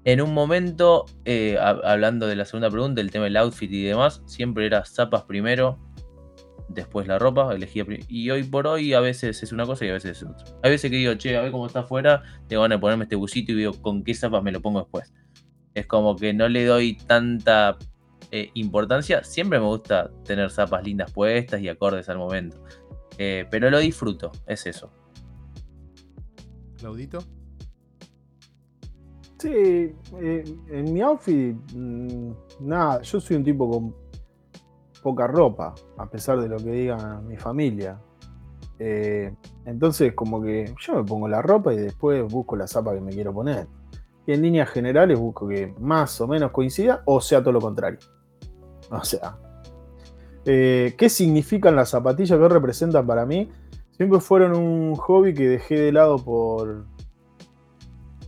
En 0.05 0.22
un 0.22 0.32
momento, 0.32 1.05
eh, 1.26 1.59
hablando 1.59 2.26
de 2.26 2.34
la 2.34 2.47
segunda 2.47 2.70
pregunta, 2.70 3.03
el 3.03 3.11
tema 3.11 3.24
del 3.24 3.36
outfit 3.36 3.70
y 3.70 3.82
demás, 3.82 4.22
siempre 4.24 4.64
era 4.64 4.84
zapas 4.86 5.24
primero, 5.24 5.78
después 6.75 7.07
la 7.07 7.18
ropa, 7.18 7.53
elegía 7.55 7.85
y 8.09 8.31
hoy 8.31 8.45
por 8.45 8.66
hoy 8.66 8.95
a 8.95 9.01
veces 9.01 9.43
es 9.43 9.53
una 9.53 9.66
cosa 9.66 9.85
y 9.85 9.89
a 9.89 9.95
veces 9.95 10.18
es 10.18 10.23
otra. 10.23 10.45
Hay 10.62 10.71
veces 10.71 10.91
que 10.91 10.97
digo, 10.97 11.14
che, 11.14 11.37
a 11.37 11.43
ver 11.43 11.51
cómo 11.51 11.66
está 11.66 11.81
afuera, 11.81 12.23
tengo 12.49 12.62
ganas 12.62 12.79
de 12.79 12.81
ponerme 12.81 13.05
este 13.05 13.16
busito 13.16 13.53
y 13.53 13.57
digo, 13.57 13.73
¿con 13.81 14.05
qué 14.05 14.14
zapas 14.14 14.43
me 14.43 14.53
lo 14.53 14.61
pongo 14.61 14.81
después? 14.81 15.12
Es 15.75 15.87
como 15.87 16.16
que 16.16 16.33
no 16.33 16.49
le 16.49 16.64
doy 16.64 16.97
tanta 16.97 17.77
eh, 18.31 18.51
importancia. 18.55 19.25
Siempre 19.25 19.59
me 19.59 19.66
gusta 19.66 20.11
tener 20.25 20.51
zapas 20.51 20.85
lindas 20.85 21.12
puestas 21.12 21.61
y 21.61 21.68
acordes 21.68 22.09
al 22.09 22.18
momento. 22.18 22.62
Eh, 23.18 23.47
pero 23.51 23.71
lo 23.71 23.79
disfruto, 23.79 24.31
es 24.47 24.66
eso. 24.66 24.93
¿Claudito? 26.79 27.18
Sí, 29.39 29.49
eh, 29.49 30.45
en 30.71 30.93
mi 30.93 31.01
outfit, 31.01 31.57
mm, 31.75 32.33
nada, 32.61 33.01
yo 33.03 33.21
soy 33.21 33.37
un 33.37 33.45
tipo 33.45 33.71
con 33.71 33.95
poca 35.03 35.26
ropa, 35.26 35.74
a 35.98 36.07
pesar 36.09 36.40
de 36.40 36.48
lo 36.48 36.57
que 36.59 36.70
diga 36.70 37.20
mi 37.20 37.36
familia. 37.36 38.01
Eh, 38.78 39.34
entonces, 39.66 40.14
como 40.14 40.42
que 40.42 40.72
yo 40.80 40.94
me 40.94 41.05
pongo 41.05 41.28
la 41.28 41.42
ropa 41.42 41.72
y 41.74 41.78
después 41.78 42.24
busco 42.30 42.57
la 42.57 42.66
zapa 42.66 42.94
que 42.94 43.01
me 43.01 43.12
quiero 43.12 43.32
poner. 43.32 43.66
Y 44.26 44.32
en 44.32 44.42
líneas 44.42 44.70
generales 44.70 45.18
busco 45.18 45.48
que 45.48 45.74
más 45.78 46.20
o 46.20 46.28
menos 46.28 46.51
coincida 46.51 47.03
o 47.07 47.20
sea 47.20 47.40
todo 47.40 47.53
lo 47.53 47.61
contrario. 47.61 47.98
O 48.90 49.05
sea, 49.05 49.38
eh, 50.44 50.94
¿qué 50.96 51.09
significan 51.09 51.76
las 51.76 51.90
zapatillas? 51.90 52.38
¿Qué 52.38 52.48
representan 52.48 53.07
para 53.07 53.26
mí? 53.26 53.51
Siempre 53.92 54.20
fueron 54.20 54.57
un 54.57 54.94
hobby 54.96 55.34
que 55.34 55.48
dejé 55.48 55.78
de 55.78 55.92
lado 55.92 56.16
por, 56.16 56.86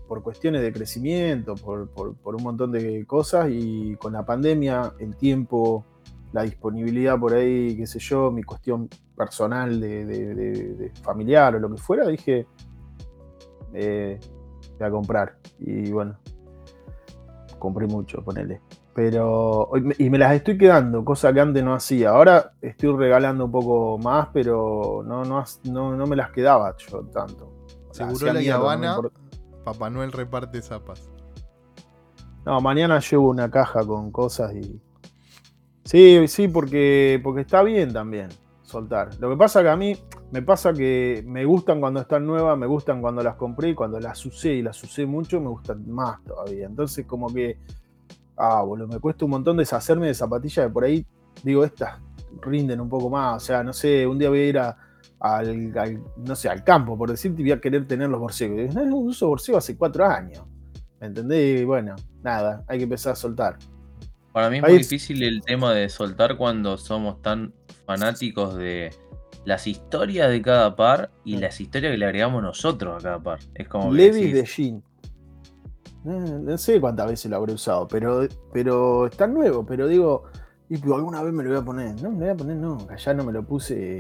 por 0.07 0.23
cuestiones 0.23 0.61
de 0.61 0.73
crecimiento, 0.73 1.55
por, 1.55 1.89
por 1.89 2.37
un 2.37 2.43
montón 2.43 2.73
de 2.73 3.07
cosas 3.07 3.49
y 3.51 3.97
con 3.97 4.13
la 4.13 4.27
pandemia 4.27 4.93
el 4.99 5.17
tiempo 5.17 5.87
la 6.33 6.43
disponibilidad 6.43 7.19
por 7.19 7.35
ahí, 7.35 7.77
qué 7.77 7.87
sé 7.87 7.99
yo, 7.99 8.31
mi 8.31 8.43
cuestión 8.43 8.89
personal 9.17 9.81
de, 9.81 10.93
familiar 11.03 11.55
o 11.55 11.59
lo 11.59 11.71
que 11.71 11.77
fuera, 11.77 12.07
dije, 12.07 12.47
eh, 13.75 14.19
voy 14.79 14.89
a 14.89 14.91
comprar. 14.91 15.37
Y 15.59 15.91
bueno, 15.91 16.17
compré 17.59 17.87
mucho, 17.87 18.23
ponele. 18.23 18.61
Pero, 18.95 19.71
y 19.97 20.11
me 20.11 20.19
las 20.19 20.35
estoy 20.35 20.59
quedando, 20.59 21.05
cosa 21.05 21.33
que 21.33 21.41
antes 21.41 21.65
no 21.65 21.75
hacía. 21.75 22.11
Ahora 22.11 22.53
estoy 22.61 22.95
regalando 22.95 23.47
un 23.47 23.53
poco 23.53 23.99
más, 23.99 24.29
pero 24.33 25.03
no, 25.07 25.25
no, 25.25 25.45
no, 25.65 26.07
me 26.07 26.17
las 26.17 26.31
quedaba 26.31 26.75
yo 26.77 27.03
tanto. 27.07 27.53
Seguro 27.91 28.33
la 28.33 28.55
Habana, 28.55 28.99
Papá 29.65 29.89
Noel 29.89 30.13
reparte 30.13 30.61
zapas. 30.61 31.11
No, 32.45 32.61
mañana 32.61 32.99
llevo 32.99 33.31
una 33.31 33.51
caja 33.51 33.87
con 33.87 34.11
cosas 34.11 34.53
y 34.55 34.81
Sí, 35.85 36.27
sí, 36.29 36.49
porque, 36.49 37.21
porque 37.23 37.43
está 37.43 37.63
bien 37.63 37.93
también 37.93 38.29
soltar. 38.63 39.11
Lo 39.21 39.29
que 39.31 39.37
pasa 39.37 39.63
que 39.63 39.69
a 39.69 39.77
mí 39.77 39.97
me 40.31 40.43
pasa 40.43 40.73
que 40.73 41.23
me 41.27 41.45
gustan 41.45 41.81
cuando 41.81 42.01
están 42.01 42.27
nuevas, 42.27 42.57
me 42.57 42.67
gustan 42.67 43.01
cuando 43.03 43.23
las 43.23 43.35
compré 43.37 43.71
y 43.71 43.75
cuando 43.75 44.01
las 44.01 44.25
usé 44.25 44.55
y 44.55 44.63
las 44.63 44.83
usé 44.83 45.05
mucho 45.05 45.41
me 45.41 45.49
gustan 45.49 45.89
más 45.91 46.23
todavía. 46.25 46.67
Entonces 46.67 47.05
como 47.05 47.33
que, 47.33 47.59
ah, 48.37 48.63
boludo, 48.63 48.89
me 48.89 48.99
cuesta 48.99 49.25
un 49.25 49.33
montón 49.33 49.57
deshacerme 49.57 50.07
de 50.07 50.15
zapatillas 50.15 50.67
de 50.67 50.71
por 50.71 50.85
ahí, 50.85 51.05
digo, 51.43 51.65
estas 51.65 52.01
rinden 52.41 52.81
un 52.81 52.89
poco 52.89 53.11
más. 53.11 53.43
O 53.43 53.47
sea, 53.47 53.63
no 53.63 53.73
sé, 53.73 54.07
un 54.07 54.19
día 54.19 54.29
voy 54.31 54.41
a 54.41 54.47
ir 54.47 54.59
al, 54.59 56.03
no 56.17 56.35
sé, 56.35 56.49
al 56.49 56.65
campo, 56.65 56.97
por 56.97 57.11
decirte, 57.11 57.43
y 57.43 57.45
voy 57.45 57.53
a 57.53 57.61
querer 57.61 57.87
tener 57.87 58.09
los 58.09 58.21
borcegos. 58.21 58.75
No, 58.75 58.85
no 58.85 58.97
uso 58.97 59.29
borcego 59.29 59.59
hace 59.59 59.77
cuatro 59.77 60.07
años. 60.07 60.45
¿Me 61.01 61.09
entendés? 61.09 61.61
Y 61.61 61.65
bueno, 61.65 61.97
nada, 62.23 62.65
hay 62.69 62.79
que 62.79 62.85
empezar 62.85 63.13
a 63.13 63.17
soltar. 63.17 63.59
Para 64.33 64.49
mí 64.49 64.59
es 64.59 64.63
muy 64.63 64.79
difícil 64.79 65.23
el 65.23 65.43
tema 65.43 65.75
de 65.75 65.89
soltar 65.89 66.37
cuando 66.37 66.79
somos 66.79 67.21
tan 67.21 67.53
fanáticos 67.85 68.57
de 68.57 68.91
las 69.45 69.67
historias 69.67 70.31
de 70.31 70.41
cada 70.41 70.75
par 70.75 71.11
y 71.25 71.37
las 71.37 71.61
historias 71.61 71.93
que 71.93 71.99
le 71.99 72.07
agregamos 72.07 72.43
nosotros 72.43 72.99
a 72.99 73.03
cada 73.03 73.23
par. 73.23 73.41
Es 73.55 73.69
como 73.69 73.93
Levis 73.93 74.33
de 74.33 74.45
Jean. 74.45 74.83
No, 76.05 76.59
sé 76.59 76.81
cuántas 76.81 77.09
veces 77.09 77.31
lo 77.31 77.37
habré 77.37 77.53
usado, 77.53 77.87
pero, 77.87 78.27
pero 78.53 79.07
está 79.07 79.27
nuevo. 79.27 79.67
Pero 79.67 79.87
digo, 79.87 80.25
y 80.69 80.77
alguna 80.91 81.23
vez 81.23 81.33
me 81.33 81.45
lo 81.45 81.51
voy 81.51 81.59
a 81.59 81.63
poner. 81.63 82.03
No, 82.03 82.11
me 82.11 82.19
lo 82.19 82.21
voy 82.21 82.29
a 82.31 82.37
poner, 82.37 82.57
no. 82.57 82.79
Allá 82.91 83.15
no 83.15 83.25
me 83.25 83.33
lo 83.33 83.45
puse. 83.47 83.99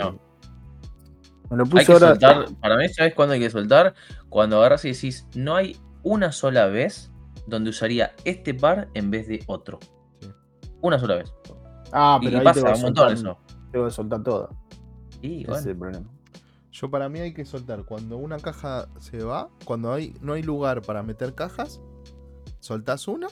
Me 1.50 1.56
lo 1.56 1.66
puse 1.66 1.92
ahora. 1.92 2.16
para 2.60 2.78
mí, 2.78 2.88
¿sabes 2.88 3.14
cuándo 3.14 3.34
hay 3.34 3.40
que 3.40 3.50
soltar? 3.50 3.94
Cuando 4.30 4.58
agarras 4.58 4.84
y 4.86 4.92
decís, 4.92 5.26
no 5.34 5.54
hay 5.54 5.76
una 6.02 6.32
sola 6.32 6.66
vez 6.66 7.12
donde 7.46 7.70
usaría 7.70 8.14
este 8.24 8.54
par 8.54 8.88
en 8.94 9.10
vez 9.10 9.28
de 9.28 9.42
otro 9.46 9.78
una 10.82 10.98
sola 10.98 11.16
vez. 11.16 11.32
Ah, 11.92 12.18
pero 12.22 12.38
ahí 12.38 12.44
pasa 12.44 12.74
un 12.74 12.82
montón 12.82 13.12
eso. 13.12 13.38
Tengo 13.70 13.86
que 13.86 13.90
soltar 13.90 14.22
todo. 14.22 14.50
Sí, 15.20 15.44
bueno. 15.46 15.60
es 15.60 15.66
el 15.66 15.76
problema. 15.76 16.06
Yo 16.72 16.90
para 16.90 17.08
mí 17.08 17.20
hay 17.20 17.34
que 17.34 17.44
soltar 17.44 17.84
cuando 17.84 18.16
una 18.16 18.38
caja 18.38 18.88
se 18.98 19.22
va, 19.22 19.50
cuando 19.64 19.92
hay, 19.92 20.14
no 20.20 20.32
hay 20.32 20.42
lugar 20.42 20.80
para 20.82 21.02
meter 21.02 21.34
cajas, 21.34 21.80
soltás 22.60 23.08
una. 23.08 23.28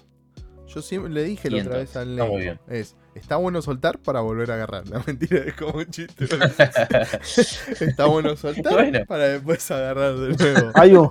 Yo 0.66 0.82
siempre 0.82 1.10
le 1.10 1.24
dije 1.24 1.50
la 1.50 1.62
otra 1.62 1.78
vez 1.78 1.96
al 1.96 2.14
Leo, 2.14 2.58
es, 2.68 2.96
está 3.14 3.36
bueno 3.36 3.60
soltar 3.60 3.98
para 3.98 4.20
volver 4.20 4.52
a 4.52 4.54
agarrar. 4.54 4.86
La 4.88 5.02
mentira 5.04 5.38
es 5.38 5.54
como 5.54 5.78
un 5.78 5.86
chiste. 5.86 6.26
está 7.80 8.06
bueno 8.06 8.36
soltar 8.36 9.06
para 9.06 9.24
después 9.26 9.68
agarrar 9.70 10.16
de 10.16 10.36
nuevo. 10.36 10.70
Hay 10.74 10.94
un, 10.94 11.10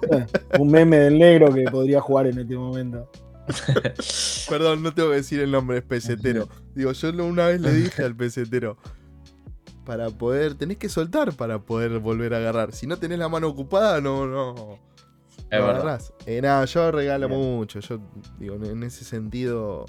un 0.59 0.71
meme 0.71 0.97
del 0.97 1.19
negro 1.19 1.53
que 1.53 1.63
podría 1.63 1.99
jugar 1.99 2.27
en 2.27 2.39
este 2.39 2.55
momento. 2.55 3.09
Perdón, 4.49 4.83
no 4.83 4.93
tengo 4.93 5.09
que 5.09 5.15
decir 5.15 5.39
el 5.39 5.51
nombre, 5.51 5.77
es 5.77 5.83
pesetero. 5.83 6.47
Digo, 6.75 6.91
yo 6.91 7.09
una 7.23 7.47
vez 7.47 7.61
le 7.61 7.73
dije 7.73 8.03
al 8.03 8.15
pesetero, 8.15 8.77
para 9.85 10.09
poder, 10.09 10.55
tenés 10.55 10.77
que 10.77 10.89
soltar 10.89 11.33
para 11.33 11.59
poder 11.59 11.99
volver 11.99 12.33
a 12.33 12.37
agarrar. 12.37 12.73
Si 12.73 12.87
no 12.87 12.97
tenés 12.97 13.19
la 13.19 13.29
mano 13.29 13.47
ocupada, 13.47 14.01
no, 14.01 14.27
no. 14.27 14.79
Es 15.49 15.59
agarrás. 15.59 16.13
Eh, 16.25 16.41
nada, 16.41 16.63
yo 16.65 16.91
regalo 16.91 17.27
mucho. 17.27 17.79
Yo 17.79 17.99
digo, 18.37 18.55
en 18.63 18.83
ese 18.83 19.03
sentido. 19.03 19.85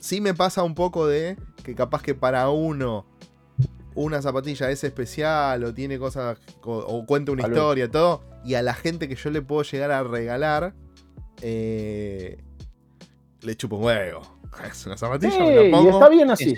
Sí 0.00 0.20
me 0.20 0.34
pasa 0.34 0.62
un 0.62 0.74
poco 0.74 1.06
de 1.06 1.36
que 1.62 1.74
capaz 1.74 2.02
que 2.02 2.14
para 2.14 2.50
uno 2.50 3.06
una 3.94 4.20
zapatilla 4.20 4.70
es 4.70 4.84
especial 4.84 5.64
o 5.64 5.72
tiene 5.72 5.98
cosas 5.98 6.38
o, 6.62 7.06
cuenta 7.06 7.32
una 7.32 7.46
historia, 7.46 7.90
todo. 7.90 8.22
Y 8.44 8.54
a 8.54 8.62
la 8.62 8.74
gente 8.74 9.08
que 9.08 9.14
yo 9.14 9.30
le 9.30 9.40
puedo 9.40 9.62
llegar 9.62 9.90
a 9.90 10.02
regalar, 10.02 10.74
eh, 11.46 12.38
le 13.42 13.56
chupo 13.56 13.76
un 13.76 13.84
huevo. 13.84 14.22
Es 14.70 14.86
una 14.86 14.96
zapatilla, 14.96 15.38
me 15.40 15.70
pongo. 15.70 15.90
Y 15.90 15.92
está 15.92 16.08
bien 16.08 16.30
así. 16.30 16.54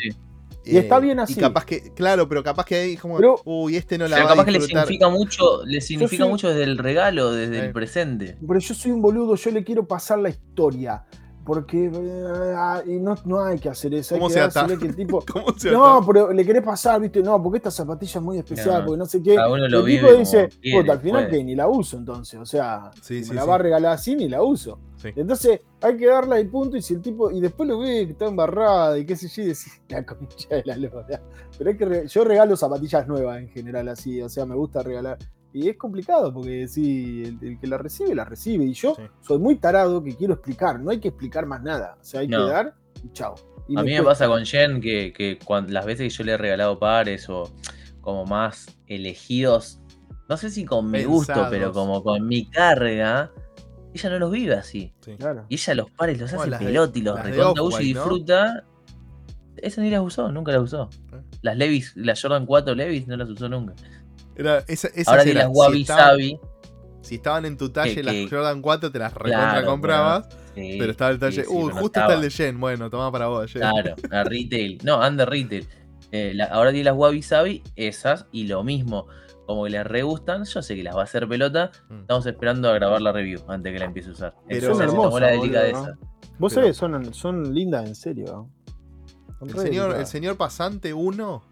Y 0.64 0.76
está 0.76 0.98
bien 1.00 1.18
así. 1.18 1.34
Y 1.34 1.36
capaz 1.36 1.64
que, 1.64 1.92
claro, 1.92 2.28
pero 2.28 2.42
capaz 2.42 2.64
que 2.64 2.76
ahí 2.76 2.96
como, 2.96 3.18
uy, 3.44 3.76
este 3.76 3.98
no 3.98 4.06
la 4.06 4.16
pero 4.16 4.28
capaz 4.28 4.44
que 4.44 4.52
le 4.52 4.60
significa 4.60 5.08
mucho, 5.08 5.64
le 5.64 5.80
significa 5.80 6.26
mucho 6.26 6.48
desde 6.48 6.64
el 6.64 6.78
regalo, 6.78 7.32
desde 7.32 7.66
el 7.66 7.72
presente. 7.72 8.36
Pero 8.46 8.60
yo 8.60 8.74
soy 8.74 8.92
un 8.92 9.02
boludo, 9.02 9.34
yo 9.34 9.50
le 9.50 9.64
quiero 9.64 9.86
pasar 9.86 10.18
la 10.20 10.28
historia. 10.28 11.04
Porque 11.46 11.84
eh, 11.84 12.98
no, 13.00 13.14
no, 13.24 13.40
hay 13.40 13.60
que 13.60 13.68
hacer 13.68 13.94
eso. 13.94 14.16
¿Cómo 14.16 14.26
hay 14.26 14.34
que 14.68 14.78
que 14.78 14.86
el 14.86 14.96
tipo. 14.96 15.24
no, 15.72 16.04
pero 16.04 16.32
le 16.32 16.44
querés 16.44 16.64
pasar, 16.64 17.00
viste, 17.00 17.22
no, 17.22 17.40
porque 17.40 17.58
esta 17.58 17.70
zapatilla 17.70 18.18
es 18.18 18.24
muy 18.24 18.38
especial, 18.38 18.84
porque 18.84 18.98
no 18.98 19.06
sé 19.06 19.22
qué. 19.22 19.34
el 19.36 19.84
tipo 19.84 20.12
dice, 20.12 20.48
puta, 20.72 20.94
al 20.94 21.00
final 21.00 21.28
que 21.28 21.44
ni 21.44 21.54
la 21.54 21.68
uso 21.68 21.98
entonces. 21.98 22.40
O 22.40 22.44
sea, 22.44 22.90
si 23.00 23.22
me 23.28 23.34
la 23.36 23.44
va 23.44 23.54
a 23.54 23.58
regalar 23.58 23.92
así, 23.92 24.16
ni 24.16 24.28
la 24.28 24.42
uso. 24.42 24.80
Entonces 25.04 25.60
hay 25.80 25.96
que 25.96 26.06
darle 26.06 26.40
el 26.40 26.48
punto 26.48 26.76
y 26.76 26.82
si 26.82 26.94
el 26.94 27.00
tipo. 27.00 27.30
Y 27.30 27.40
después 27.40 27.68
lo 27.68 27.78
ve 27.78 28.06
que 28.06 28.12
está 28.12 28.26
embarrada 28.26 28.98
y 28.98 29.06
qué 29.06 29.14
sé 29.14 29.28
yo, 29.28 29.42
y 29.42 29.46
decís, 29.46 29.80
la 29.88 30.04
concha 30.04 30.48
de 30.50 30.62
la 30.64 30.76
lora. 30.76 31.22
Pero 31.56 31.70
es 31.70 31.76
que 31.76 32.08
yo 32.08 32.24
regalo 32.24 32.56
zapatillas 32.56 33.06
nuevas 33.06 33.38
en 33.38 33.48
general 33.50 33.86
así. 33.88 34.20
O 34.20 34.28
sea, 34.28 34.44
me 34.46 34.56
gusta 34.56 34.82
regalar. 34.82 35.16
Y 35.56 35.70
es 35.70 35.78
complicado 35.78 36.34
porque 36.34 36.68
si 36.68 37.22
el, 37.24 37.58
que 37.58 37.66
la 37.66 37.78
recibe, 37.78 38.14
la 38.14 38.26
recibe. 38.26 38.66
Y 38.66 38.74
yo 38.74 38.94
soy 39.22 39.38
muy 39.38 39.56
tarado 39.56 40.04
que 40.04 40.14
quiero 40.14 40.34
explicar. 40.34 40.78
No 40.78 40.90
hay 40.90 41.00
que 41.00 41.08
explicar 41.08 41.46
más 41.46 41.62
nada. 41.62 41.96
O 41.98 42.04
sea, 42.04 42.20
hay 42.20 42.28
que 42.28 42.36
dar 42.36 42.74
y 43.02 43.10
chao. 43.12 43.36
a 43.74 43.82
mí 43.82 43.94
me 43.94 44.02
pasa 44.02 44.26
con 44.26 44.44
Jen 44.44 44.82
que, 44.82 45.38
cuando, 45.46 45.72
las 45.72 45.86
veces 45.86 46.12
que 46.12 46.18
yo 46.18 46.24
le 46.24 46.32
he 46.32 46.36
regalado 46.36 46.78
pares 46.78 47.30
o 47.30 47.50
como 48.02 48.26
más 48.26 48.66
elegidos, 48.86 49.80
no 50.28 50.36
sé 50.36 50.50
si 50.50 50.66
con 50.66 50.90
mi 50.90 51.04
gusto, 51.04 51.46
pero 51.48 51.72
como 51.72 52.02
con 52.02 52.28
mi 52.28 52.50
carga, 52.50 53.32
ella 53.94 54.10
no 54.10 54.18
los 54.18 54.30
vive 54.30 54.56
así. 54.56 54.92
Y 55.48 55.54
ella 55.54 55.74
los 55.74 55.90
pares 55.90 56.20
los 56.20 56.34
hace 56.34 56.50
pelota 56.50 56.98
y 56.98 57.00
los 57.00 57.18
recontra 57.18 57.82
y 57.82 57.84
disfruta. 57.86 58.64
Esa 59.56 59.80
ni 59.80 59.88
las 59.88 60.02
usó, 60.02 60.30
nunca 60.30 60.52
las 60.52 60.60
usó. 60.60 60.90
Eh. 61.14 61.22
Las 61.40 61.56
Levis, 61.56 61.96
las 61.96 62.20
Jordan 62.20 62.44
4 62.44 62.74
Levis 62.74 63.08
no 63.08 63.16
las 63.16 63.30
usó 63.30 63.48
nunca. 63.48 63.72
Era, 64.36 64.64
esa, 64.68 64.88
Ahora 65.06 65.24
tiene 65.24 65.40
las 65.40 65.50
Wabi 65.50 65.84
Sabi. 65.84 66.38
si 67.00 67.16
estaban 67.16 67.44
en 67.46 67.56
tu 67.56 67.70
talle 67.70 68.02
las 68.02 68.30
Jordan 68.30 68.60
4, 68.60 68.92
te 68.92 68.98
las 68.98 69.14
recontra 69.14 69.64
comprabas. 69.64 70.28
pero 70.54 70.90
estaba 70.90 71.10
el 71.10 71.18
talle. 71.18 71.44
Uy, 71.48 71.72
justo 71.72 72.00
está 72.00 72.14
el 72.14 72.20
de 72.20 72.30
Jen. 72.30 72.60
Bueno, 72.60 72.90
toma 72.90 73.10
para 73.10 73.28
vos, 73.28 73.50
Jen. 73.50 73.62
Claro, 73.62 73.94
a 74.10 74.24
retail. 74.24 74.78
No, 74.84 75.06
under 75.06 75.28
retail. 75.28 75.66
Eh, 76.12 76.38
ahora 76.50 76.70
tiene 76.70 76.84
las 76.84 76.96
Wabi 76.96 77.22
Sabi, 77.22 77.62
esas, 77.74 78.26
y 78.32 78.46
lo 78.46 78.62
mismo. 78.62 79.06
Como 79.46 79.64
que 79.64 79.70
les 79.70 79.86
re 79.86 80.02
gustan, 80.02 80.44
yo 80.44 80.60
sé 80.60 80.74
que 80.74 80.82
las 80.82 80.96
va 80.96 81.02
a 81.02 81.04
hacer 81.04 81.28
pelota. 81.28 81.70
Mm. 81.88 82.00
Estamos 82.00 82.26
esperando 82.26 82.68
a 82.68 82.74
grabar 82.74 83.00
la 83.00 83.12
review 83.12 83.40
antes 83.48 83.72
que 83.72 83.78
la 83.78 83.84
empiece 83.84 84.10
a 84.10 84.12
usar. 84.12 84.34
Pero 84.48 84.74
son 84.74 84.82
hermosas. 84.82 85.20
La 85.20 85.28
delicadeza. 85.28 85.96
Vos 86.38 86.52
sabés, 86.52 86.76
son, 86.76 87.14
son 87.14 87.54
lindas 87.54 87.86
en 87.86 87.94
serio. 87.94 88.50
el 89.40 89.50
señor, 89.50 89.96
el 89.96 90.06
señor 90.06 90.36
pasante 90.36 90.92
1 90.92 91.42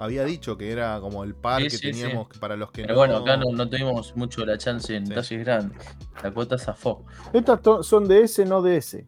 había 0.00 0.24
dicho 0.24 0.56
que 0.56 0.72
era 0.72 0.98
como 0.98 1.24
el 1.24 1.34
par 1.34 1.62
que 1.62 1.78
teníamos 1.78 2.28
para 2.38 2.56
los 2.56 2.72
que 2.72 2.82
Pero 2.82 2.96
bueno, 2.96 3.16
acá 3.16 3.36
no, 3.36 3.68
tuvimos 3.68 4.16
mucho 4.16 4.46
la 4.46 4.56
chance 4.56 4.96
en 4.96 5.06
talles 5.06 5.44
grandes. 5.44 5.78
La 6.22 6.30
cuota 6.30 6.56
zafó. 6.56 7.04
Estas 7.34 7.60
son 7.86 8.08
de 8.08 8.22
S, 8.22 8.44
no 8.46 8.62
de 8.62 8.78
S. 8.78 9.06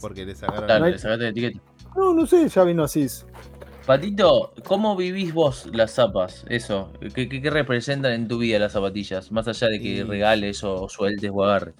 Porque 0.00 0.24
le 0.24 0.36
sacaron 0.36 0.66
claro, 0.66 0.86
le 0.86 0.98
sacaste 0.98 1.24
la 1.24 1.30
etiqueta. 1.30 1.60
No, 1.96 2.14
no 2.14 2.26
sé, 2.26 2.48
ya 2.48 2.62
vino 2.62 2.84
así. 2.84 3.06
Patito, 3.86 4.52
¿cómo 4.64 4.94
vivís 4.96 5.34
vos 5.34 5.68
las 5.72 5.94
zapas? 5.94 6.44
Eso, 6.48 6.92
¿qué, 7.14 7.28
qué, 7.28 7.50
representan 7.50 8.12
en 8.12 8.28
tu 8.28 8.38
vida 8.38 8.60
las 8.60 8.72
zapatillas? 8.72 9.32
Más 9.32 9.48
allá 9.48 9.68
de 9.68 9.80
que 9.80 10.04
regales 10.04 10.62
o 10.62 10.88
sueltes 10.88 11.30
o 11.34 11.44
agarres. 11.44 11.74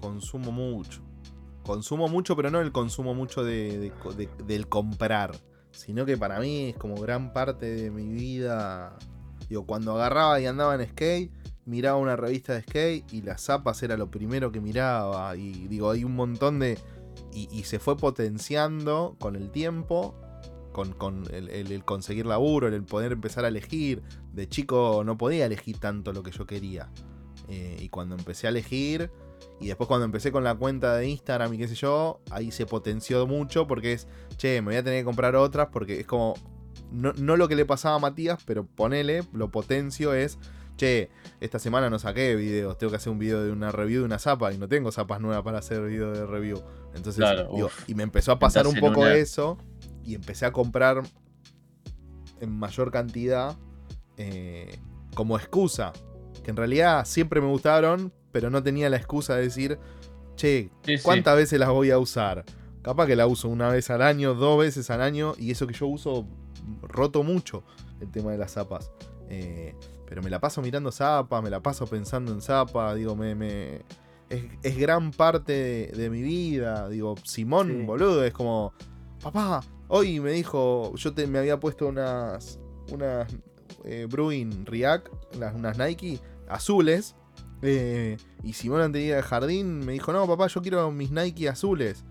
Consumo 0.00 0.50
mucho. 0.50 1.02
Consumo 1.62 2.08
mucho, 2.08 2.36
pero 2.36 2.50
no 2.50 2.60
el 2.62 2.72
consumo 2.72 3.14
mucho 3.14 3.44
de, 3.44 3.92
del 4.46 4.68
comprar 4.68 5.32
sino 5.78 6.04
que 6.04 6.16
para 6.16 6.40
mí 6.40 6.70
es 6.70 6.76
como 6.76 6.96
gran 6.96 7.32
parte 7.32 7.66
de 7.66 7.90
mi 7.90 8.08
vida. 8.08 8.96
Digo, 9.48 9.64
cuando 9.64 9.94
agarraba 9.94 10.40
y 10.40 10.46
andaba 10.46 10.74
en 10.74 10.86
skate, 10.88 11.30
miraba 11.66 11.98
una 11.98 12.16
revista 12.16 12.54
de 12.54 12.62
skate 12.62 13.12
y 13.12 13.22
las 13.22 13.42
zapas 13.42 13.82
era 13.84 13.96
lo 13.96 14.10
primero 14.10 14.50
que 14.50 14.60
miraba. 14.60 15.36
Y 15.36 15.68
digo, 15.68 15.90
hay 15.90 16.02
un 16.02 16.16
montón 16.16 16.58
de. 16.58 16.78
Y, 17.32 17.62
se 17.64 17.78
fue 17.78 17.96
potenciando 17.96 19.14
con 19.20 19.36
el 19.36 19.50
tiempo, 19.50 20.16
con, 20.72 21.24
el, 21.30 21.84
conseguir 21.84 22.26
laburo, 22.26 22.66
el 22.66 22.82
poder 22.82 23.12
empezar 23.12 23.44
a 23.44 23.48
elegir. 23.48 24.02
De 24.32 24.48
chico 24.48 25.02
no 25.04 25.16
podía 25.16 25.46
elegir 25.46 25.78
tanto 25.78 26.12
lo 26.12 26.24
que 26.24 26.32
yo 26.32 26.46
quería. 26.46 26.90
Eh, 27.48 27.76
y 27.80 27.88
cuando 27.88 28.16
empecé 28.16 28.48
a 28.48 28.50
elegir, 28.50 29.12
y 29.60 29.66
después 29.66 29.88
cuando 29.88 30.04
empecé 30.04 30.30
con 30.30 30.44
la 30.44 30.54
cuenta 30.54 30.96
de 30.96 31.08
Instagram 31.08 31.54
y 31.54 31.58
qué 31.58 31.68
sé 31.68 31.74
yo, 31.74 32.20
ahí 32.30 32.50
se 32.50 32.66
potenció 32.66 33.26
mucho 33.26 33.66
porque 33.66 33.92
es, 33.92 34.06
che, 34.36 34.60
me 34.62 34.68
voy 34.68 34.76
a 34.76 34.84
tener 34.84 35.00
que 35.00 35.04
comprar 35.04 35.34
otras 35.36 35.68
porque 35.72 36.00
es 36.00 36.06
como, 36.06 36.34
no, 36.92 37.12
lo 37.36 37.48
que 37.48 37.56
le 37.56 37.64
pasaba 37.64 37.96
a 37.96 37.98
Matías, 37.98 38.38
pero 38.44 38.66
ponele, 38.66 39.24
lo 39.32 39.50
potencio 39.50 40.14
es, 40.14 40.38
che, 40.76 41.10
esta 41.40 41.58
semana 41.58 41.90
no 41.90 41.98
saqué 41.98 42.36
videos, 42.36 42.78
tengo 42.78 42.92
que 42.92 42.96
hacer 42.98 43.12
un 43.12 43.18
video 43.18 43.42
de 43.42 43.50
una 43.50 43.72
review 43.72 44.00
de 44.00 44.06
una 44.06 44.18
zapa 44.18 44.52
y 44.52 44.58
no 44.58 44.68
tengo 44.68 44.92
zapas 44.92 45.20
nuevas 45.20 45.42
para 45.42 45.58
hacer 45.58 45.82
video 45.82 46.12
de 46.12 46.24
review. 46.24 46.62
Entonces, 46.94 47.24
y 47.88 47.94
me 47.94 48.04
empezó 48.04 48.32
a 48.32 48.38
pasar 48.38 48.66
un 48.66 48.76
poco 48.78 49.06
eso 49.06 49.58
y 50.04 50.14
empecé 50.14 50.46
a 50.46 50.52
comprar 50.52 51.02
en 52.40 52.56
mayor 52.56 52.90
cantidad 52.90 53.56
eh, 54.16 54.78
como 55.14 55.36
excusa. 55.36 55.92
Que 56.44 56.50
en 56.50 56.56
realidad 56.56 57.04
siempre 57.04 57.40
me 57.40 57.48
gustaron, 57.48 58.12
pero 58.32 58.50
no 58.50 58.62
tenía 58.62 58.90
la 58.90 58.96
excusa 58.96 59.36
de 59.36 59.42
decir, 59.42 59.78
che, 60.36 60.70
¿cuántas 61.02 61.36
veces 61.36 61.58
las 61.58 61.70
voy 61.70 61.90
a 61.90 61.98
usar? 61.98 62.44
Capaz 62.82 63.06
que 63.06 63.16
la 63.16 63.26
uso 63.26 63.48
una 63.48 63.68
vez 63.68 63.90
al 63.90 64.02
año, 64.02 64.34
dos 64.34 64.58
veces 64.58 64.90
al 64.90 65.02
año, 65.02 65.34
y 65.38 65.50
eso 65.50 65.66
que 65.66 65.74
yo 65.74 65.86
uso 65.86 66.26
roto 66.82 67.22
mucho 67.22 67.64
el 68.00 68.10
tema 68.10 68.32
de 68.32 68.38
las 68.38 68.52
zapas. 68.52 68.90
Eh, 69.28 69.74
pero 70.06 70.22
me 70.22 70.30
la 70.30 70.40
paso 70.40 70.62
mirando 70.62 70.90
zapas, 70.90 71.42
me 71.42 71.50
la 71.50 71.60
paso 71.60 71.86
pensando 71.86 72.32
en 72.32 72.40
zapas, 72.40 72.96
digo, 72.96 73.14
me, 73.14 73.34
me 73.34 73.82
es, 74.30 74.78
gran 74.78 75.10
parte 75.10 75.90
de, 75.94 76.10
mi 76.10 76.22
vida. 76.22 76.88
Digo, 76.88 77.14
Simón, 77.24 77.86
boludo, 77.86 78.24
es 78.24 78.32
como, 78.32 78.72
papá, 79.22 79.62
hoy 79.88 80.20
me 80.20 80.32
dijo, 80.32 80.94
yo 80.96 81.12
te, 81.12 81.26
me 81.26 81.38
había 81.38 81.60
puesto 81.60 81.86
unas, 81.88 82.58
unas 82.90 83.28
eh, 83.84 84.06
Bruin 84.08 84.64
React, 84.66 85.08
unas 85.34 85.78
Nike 85.78 86.20
azules, 86.48 87.14
eh, 87.62 88.16
y 88.42 88.52
Simón 88.52 88.80
antes 88.80 89.02
de 89.02 89.22
jardín 89.22 89.84
me 89.84 89.92
dijo, 89.92 90.12
no, 90.12 90.26
papá, 90.26 90.46
yo 90.46 90.62
quiero 90.62 90.90
mis 90.90 91.10
Nike 91.10 91.48
azules. 91.48 92.04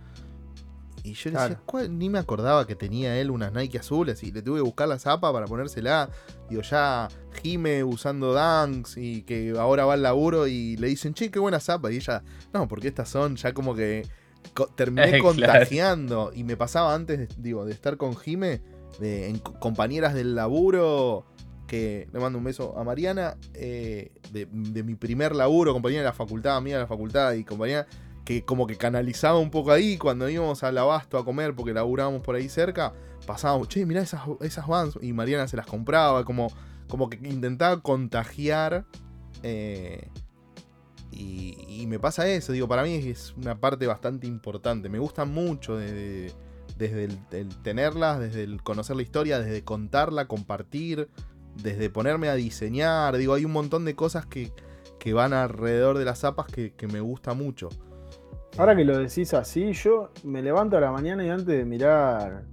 Y 1.03 1.13
yo 1.13 1.31
le 1.31 1.39
decía, 1.39 1.61
ni 1.89 2.09
me 2.09 2.19
acordaba 2.19 2.67
que 2.67 2.75
tenía 2.75 3.17
él 3.17 3.31
unas 3.31 3.53
Nike 3.53 3.77
azules 3.77 4.23
y 4.23 4.31
le 4.31 4.41
tuve 4.41 4.57
que 4.57 4.63
buscar 4.63 4.89
la 4.89 4.99
zapa 4.99 5.31
para 5.31 5.45
ponérsela. 5.45 6.09
Digo, 6.49 6.61
ya 6.63 7.07
Jime 7.41 7.83
usando 7.85 8.33
Dunks 8.33 8.97
y 8.97 9.21
que 9.21 9.53
ahora 9.57 9.85
va 9.85 9.93
al 9.93 10.01
laburo 10.01 10.47
y 10.47 10.75
le 10.75 10.87
dicen, 10.87 11.13
che, 11.13 11.31
qué 11.31 11.39
buena 11.39 11.61
zapa. 11.61 11.91
Y 11.91 11.97
ella, 11.97 12.23
no, 12.53 12.67
porque 12.67 12.89
estas 12.89 13.07
son 13.07 13.37
ya 13.37 13.53
como 13.53 13.73
que 13.73 14.05
terminé 14.75 15.19
contagiando. 15.21 16.31
Y 16.35 16.43
me 16.43 16.57
pasaba 16.57 16.93
antes, 16.93 17.29
digo, 17.41 17.63
de 17.63 17.71
estar 17.71 17.95
con 17.95 18.17
Jime, 18.17 18.61
de 18.99 19.39
compañeras 19.59 20.13
del 20.13 20.35
laburo 20.35 21.25
que 21.67 22.07
le 22.11 22.19
mando 22.19 22.39
un 22.39 22.45
beso 22.45 22.77
a 22.77 22.83
Mariana, 22.83 23.37
eh, 23.53 24.11
de, 24.31 24.47
mi 24.83 24.95
primer 24.95 25.35
laburo, 25.35 25.73
compañía 25.73 25.99
de 25.99 26.05
la 26.05 26.13
facultad, 26.13 26.61
mía 26.61 26.75
de 26.75 26.83
la 26.83 26.87
facultad 26.87 27.33
y 27.33 27.43
compañía, 27.43 27.85
que 28.25 28.43
como 28.43 28.65
que 28.65 28.77
canalizaba 28.77 29.37
un 29.37 29.51
poco 29.51 29.71
ahí 29.71 29.97
cuando 29.97 30.29
íbamos 30.29 30.63
al 30.63 30.77
abasto 30.77 31.17
a 31.17 31.25
comer 31.25 31.55
porque 31.55 31.73
laburábamos 31.73 32.21
por 32.21 32.35
ahí 32.35 32.49
cerca, 32.49 32.93
pasábamos, 33.25 33.67
che, 33.67 33.85
mirá 33.85 34.01
esas, 34.01 34.21
esas 34.41 34.67
vans, 34.67 34.97
y 35.01 35.13
Mariana 35.13 35.47
se 35.47 35.57
las 35.57 35.67
compraba, 35.67 36.23
como, 36.23 36.47
como 36.87 37.09
que 37.09 37.17
intentaba 37.27 37.81
contagiar. 37.81 38.85
Eh, 39.43 40.07
y, 41.11 41.85
me 41.87 41.99
pasa 41.99 42.27
eso, 42.27 42.51
digo, 42.51 42.67
para 42.67 42.83
mí 42.83 42.95
es 42.95 43.33
una 43.37 43.59
parte 43.59 43.87
bastante 43.87 44.27
importante. 44.27 44.89
Me 44.89 44.99
gusta 44.99 45.25
mucho 45.25 45.77
desde 45.77 46.33
el, 46.79 47.49
tenerlas, 47.63 48.19
desde 48.19 48.43
el 48.43 48.61
conocer 48.61 48.95
la 48.95 49.01
historia, 49.01 49.39
desde 49.39 49.63
contarla, 49.63 50.27
compartir 50.27 51.09
desde 51.61 51.89
ponerme 51.89 52.29
a 52.29 52.35
diseñar, 52.35 53.17
digo, 53.17 53.33
hay 53.33 53.45
un 53.45 53.51
montón 53.51 53.85
de 53.85 53.95
cosas 53.95 54.25
que, 54.25 54.51
van 55.13 55.31
alrededor 55.31 55.97
de 55.97 56.03
las 56.03 56.19
zapas 56.19 56.47
que, 56.47 56.73
me 56.91 56.99
gusta 56.99 57.33
mucho. 57.33 57.69
Ahora 58.57 58.75
que 58.75 58.83
lo 58.83 58.97
decís 58.97 59.33
así, 59.33 59.71
yo 59.71 60.09
me 60.25 60.41
levanto 60.41 60.75
a 60.75 60.81
la 60.81 60.91
mañana 60.91 61.25
y 61.25 61.29
antes 61.29 61.47
de 61.47 61.63
mirar 61.63 62.43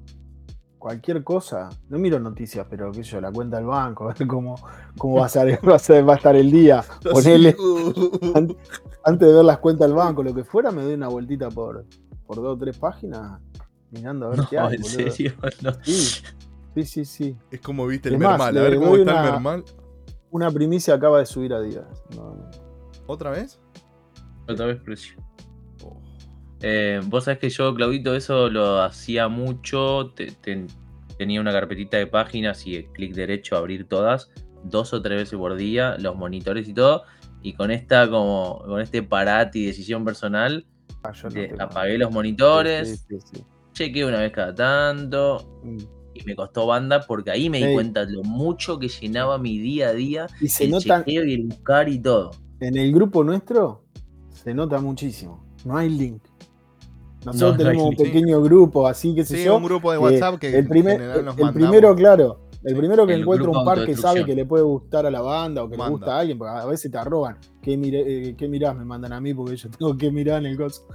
cualquier 0.78 1.24
cosa, 1.24 1.70
no 1.88 1.98
miro 1.98 2.20
noticias, 2.20 2.64
pero 2.70 2.92
qué 2.92 3.02
sé 3.02 3.12
yo, 3.12 3.20
la 3.20 3.32
cuenta 3.32 3.56
del 3.56 3.66
banco, 3.66 4.04
a 4.08 4.14
ver 4.14 4.26
cómo, 4.28 4.54
cómo 4.96 5.16
va, 5.20 5.26
a 5.26 5.28
ser, 5.28 5.58
va, 5.68 6.12
a 6.12 6.16
estar 6.16 6.36
el 6.36 6.50
día. 6.50 6.84
Ponele, 7.10 7.56
antes 9.04 9.28
de 9.28 9.34
ver 9.34 9.44
las 9.44 9.58
cuentas 9.58 9.88
del 9.88 9.96
banco, 9.96 10.22
lo 10.22 10.32
que 10.32 10.44
fuera, 10.44 10.70
me 10.70 10.82
doy 10.82 10.94
una 10.94 11.08
vueltita 11.08 11.48
por, 11.48 11.84
por 12.24 12.36
dos 12.36 12.54
o 12.54 12.58
tres 12.58 12.78
páginas 12.78 13.40
mirando 13.90 14.26
a 14.26 14.30
ver 14.30 14.40
qué 14.48 14.58
hay. 14.58 14.76
¿En 14.76 14.84
serio? 14.84 15.32
Sí, 15.82 16.22
sí, 16.82 17.04
sí. 17.04 17.36
Es 17.50 17.60
como 17.60 17.86
viste 17.86 18.08
el 18.08 18.18
Mermal. 18.18 18.56
A 18.58 18.62
ver 18.62 18.76
cómo 18.76 18.96
está 18.96 19.24
el 19.24 19.32
Mermal. 19.32 19.64
Una 20.30 20.50
primicia 20.50 20.94
acaba 20.94 21.20
de 21.20 21.26
subir 21.26 21.54
a 21.54 21.60
Díaz. 21.60 21.86
¿Otra 23.06 23.30
vez? 23.30 23.60
Otra 24.48 24.66
vez 24.66 24.80
precio. 24.80 25.16
Oh. 25.84 26.00
Eh, 26.60 27.00
vos 27.04 27.24
sabés 27.24 27.38
que 27.38 27.50
yo, 27.50 27.72
Claudito, 27.74 28.14
eso 28.14 28.50
lo 28.50 28.82
hacía 28.82 29.28
mucho. 29.28 30.12
tenía 31.16 31.40
una 31.40 31.52
carpetita 31.52 31.98
de 31.98 32.08
páginas 32.08 32.66
y 32.66 32.82
clic 32.86 33.14
derecho 33.14 33.54
a 33.54 33.60
abrir 33.60 33.86
todas, 33.86 34.32
dos 34.64 34.92
o 34.92 35.00
tres 35.00 35.18
veces 35.18 35.38
por 35.38 35.54
día, 35.54 35.96
los 35.98 36.16
monitores 36.16 36.68
y 36.68 36.74
todo. 36.74 37.04
Y 37.42 37.52
con 37.52 37.70
esta, 37.70 38.10
como, 38.10 38.62
con 38.66 38.80
este 38.80 39.02
parate 39.02 39.60
y 39.60 39.66
decisión 39.66 40.04
personal, 40.04 40.66
ah, 41.04 41.12
apagué 41.60 41.98
los 41.98 42.10
monitores, 42.10 43.06
chequeé 43.72 44.04
una 44.04 44.18
vez 44.18 44.32
cada 44.32 44.54
tanto. 44.54 45.60
Mm 45.62 45.93
y 46.14 46.24
me 46.24 46.36
costó 46.36 46.66
banda 46.66 47.00
porque 47.06 47.30
ahí 47.30 47.50
me 47.50 47.64
di 47.64 47.74
cuenta 47.74 48.06
de 48.06 48.12
lo 48.12 48.22
mucho 48.22 48.78
que 48.78 48.88
llenaba 48.88 49.38
mi 49.38 49.58
día 49.58 49.88
a 49.88 49.92
día 49.92 50.26
y 50.40 50.48
se 50.48 50.64
el 50.64 50.70
nota, 50.70 51.02
y 51.06 51.16
el 51.16 51.46
buscar 51.46 51.88
y 51.88 51.98
todo. 51.98 52.30
En 52.60 52.76
el 52.76 52.92
grupo 52.92 53.24
nuestro 53.24 53.84
se 54.30 54.54
nota 54.54 54.80
muchísimo. 54.80 55.44
No 55.64 55.76
hay 55.76 55.90
link. 55.90 56.22
Nosotros 57.24 57.56
tenemos 57.56 57.88
un 57.88 57.96
pequeño 57.96 58.42
grupo, 58.42 58.86
así 58.86 59.14
que 59.14 59.24
se 59.24 59.42
sí, 59.42 59.48
un 59.48 59.64
grupo 59.64 59.90
de 59.90 59.98
WhatsApp 59.98 60.38
que, 60.38 60.58
el, 60.58 60.68
primer, 60.68 61.00
el, 61.00 61.52
primero, 61.54 61.96
claro, 61.96 62.44
el 62.62 62.76
primero 62.76 63.06
que 63.06 63.14
encuentra 63.14 63.48
un 63.48 63.64
par 63.64 63.84
que 63.86 63.96
sabe 63.96 64.24
que 64.24 64.34
le 64.34 64.44
puede 64.44 64.62
gustar 64.62 65.06
a 65.06 65.10
la 65.10 65.22
banda 65.22 65.64
o 65.64 65.68
que 65.70 65.76
le 65.76 65.88
gusta 65.88 66.16
a 66.16 66.20
alguien, 66.20 66.38
porque 66.38 66.52
a 66.52 66.66
veces 66.66 66.90
te 66.90 66.98
arroban. 66.98 67.38
¿Qué, 67.62 67.74
eh, 67.74 68.34
¿Qué, 68.36 68.48
mirás? 68.48 68.76
Me 68.76 68.84
mandan 68.84 69.12
a 69.14 69.20
mí 69.20 69.32
porque 69.32 69.56
yo 69.56 69.70
tengo 69.78 69.96
que 69.96 70.10
mirar 70.10 70.40
en 70.40 70.52
el 70.52 70.56
coso. 70.56 70.86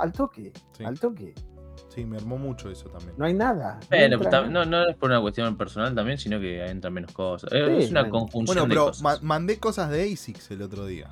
al 0.00 0.12
toque, 0.12 0.52
al 0.84 0.98
toque. 0.98 1.34
Sí, 1.96 2.04
me 2.04 2.18
armó 2.18 2.36
mucho 2.36 2.70
eso 2.70 2.90
también. 2.90 3.14
No 3.16 3.24
hay 3.24 3.32
nada. 3.32 3.80
no, 4.50 4.66
no, 4.66 4.86
es 4.86 4.96
por 4.96 5.08
una 5.08 5.18
cuestión 5.22 5.56
personal 5.56 5.94
también, 5.94 6.18
sino 6.18 6.38
que 6.38 6.62
entran 6.66 6.92
menos 6.92 7.10
cosas. 7.12 7.50
es 7.50 7.90
una 7.90 8.10
conjunción. 8.10 8.68
Bueno, 8.68 8.68
pero 8.68 8.92
mandé 9.22 9.58
cosas 9.58 9.88
de 9.88 10.12
ASICS 10.12 10.50
el 10.50 10.60
otro 10.60 10.84
día. 10.84 11.10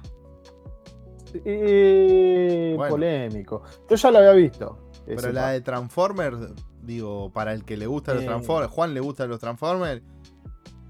Eh, 1.43 2.77
Polémico. 2.77 3.63
Yo 3.89 3.97
ya 3.97 4.11
lo 4.11 4.19
había 4.19 4.33
visto. 4.33 4.91
Pero 5.07 5.33
la 5.33 5.53
de 5.53 5.63
Transformers, 5.63 6.53
digo, 6.83 7.33
para 7.33 7.55
el 7.55 7.65
que 7.65 7.79
le 7.79 7.87
gusta 7.87 8.13
los 8.13 8.27
Transformers, 8.27 8.71
Juan 8.71 8.93
le 8.93 9.01
gustan 9.01 9.31
los 9.31 9.41
Transformers. 9.41 10.03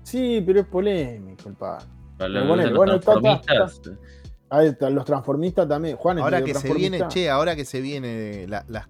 Sí, 0.02 0.42
pero 0.44 0.58
es 0.58 0.66
polémico 0.66 1.48
el 1.48 1.54
par. 1.54 1.82
los, 2.18 3.00
transformistas. 3.00 3.80
Los 4.90 5.04
transformistas 5.04 5.68
también. 5.68 5.96
Juan, 5.96 6.18
ahora 6.18 6.42
que 6.42 6.54
se 6.54 6.72
viene, 6.72 7.06
che, 7.08 7.30
ahora 7.30 7.56
que 7.56 7.64
se 7.64 7.80
viene 7.80 8.46
las 8.48 8.88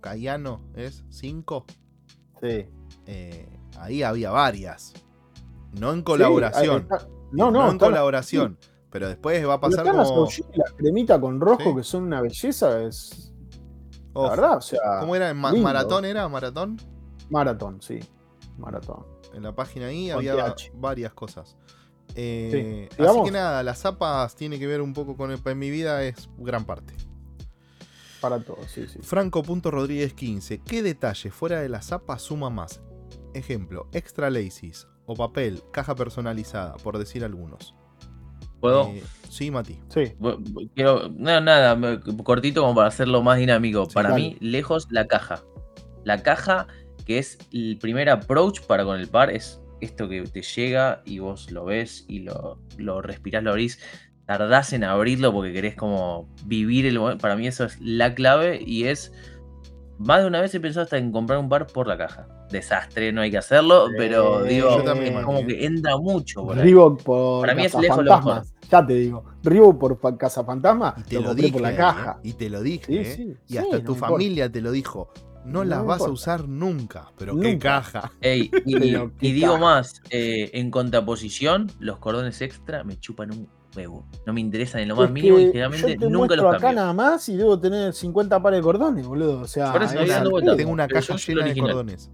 Cayano, 0.00 0.60
¿es? 0.74 1.04
¿Cinco? 1.10 1.66
Sí. 2.40 2.66
Eh, 3.06 3.58
ahí 3.78 4.02
había 4.02 4.30
varias. 4.30 4.92
No 5.72 5.92
en 5.92 6.02
colaboración. 6.02 6.88
no, 7.32 7.50
no, 7.50 7.70
en 7.70 7.78
colaboración. 7.78 8.58
Pero 8.90 9.08
después 9.08 9.46
va 9.46 9.54
a 9.54 9.60
pasar 9.60 9.84
como. 9.84 10.28
La 10.54 10.64
cremita 10.76 11.20
con 11.20 11.40
rojo, 11.40 11.74
que 11.74 11.82
son 11.82 12.04
una 12.04 12.20
belleza, 12.20 12.82
es. 12.82 13.32
La 14.14 14.30
verdad, 14.30 14.56
o 14.58 14.60
sea. 14.60 15.00
¿Cómo 15.00 15.16
era? 15.16 15.34
¿Maratón 15.34 16.04
era? 16.04 16.28
¿Maratón? 16.28 16.76
Maratón, 17.30 17.82
sí. 17.82 17.98
Maratón. 18.56 19.04
En 19.34 19.42
la 19.42 19.52
página 19.52 19.86
ahí 19.86 20.10
había 20.10 20.54
varias 20.74 21.12
cosas. 21.12 21.56
Eh, 22.16 22.88
así 22.92 23.22
que 23.24 23.30
nada, 23.30 23.62
las 23.62 23.80
zapas 23.80 24.36
tiene 24.36 24.58
que 24.58 24.66
ver 24.66 24.80
un 24.80 24.92
poco 24.92 25.16
con 25.16 25.30
el, 25.30 25.40
en 25.44 25.58
mi 25.58 25.70
vida, 25.70 26.02
es 26.04 26.28
gran 26.38 26.64
parte. 26.64 26.94
Para 28.20 28.40
todo, 28.40 28.58
sí, 28.68 28.86
sí. 28.86 29.00
Franco.rodríguez15. 29.02 30.62
¿Qué 30.64 30.82
detalle 30.82 31.30
fuera 31.30 31.60
de 31.60 31.68
la 31.68 31.82
zapa 31.82 32.18
suma 32.18 32.50
más? 32.50 32.80
Ejemplo, 33.34 33.88
extra 33.92 34.30
laces 34.30 34.86
o 35.06 35.14
papel, 35.14 35.62
caja 35.72 35.94
personalizada, 35.94 36.76
por 36.76 36.98
decir 36.98 37.24
algunos. 37.24 37.74
¿Puedo? 38.60 38.88
Eh, 38.88 39.02
sí, 39.28 39.50
Mati. 39.50 39.78
Sí. 39.88 40.14
Quiero, 40.74 41.10
no, 41.10 41.40
nada, 41.40 42.00
cortito 42.22 42.62
como 42.62 42.74
para 42.74 42.88
hacerlo 42.88 43.22
más 43.22 43.38
dinámico. 43.38 43.86
para 43.88 44.14
mí, 44.14 44.38
lejos 44.40 44.86
la 44.90 45.06
caja. 45.06 45.42
La 46.04 46.22
caja, 46.22 46.66
que 47.04 47.18
es 47.18 47.38
el 47.52 47.76
primer 47.78 48.08
approach 48.08 48.62
para 48.62 48.84
con 48.84 48.98
el 48.98 49.08
par, 49.08 49.30
es 49.30 49.60
esto 49.84 50.08
que 50.08 50.22
te 50.22 50.42
llega 50.42 51.02
y 51.04 51.20
vos 51.20 51.50
lo 51.50 51.64
ves 51.64 52.04
y 52.08 52.20
lo, 52.20 52.58
lo 52.76 53.02
respirás, 53.02 53.42
lo 53.42 53.50
abrís. 53.50 53.78
Tardás 54.26 54.72
en 54.72 54.84
abrirlo 54.84 55.32
porque 55.32 55.52
querés 55.52 55.74
como 55.74 56.28
vivir 56.46 56.86
el 56.86 56.98
momento. 56.98 57.22
Para 57.22 57.36
mí 57.36 57.46
eso 57.46 57.64
es 57.64 57.80
la 57.80 58.14
clave 58.14 58.60
y 58.64 58.84
es... 58.84 59.12
Más 59.98 60.22
de 60.22 60.26
una 60.26 60.40
vez 60.40 60.52
he 60.54 60.60
pensado 60.60 60.84
hasta 60.84 60.98
en 60.98 61.12
comprar 61.12 61.38
un 61.38 61.48
par 61.48 61.68
por 61.68 61.86
la 61.86 61.96
caja 61.96 62.26
desastre, 62.50 63.12
no 63.12 63.20
hay 63.20 63.30
que 63.30 63.38
hacerlo, 63.38 63.88
pero 63.96 64.42
digo, 64.44 64.82
como 65.24 65.46
que 65.46 65.66
entra 65.66 65.98
mucho. 65.98 66.44
Por 66.44 66.56
Reebok 66.56 67.02
por 67.02 67.40
Para 67.42 67.54
mí 67.54 67.64
es 67.64 67.74
lejos 67.74 68.04
Ya 68.70 68.86
te 68.86 68.94
digo, 68.94 69.24
Reebok 69.42 69.98
por 69.98 70.18
Casa 70.18 70.44
Fantasma, 70.44 70.94
y 70.98 71.02
te 71.02 71.20
lo, 71.20 71.34
dije, 71.34 71.52
por 71.52 71.60
la 71.60 71.76
caja. 71.76 72.18
Y 72.22 72.32
te 72.32 72.48
lo 72.48 72.62
dije, 72.62 73.02
¿eh? 73.02 73.36
y 73.48 73.56
hasta 73.58 73.82
tu 73.82 73.94
familia 73.94 74.50
te 74.50 74.60
lo 74.60 74.72
dijo. 74.72 75.12
No, 75.44 75.64
las 75.64 75.84
vas 75.84 76.02
a 76.02 76.10
usar 76.10 76.48
nunca, 76.48 77.10
pero 77.18 77.38
qué 77.38 77.58
caja. 77.58 78.12
y, 78.22 78.50
digo 79.20 79.58
más, 79.58 80.02
eh, 80.10 80.50
en 80.54 80.70
contraposición, 80.70 81.70
los 81.78 81.98
cordones 81.98 82.40
extra 82.40 82.84
me 82.84 82.98
chupan 82.98 83.30
un 83.30 83.48
huevo. 83.76 84.06
No 84.26 84.32
me 84.32 84.40
interesan 84.40 84.82
en 84.82 84.88
lo 84.88 84.96
más 84.96 85.10
mínimo 85.10 85.38
y 85.38 85.46
generalmente 85.46 85.96
nunca 86.08 86.36
los 86.36 86.44
cambio. 86.44 86.58
acá 86.58 86.72
nada 86.72 86.92
más 86.92 87.28
y 87.28 87.36
debo 87.36 87.58
tener 87.58 87.92
50 87.92 88.40
pares 88.40 88.58
de 88.58 88.62
cordones, 88.62 89.06
boludo. 89.06 89.40
O 89.40 89.46
sea, 89.46 89.72
tengo 90.56 90.70
una 90.70 90.88
caja 90.88 91.16
llena 91.16 91.44
de 91.44 91.56
cordones. 91.56 92.10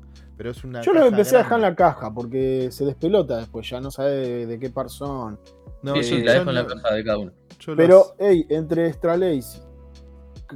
Yo 0.82 0.94
lo 0.94 1.06
empecé 1.06 1.36
a 1.36 1.40
dejar 1.40 1.58
en 1.58 1.62
la 1.62 1.74
caja 1.74 2.12
porque 2.14 2.68
se 2.70 2.86
despelota 2.86 3.36
después, 3.36 3.68
ya 3.68 3.80
no 3.80 3.90
sabe 3.90 4.46
de, 4.46 4.58
qué 4.58 4.70
par 4.70 4.88
son. 4.88 5.38
No, 5.82 6.02
sí, 6.02 6.22
la 6.22 6.34
dejo 6.34 6.48
en 6.48 6.54
la 6.54 6.66
caja 6.66 6.94
de 6.94 7.04
cada 7.04 7.18
uno. 7.18 7.32
Pero, 7.76 8.14
hey, 8.18 8.46
entre 8.48 8.86
extra 8.88 9.16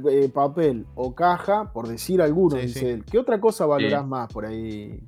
eh, 0.09 0.29
papel 0.29 0.85
o 0.95 1.13
caja, 1.13 1.71
por 1.71 1.87
decir 1.87 2.21
alguno, 2.21 2.57
dice 2.57 2.93
él, 2.93 3.05
¿qué 3.05 3.17
otra 3.17 3.39
cosa 3.39 3.65
valorás 3.65 4.05
más 4.05 4.31
por 4.31 4.45
ahí? 4.45 4.99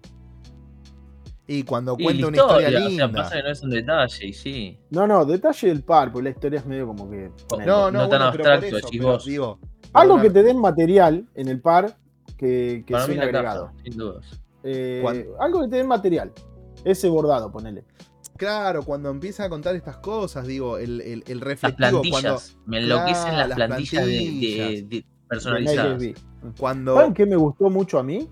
Y 1.49 1.64
cuando 1.64 1.95
cuenta 1.95 2.27
una 2.27 2.38
historia 2.38 2.69
linda. 2.69 3.11
pasa 3.11 3.38
que 3.38 3.43
no 3.43 3.49
es 3.49 3.64
un 3.64 3.69
detalle, 3.69 4.34
sí. 4.34 4.77
No, 4.89 5.07
no, 5.07 5.23
detalle 5.23 5.69
del 5.69 5.84
par, 5.84 6.11
porque 6.11 6.26
la 6.26 6.30
historia 6.31 6.59
es 6.59 6.65
medio 6.65 6.88
como 6.88 7.09
que. 7.09 7.31
No, 7.65 7.89
no, 7.89 7.91
no 7.91 8.09
tan 8.09 8.22
abstracto, 8.22 8.81
chicos. 8.81 9.26
algo 9.93 10.22
que 10.22 10.30
te 10.30 10.43
den 10.43 10.59
material 10.59 11.26
en 11.35 11.47
el 11.47 11.61
par 11.61 11.97
que, 12.38 12.84
que 12.85 12.93
sea 12.93 13.23
agregado. 13.23 13.72
sin 13.84 13.97
dudas. 13.97 14.26
Eh, 14.64 15.03
algo 15.39 15.61
que 15.61 15.69
te 15.69 15.77
dé 15.77 15.84
material. 15.85 16.34
Ese 16.84 17.07
bordado, 17.07 17.51
ponele. 17.51 17.85
Claro, 18.38 18.84
cuando 18.84 19.09
empieza 19.09 19.45
a 19.45 19.49
contar 19.49 19.76
estas 19.76 19.97
cosas, 19.97 20.45
digo, 20.47 20.77
el, 20.77 21.01
el, 21.01 21.23
el 21.27 21.41
reflectivo. 21.41 22.01
cuando, 22.09 22.39
me 22.65 22.80
enloquecen 22.80 23.38
las, 23.38 23.53
plantillas, 23.53 24.05
De, 24.05 25.05
personalizadas. 25.27 26.03
Cuando... 26.59 26.95
¿Saben 26.95 27.14
qué 27.14 27.26
me 27.26 27.35
gustó 27.35 27.69
mucho 27.69 27.99
a 27.99 28.03
mí? 28.03 28.30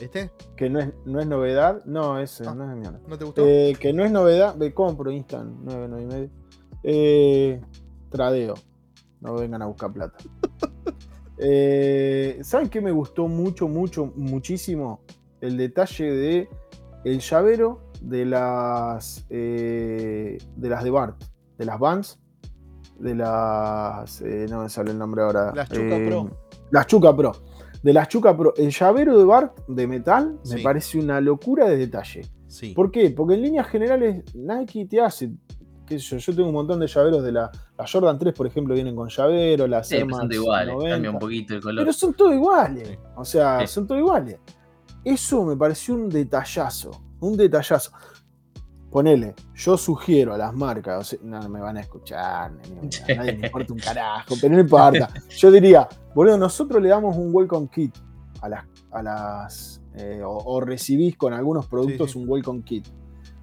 ¿Este? 0.00 0.30
Que 0.56 0.70
no 0.70 0.80
es, 0.80 0.88
no 1.04 1.20
es 1.20 1.26
novedad. 1.26 1.84
No, 1.84 2.18
ese, 2.18 2.44
ah, 2.46 2.54
no 2.54 2.70
es 2.70 2.76
mi 2.76 2.98
¿No 3.08 3.18
te 3.18 3.24
gustó? 3.24 3.46
Eh, 3.46 3.76
que 3.78 3.92
no 3.92 4.04
es 4.04 4.10
novedad. 4.10 4.54
Me 4.56 4.72
compro 4.72 5.10
Instant, 5.10 5.56
9, 5.62 5.86
9 5.88 6.02
y 6.02 6.06
medio. 6.06 6.30
Eh, 6.82 7.60
tradeo. 8.10 8.54
No 9.20 9.34
vengan 9.34 9.62
a 9.62 9.66
buscar 9.66 9.92
plata. 9.92 10.16
¿Saben 12.42 12.68
qué 12.68 12.80
me 12.80 12.92
gustó 12.92 13.28
mucho, 13.28 13.68
mucho, 13.68 14.12
muchísimo? 14.16 15.00
el 15.44 15.58
detalle 15.58 16.10
de 16.10 16.48
el 17.04 17.20
llavero 17.20 17.80
de 18.04 18.26
las 18.26 19.24
eh, 19.30 20.38
de 20.56 20.68
las 20.68 20.84
de 20.84 20.90
Bart, 20.90 21.22
de 21.58 21.64
las 21.64 21.78
Vans, 21.78 22.18
de 22.98 23.14
las 23.14 24.20
eh, 24.20 24.46
no 24.48 24.62
me 24.62 24.68
sale 24.68 24.90
el 24.90 24.98
nombre 24.98 25.22
ahora. 25.22 25.52
Las 25.54 25.68
Chuca 25.68 25.96
Pro. 25.96 26.28
Eh, 26.30 26.56
las 26.70 26.86
Chuca 26.86 27.16
Pro. 27.16 27.32
De 27.82 27.92
las 27.92 28.08
Chuca 28.08 28.36
Pro. 28.36 28.54
El 28.56 28.70
llavero 28.70 29.18
de 29.18 29.24
Bart 29.24 29.58
de 29.68 29.86
metal 29.86 30.38
me 30.48 30.62
parece 30.62 30.98
una 30.98 31.20
locura 31.20 31.68
de 31.68 31.76
detalle. 31.76 32.22
Sí. 32.46 32.72
¿Por 32.72 32.90
qué? 32.90 33.10
Porque 33.10 33.34
en 33.34 33.42
líneas 33.42 33.66
generales 33.68 34.24
Nike 34.34 34.86
te 34.86 35.00
hace. 35.00 35.32
Qué 35.86 35.98
sé 35.98 36.16
yo, 36.16 36.16
yo 36.18 36.34
tengo 36.34 36.48
un 36.48 36.54
montón 36.54 36.80
de 36.80 36.86
llaveros 36.86 37.22
de 37.22 37.30
la, 37.30 37.50
Jordan 37.76 38.18
3, 38.18 38.32
por 38.32 38.46
ejemplo, 38.46 38.74
vienen 38.74 38.96
con 38.96 39.08
llavero, 39.08 39.66
las 39.66 39.86
sí, 39.86 39.98
son 39.98 40.32
iguales, 40.32 40.74
cambia 40.88 41.10
un 41.10 41.18
poquito 41.18 41.54
el 41.54 41.60
color. 41.60 41.84
Pero 41.84 41.92
son 41.92 42.14
todos 42.14 42.32
iguales. 42.32 42.98
O 43.16 43.24
sea, 43.24 43.66
son 43.66 43.86
todos 43.86 44.00
iguales. 44.00 44.38
Eso 45.04 45.44
me 45.44 45.54
pareció 45.54 45.94
un 45.94 46.08
detallazo, 46.08 47.03
un 47.20 47.36
detallazo. 47.36 47.92
Ponele, 48.90 49.34
yo 49.54 49.76
sugiero 49.76 50.34
a 50.34 50.38
las 50.38 50.54
marcas, 50.54 51.18
no 51.22 51.48
me 51.48 51.60
van 51.60 51.76
a 51.78 51.80
escuchar, 51.80 52.52
a 52.52 53.14
nadie 53.14 53.36
me 53.36 53.46
importa 53.46 53.72
un 53.72 53.78
carajo, 53.80 54.36
pero 54.40 54.54
no 54.54 54.60
importa. 54.60 55.10
Yo 55.30 55.50
diría, 55.50 55.88
boludo, 56.14 56.38
nosotros 56.38 56.80
le 56.80 56.90
damos 56.90 57.16
un 57.16 57.34
welcome 57.34 57.68
kit 57.74 57.92
a 58.40 58.48
las, 58.48 58.64
a 58.92 59.02
las 59.02 59.82
eh, 59.96 60.20
o, 60.24 60.60
recibís 60.60 61.16
con 61.16 61.32
algunos 61.32 61.66
productos 61.66 62.14
un 62.14 62.28
welcome 62.28 62.62
kit. 62.62 62.86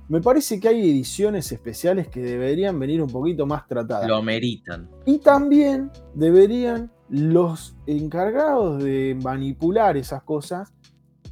Me 0.07 0.21
parece 0.21 0.57
que 0.57 0.69
hay 0.69 0.89
ediciones 0.89 1.51
especiales 1.51 2.07
que 2.07 2.21
deberían 2.21 2.79
venir 2.79 3.01
un 3.01 3.09
poquito 3.09 3.45
más 3.45 3.67
tratadas. 3.67 4.07
Lo 4.07 4.23
meritan. 4.23 4.89
Y 5.05 5.17
también 5.17 5.91
deberían 6.13 6.91
los 7.09 7.75
encargados 7.87 8.81
de 8.81 9.17
manipular 9.21 9.97
esas 9.97 10.23
cosas 10.23 10.73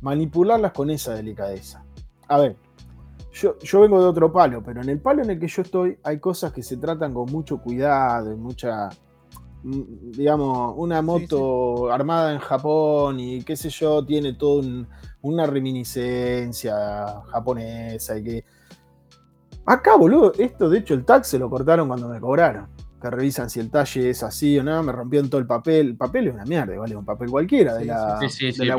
manipularlas 0.02 0.72
con 0.72 0.90
esa 0.90 1.14
delicadeza. 1.14 1.84
A 2.30 2.38
ver, 2.38 2.56
yo, 3.34 3.58
yo, 3.60 3.82
vengo 3.82 4.02
de 4.02 4.08
otro 4.08 4.32
palo, 4.32 4.64
pero 4.64 4.82
en 4.82 4.90
el 4.90 5.00
palo 5.00 5.24
en 5.24 5.32
el 5.32 5.40
que 5.40 5.48
yo 5.48 5.62
estoy 5.62 5.98
hay 6.04 6.20
cosas 6.20 6.54
que 6.54 6.64
se 6.64 6.78
tratan 6.78 7.14
con 7.14 7.32
mucho 7.32 7.60
cuidado 7.60 8.32
y 8.32 8.38
mucha, 8.38 8.90
mm, 9.64 10.12
digamos, 10.12 10.74
una 10.78 11.02
moto 11.02 11.92
armada 11.92 12.34
en 12.34 12.40
Japón 12.40 13.20
y 13.20 13.44
qué 13.44 13.56
sé 13.58 13.70
yo, 13.70 14.06
tiene 14.06 14.34
toda 14.34 14.64
una 15.22 15.46
reminiscencia 15.46 17.22
japonesa 17.32 18.18
y 18.18 18.24
que... 18.24 18.46
Acá, 19.66 19.96
boludo, 19.96 20.32
esto 20.38 20.70
de 20.70 20.80
hecho 20.80 20.94
el 20.94 21.06
tag 21.06 21.26
se 21.26 21.38
lo 21.38 21.50
cortaron 21.50 21.88
cuando 21.88 22.08
me 22.08 22.20
cobraron 22.20 22.79
que 23.00 23.10
revisan 23.10 23.50
si 23.50 23.60
el 23.60 23.70
talle 23.70 24.10
es 24.10 24.24
así 24.24 24.60
o 24.60 24.64
no, 24.64 24.84
me 24.84 24.92
rompieron 24.92 25.30
todo 25.30 25.40
el 25.40 25.48
papel. 25.48 25.88
El 25.88 25.98
papel 25.98 26.28
es 26.28 26.34
una 26.34 26.46
mierda, 26.46 26.78
vale, 26.78 26.96
un 26.96 27.06
papel 27.06 27.30
cualquiera 27.30 27.76
de 27.76 27.86
la, 27.86 28.20
sí, 28.30 28.52
de 28.52 28.66
la 28.66 28.76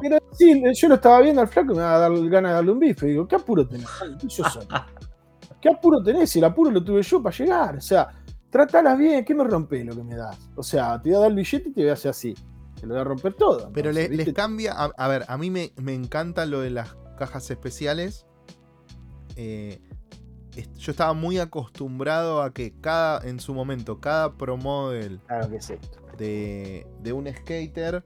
pero, 0.00 0.18
sí, 0.32 0.62
yo 0.74 0.88
lo 0.88 0.94
estaba 0.96 1.20
viendo 1.20 1.40
al 1.40 1.48
flaco 1.48 1.72
y 1.72 1.76
me 1.76 1.82
va 1.82 1.94
a 1.94 1.98
dar 1.98 2.12
ganas 2.28 2.50
de 2.50 2.54
darle 2.54 2.72
un 2.72 2.78
bife. 2.78 3.06
Y 3.06 3.10
digo, 3.10 3.28
¿qué 3.28 3.36
apuro 3.36 3.66
tenés? 3.66 3.86
Yo 4.28 4.44
¿Qué 5.60 5.68
apuro 5.68 6.02
tenés? 6.02 6.30
Si 6.30 6.38
el 6.38 6.44
apuro 6.44 6.70
lo 6.70 6.82
tuve 6.82 7.02
yo 7.02 7.22
para 7.22 7.36
llegar. 7.36 7.76
O 7.76 7.80
sea, 7.80 8.08
trátala 8.50 8.94
bien, 8.94 9.24
¿qué 9.24 9.34
me 9.34 9.44
rompés 9.44 9.84
lo 9.84 9.94
que 9.94 10.04
me 10.04 10.16
das? 10.16 10.38
O 10.56 10.62
sea, 10.62 11.00
te 11.00 11.10
voy 11.10 11.16
a 11.16 11.20
dar 11.20 11.30
el 11.30 11.36
billete 11.36 11.68
y 11.68 11.72
te 11.72 11.80
voy 11.82 11.90
a 11.90 11.94
hacer 11.94 12.10
así. 12.10 12.34
Te 12.80 12.86
lo 12.86 12.94
voy 12.94 13.00
a 13.00 13.04
romper 13.04 13.34
todo. 13.34 13.70
Pero 13.72 13.90
les 13.92 14.32
cambia, 14.32 14.72
a, 14.72 15.08
ver, 15.08 15.24
a 15.28 15.36
mí 15.36 15.50
me, 15.50 15.72
me 15.82 15.94
encanta 15.94 16.46
lo 16.46 16.60
de 16.60 16.70
las 16.70 16.96
cajas 17.18 17.50
especiales. 17.50 18.26
Eh, 19.36 19.80
yo 20.76 20.90
estaba 20.90 21.12
muy 21.12 21.38
acostumbrado 21.38 22.42
a 22.42 22.52
que 22.52 22.72
cada, 22.80 23.26
en 23.26 23.40
su 23.40 23.54
momento, 23.54 24.00
cada 24.00 24.34
pro 24.34 24.56
model 24.56 25.20
de, 26.16 26.86
de, 27.02 27.12
un 27.12 27.28
skater 27.28 28.04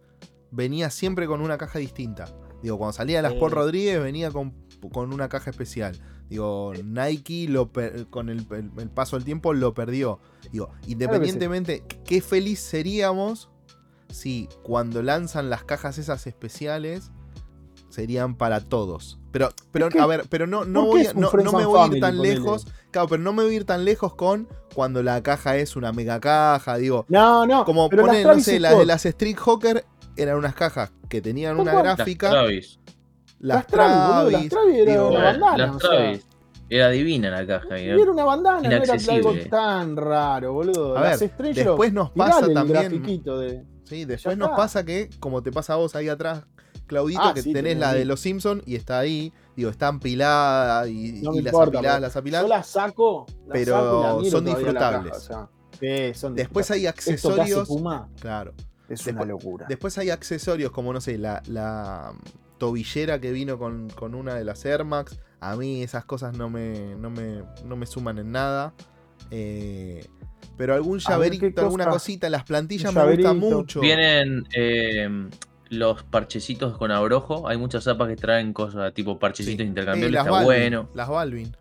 venía 0.50 0.90
siempre 0.90 1.26
con 1.26 1.40
una 1.40 1.58
caja 1.58 1.78
distinta. 1.78 2.26
Digo, 2.62 2.78
cuando 2.78 2.92
salía 2.92 3.20
las 3.22 3.34
Paul 3.34 3.50
Rodríguez 3.50 4.00
venía 4.00 4.30
con, 4.30 4.54
una 4.94 5.28
caja 5.28 5.50
especial. 5.50 5.98
Digo, 6.28 6.72
Nike 6.84 7.46
lo 7.48 7.70
con 8.10 8.28
el, 8.28 8.46
paso 8.94 9.16
del 9.16 9.24
tiempo 9.24 9.52
lo 9.52 9.74
perdió. 9.74 10.20
Digo, 10.50 10.70
independientemente, 10.86 11.84
qué 12.04 12.20
feliz 12.20 12.60
seríamos 12.60 13.50
si 14.08 14.48
cuando 14.62 15.02
lanzan 15.02 15.50
las 15.50 15.64
cajas 15.64 15.98
esas 15.98 16.26
especiales 16.26 17.10
serían 17.92 18.36
para 18.36 18.60
todos. 18.60 19.18
Pero, 19.30 19.50
pero 19.70 19.88
a 20.00 20.06
ver, 20.06 20.24
pero 20.28 20.46
no, 20.46 20.64
no, 20.64 20.86
voy, 20.86 21.06
no, 21.14 21.30
me 21.52 21.64
voy 21.66 21.80
a 21.90 21.94
ir 21.94 22.00
tan 22.00 22.20
lejos 22.20 22.66
Claro, 22.90 23.08
pero 23.08 23.22
no 23.22 23.32
me 23.32 23.42
voy 23.42 23.52
a 23.52 23.56
ir 23.56 23.64
tan 23.64 23.84
lejos 23.86 24.14
con 24.14 24.48
cuando 24.74 25.02
la 25.02 25.22
caja 25.22 25.56
es 25.56 25.76
una 25.76 25.92
mega 25.92 26.20
caja, 26.20 26.76
digo. 26.76 27.06
No, 27.08 27.46
no. 27.46 27.64
Como 27.64 27.88
ponen, 27.88 28.26
no 28.26 28.38
sé, 28.40 28.60
las 28.60 28.76
de 28.78 28.84
las 28.86 29.06
Street 29.06 29.36
Hawker 29.38 29.84
eran 30.16 30.36
unas 30.36 30.54
cajas 30.54 30.92
que 31.08 31.22
tenían 31.22 31.58
una 31.58 31.72
¿Cómo? 31.72 31.84
Las 31.84 31.96
gráfica. 31.96 32.30
Travis. 32.30 32.78
Las 33.38 33.56
Las 33.56 33.66
Travis, 33.66 33.96
boludo, 33.96 34.30
las 34.30 34.48
Travis. 34.48 34.74
Era 34.78 34.92
digo, 34.92 35.08
una 35.08 35.18
Las- 35.24 35.40
bandana, 35.40 35.66
las 35.66 35.76
o 35.76 35.80
sea. 35.80 35.88
Travis. 35.90 36.26
Era 36.68 36.88
divina 36.90 37.30
la 37.30 37.46
caja. 37.46 37.78
Era- 37.78 38.02
era 38.02 38.10
una 38.10 38.24
bandana, 38.24 38.60
no 38.68 38.76
era 38.76 38.94
algo 39.10 39.34
tan 39.50 39.96
raro, 39.96 40.52
boludo. 40.52 40.96
A 40.96 41.00
Las 41.02 41.20
ver, 41.20 41.30
Stranger 41.30 41.64
después 41.66 41.92
nos 41.92 42.10
pasa 42.10 42.52
también. 42.52 43.02
de. 43.02 43.64
Sí, 43.84 44.04
después 44.04 44.36
nos 44.38 44.50
pasa 44.50 44.84
que, 44.84 45.08
como 45.18 45.42
te 45.42 45.50
pasa 45.50 45.74
a 45.74 45.76
vos 45.76 45.94
ahí 45.96 46.08
atrás, 46.08 46.44
Claudito, 46.86 47.20
Ah, 47.22 47.32
que 47.34 47.42
sí, 47.42 47.52
tenés 47.52 47.78
la 47.78 47.94
de 47.94 48.04
los 48.04 48.20
Simpsons 48.20 48.62
y 48.66 48.74
está 48.76 48.98
ahí, 48.98 49.32
digo, 49.56 49.70
está 49.70 49.88
empilada 49.88 50.86
y, 50.88 51.20
No 51.22 51.34
y 51.34 51.42
las 51.42 51.52
importa, 51.52 51.78
apiladas, 51.78 51.96
pero 51.96 52.00
las 52.00 52.16
apiladas. 52.16 52.44
Yo 52.46 52.48
la 52.48 52.62
saco, 52.62 53.26
la 53.46 53.52
pero 53.52 54.02
saco 54.02 54.22
y 54.22 54.30
son 54.30 54.44
disfrutables. 54.44 55.12
caja, 55.12 55.16
o 55.16 55.20
sea, 55.20 55.48
sí, 56.12 56.14
son 56.18 56.34
Después 56.34 56.70
hay 56.70 56.80
disfrutables. 56.82 57.14
Esto 57.14 57.28
que 57.34 57.40
hace 57.40 57.42
accesorios. 57.52 57.68
Puma 57.68 58.08
Claro. 58.20 58.52
es 58.82 58.88
Después- 58.88 59.14
una 59.16 59.24
locura. 59.24 59.66
Después 59.68 59.96
hay 59.98 60.10
accesorios 60.10 60.70
como, 60.72 60.92
no 60.92 61.00
sé, 61.00 61.16
la, 61.18 61.42
la 61.46 62.12
mm, 62.14 62.58
tobillera 62.58 63.20
que 63.20 63.32
vino 63.32 63.58
con, 63.58 63.88
con 63.90 64.14
una 64.14 64.34
de 64.34 64.44
las 64.44 64.64
Air 64.64 64.84
Max. 64.84 65.18
A 65.40 65.56
mí 65.56 65.82
esas 65.82 66.04
cosas 66.04 66.36
no 66.36 66.50
me, 66.50 66.94
no 66.96 67.10
me, 67.10 67.42
no 67.64 67.76
me 67.76 67.86
suman 67.86 68.18
en 68.18 68.32
nada. 68.32 68.74
Eh, 69.30 70.06
pero 70.56 70.74
algún 70.74 71.00
A 71.06 71.16
ver, 71.16 71.30
¿qué 71.30 71.36
llaverito, 71.38 71.62
alguna 71.62 71.84
cosa? 71.86 71.94
cosita, 71.96 72.28
las 72.30 72.44
plantillas 72.44 72.94
me 72.94 73.14
gustan 73.16 73.38
mucho. 73.38 73.80
Vienen 73.80 74.44
eh, 74.54 75.08
los 75.72 76.02
parchecitos 76.04 76.76
con 76.76 76.90
abrojo. 76.90 77.48
Hay 77.48 77.56
muchas 77.56 77.84
zapas 77.84 78.08
que 78.08 78.16
traen 78.16 78.52
cosas 78.52 78.92
tipo 78.92 79.18
parchecitos 79.18 79.62
Sí. 79.62 79.68
intercambiables. 79.68 80.10
Eh, 80.10 80.12
las 80.12 80.24
está 80.26 80.30
Balvin, 80.32 80.46
bueno. 80.46 80.88
Las 80.94 81.08
Balvin. 81.08 81.56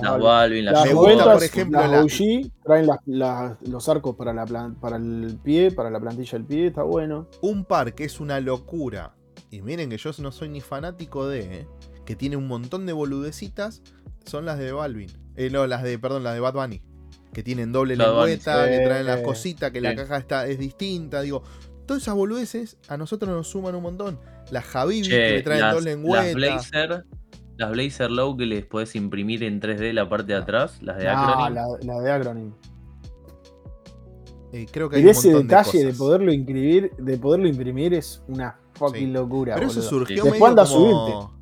Las 0.00 0.18
Balvin, 0.18 0.64
las 0.64 0.74
Las 0.86 0.94
vueltas, 0.94 1.26
por 1.28 1.44
ejemplo, 1.44 1.80
las 1.80 1.90
la- 1.90 2.00
OG 2.02 2.50
traen 2.64 2.86
las- 2.86 2.98
las- 3.06 3.62
los 3.68 3.88
arcos 3.88 4.16
para, 4.16 4.32
la 4.32 4.44
plan- 4.44 4.74
para 4.74 4.96
el 4.96 5.38
pie, 5.44 5.70
para 5.70 5.88
la 5.90 6.00
plantilla 6.00 6.32
del 6.38 6.46
pie, 6.46 6.66
está 6.68 6.82
bueno. 6.82 7.28
Un 7.42 7.64
par 7.64 7.94
que 7.94 8.04
es 8.04 8.18
una 8.18 8.40
locura. 8.40 9.14
Y 9.50 9.60
miren 9.62 9.90
que 9.90 9.98
yo 9.98 10.10
no 10.18 10.32
soy 10.32 10.48
ni 10.48 10.60
fanático 10.60 11.28
de, 11.28 11.60
eh, 11.60 11.66
que 12.04 12.16
tiene 12.16 12.36
un 12.36 12.48
montón 12.48 12.86
de 12.86 12.92
boludecitas, 12.92 13.82
son 14.24 14.46
las 14.46 14.58
de 14.58 14.72
Balvin. 14.72 15.10
Eh, 15.36 15.50
no, 15.50 15.66
las 15.68 15.82
de, 15.84 15.96
perdón, 15.98 16.24
las 16.24 16.34
de 16.34 16.40
Bad 16.40 16.54
Bunny. 16.54 16.82
Que 17.32 17.42
tienen 17.42 17.70
doble 17.72 17.94
lengüeta, 17.96 18.68
que 18.68 18.78
traen 18.80 19.06
las 19.06 19.20
cositas, 19.20 19.70
que 19.70 19.80
la 19.80 19.94
caja 19.94 20.16
está, 20.16 20.46
es 20.46 20.58
distinta. 20.58 21.20
Digo, 21.20 21.42
todas 21.86 22.02
esas 22.02 22.14
boludeces 22.14 22.78
a 22.88 22.96
nosotros 22.96 23.30
nos 23.30 23.48
suman 23.48 23.74
un 23.74 23.82
montón. 23.82 24.18
Las 24.50 24.64
Che, 24.72 25.02
que 25.08 25.30
le 25.30 25.42
traen 25.42 25.60
las, 25.60 25.74
dos 25.74 25.84
las 25.84 25.94
lengüetas. 25.94 26.34
Blazer, 26.34 27.04
las 27.56 27.70
Blazer 27.70 28.10
Low 28.10 28.36
que 28.36 28.46
les 28.46 28.64
podés 28.66 28.94
imprimir 28.96 29.42
en 29.44 29.60
3D 29.60 29.92
la 29.92 30.08
parte 30.08 30.32
de 30.32 30.38
atrás, 30.38 30.78
las 30.82 30.98
de 30.98 31.08
Ah, 31.08 31.46
Acronym. 31.46 31.54
la, 31.54 31.94
la 31.94 32.00
de 32.00 32.12
Acronym. 32.12 32.52
Eh, 34.52 34.66
creo 34.70 34.88
que 34.88 34.96
hay 34.96 35.02
Pero 35.02 35.12
un 35.12 35.18
ese 35.18 35.34
detalle 35.34 35.78
de, 35.78 35.84
cosas. 35.86 35.98
poderlo 35.98 36.32
imprimir, 36.32 36.90
de 36.96 37.18
poderlo 37.18 37.48
imprimir 37.48 37.94
es 37.94 38.22
una 38.28 38.56
fucking 38.74 39.06
Sí. 39.08 39.12
locura. 39.12 39.54
Pero 39.56 39.66
eso 39.66 39.76
boludo. 39.80 39.88
surgió 39.90 40.24
Después 40.24 40.40
medio 40.54 40.64
como... 40.68 41.34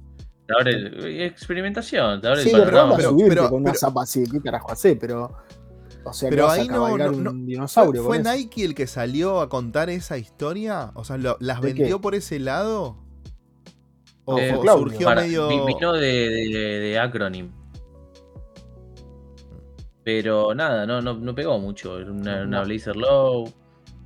Te 0.46 0.54
abre 0.58 0.70
el- 0.72 1.20
experimentación, 1.22 2.20
te 2.20 2.28
abre 2.28 2.42
Sí, 2.42 2.50
el 2.50 2.60
panorama. 2.60 2.96
pero- 2.96 3.10
subirte 3.10 3.28
pero- 3.36 3.48
con 3.50 3.60
una 3.62 3.70
pero- 3.72 3.78
zapa 3.80 4.02
así, 4.02 4.24
¿qué 4.30 4.40
carajo 4.40 4.72
hace? 4.72 4.96
Pero. 4.96 5.30
O 6.04 6.12
sea, 6.12 6.30
Pero 6.30 6.48
ahí 6.50 6.66
a 6.68 6.72
no- 6.72 6.96
no- 6.98 7.10
un 7.10 7.24
no- 7.24 7.32
dinosaurio. 7.32 8.04
¿Fue. 8.04 8.22
Nike 8.22 8.64
el 8.64 8.74
que 8.74 8.86
salió 8.86 9.40
a 9.40 9.48
contar 9.48 9.88
esa 9.90 10.18
historia? 10.18 10.90
O 10.94 11.04
sea, 11.04 11.16
lo- 11.18 11.36
¿las 11.40 11.60
¿De 11.60 11.68
vendió 11.72 11.96
qué? 11.98 12.02
por 12.02 12.14
ese 12.14 12.38
lado? 12.40 12.96
¿O, 14.24 14.38
Eh, 14.38 14.54
o 14.54 14.62
surgió 14.78 15.06
Para- 15.06 15.22
medio.? 15.22 15.48
vi- 15.48 15.74
Vino 15.74 15.92
de, 15.92 16.00
de, 16.10 16.78
de 16.80 16.98
Acronym. 16.98 17.50
Pero 20.04 20.54
nada, 20.54 20.86
no, 20.86 21.00
no, 21.00 21.14
no 21.14 21.34
pegó 21.34 21.58
mucho. 21.58 21.98
Era 21.98 22.10
una. 22.10 22.62
Blazer 22.62 22.96
Low. 22.96 23.52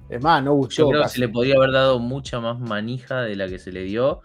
Es 0.09 0.23
más, 0.23 0.43
no 0.43 0.55
gustó. 0.55 0.83
Yo 0.83 0.89
creo 0.91 1.03
que 1.03 1.09
se 1.09 1.21
le 1.21 1.29
podría 1.29 1.57
haber 1.57 1.73
dado 1.73 1.99
mucha 1.99 2.39
más 2.41 2.59
manija 2.61 3.23
de 3.23 3.35
la 3.37 3.49
que 3.49 3.59
se 3.59 3.73
le 3.73 3.83
dio. 3.83 4.21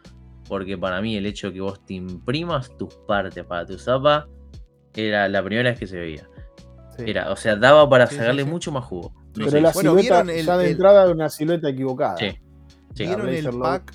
Porque 0.47 0.77
para 0.77 1.01
mí 1.01 1.15
el 1.15 1.25
hecho 1.25 1.47
de 1.47 1.53
que 1.53 1.61
vos 1.61 1.83
te 1.85 1.93
imprimas 1.93 2.75
tus 2.77 2.93
partes 3.07 3.45
para 3.45 3.65
tu 3.65 3.77
zapa 3.79 4.27
era 4.93 5.29
la 5.29 5.41
primera 5.43 5.69
vez 5.69 5.79
que 5.79 5.87
se 5.87 5.97
veía. 5.97 6.27
Sí. 6.97 7.03
Era, 7.07 7.31
o 7.31 7.35
sea, 7.35 7.55
daba 7.55 7.89
para 7.89 8.07
Sí, 8.07 8.15
sacarle 8.15 8.43
sí. 8.43 8.49
mucho 8.49 8.71
más 8.71 8.83
jugo. 8.85 9.13
Pero 9.33 9.45
la 9.59 9.71
Bueno, 9.71 9.91
silueta, 9.91 10.23
¿vieron 10.23 10.29
el- 10.29 10.45
ya 10.45 10.57
de 10.57 10.65
el- 10.65 10.71
entrada, 10.71 11.09
una 11.11 11.29
silueta 11.29 11.69
equivocada. 11.69 12.17
Sí. 12.17 12.29
Sí. 12.95 13.05
¿Vieron 13.05 13.29
el 13.29 13.49
pack? 13.57 13.93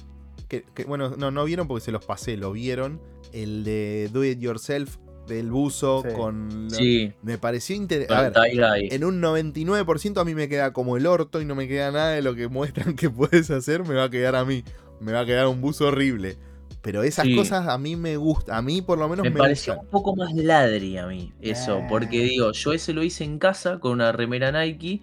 Que, 0.49 0.65
que, 0.75 0.85
bueno, 0.85 1.11
no, 1.17 1.31
no 1.31 1.45
vieron 1.45 1.69
porque 1.69 1.85
se 1.85 1.93
los 1.93 2.05
pasé, 2.05 2.37
lo 2.37 2.53
vieron. 2.53 3.01
El 3.33 3.65
de 3.65 4.09
Do 4.13 4.25
It 4.25 4.39
Yourself 4.39 4.97
del 5.27 5.51
buzo 5.51 6.03
Sí. 6.09 6.15
con. 6.17 6.69
lo- 6.69 6.71
Sí, 6.71 7.13
Me 7.23 7.37
pareció 7.37 7.75
interesante. 7.77 8.95
en 8.95 9.05
un 9.05 9.21
99% 9.21 10.21
a 10.21 10.25
mí 10.25 10.35
me 10.35 10.49
queda 10.49 10.73
como 10.73 10.97
el 10.97 11.07
orto 11.07 11.41
y 11.41 11.45
no 11.45 11.55
me 11.57 11.67
queda 11.69 11.91
nada 11.91 12.11
de 12.13 12.23
lo 12.23 12.35
que 12.35 12.49
muestran 12.93 12.95
que 12.97 13.11
puedes 13.11 13.51
hacer, 13.51 13.85
me 13.85 13.95
va 13.95 14.05
a 14.05 14.11
quedar 14.11 14.37
a 14.37 14.45
mí. 14.45 14.63
Me 15.01 15.13
va 15.13 15.21
a 15.21 15.27
quedar 15.27 15.49
un 15.49 15.61
buzo 15.61 15.89
horrible. 15.89 16.39
Pero 16.87 17.03
esas 17.03 17.25
Sí. 17.27 17.35
cosas 17.35 17.67
a 17.67 17.79
mí 17.79 17.97
me 17.97 18.17
gustan. 18.17 18.55
A 18.55 18.63
mí 18.63 18.81
por 18.81 18.97
lo 18.97 19.09
menos 19.09 19.25
Me 19.25 19.31
me, 19.31 19.39
pareció 19.41 19.73
gustan. 19.75 19.87
un 19.87 19.91
poco 19.91 20.15
más 20.15 20.33
ladri 20.35 20.97
a 20.99 21.07
mí, 21.09 21.33
eso, 21.41 21.79
Eh. 21.79 21.87
porque 21.89 22.23
digo, 22.23 22.53
yo 22.53 22.73
ese 22.73 22.93
lo 22.93 23.03
hice 23.03 23.25
en 23.25 23.41
casa 23.41 23.81
con 23.81 23.91
una 23.91 24.13
remera 24.13 24.53
Nike, 24.53 25.03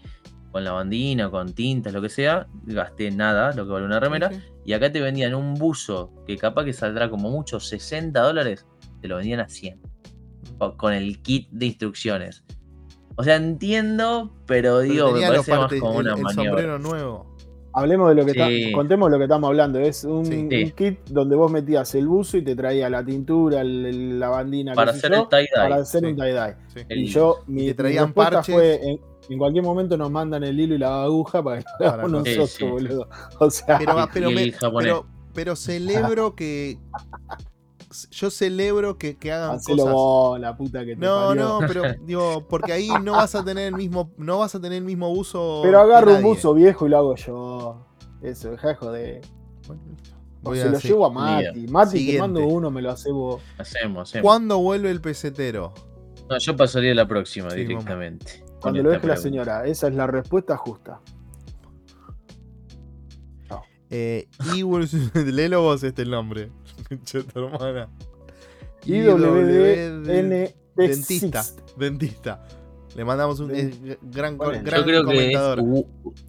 con 0.54 0.64
la 0.64 0.72
bandina, 0.72 1.30
con 1.30 1.52
tintas, 1.52 1.92
lo 1.92 2.02
que 2.02 2.08
sea, 2.08 2.48
gasté 2.64 3.12
nada, 3.12 3.52
lo 3.54 3.66
que 3.66 3.74
vale 3.74 3.86
una 3.86 4.00
remera, 4.00 4.30
Sí, 4.30 4.36
sí. 4.38 4.42
y 4.64 4.72
acá 4.74 4.94
te 4.94 5.02
vendían 5.02 5.36
un 5.36 5.56
buzo 5.56 6.14
que 6.26 6.38
capaz 6.38 6.64
que 6.64 6.72
saldrá 6.72 7.10
como 7.10 7.30
mucho 7.30 7.60
60 7.60 8.22
dólares, 8.22 8.66
te 9.02 9.10
lo 9.10 9.18
vendían 9.18 9.42
a 9.42 9.50
100, 9.50 9.82
o- 10.60 10.78
con 10.78 10.94
el 10.94 11.22
kit 11.22 11.50
de 11.52 11.66
instrucciones. 11.66 12.46
O 13.18 13.26
sea, 13.26 13.36
entiendo, 13.36 14.34
pero 14.48 14.78
Pero 14.78 14.80
digo, 14.80 15.12
me 15.12 15.22
parece 15.28 15.52
más 15.54 15.74
como 15.82 16.00
el, 16.00 16.08
una 16.08 16.16
el 16.16 16.22
maniobra. 16.22 16.50
sombrero 16.52 16.80
nuevo. 16.80 17.33
Hablemos 17.76 18.10
de 18.10 18.16
lo 18.16 18.26
que 18.26 18.34
Sí. 18.34 18.40
está, 18.64 18.76
contemos 18.78 19.10
lo 19.10 19.18
que 19.18 19.24
estamos 19.24 19.48
hablando. 19.48 19.80
Es 19.80 20.04
un, 20.04 20.26
Sí. 20.26 20.36
un 20.36 20.72
kit 20.72 21.00
donde 21.10 21.36
vos 21.36 21.52
metías 21.52 21.94
el 21.95 22.08
buzo 22.08 22.38
y 22.38 22.44
te 22.44 22.56
traía 22.56 22.90
la 22.90 23.04
tintura, 23.04 23.62
el- 23.62 23.86
el- 23.86 24.20
la 24.20 24.30
bandina, 24.30 24.74
Para 24.74 24.91
hacer 24.91 25.12
yo, 25.12 25.22
el 25.24 25.28
tie-dye. 25.30 25.48
para 25.56 25.76
hacer 25.78 26.02
sí. 26.02 26.06
un 26.08 26.16
tie-dye. 26.16 26.56
Y 26.90 27.06
yo, 27.06 27.38
mi, 27.48 27.62
te 27.62 27.68
mi 27.70 27.74
traían 27.74 28.06
respuesta 28.06 28.32
parches. 28.36 28.56
fue, 28.56 28.76
en, 28.88 29.00
en 29.30 29.38
cualquier 29.40 29.64
momento 29.64 29.98
nos 29.98 30.12
mandan 30.12 30.44
el 30.44 30.60
hilo 30.60 30.76
y 30.76 30.78
la 30.78 31.04
aguja 31.04 31.41
para 31.44 31.60
que 31.60 31.66
lo 31.80 31.88
hagamos 31.88 32.12
Para- 32.12 32.24
Sí, 32.24 32.30
nosotros, 32.40 32.50
sí. 32.52 32.66
boludo. 32.66 33.08
O 33.40 33.50
sea, 33.50 33.78
Pero, 34.14 34.30
Y- 34.30 34.34
y 34.34 34.36
me- 34.36 34.54
pero, 34.80 35.06
pero 35.34 35.56
celebro 35.56 36.36
que. 36.36 36.78
Yo 38.11 38.30
celebro 38.30 38.98
que, 38.98 39.18
que 39.18 39.32
hagan 39.32 39.56
hacelo 39.57 39.84
cosas. 39.84 39.94
vos, 39.94 40.40
la 40.40 40.56
puta 40.57 40.80
que 40.86 40.95
te 40.95 41.06
No, 41.06 41.28
parió. 41.28 41.44
no, 41.44 41.60
pero 41.68 41.82
digo, 42.06 42.48
porque 42.48 42.74
ahí 42.74 42.90
no 43.03 43.14
vas 43.14 43.36
a 43.36 43.44
tener 43.44 43.68
el 43.68 43.76
mismo, 43.76 44.11
no 44.18 44.40
vas 44.40 44.53
a 44.56 44.60
tener 44.60 44.80
el 44.80 44.84
mismo 44.86 45.10
uso. 45.11 45.60
Pero 45.64 45.80
agarro 45.80 46.15
un 46.15 46.24
buzo 46.24 46.53
viejo 46.53 46.86
y 46.86 46.90
lo 46.90 46.98
hago 46.98 47.15
yo. 47.15 47.86
Eso, 48.22 48.52
deja 48.52 48.70
de 48.70 48.76
joder. 48.76 49.22
Voy 50.41 50.57
se 50.57 50.70
lo 50.70 50.78
hacer- 50.78 50.91
llevo 50.91 51.06
a 51.06 51.10
Mati. 51.10 51.68
Mati, 51.68 51.91
te 51.91 51.98
Siguiente. 51.99 52.22
mando 52.22 52.45
uno, 52.45 52.70
me 52.72 52.82
lo 52.82 52.91
hace 52.91 53.11
vos. 53.11 53.41
Hacemos, 53.57 54.10
hacemos. 54.10 54.24
¿Cuándo 54.26 54.60
vuelve 54.60 54.91
el 54.91 54.99
pesetero? 55.02 55.74
No, 56.30 56.38
yo 56.38 56.56
pasaría 56.56 56.91
a 56.91 56.95
la 56.95 57.07
próxima 57.07 57.49
Sí, 57.52 57.57
directamente. 57.61 58.44
Cuando 58.61 58.82
lo 58.84 58.90
deje 58.91 59.07
la 59.07 59.18
señora. 59.18 59.65
Esa 59.65 59.88
es 59.88 59.95
la 59.95 60.07
respuesta 60.07 60.56
justa. 60.57 60.99
Eh, 63.95 64.28
Iwulf- 64.56 65.14
léelo 65.32 65.61
vos 65.61 65.84
este 65.84 66.02
el 66.02 66.10
nombre. 66.11 66.49
Hermana. 67.36 67.90
IWDN 68.86 70.50
Dentista. 70.76 71.44
Dentista. 71.78 72.44
Le 72.96 73.04
mandamos 73.06 73.40
un 73.40 73.52
eh, 73.56 73.98
gran, 74.02 74.38
Bueno, 74.38 74.62
gran 74.64 74.82
Yo 74.82 74.86
creo 74.86 75.06
que 75.06 75.32
es 75.32 75.40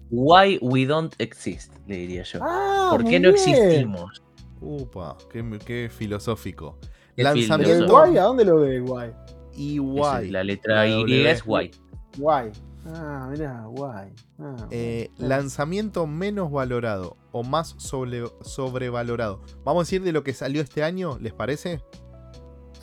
Why 0.09 0.57
we 0.61 0.85
don't 0.85 1.13
exist, 1.19 1.73
le 1.87 1.97
diría 1.97 2.23
yo. 2.23 2.39
Ah, 2.41 2.89
¿Por 2.91 3.03
qué 3.03 3.19
no 3.19 3.31
bien. 3.31 3.35
existimos? 3.35 4.23
Upa, 4.61 5.15
qué, 5.31 5.43
qué 5.63 5.89
filosófico. 5.95 6.77
Qué 6.81 6.87
¿Pero 7.17 7.29
el 7.29 7.35
Lanzamiento 7.47 7.73
filósofo. 7.75 7.99
guay? 7.99 8.17
¿A 8.17 8.23
dónde 8.23 8.45
lo 8.45 8.59
ves, 8.61 8.81
guay? 8.81 9.11
y 9.55 9.77
guay. 9.77 10.25
es 10.25 10.31
La 10.31 10.43
letra 10.43 10.75
La 10.75 10.87
Y 10.87 11.01
W. 11.01 11.31
es 11.31 11.43
guay. 11.43 11.71
Guay. 12.17 12.51
Ah, 12.87 13.27
mirá, 13.31 13.65
guay. 13.67 14.13
Ah, 14.39 14.67
Eh, 14.69 15.09
lanzamiento 15.17 16.05
menos 16.05 16.51
valorado 16.51 17.17
o 17.31 17.43
más 17.43 17.75
sobre- 17.77 18.25
sobrevalorado. 18.41 19.41
Vamos 19.63 19.81
a 19.81 19.83
decir 19.85 20.03
de 20.03 20.11
lo 20.11 20.23
que 20.23 20.33
salió 20.33 20.61
este 20.61 20.83
año, 20.83 21.17
¿les 21.19 21.33
parece? 21.33 21.81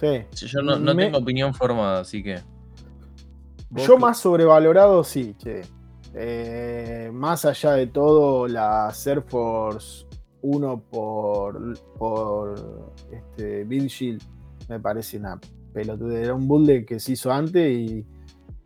Sí. 0.01 0.25
Yo 0.47 0.61
no, 0.63 0.77
no 0.79 0.95
Me- 0.95 1.05
tengo 1.05 1.19
opinión 1.19 1.55
formada, 1.55 2.01
así 2.01 2.23
que. 2.23 2.41
Yo 3.71 3.97
más 3.97 4.19
sobrevalorado, 4.19 5.05
sí, 5.05 5.35
che. 5.39 5.63
Eh, 6.15 7.11
más 7.13 7.45
allá 7.45 7.73
de 7.73 7.87
todo, 7.87 8.47
la 8.49 8.93
Air 9.07 9.23
Force 9.23 10.07
1 10.43 10.81
por, 10.91 11.79
por 11.97 12.91
este, 13.11 13.65
Bill 13.65 13.87
Shield 13.87 14.21
me 14.69 14.79
parece 14.81 15.17
una 15.17 15.41
pelotuda. 15.73 16.19
Era 16.19 16.35
un 16.35 16.47
build 16.49 16.85
que 16.85 16.99
se 17.01 17.13
hizo 17.13 17.33
antes 17.33 17.71
y, 17.73 18.05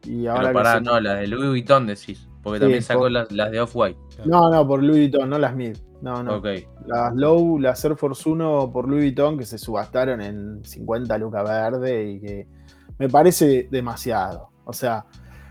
y 0.07 0.27
ahora 0.27 0.41
Pero 0.43 0.49
que 0.51 0.55
pará, 0.55 0.75
se- 0.75 0.81
no, 0.83 1.01
las 1.01 1.19
de 1.21 1.27
Louis 1.27 1.49
Vuitton 1.49 1.87
decís. 1.87 2.29
Porque 2.43 2.59
Sí, 2.59 2.61
también 2.63 2.83
sacó 2.83 3.01
por- 3.01 3.11
las, 3.11 3.33
las 3.33 3.51
de 3.51 3.61
Off-White. 3.61 3.99
No, 4.25 4.51
no, 4.51 4.67
por 4.67 4.83
Louis 4.83 5.11
Vuitton, 5.11 5.29
no 5.29 5.39
las 5.39 5.55
Mid. 5.55 5.77
No, 6.01 6.23
no. 6.23 6.37
Ok. 6.37 6.47
Las 6.87 7.15
Low, 7.15 7.59
las 7.59 7.85
Air 7.85 7.97
Force 7.97 8.29
1 8.29 8.71
por 8.73 8.89
Louis 8.89 9.03
Vuitton 9.03 9.39
que 9.39 9.45
se 9.45 9.59
subastaron 9.59 10.21
en 10.21 10.65
50 10.65 11.19
lucas 11.19 11.43
verde 11.43 12.11
y 12.11 12.21
que 12.21 12.47
me 12.99 13.09
parece 13.09 13.67
demasiado. 13.71 14.51
O 14.65 14.73
sea, 14.73 15.07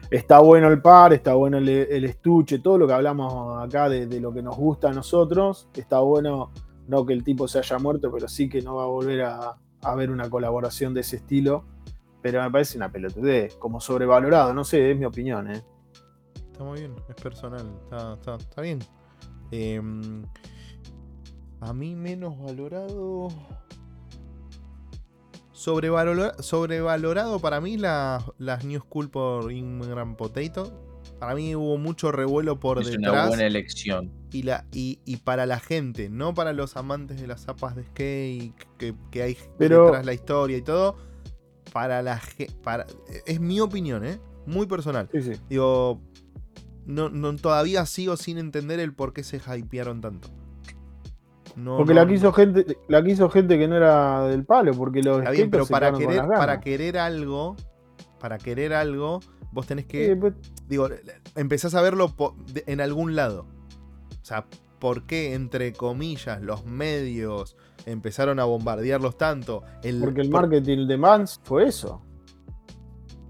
está 0.10 0.40
bueno 0.40 0.68
el 0.70 0.82
par, 0.82 1.14
está 1.14 1.34
bueno 1.34 1.58
el, 1.58 1.68
estuche, 2.06 2.60
todo 2.60 2.78
lo 2.78 2.88
que 2.88 2.94
hablamos 2.94 3.62
acá 3.64 3.90
de, 3.90 4.20
lo 4.20 4.34
que 4.34 4.42
nos 4.42 4.56
gusta 4.56 4.90
a 4.90 4.94
nosotros. 4.94 5.68
Está 5.74 6.00
bueno, 6.00 6.52
no 6.88 7.06
que 7.06 7.14
el 7.14 7.24
tipo 7.24 7.48
se 7.48 7.60
haya 7.60 7.78
muerto, 7.80 8.12
pero 8.12 8.28
sí 8.28 8.48
que 8.48 8.62
no 8.62 8.76
va 8.76 8.84
a 8.84 8.88
volver 8.88 9.24
a, 9.24 9.56
haber 9.82 10.10
una 10.10 10.30
colaboración 10.30 10.94
de 10.94 11.02
ese 11.02 11.18
estilo. 11.18 11.66
Pero 12.26 12.42
me 12.42 12.50
parece 12.50 12.76
una 12.76 12.92
pelotudez, 12.92 13.54
como 13.58 13.80
sobrevalorado, 13.80 14.52
no 14.52 14.64
sé, 14.64 14.90
es 14.90 14.98
mi 14.98 15.06
opinión, 15.06 15.48
¿eh? 15.52 15.64
Está 16.52 16.64
muy 16.64 16.80
bien, 16.80 16.96
es 17.08 17.16
personal, 17.22 17.72
está, 17.84 18.18
está, 18.36 18.62
bien. 18.64 18.80
Em, 19.52 20.26
a 21.60 21.72
mí 21.72 21.96
menos 21.96 22.36
valorado. 22.42 23.28
Sobrevalorado, 25.54 27.40
para 27.40 27.62
mí 27.62 27.78
las 27.78 28.26
New 28.66 28.80
School 28.80 29.12
por 29.12 29.52
Ingram 29.52 30.16
Potato. 30.16 30.82
Para 31.20 31.36
mí 31.36 31.56
hubo 31.56 31.78
mucho 31.78 32.12
revuelo 32.12 32.60
por 32.60 32.82
es 32.82 32.88
detrás. 32.88 33.14
una 33.14 33.28
buena 33.28 33.46
elección. 33.46 34.12
Y, 34.32 34.42
la, 34.42 34.66
y, 34.72 35.18
para 35.18 35.46
la 35.46 35.60
gente, 35.60 36.10
no 36.10 36.34
para 36.34 36.54
los 36.54 36.76
amantes 36.76 37.22
de 37.22 37.28
las 37.28 37.44
zapas 37.44 37.76
de 37.76 37.84
skate, 37.84 38.56
que, 39.12 39.22
hay 39.22 39.38
detrás 39.60 40.04
la 40.04 40.14
historia 40.14 40.58
y 40.58 40.64
todo. 40.64 41.14
Para 41.76 42.02
la 42.02 42.22
para 42.64 42.86
Es 43.26 43.42
mi 43.42 43.60
opinión, 43.60 44.06
¿eh? 44.06 44.18
Muy 44.46 44.66
personal. 44.66 45.10
Digo, 45.50 46.00
no, 46.86 47.10
no, 47.10 47.36
todavía 47.36 47.86
sigo 47.86 48.16
sin 48.16 48.38
entender 48.38 48.80
el 48.80 48.94
por 48.94 49.12
qué 49.12 49.26
se 49.26 49.42
hypearon 49.58 50.00
tanto. 50.00 50.30
porque 51.66 51.94
la 51.94 52.08
quiso 52.08 52.32
gente, 52.32 52.78
la 52.88 53.04
quiso 53.04 53.30
gente 53.30 53.58
que 53.58 53.68
no 53.68 53.76
era 53.76 54.26
del 54.26 54.46
palo, 54.46 54.74
porque 54.74 55.04
los 55.04 55.18
Está 55.18 55.32
bien, 55.32 55.50
pero 55.50 55.66
para 55.66 55.92
querer, 55.92 56.26
para 56.26 56.62
querer 56.62 56.98
algo, 56.98 57.58
para 58.22 58.38
querer 58.38 58.74
algo, 58.74 59.20
vos 59.52 59.68
tenés 59.68 59.86
que. 59.86 60.16
Pues 60.16 60.34
digo, 60.70 60.88
empezás 61.36 61.76
a 61.76 61.82
verlo 61.82 62.16
en 62.68 62.80
algún 62.80 63.18
lado. 63.18 63.48
O 64.22 64.26
sea, 64.26 64.46
¿por 64.80 65.06
qué, 65.06 65.34
entre 65.34 65.74
comillas, 65.74 66.42
los 66.42 66.66
medios 66.66 67.58
empezaron 67.86 68.40
a 68.40 68.46
bombardearlos 68.46 69.18
tanto? 69.18 69.64
porque 70.02 70.22
el 70.22 70.30
marketing 70.30 70.88
de 70.88 70.98
Mans 70.98 71.40
fue 71.44 71.68
eso. 71.68 72.02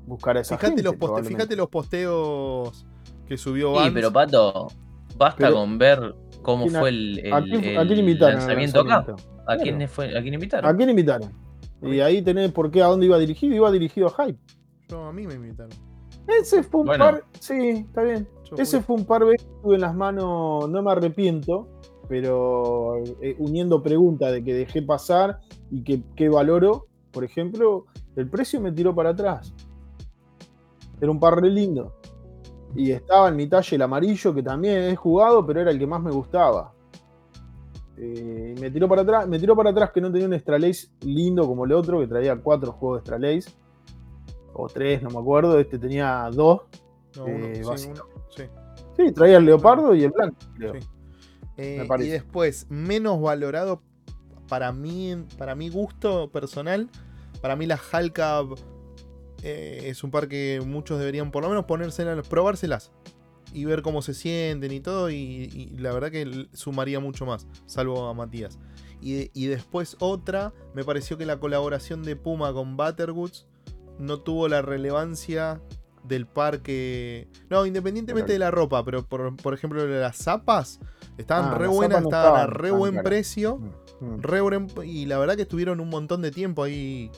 Buscar 0.06 0.38
a 0.38 0.42
esa 0.42 0.58
fíjate 0.58 0.84
gente, 0.84 0.84
Los 0.84 1.28
fíjate 1.28 1.56
los 1.56 1.68
posteos 1.70 2.86
que 3.28 3.38
subió 3.38 3.72
Vance. 3.72 3.90
Sí, 3.90 3.96
pero 3.96 4.14
Pato, 4.14 4.68
basta 5.18 5.52
con 5.52 5.78
ver 5.78 6.16
cómo 6.42 6.68
fue 6.68 6.90
el, 6.90 7.24
lanzamiento 8.20 8.82
acá. 8.82 9.16
¿A, 9.48 9.58
quién 9.58 9.88
fue, 9.88 10.18
¿A 10.18 10.22
quién 10.22 10.36
invitaron? 10.36 10.70
¿A 10.70 10.76
quién 10.76 10.90
invitaron? 10.90 11.46
Y 11.82 12.00
ahí 12.00 12.22
tenés 12.22 12.52
por 12.52 12.72
qué 12.72 12.82
a 12.82 12.88
dónde 12.88 13.06
iba 13.06 13.18
dirigido. 13.18 13.56
Iba 13.56 13.72
dirigido 13.72 14.08
a 14.08 14.26
Hype. 14.26 14.40
Yo, 14.88 15.06
a 15.06 15.14
mí 15.14 15.28
me 15.28 15.36
invitaron. 15.36 15.72
Ese 16.28 16.64
fue 16.64 16.82
un 16.82 16.88
par. 16.88 17.24
Sí, 17.40 17.86
está 17.88 18.04
bien. 18.04 18.28
Ese 18.58 18.82
fue 18.82 18.96
un 18.96 19.06
par 19.06 19.22
de 19.22 19.32
veces 19.32 19.48
que 19.48 19.62
tuve 19.62 19.76
en 19.76 19.82
las 19.82 19.96
manos. 19.96 20.70
No 20.70 20.82
me 20.82 20.92
arrepiento. 20.92 21.68
Pero 22.08 22.98
eh, 23.22 23.36
uniendo 23.40 23.82
preguntas 23.82 24.32
de 24.32 24.44
que 24.44 24.54
dejé 24.54 24.82
pasar 24.82 25.40
y 25.72 25.84
que, 25.84 26.04
que 26.16 26.30
valoro, 26.30 26.88
por 27.12 27.24
ejemplo, 27.24 27.86
el 28.16 28.30
precio 28.30 28.62
me 28.62 28.72
tiró 28.72 28.94
para 28.94 29.10
atrás. 29.10 29.54
Era 31.02 31.12
un 31.12 31.20
par 31.20 31.42
re 31.42 31.50
lindo. 31.50 31.96
Y 32.76 32.92
estaba 32.92 33.30
en 33.30 33.38
mi 33.38 33.48
talle 33.48 33.76
el 33.76 33.82
amarillo, 33.82 34.34
que 34.34 34.44
también 34.44 34.84
he 34.84 34.96
jugado, 34.96 35.46
pero 35.46 35.62
era 35.62 35.72
el 35.72 35.80
que 35.80 35.88
más 35.88 36.02
me 36.02 36.12
gustaba. 36.12 36.74
Eh, 37.98 38.56
me 38.60 38.70
tiró 38.70 38.90
para 38.90 39.04
atrás, 39.04 39.28
me 39.28 39.40
tiró 39.40 39.56
para 39.56 39.70
atrás 39.70 39.92
que 39.92 40.02
no 40.02 40.12
tenía 40.12 40.28
un 40.28 40.34
Extra 40.34 40.58
lindo 41.02 41.48
como 41.48 41.64
el 41.64 41.72
otro, 41.72 42.00
que 42.00 42.08
traía 42.08 42.36
cuatro 42.36 42.74
juegos 42.74 43.04
de 43.06 43.34
Extra 43.34 43.54
O 44.54 44.68
tres, 44.68 45.02
no 45.02 45.10
me 45.10 45.20
acuerdo. 45.20 45.58
Este 45.60 45.80
tenía 45.80 46.30
dos. 46.34 46.62
Eh, 47.26 47.64
sí, 48.98 49.12
traía 49.14 49.38
el 49.38 49.46
leopardo 49.46 49.96
y 49.96 50.04
el 50.04 50.12
blanco, 50.12 50.36
eh, 51.58 51.88
y 52.00 52.08
después, 52.08 52.68
menos 52.70 53.22
valorado 53.22 53.82
para 54.48 54.72
mí, 54.72 55.16
para 55.38 55.56
mi 55.56 55.70
gusto 55.70 56.32
personal, 56.32 56.90
para 57.42 57.56
mí 57.56 57.66
la 57.66 57.80
Halka 57.92 58.42
eh, 59.44 59.84
es 59.86 60.04
un 60.04 60.12
par 60.12 60.28
que 60.28 60.62
muchos 60.66 61.00
deberían 61.00 61.32
por 61.32 61.44
lo 61.44 61.50
menos 61.50 61.66
ponérselas, 61.66 62.28
probárselas 62.28 62.92
y 63.54 63.64
ver 63.66 63.82
cómo 63.82 64.02
se 64.02 64.14
sienten 64.14 64.72
y 64.72 64.80
todo. 64.80 65.10
Y, 65.10 65.74
la 65.78 65.94
verdad 65.94 66.12
que 66.12 66.48
sumaría 66.54 67.00
mucho 67.00 67.26
más, 67.26 67.48
salvo 67.66 68.08
a 68.08 68.14
Matías. 68.14 68.60
Y, 69.02 69.46
después 69.46 69.98
otra, 70.00 70.52
me 70.74 70.84
pareció 70.84 71.18
que 71.18 71.28
la 71.28 71.40
colaboración 71.40 72.02
de 72.02 72.16
Puma 72.16 72.52
con 72.54 72.76
Butterwoods 72.76 73.46
no 74.00 74.20
tuvo 74.20 74.48
la 74.48 74.64
relevancia 74.64 75.62
del 76.08 76.26
par 76.28 76.62
que. 76.62 77.28
No, 77.50 77.66
independientemente 77.66 78.34
de 78.34 78.40
la 78.40 78.52
ropa, 78.52 78.84
pero 78.84 79.06
por, 79.06 79.54
ejemplo 79.54 79.86
las 79.88 80.18
zapas 80.18 80.80
estaban 81.18 81.54
ah, 81.54 81.58
re 81.58 81.68
buenas, 81.68 82.04
estaban 82.04 82.42
a 82.42 82.48
re 82.48 82.72
buen 82.72 83.04
precio. 83.04 83.58
Mm, 84.00 84.06
mm. 84.06 84.22
Re 84.22 84.86
y 84.86 85.06
la 85.06 85.18
verdad 85.18 85.36
que 85.36 85.44
estuvieron 85.44 85.80
un 85.80 85.90
montón 85.90 86.22
de 86.22 86.32
tiempo 86.32 86.64
ahí 86.64 87.12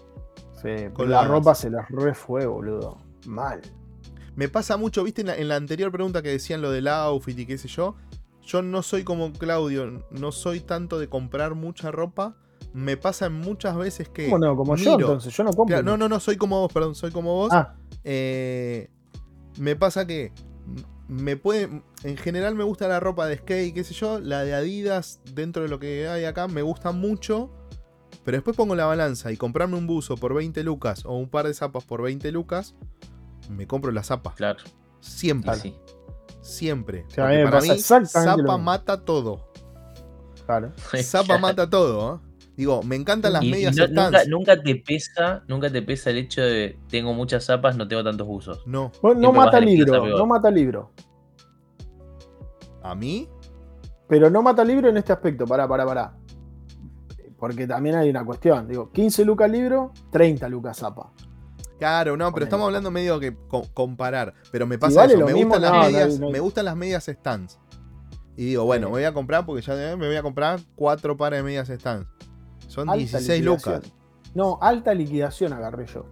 con 0.94 1.10
la 1.10 1.24
ropa 1.26 1.56
se 1.56 1.70
las 1.70 1.90
re 1.90 2.14
fue, 2.14 2.46
boludo. 2.46 2.98
Mal. 3.26 3.62
Me 4.36 4.50
pasa 4.50 4.78
mucho, 4.78 5.04
viste, 5.04 5.22
en 5.22 5.48
la, 5.48 5.56
anterior 5.56 5.92
pregunta 5.92 6.22
que 6.22 6.30
decían 6.30 6.62
lo 6.62 6.72
del 6.72 6.88
outfit 6.88 7.38
y 7.40 7.46
qué 7.46 7.58
sé 7.58 7.68
yo. 7.68 7.96
Yo 8.44 8.62
no 8.62 8.82
soy 8.82 9.04
como 9.04 9.34
Claudio, 9.34 10.06
no 10.12 10.32
soy 10.32 10.62
tanto 10.62 11.00
de 11.00 11.10
comprar 11.10 11.56
mucha 11.56 11.92
ropa. 11.92 12.36
Me 12.74 12.96
pasa 12.98 13.30
muchas 13.30 13.76
veces 13.76 14.10
que. 14.10 14.30
Bueno, 14.30 14.56
como 14.56 14.76
yo, 14.76 14.94
entonces, 14.94 15.36
yo 15.36 15.44
no 15.44 15.52
compro. 15.54 15.82
no, 15.82 15.98
no, 15.98 16.08
no, 16.08 16.20
soy 16.20 16.38
como 16.38 16.62
vos, 16.62 16.72
perdón, 16.72 16.96
soy 16.96 17.12
como 17.12 17.34
vos. 17.34 17.52
Ah. 17.52 17.76
Eh, 18.10 18.90
me 19.60 19.76
pasa 19.76 20.08
que 20.08 20.32
me 21.10 21.36
puede. 21.36 21.84
En 22.04 22.16
general 22.16 22.56
me 22.56 22.64
gusta 22.64 22.88
la 22.88 23.02
ropa 23.02 23.28
de 23.28 23.36
skate, 23.38 23.74
qué 23.74 23.84
sé 23.84 23.94
yo. 23.94 24.20
La 24.20 24.46
de 24.46 24.54
Adidas, 24.54 25.20
dentro 25.34 25.64
de 25.64 25.68
lo 25.68 25.78
que 25.78 26.08
hay 26.08 26.24
acá, 26.24 26.48
me 26.48 26.62
gusta 26.62 26.94
mucho. 26.94 27.52
Pero 28.24 28.38
después 28.38 28.56
pongo 28.56 28.76
la 28.76 28.86
balanza 28.86 29.32
y 29.32 29.38
comprarme 29.38 29.76
un 29.76 29.88
buzo 29.88 30.16
por 30.16 30.34
20 30.34 30.64
lucas 30.64 31.06
o 31.06 31.18
un 31.18 31.30
par 31.30 31.48
de 31.48 31.54
zapas 31.54 31.84
por 31.84 32.02
20 32.02 32.32
lucas, 32.32 32.76
me 33.50 33.68
compro 33.68 33.92
la 33.92 34.04
zapa. 34.04 34.34
Claro. 34.36 34.60
Siempre. 35.02 35.56
Sí. 35.56 35.76
Siempre. 36.42 37.06
para 37.14 37.62
mí, 37.62 37.78
zapa 37.80 38.58
mata 38.58 39.04
todo. 39.04 39.52
Claro. 40.46 40.72
Zapa 41.04 41.38
mata 41.40 41.70
todo. 41.70 42.16
¿eh? 42.16 42.27
Digo, 42.58 42.82
me 42.82 42.96
encantan 42.96 43.34
las 43.34 43.44
medias 43.44 43.76
nunca, 44.28 44.60
te 44.60 44.76
pesa, 44.78 45.44
nunca 45.48 45.72
te 45.72 45.84
pesa 45.84 46.10
el 46.10 46.18
hecho 46.18 46.42
de 46.42 46.80
tengo 46.90 47.14
muchas 47.14 47.46
zapas, 47.46 47.78
no 47.78 47.88
tengo 47.88 48.04
tantos 48.04 48.26
buzos. 48.26 48.66
No. 48.66 48.92
no 49.04 49.32
mata 49.32 49.60
libro, 49.60 50.08
no 50.08 50.26
mata 50.26 50.50
libro. 50.50 50.92
¿A 52.82 52.96
mí? 52.96 53.30
Pero 54.08 54.32
no 54.32 54.42
mata 54.42 54.64
libro 54.64 54.90
en 54.90 54.98
este 54.98 55.14
aspecto, 55.14 55.46
pará, 55.46 55.68
pará, 55.68 55.86
pará. 55.86 56.18
Porque 57.38 57.68
también 57.68 57.96
hay 57.96 58.10
una 58.10 58.26
cuestión. 58.26 58.68
Digo, 58.68 58.92
15 58.92 59.24
lucas 59.24 59.52
libro, 59.52 59.92
30 60.12 60.50
lucas 60.50 60.80
zapa. 60.80 61.12
Claro, 61.78 62.18
no, 62.18 62.34
pero 62.34 62.46
estamos 62.46 62.66
hablando 62.66 62.90
medio 62.90 63.20
que 63.20 63.38
comparar. 63.76 64.34
Pero 64.52 64.66
me 64.66 64.80
pasa 64.80 65.06
eso, 65.06 65.24
me, 65.24 65.34
gustan 65.34 65.62
las 65.62 65.72
medias, 65.74 66.20
me 66.20 66.40
gustan 66.40 66.66
las 66.66 66.76
medias 66.76 67.06
stands. 67.06 67.60
Y 68.36 68.46
digo, 68.46 68.66
bueno, 68.66 68.88
me 68.88 68.94
voy 68.94 69.04
a 69.04 69.14
comprar 69.14 69.46
porque 69.46 69.62
ya 69.62 69.76
me 69.96 70.08
voy 70.08 70.16
a 70.16 70.24
comprar 70.24 70.60
cuatro 70.76 71.16
pares 71.18 71.40
de 71.40 71.44
medias 71.44 71.68
stands. 71.68 72.08
Son 72.68 72.88
16 72.88 73.44
lucas. 73.44 73.82
No, 74.34 74.60
alta 74.62 74.94
liquidación 74.94 75.54
agarré 75.54 75.86
yo. 75.88 76.06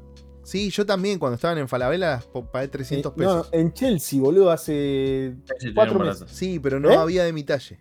Sí, 0.43 0.69
yo 0.69 0.85
también, 0.85 1.17
cuando 1.17 1.35
estaban 1.35 1.57
en 1.57 1.67
Falabella, 1.67 2.21
pagué 2.51 2.67
300 2.67 3.11
eh, 3.11 3.15
pesos. 3.17 3.49
No, 3.51 3.59
en 3.59 3.73
Chelsea, 3.73 4.21
boludo, 4.21 4.51
hace 4.51 5.35
cuatro 5.73 5.99
meses. 5.99 6.29
Sí, 6.29 6.59
pero 6.59 6.79
no 6.79 6.91
¿Eh? 6.91 6.95
había 6.95 7.23
de 7.23 7.33
mi 7.33 7.43
talle. 7.43 7.79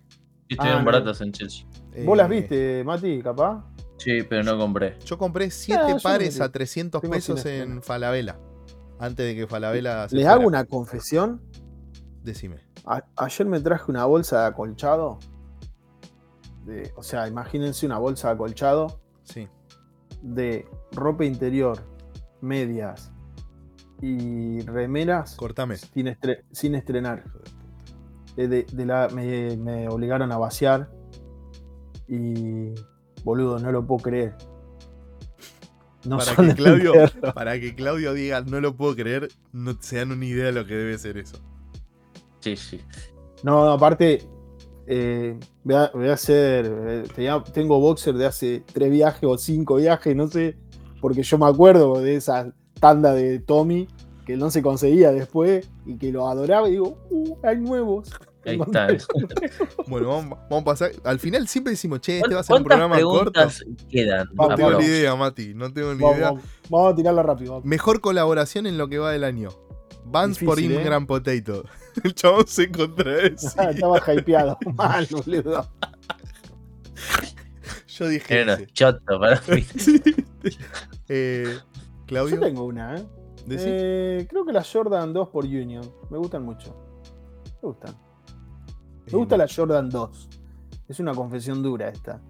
estuvieron 0.48 0.80
ah, 0.80 0.84
baratas 0.84 1.20
en 1.20 1.32
Chelsea. 1.32 1.66
¿Vos 2.04 2.16
las 2.16 2.26
eh, 2.30 2.34
viste, 2.34 2.84
Mati, 2.84 3.22
capaz? 3.22 3.64
Sí, 3.98 4.22
pero 4.22 4.42
no 4.42 4.56
compré. 4.56 4.98
Yo 5.04 5.18
compré 5.18 5.50
7 5.50 5.80
ah, 5.82 5.96
pares 6.02 6.40
a 6.40 6.50
300 6.50 7.02
pesos 7.02 7.44
en 7.44 7.82
Falabella. 7.82 8.38
Antes 8.98 9.26
de 9.26 9.34
que 9.34 9.46
Falabella 9.46 10.08
se 10.08 10.16
¿Les 10.16 10.26
hago 10.26 10.46
una 10.46 10.64
confesión? 10.64 11.42
Decime. 12.22 12.56
ayer 13.16 13.46
me 13.46 13.60
traje 13.60 13.90
una 13.90 14.06
bolsa 14.06 14.40
de 14.40 14.46
acolchado. 14.46 15.18
O 16.96 17.02
sea, 17.02 17.28
imagínense 17.28 17.86
una 17.86 17.98
bolsa 17.98 18.28
de 18.28 18.34
acolchado. 18.34 19.00
Sí. 19.24 19.48
De 20.22 20.66
ropa 20.92 21.24
interior, 21.24 21.78
medias 22.40 23.12
y 24.00 24.60
remeras. 24.62 25.36
Cortame. 25.36 25.76
Sin, 25.76 26.74
estrenar. 26.74 27.24
De, 28.36 28.66
la, 28.84 29.08
me 29.08 29.88
obligaron 29.88 30.32
a 30.32 30.38
vaciar 30.38 30.90
y 32.08 32.74
boludo, 33.22 33.58
no 33.58 33.72
lo 33.72 33.86
puedo 33.86 34.02
creer. 34.02 34.34
No 36.04 36.18
para, 36.18 36.36
que 36.36 36.54
Claudio, 36.54 36.92
para 37.34 37.60
que 37.60 37.74
Claudio 37.74 38.12
diga 38.12 38.42
no 38.42 38.60
lo 38.60 38.76
puedo 38.76 38.94
creer, 38.94 39.28
no 39.52 39.74
se 39.80 39.96
dan 39.96 40.12
una 40.12 40.24
idea 40.26 40.46
de 40.46 40.52
lo 40.52 40.66
que 40.66 40.74
debe 40.74 40.98
ser 40.98 41.16
eso. 41.16 41.38
Sí, 42.40 42.56
sí. 42.56 42.80
No, 43.42 43.72
aparte, 43.72 44.22
eh, 44.86 45.38
voy, 45.62 45.74
a, 46.08 46.12
hacer. 46.12 47.04
Eh, 47.16 47.40
tengo 47.52 47.80
boxer 47.80 48.14
de 48.14 48.26
hace 48.26 48.62
tres 48.72 48.90
viajes 48.90 49.24
o 49.24 49.38
cinco 49.38 49.76
viajes, 49.76 50.14
no 50.14 50.28
sé, 50.28 50.56
porque 51.00 51.22
yo 51.22 51.38
me 51.38 51.46
acuerdo 51.46 52.00
de 52.00 52.16
esas 52.16 52.48
tanda 52.80 53.14
de 53.14 53.38
Tommy 53.38 53.88
que 54.26 54.36
no 54.36 54.50
se 54.50 54.62
conseguía 54.62 55.12
después 55.12 55.68
y 55.86 55.96
que 55.96 56.10
lo 56.10 56.28
adoraba 56.28 56.68
y 56.68 56.72
digo, 56.72 56.98
uh, 57.10 57.36
hay 57.42 57.58
nuevos. 57.58 58.10
Ahí 58.44 58.58
está. 58.66 58.88
bueno, 59.86 60.08
vamos, 60.08 60.38
vamos, 60.50 60.62
a 60.62 60.64
pasar. 60.64 60.92
Al 61.04 61.18
final 61.18 61.46
siempre 61.48 61.72
decimos, 61.72 62.00
che, 62.00 62.18
este 62.18 62.34
va 62.34 62.40
a 62.40 62.44
ser 62.44 62.56
un 62.56 62.64
programa 62.64 63.00
corto. 63.00 63.40
quedan? 63.90 64.28
No 64.34 64.54
tengo 64.54 64.78
ni 64.78 64.84
idea, 64.84 65.14
Mati. 65.14 65.54
No 65.54 65.72
tengo 65.72 65.94
ni 65.94 66.04
idea. 66.04 66.32
Vamos, 66.70 66.92
a 66.92 66.96
tirarla 66.96 67.22
rápido. 67.22 67.60
Mejor 67.64 68.00
colaboración 68.00 68.66
en 68.66 68.78
lo 68.78 68.88
que 68.88 68.98
va 68.98 69.12
del 69.12 69.24
año. 69.24 69.50
Vans 70.06 70.38
por 70.38 70.58
¿eh? 70.58 70.62
Ingram 70.62 71.06
Potato. 71.06 71.64
El 72.02 72.14
chabón 72.14 72.46
se 72.46 72.70
contradecía. 72.70 73.70
Estaba 73.70 74.00
hypeado. 74.14 74.58
Mal, 74.74 75.06
boludo. 75.10 75.68
Yo 77.86 78.08
dije. 78.08 78.40
Era 78.40 78.58
choto 78.66 79.20
para 79.20 79.40
mí. 79.48 79.64
eh, 81.08 81.58
Claudio. 82.06 82.36
Yo 82.36 82.40
tengo 82.40 82.64
una, 82.64 82.96
¿eh? 82.96 83.06
¿eh? 83.50 84.26
Creo 84.28 84.44
que 84.44 84.52
la 84.52 84.64
Jordan 84.64 85.12
2 85.12 85.28
por 85.28 85.44
Union. 85.44 85.88
Me 86.10 86.18
gustan 86.18 86.44
mucho. 86.44 86.74
Me 87.62 87.68
gustan. 87.68 87.94
Me 89.06 89.12
gusta 89.12 89.36
la 89.36 89.46
Jordan 89.48 89.88
2. 89.90 90.28
Es 90.88 91.00
una 91.00 91.14
confesión 91.14 91.62
dura 91.62 91.88
esta. 91.88 92.20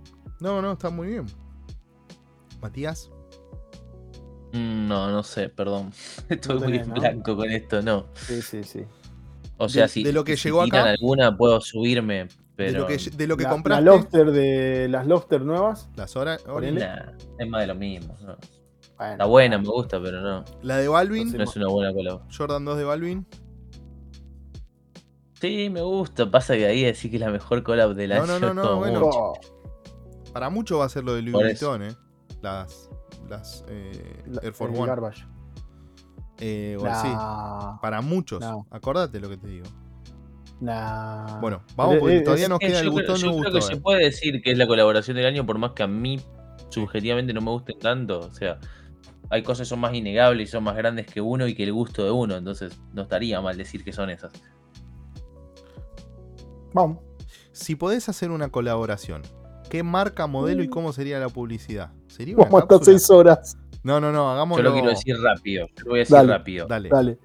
No, 0.40 0.60
no, 0.60 0.72
está 0.72 0.90
muy 0.90 1.08
bien. 1.08 1.26
Matías. 2.60 3.10
Mm, 4.52 4.86
no, 4.86 5.10
no 5.10 5.22
sé, 5.22 5.48
perdón. 5.48 5.92
Estoy 6.28 6.60
muy 6.60 6.78
blanco 6.78 7.36
con 7.36 7.50
esto, 7.50 7.82
no. 7.82 8.06
Sí, 8.14 8.40
sí, 8.42 8.62
sí. 8.62 8.84
O 9.64 9.68
sea, 9.68 9.88
si, 9.88 10.02
de 10.02 10.12
lo 10.12 10.24
que 10.24 10.36
llegó 10.36 10.62
acá, 10.62 10.84
alguna 10.84 11.36
puedo 11.36 11.60
subirme, 11.60 12.28
pero 12.56 12.72
de 12.72 12.78
lo 12.78 12.86
que, 12.86 12.96
de 12.96 13.26
lo 13.26 13.36
que 13.36 13.44
la, 13.44 13.50
compraste. 13.50 13.84
La 13.84 13.90
Lofter 13.92 14.30
de 14.32 14.88
las 14.88 15.06
Lofter 15.06 15.42
nuevas. 15.42 15.88
Las 15.96 16.16
horas. 16.16 16.44
es 17.38 17.48
más 17.48 17.60
de 17.60 17.66
lo 17.66 17.74
mismo. 17.74 18.16
¿no? 18.22 18.36
Está 19.00 19.24
buena, 19.24 19.58
me 19.58 19.68
gusta, 19.68 20.00
pero 20.00 20.20
no. 20.20 20.44
La 20.62 20.78
de 20.78 20.88
Balvin. 20.88 21.36
No 21.36 21.44
es 21.44 21.56
una 21.56 21.68
buena 21.68 21.92
color. 21.92 22.22
Jordan 22.36 22.64
2 22.64 22.78
de 22.78 22.84
Balvin. 22.84 23.26
Sí, 25.40 25.68
me 25.68 25.82
gusta. 25.82 26.30
Pasa 26.30 26.54
que 26.54 26.66
ahí 26.66 26.82
decir 26.82 27.10
que 27.10 27.16
es 27.16 27.20
la 27.20 27.30
mejor 27.30 27.62
collab 27.62 27.94
del 27.94 28.12
año. 28.12 28.26
No, 28.26 28.38
no, 28.38 28.54
no, 28.54 28.76
bueno. 28.76 29.10
Para 30.32 30.48
mucho 30.48 30.78
va 30.78 30.86
a 30.86 30.88
ser 30.88 31.04
lo 31.04 31.14
de 31.14 31.22
Louis 31.22 31.34
Vuitton, 31.34 31.82
¿eh? 31.82 31.96
Las, 32.40 32.88
las 33.28 33.64
eh, 33.68 34.22
Air 34.42 34.52
Force 34.52 34.76
One. 34.76 34.86
Garbage. 34.86 35.26
Eh, 36.38 36.76
sí. 36.78 37.08
Para 37.80 38.00
muchos. 38.02 38.42
Acordate 38.70 39.20
lo 39.20 39.28
que 39.28 39.36
te 39.36 39.46
digo. 39.46 39.66
Nah. 40.60 41.40
Bueno, 41.40 41.62
vamos, 41.76 41.98
porque 41.98 42.20
todavía 42.20 42.48
nos 42.48 42.58
queda 42.58 42.80
el 42.80 42.90
botón 42.90 43.16
Yo 43.16 43.36
creo 43.38 43.52
que 43.52 43.60
se 43.60 43.76
puede 43.76 44.04
decir 44.04 44.40
que 44.40 44.52
es 44.52 44.58
la 44.58 44.66
colaboración 44.66 45.16
del 45.16 45.26
año, 45.26 45.44
por 45.44 45.58
más 45.58 45.72
que 45.72 45.82
a 45.82 45.86
mí 45.86 46.20
subjetivamente 46.70 47.32
no 47.32 47.40
me 47.40 47.50
gusten 47.50 47.78
tanto. 47.78 48.20
O 48.20 48.32
sea, 48.32 48.58
hay 49.30 49.42
cosas 49.42 49.66
que 49.66 49.70
son 49.70 49.80
más 49.80 49.94
innegables 49.94 50.48
y 50.48 50.52
son 50.52 50.64
más 50.64 50.76
grandes 50.76 51.06
que 51.06 51.20
uno 51.20 51.46
y 51.46 51.54
que 51.54 51.64
el 51.64 51.72
gusto 51.72 52.04
de 52.04 52.10
uno. 52.10 52.36
Entonces, 52.36 52.78
no 52.92 53.02
estaría 53.02 53.40
mal 53.40 53.56
decir 53.56 53.84
que 53.84 53.92
son 53.92 54.10
esas. 54.10 54.32
Vamos. 56.72 56.98
Si 57.52 57.76
podés 57.76 58.08
hacer 58.08 58.30
una 58.30 58.48
colaboración, 58.48 59.22
¿qué 59.70 59.82
marca, 59.82 60.26
modelo 60.26 60.62
y 60.62 60.68
mm. 60.68 60.70
cómo 60.70 60.92
sería 60.92 61.18
la 61.20 61.28
publicidad? 61.28 61.92
¿Sería 62.08 62.36
una 62.36 62.44
Vamos 62.44 62.62
hasta 62.62 62.84
seis 62.84 63.10
horas. 63.10 63.56
No, 63.84 64.00
no, 64.00 64.10
no, 64.10 64.30
hagámoslo. 64.30 64.64
Yo 64.64 64.70
lo 64.70 64.74
quiero 64.74 64.88
decir 64.88 65.16
rápido. 65.22 65.66
Yo 65.68 65.84
lo 65.84 65.90
voy 65.90 66.00
a 66.00 66.02
decir 66.02 66.16
rápido. 66.16 66.66
Dale. 66.66 66.88
Dale. 66.88 67.18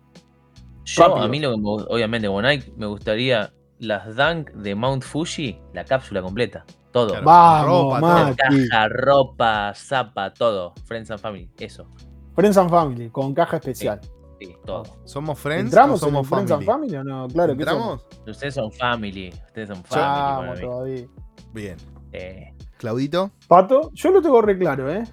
Yo, 0.83 1.15
a 1.17 1.27
mí, 1.27 1.39
lo 1.39 1.53
obviamente, 1.53 2.27
como 2.27 2.41
Nike, 2.41 2.73
me 2.75 2.85
gustaría 2.85 3.51
las 3.79 4.15
Dunk 4.15 4.51
de 4.51 4.75
Mount 4.75 5.03
Fuji, 5.03 5.59
la 5.73 5.85
cápsula 5.85 6.21
completa. 6.21 6.65
Todo. 6.91 7.13
Vamos, 7.23 7.65
ropa, 7.65 8.35
caja, 8.35 8.89
ropa, 8.89 9.73
zapa, 9.75 10.33
todo. 10.33 10.73
Friends 10.85 11.11
and 11.11 11.19
Family, 11.19 11.49
eso. 11.57 11.87
Friends 12.35 12.57
and 12.57 12.69
Family, 12.69 13.09
con 13.09 13.33
caja 13.33 13.57
especial. 13.57 14.01
Sí, 14.39 14.55
todo. 14.65 14.83
¿Somos 15.03 15.37
friends 15.37 15.65
¿Entramos 15.65 16.01
o 16.01 16.05
somos 16.05 16.23
en 16.23 16.29
Friends 16.29 16.51
and 16.51 16.65
Family 16.65 16.95
o 16.95 17.03
no? 17.03 17.27
Claro, 17.27 17.53
¿Entramos? 17.53 18.05
Ustedes 18.25 18.53
son 18.55 18.71
family. 18.71 19.33
Ustedes 19.47 19.67
son 19.69 19.83
family. 19.83 20.61
todavía. 20.61 21.07
Bien. 21.53 21.77
Eh. 22.11 22.53
Claudito. 22.77 23.31
Pato, 23.47 23.91
yo 23.93 24.11
lo 24.11 24.21
tengo 24.21 24.41
re 24.41 24.57
claro, 24.57 24.91
¿eh? 24.91 25.03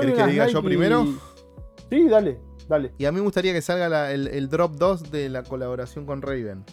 ¿Querés 0.00 0.14
que 0.14 0.26
diga 0.26 0.46
yo 0.48 0.62
primero? 0.62 1.06
Sí, 1.90 2.08
dale, 2.08 2.38
dale. 2.68 2.92
Y 2.98 3.06
a 3.06 3.12
mí 3.12 3.16
me 3.16 3.22
gustaría 3.22 3.52
que 3.52 3.62
salga 3.62 4.12
el, 4.12 4.28
el, 4.28 4.48
drop 4.48 4.74
2 4.76 5.10
de 5.10 5.28
la 5.28 5.42
colaboración 5.42 6.04
con 6.04 6.20
Raven. 6.20 6.64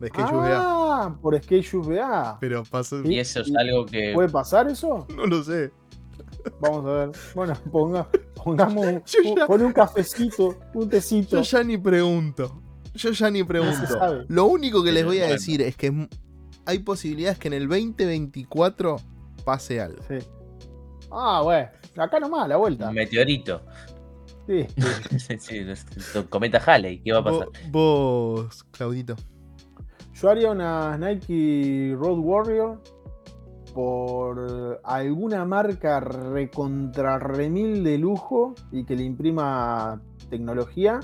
De 0.00 0.08
Skate 0.08 0.28
ah, 0.32 1.16
por 1.22 1.40
Skate. 1.42 1.66
Pero 2.40 2.64
pasa. 2.64 2.96
Y 3.04 3.18
eso 3.18 3.40
es 3.40 3.52
algo 3.56 3.86
que. 3.86 4.12
¿Puede 4.12 4.28
pasar 4.28 4.68
eso? 4.68 5.06
No 5.16 5.26
lo 5.26 5.42
sé. 5.42 5.70
Vamos 6.60 6.84
a 6.86 6.92
ver. 6.92 7.10
Bueno, 7.34 7.54
ponga, 7.70 8.08
pongamos 8.42 8.86
un, 9.48 9.62
un 9.62 9.72
cafecito, 9.72 10.58
un 10.74 10.88
tecito. 10.88 11.36
Yo 11.36 11.42
ya 11.42 11.64
ni 11.64 11.78
pregunto. 11.78 12.60
Yo 12.94 13.10
ya 13.10 13.30
ni 13.30 13.44
pregunto. 13.44 14.24
Lo 14.28 14.46
único 14.46 14.82
que 14.82 14.92
les 14.92 15.04
voy 15.04 15.20
a 15.20 15.26
decir 15.26 15.62
es 15.62 15.76
que 15.76 16.08
hay 16.64 16.78
posibilidades 16.80 17.38
que 17.38 17.48
en 17.48 17.54
el 17.54 17.68
2024 17.68 18.96
pase 19.44 19.80
algo. 19.80 20.02
Sí. 20.08 20.18
Ah, 21.18 21.40
bueno. 21.42 21.68
Acá 21.96 22.20
nomás, 22.20 22.46
la 22.46 22.56
vuelta. 22.56 22.90
Meteorito. 22.92 23.62
Sí. 24.46 24.66
sí, 25.18 25.38
sí 25.74 26.22
cometa 26.28 26.58
Halley, 26.58 27.02
¿qué 27.02 27.12
va 27.12 27.18
a 27.18 27.24
pasar? 27.24 27.48
Vos, 27.70 28.62
Claudito. 28.70 29.16
Yo 30.14 30.30
haría 30.30 30.50
una 30.50 30.96
Nike 30.96 31.94
Road 31.98 32.18
Warrior 32.18 32.80
por 33.74 34.80
alguna 34.84 35.44
marca 35.44 36.00
recontra 36.00 37.18
remil 37.18 37.82
de 37.82 37.98
lujo 37.98 38.54
y 38.72 38.84
que 38.84 38.96
le 38.96 39.02
imprima 39.02 40.00
tecnología 40.30 41.00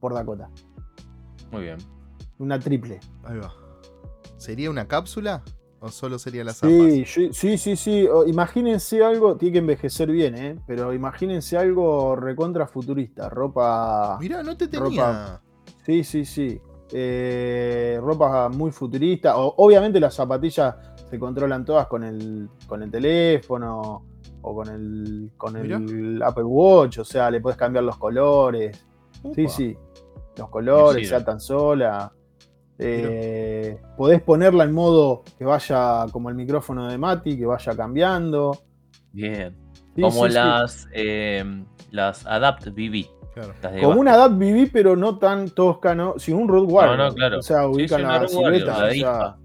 por 0.00 0.14
Dakota. 0.14 0.48
Muy 1.50 1.62
bien. 1.64 1.78
Una 2.38 2.58
triple. 2.58 3.00
Ahí 3.24 3.38
va. 3.38 3.52
¿Sería 4.38 4.70
una 4.70 4.86
cápsula? 4.86 5.42
¿O 5.80 5.88
solo 5.88 6.18
sería 6.18 6.42
la 6.42 6.52
sí, 6.52 7.04
sí, 7.04 7.56
sí, 7.56 7.76
sí. 7.76 8.08
Imagínense 8.26 9.04
algo, 9.04 9.36
tiene 9.36 9.52
que 9.52 9.58
envejecer 9.58 10.10
bien, 10.10 10.36
¿eh? 10.36 10.56
Pero 10.66 10.92
imagínense 10.92 11.56
algo 11.56 12.16
recontra 12.16 12.66
futurista. 12.66 13.28
Ropa. 13.28 14.18
Mirá, 14.20 14.42
no 14.42 14.56
te 14.56 14.66
tenía. 14.66 15.40
Sí, 15.86 16.02
sí, 16.02 16.24
sí. 16.24 16.60
Eh, 16.90 17.98
ropa 18.02 18.48
muy 18.48 18.72
futurista. 18.72 19.36
obviamente 19.36 20.00
las 20.00 20.14
zapatillas 20.14 20.74
se 21.08 21.18
controlan 21.18 21.64
todas 21.64 21.86
con 21.86 22.02
el, 22.02 22.48
con 22.66 22.82
el 22.82 22.90
teléfono 22.90 24.04
o 24.42 24.54
con 24.54 24.68
el, 24.68 25.30
con 25.36 25.56
el 25.56 26.20
Apple 26.22 26.44
Watch. 26.44 26.98
O 26.98 27.04
sea, 27.04 27.30
le 27.30 27.40
puedes 27.40 27.56
cambiar 27.56 27.84
los 27.84 27.98
colores. 27.98 28.84
Sí, 29.34 29.48
sí. 29.48 29.76
Los 30.36 30.48
colores, 30.48 31.08
se 31.08 31.14
atan 31.14 31.40
sola. 31.40 32.12
Eh, 32.78 33.80
podés 33.96 34.22
ponerla 34.22 34.64
en 34.64 34.72
modo 34.72 35.24
que 35.36 35.44
vaya 35.44 36.06
como 36.12 36.28
el 36.28 36.36
micrófono 36.36 36.88
de 36.88 36.96
Mati, 36.96 37.36
que 37.36 37.46
vaya 37.46 37.76
cambiando. 37.76 38.58
Bien. 39.12 39.56
como 40.00 40.28
las, 40.28 40.88
eh, 40.92 41.44
las 41.90 42.26
Adapt 42.26 42.68
BB. 42.68 43.06
Como 43.82 44.00
una 44.00 44.14
Adapt 44.14 44.34
BB, 44.34 44.70
pero 44.72 44.96
no 44.96 45.18
tan 45.18 45.50
tosca, 45.50 45.94
¿no? 45.94 46.18
Sino 46.18 46.38
un 46.38 46.48
Road 46.48 46.64
Warrior. 46.68 46.98
No, 46.98 47.08
no, 47.08 47.14
claro. 47.14 47.38
O 47.38 47.42
sea, 47.42 47.68
ubican 47.68 48.02
la 48.02 48.28
silueta. 48.28 49.36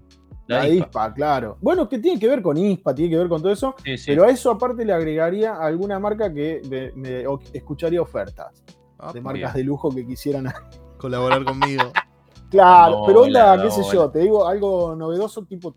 La, 0.46 0.68
ISPA. 0.68 1.14
claro. 1.14 1.56
Bueno, 1.62 1.88
que 1.88 1.98
tiene 1.98 2.20
que 2.20 2.28
ver 2.28 2.42
con 2.42 2.58
ISPA, 2.58 2.94
tiene 2.94 3.12
que 3.12 3.16
ver 3.16 3.28
con 3.28 3.40
todo 3.40 3.52
eso. 3.52 3.74
Pero 4.06 4.24
a 4.24 4.30
eso 4.30 4.50
aparte 4.50 4.84
le 4.84 4.92
agregaría 4.92 5.54
alguna 5.54 5.98
marca 5.98 6.32
que 6.32 6.60
me, 6.94 7.24
escucharía 7.52 8.02
ofertas. 8.02 8.62
Ah, 8.98 9.12
de 9.12 9.20
marcas 9.20 9.54
de 9.54 9.64
lujo 9.64 9.90
que 9.90 10.06
quisieran 10.06 10.52
colaborar 10.98 11.44
conmigo. 11.44 11.92
Claro, 12.54 13.02
pero 13.04 13.22
onda, 13.22 13.60
qué 13.60 13.68
sé 13.68 13.82
yo, 13.92 14.08
te 14.10 14.20
digo 14.20 14.46
algo 14.46 14.94
novedoso 14.94 15.44
tipo 15.44 15.74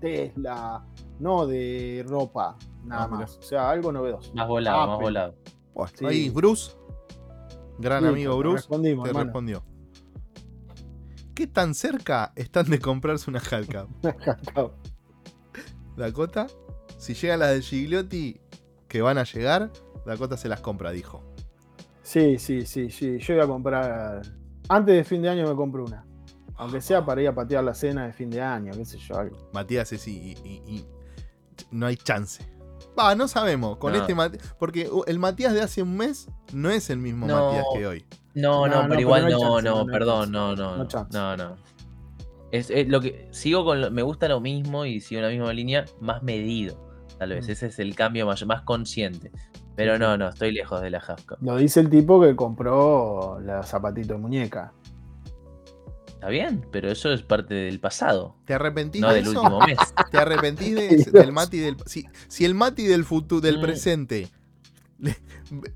Tesla, 0.00 0.84
no 1.20 1.46
de 1.46 2.04
ropa, 2.04 2.56
nada 2.84 3.04
ah, 3.04 3.08
más. 3.08 3.38
O 3.38 3.42
sea, 3.42 3.70
algo 3.70 3.92
novedoso. 3.92 4.34
Más 4.34 4.48
volado, 4.48 4.86
más 4.88 4.98
volado. 4.98 5.34
Ahí, 6.04 6.28
Bruce, 6.30 6.72
gran 7.78 8.04
amigo 8.06 8.36
Bruce, 8.38 8.66
te 8.68 9.12
respondió. 9.12 9.62
¿Qué 11.32 11.46
tan 11.46 11.76
cerca 11.76 12.32
están 12.34 12.70
de 12.70 12.80
comprarse 12.80 13.30
una 13.30 13.40
Halka? 13.40 13.86
Dakota, 15.96 16.48
si 16.98 17.14
llegan 17.14 17.38
las 17.38 17.50
de 17.50 17.62
Gigliotti, 17.62 18.40
que 18.88 19.00
van 19.00 19.18
a 19.18 19.22
llegar, 19.22 19.70
Dakota 20.04 20.36
se 20.36 20.48
las 20.48 20.60
compra, 20.60 20.90
dijo. 20.90 21.22
Sí, 22.02 22.36
sí, 22.38 22.66
sí, 22.66 22.90
sí. 22.90 23.18
Yo 23.18 23.34
voy 23.34 23.44
a 23.44 23.46
comprar. 23.46 24.22
Antes 24.68 24.96
de 24.96 25.04
fin 25.04 25.22
de 25.22 25.28
año 25.28 25.46
me 25.46 25.54
compro 25.54 25.84
una. 25.84 26.04
Aunque 26.58 26.80
sea 26.80 27.04
para 27.04 27.22
ir 27.22 27.28
a 27.28 27.34
patear 27.34 27.62
la 27.64 27.74
cena 27.74 28.06
de 28.06 28.12
fin 28.12 28.30
de 28.30 28.40
año, 28.40 28.72
qué 28.74 28.84
sé 28.84 28.98
yo, 28.98 29.18
algo. 29.18 29.50
Matías 29.52 29.92
es 29.92 30.06
y, 30.08 30.32
y, 30.44 30.86
no 31.70 31.86
hay 31.86 31.96
chance. 31.96 32.44
Va, 32.98 33.14
no 33.14 33.28
sabemos. 33.28 33.76
Con 33.76 33.94
este 33.94 34.14
Porque 34.58 34.88
el 35.06 35.18
Matías 35.18 35.52
de 35.52 35.60
hace 35.60 35.82
un 35.82 35.96
mes 35.96 36.28
no 36.52 36.70
es 36.70 36.88
el 36.88 36.98
mismo 36.98 37.26
Matías 37.26 37.64
que 37.74 37.86
hoy. 37.86 38.06
No, 38.34 38.66
no, 38.66 38.86
pero 38.88 39.00
igual 39.00 39.30
no, 39.30 39.60
no, 39.60 39.86
perdón, 39.86 40.30
no, 40.30 40.54
no. 40.54 40.86
No, 41.10 41.36
no. 41.36 41.56
Es, 42.52 42.70
lo 42.88 43.00
que 43.00 43.28
sigo 43.32 43.64
con 43.64 43.92
me 43.92 44.02
gusta 44.02 44.28
lo 44.28 44.40
mismo 44.40 44.84
y 44.86 45.00
sigo 45.00 45.18
en 45.18 45.24
la 45.24 45.30
misma 45.30 45.52
línea, 45.52 45.84
más 46.00 46.22
medido, 46.22 46.78
tal 47.18 47.30
vez. 47.30 47.48
Mm. 47.48 47.50
Ese 47.50 47.66
es 47.66 47.78
el 47.78 47.94
cambio 47.94 48.26
más, 48.26 48.44
más 48.46 48.62
consciente. 48.62 49.30
Pero 49.74 49.98
no, 49.98 50.16
no, 50.16 50.28
estoy 50.28 50.52
lejos 50.52 50.80
de 50.80 50.90
la 50.90 50.98
Half-Cup. 50.98 51.38
Lo 51.42 51.56
dice 51.56 51.80
el 51.80 51.90
tipo 51.90 52.20
que 52.20 52.34
compró 52.34 53.38
la 53.40 53.62
zapatito 53.62 54.14
de 54.14 54.20
muñeca. 54.20 54.72
Está 56.16 56.28
bien, 56.28 56.64
pero 56.72 56.90
eso 56.90 57.12
es 57.12 57.22
parte 57.22 57.54
del 57.54 57.78
pasado. 57.78 58.34
¿Te 58.46 58.54
arrepentís 58.54 59.00
no 59.02 59.08
de 59.08 59.14
del 59.16 59.26
eso? 59.28 59.40
último 59.42 59.60
mes. 59.60 59.78
¿Te 60.10 60.18
arrepentís 60.18 60.74
de- 60.74 61.10
del 61.20 61.30
Mati 61.32 61.58
del 61.58 61.76
si, 61.86 62.06
si 62.28 62.44
el 62.44 62.54
Mati 62.54 62.84
del 62.86 63.04
futuro 63.04 63.40
del 63.40 63.58
Mm. 63.58 63.62
presente 63.62 64.28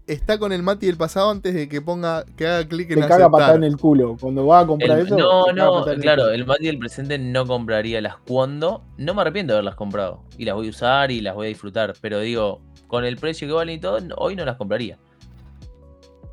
está 0.07 0.39
con 0.39 0.53
el 0.53 0.63
Mati 0.63 0.87
del 0.87 0.97
pasado 0.97 1.31
antes 1.31 1.55
de 1.55 1.69
que 1.69 1.83
ponga 1.83 2.25
que 2.37 2.47
haga 2.47 2.67
clic 2.67 2.89
Te 2.89 2.95
en 2.95 3.01
caga 3.01 3.31
patada 3.31 3.51
aceptar? 3.51 3.57
en 3.57 3.65
el 3.65 3.77
culo. 3.77 4.17
Cuando 4.21 4.47
vas 4.47 4.65
a 4.65 4.67
comprar 4.67 4.99
El- 4.99 5.07
eso. 5.07 5.17
no, 5.19 5.53
no, 5.53 5.87
en 5.87 5.95
el 5.95 6.01
claro, 6.01 6.23
culo. 6.23 6.35
el 6.35 6.47
Mati 6.47 6.67
del 6.67 6.79
presente 6.79 7.19
no 7.19 7.47
compraría 7.47 8.01
las 8.01 8.17
cuando. 8.17 8.83
No 8.97 9.15
me 9.15 9.21
arrepiento 9.21 9.53
de 9.53 9.59
haberlas 9.59 9.75
comprado. 9.77 10.23
Y 10.39 10.47
las 10.47 10.55
voy 10.55 10.69
a 10.69 10.71
usar 10.71 11.11
y 11.11 11.21
las 11.21 11.35
voy 11.35 11.47
a 11.47 11.49
disfrutar. 11.51 11.93
Pero 12.01 12.21
digo, 12.21 12.61
con 12.89 13.05
el 13.05 13.19
precio 13.19 13.47
que 13.47 13.53
valen 13.55 13.77
y 13.77 13.79
todo, 13.81 13.99
hoy 14.17 14.37
no 14.37 14.45
las 14.47 14.57
compraría. 14.57 14.99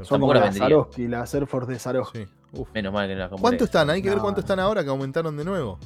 Son 0.01 0.19
como 0.19 0.33
la 0.33 0.41
las. 0.41 0.55
Swarovski, 0.55 1.07
las 1.07 1.33
Air 1.33 1.47
Force 1.47 1.71
de 1.71 1.79
Swarovski. 1.79 2.25
Sí. 2.25 2.63
Menos 2.73 2.93
mal 2.93 3.07
que 3.07 3.13
no 3.13 3.19
las 3.19 3.29
compré. 3.29 3.41
¿Cuánto 3.41 3.63
están? 3.65 3.89
Hay 3.89 4.01
que 4.01 4.09
ver 4.09 4.17
No. 4.17 4.23
cuánto 4.23 4.41
están 4.41 4.59
ahora 4.59 4.83
que 4.83 4.89
aumentaron 4.89 5.35
de 5.37 5.43
nuevo. 5.43 5.79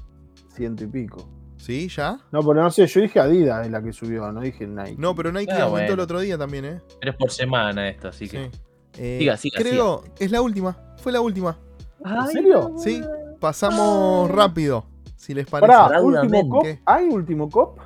Ciento 0.50 0.84
y 0.84 0.88
pico. 0.88 1.28
¿Sí? 1.58 1.88
¿Ya? 1.90 2.20
No, 2.32 2.42
pero 2.42 2.56
no 2.64 2.72
sé, 2.72 2.88
yo 2.88 3.02
dije 3.02 3.20
Adidas 3.20 3.66
es 3.66 3.72
la 3.72 3.82
que 3.84 3.94
subió, 3.94 4.32
no 4.32 4.42
dije 4.42 4.66
Nike. 4.68 4.96
No, 4.98 5.16
pero 5.16 5.32
Nike 5.32 5.52
Ah, 5.54 5.64
aumentó 5.64 5.94
el 5.94 6.00
otro 6.00 6.20
día 6.20 6.38
también, 6.38 6.66
¿eh? 6.66 6.82
Pero 7.00 7.12
es 7.12 7.18
por 7.18 7.32
semana 7.32 7.88
esto, 7.88 8.08
así 8.10 8.28
que. 8.28 8.50
Sí. 8.52 8.60
Eh, 8.98 9.18
Siga, 9.20 9.38
siga, 9.38 9.60
creo, 9.60 10.04
es 10.20 10.32
la 10.32 10.42
última. 10.42 10.76
Fue 10.98 11.12
la 11.12 11.22
última. 11.22 11.58
¿En 12.04 12.28
serio? 12.28 12.74
Sí, 12.78 13.02
pasamos 13.40 14.30
rápido. 14.32 14.86
Si 15.16 15.34
les 15.36 15.46
parece. 15.48 15.72
Pará, 15.72 16.02
último 16.02 16.50
cop. 16.50 16.66
¿Hay 16.86 17.06
último 17.10 17.50
cop? 17.50 17.78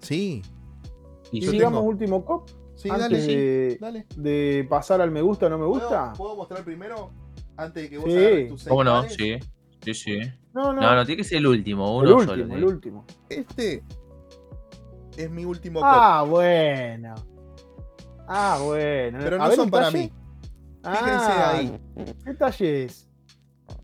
Sí, 0.00 0.42
Y 1.30 1.38
¿Y 1.38 1.40
Yo 1.42 1.50
sí, 1.52 1.56
digamos 1.58 1.78
tengo. 1.80 1.88
último 1.90 2.24
cop? 2.24 2.48
Sí, 2.82 2.88
antes 2.90 3.10
dale. 3.26 3.36
de, 3.36 3.78
Dale. 3.80 4.06
de 4.16 4.66
pasar 4.68 5.00
al 5.00 5.10
me 5.10 5.22
gusta 5.22 5.46
o 5.46 5.48
no 5.50 5.58
me 5.58 5.66
gusta. 5.66 6.12
¿Puedo, 6.16 6.36
mostrar 6.36 6.64
primero? 6.64 7.10
Antes 7.56 7.82
de 7.84 7.90
que 7.90 7.98
vos 7.98 8.06
Sí. 8.10 8.16
agarres 8.16 8.48
tus 8.48 8.64
¿Cómo 8.64 8.84
no? 8.84 9.02
Sí, 9.08 9.38
sí, 9.84 9.94
sí. 9.94 10.18
No, 10.52 10.72
no. 10.72 10.80
No, 10.80 10.94
no, 10.96 11.06
tiene 11.06 11.18
que 11.22 11.28
ser 11.28 11.38
el 11.38 11.46
último, 11.46 12.02
el 12.02 12.08
uno 12.08 12.16
último, 12.16 12.32
solo. 12.36 12.54
el 12.54 12.60
sí. 12.60 12.64
último. 12.66 13.04
Este 13.28 13.82
es 15.16 15.30
mi 15.30 15.44
último 15.44 15.80
cop. 15.80 15.88
Ah, 15.90 16.24
bueno. 16.28 17.14
Ah, 18.26 18.58
bueno. 18.64 19.18
pero 19.22 19.38
no 19.38 19.50
son 19.52 19.64
¿un 19.66 19.70
para 19.70 19.90
mí. 19.90 20.10
Fíjense 20.82 21.30
Ah, 21.32 21.50
ahí. 21.56 21.78
¿Qué 22.24 22.34
talle 22.34 22.84
es? 22.84 23.06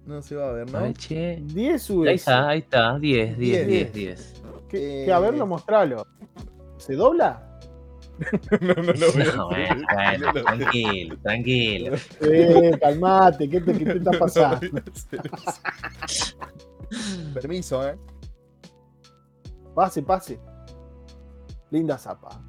No 0.06 0.22
se 0.22 0.36
va 0.36 0.48
a 0.48 0.52
ver, 0.52 0.70
¿no? 0.72 0.92
che. 0.94 1.42
10 1.42 1.90
US. 1.90 2.08
Ahí 2.08 2.14
está, 2.14 2.48
ahí 2.48 2.58
está. 2.60 2.98
10, 2.98 3.36
10, 3.38 3.66
10, 3.66 3.92
10. 3.92 3.92
10. 3.92 4.42
¿Qué, 4.68 5.02
Eh, 5.02 5.04
qué? 5.06 5.12
a 5.12 5.18
verlo, 5.18 5.46
mostralo. 5.46 6.06
¿Se 6.78 6.94
dobla? 6.94 7.45
no, 8.60 8.74
no, 8.74 8.82
No, 8.82 9.48
bueno, 9.48 9.84
bueno, 9.94 10.32
tranquilo, 10.44 11.16
tranquilo. 11.22 11.96
Eh, 12.22 12.78
calmate, 12.80 13.48
¿qué 13.48 13.60
te, 13.60 13.72
qué 13.76 13.84
te 13.84 13.98
está 13.98 14.10
pasando? 14.18 14.60
Permiso, 17.34 17.86
¿eh? 17.88 17.96
Pase, 19.74 20.02
pase. 20.02 20.40
Linda 21.70 21.98
zapa. 21.98 22.40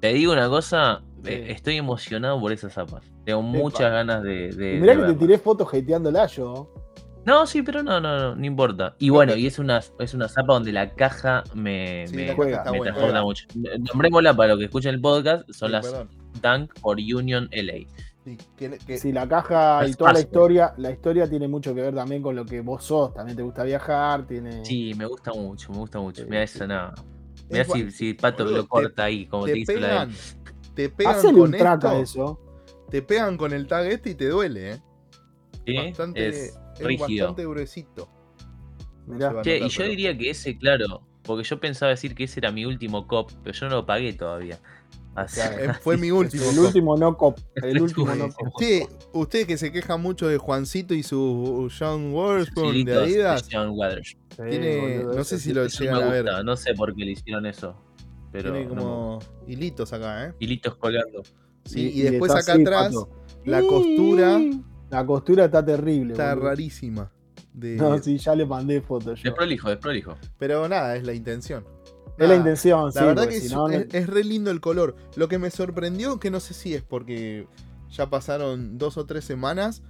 Te 0.00 0.12
digo 0.12 0.32
una 0.32 0.48
cosa, 0.48 1.02
Sí. 1.22 1.32
eh, 1.32 1.52
estoy 1.52 1.76
emocionado 1.76 2.40
por 2.40 2.52
esas 2.52 2.72
zapas. 2.72 3.02
Tengo 3.24 3.42
muchas 3.42 3.90
ganas 3.90 4.22
de. 4.22 4.50
de- 4.52 4.78
mirá 4.80 4.94
de 4.96 5.02
que 5.02 5.12
te 5.12 5.18
tiré 5.18 5.38
fotos 5.38 5.68
hateándola 5.72 6.26
yo. 6.26 6.72
No, 7.26 7.44
sí, 7.46 7.62
pero 7.62 7.82
no, 7.82 8.00
no, 8.00 8.16
no, 8.18 8.36
no 8.36 8.46
importa. 8.46 8.94
Y 9.00 9.10
bueno, 9.10 9.34
y 9.34 9.46
es 9.48 9.58
una, 9.58 9.80
es 9.98 10.14
una 10.14 10.28
zapa 10.28 10.54
donde 10.54 10.72
la 10.72 10.94
caja 10.94 11.42
me, 11.54 12.06
Sí, 12.06 12.14
me, 12.16 12.32
juega, 12.34 12.62
me 12.70 12.78
buena. 12.78 12.94
transporta 12.94 13.22
mucho. 13.22 13.46
Nombrémosla 13.92 14.34
para 14.34 14.50
los 14.50 14.58
que 14.58 14.64
escuchen 14.66 14.94
el 14.94 15.00
podcast, 15.00 15.44
son 15.50 15.68
Sí, 15.68 15.72
las 15.72 15.86
perdón. 15.86 16.08
Dunk 16.40 16.80
por 16.80 16.98
Union 16.98 17.48
LA. 17.50 17.86
Sí, 18.24 18.38
que- 18.56 18.78
que- 18.78 18.98
Si 18.98 19.12
la 19.12 19.28
caja 19.28 19.86
y 19.86 19.94
toda 19.94 20.12
la 20.12 20.20
historia, 20.20 20.72
la 20.78 20.90
historia 20.92 21.28
tiene 21.28 21.48
mucho 21.48 21.74
que 21.74 21.82
ver 21.82 21.94
también 21.94 22.22
con 22.22 22.36
lo 22.36 22.44
que 22.46 22.60
vos 22.60 22.84
sos. 22.84 23.12
También 23.12 23.36
te 23.36 23.42
gusta 23.42 23.64
viajar, 23.64 24.24
tiene. 24.26 24.64
Sí, 24.64 24.94
me 24.96 25.06
gusta 25.06 25.32
mucho, 25.32 25.72
me 25.72 25.78
gusta 25.78 25.98
mucho. 25.98 26.22
Sí, 26.22 26.28
Mira 26.30 26.46
sí. 26.46 26.56
esa 26.56 26.66
nada. 26.68 26.94
Mira 27.50 27.62
Es 27.62 27.68
si, 27.72 27.90
si 27.90 28.14
Pato 28.14 28.44
boludo, 28.44 28.62
lo 28.62 28.68
corta 28.68 29.04
ahí, 29.04 29.26
como 29.26 29.46
te, 29.46 29.52
te 29.52 29.58
hizo 29.60 29.72
la 29.74 29.78
pegan, 29.88 30.10
te 30.74 30.88
pegan 30.90 31.14
Hacele 31.16 31.32
con 31.38 31.48
un 31.48 31.54
esto, 31.54 31.92
eso. 32.00 32.40
te 32.90 33.02
pegan 33.02 33.36
con 33.36 33.52
el 33.52 33.66
tag 33.66 33.86
este 33.86 34.10
y 34.10 34.14
te 34.14 34.28
duele, 34.28 34.70
¿eh? 34.72 34.80
¿Sí? 35.66 35.76
Bastante, 35.88 36.28
Es 36.28 36.58
es 36.80 36.86
rígido. 36.86 37.26
bastante 37.28 37.46
gruesito. 37.46 38.08
Mirá. 39.06 39.28
Che, 39.30 39.34
notar, 39.34 39.56
y 39.56 39.68
yo 39.68 39.76
pero- 39.78 39.88
diría 39.90 40.18
que 40.18 40.30
ese, 40.30 40.58
claro, 40.58 41.02
porque 41.22 41.44
yo 41.44 41.58
pensaba 41.60 41.90
decir 41.90 42.14
que 42.14 42.24
ese 42.24 42.40
era 42.40 42.50
mi 42.52 42.64
último 42.64 43.06
cop, 43.06 43.30
pero 43.42 43.54
yo 43.56 43.68
no 43.68 43.76
lo 43.76 43.86
pagué 43.86 44.12
todavía. 44.12 44.58
Así, 45.14 45.40
Claro. 45.40 45.56
Eh, 45.72 45.74
Fue 45.80 45.96
mi 45.96 46.10
último. 46.10 46.44
El 46.44 46.56
cop. 46.56 46.64
último 46.66 46.96
no 46.96 47.16
cop. 47.16 47.38
El 47.56 47.80
último 47.82 48.14
no 48.14 48.28
cop. 48.28 48.52
Che, 48.58 48.86
ustedes 49.12 49.46
que 49.46 49.56
se 49.56 49.72
quejan 49.72 50.00
mucho 50.02 50.28
de 50.28 50.36
Juancito 50.38 50.92
y 50.94 51.02
su 51.02 51.70
John 51.78 52.12
Waterspoon 52.12 52.84
de 52.84 52.94
Adidas, 52.94 53.48
John. 53.50 53.74
Sí, 54.02 54.16
tiene, 54.50 55.04
no 55.04 55.24
sé 55.24 55.38
si 55.38 55.54
lo 55.54 55.64
Eso 55.64 55.82
llegan 55.84 56.00
me 56.00 56.04
a 56.04 56.22
ver, 56.22 56.44
no 56.44 56.56
sé 56.56 56.74
por 56.74 56.94
qué 56.94 57.04
le 57.04 57.12
hicieron 57.12 57.46
eso. 57.46 57.74
Pero 58.32 58.52
tiene 58.52 58.66
no 58.66 58.74
como 58.74 59.18
hilitos 59.46 59.92
acá, 59.94 60.26
¿eh? 60.26 60.34
hilitos 60.40 60.76
colgando. 60.76 61.22
Sí, 61.64 61.90
y, 61.94 62.02
después 62.02 62.30
acá 62.32 62.52
así, 62.52 62.60
atrás 62.62 62.88
Pato. 62.94 63.08
la 63.46 63.62
costura 63.62 64.38
La 64.90 65.04
costura 65.04 65.46
está 65.46 65.64
terrible. 65.64 66.12
está 66.12 66.34
boludo. 66.34 66.48
rarísima. 66.50 67.10
De- 67.52 67.76
No, 67.76 67.98
sí, 67.98 68.18
ya 68.18 68.34
le 68.34 68.44
mandé 68.46 68.80
fotos 68.80 69.18
yo. 69.20 69.30
Desprolijo, 69.30 69.68
desprolijo. 69.70 70.16
Pero 70.38 70.68
nada, 70.68 70.94
es 70.96 71.04
la 71.04 71.12
intención. 71.14 71.64
Es 72.18 72.28
la 72.28 72.36
intención, 72.36 72.86
La 72.86 72.92
sí. 72.92 73.00
verdad 73.06 73.28
que 73.28 73.40
si 73.40 73.46
es, 73.46 73.52
no, 73.52 73.68
no- 73.68 73.74
es- 73.74 73.92
es 73.92 74.06
re 74.06 74.24
lindo 74.24 74.50
el 74.50 74.60
color. 74.60 74.96
Lo 75.16 75.28
que 75.28 75.38
me 75.38 75.50
sorprendió, 75.50 76.18
que 76.20 76.30
no 76.30 76.40
sé 76.40 76.54
si 76.54 76.74
es 76.74 76.82
porque 76.82 77.46
ya 77.90 78.08
pasaron 78.08 78.78
dos 78.78 78.96
o 78.96 79.04
tres 79.06 79.24
semanas, 79.24 79.82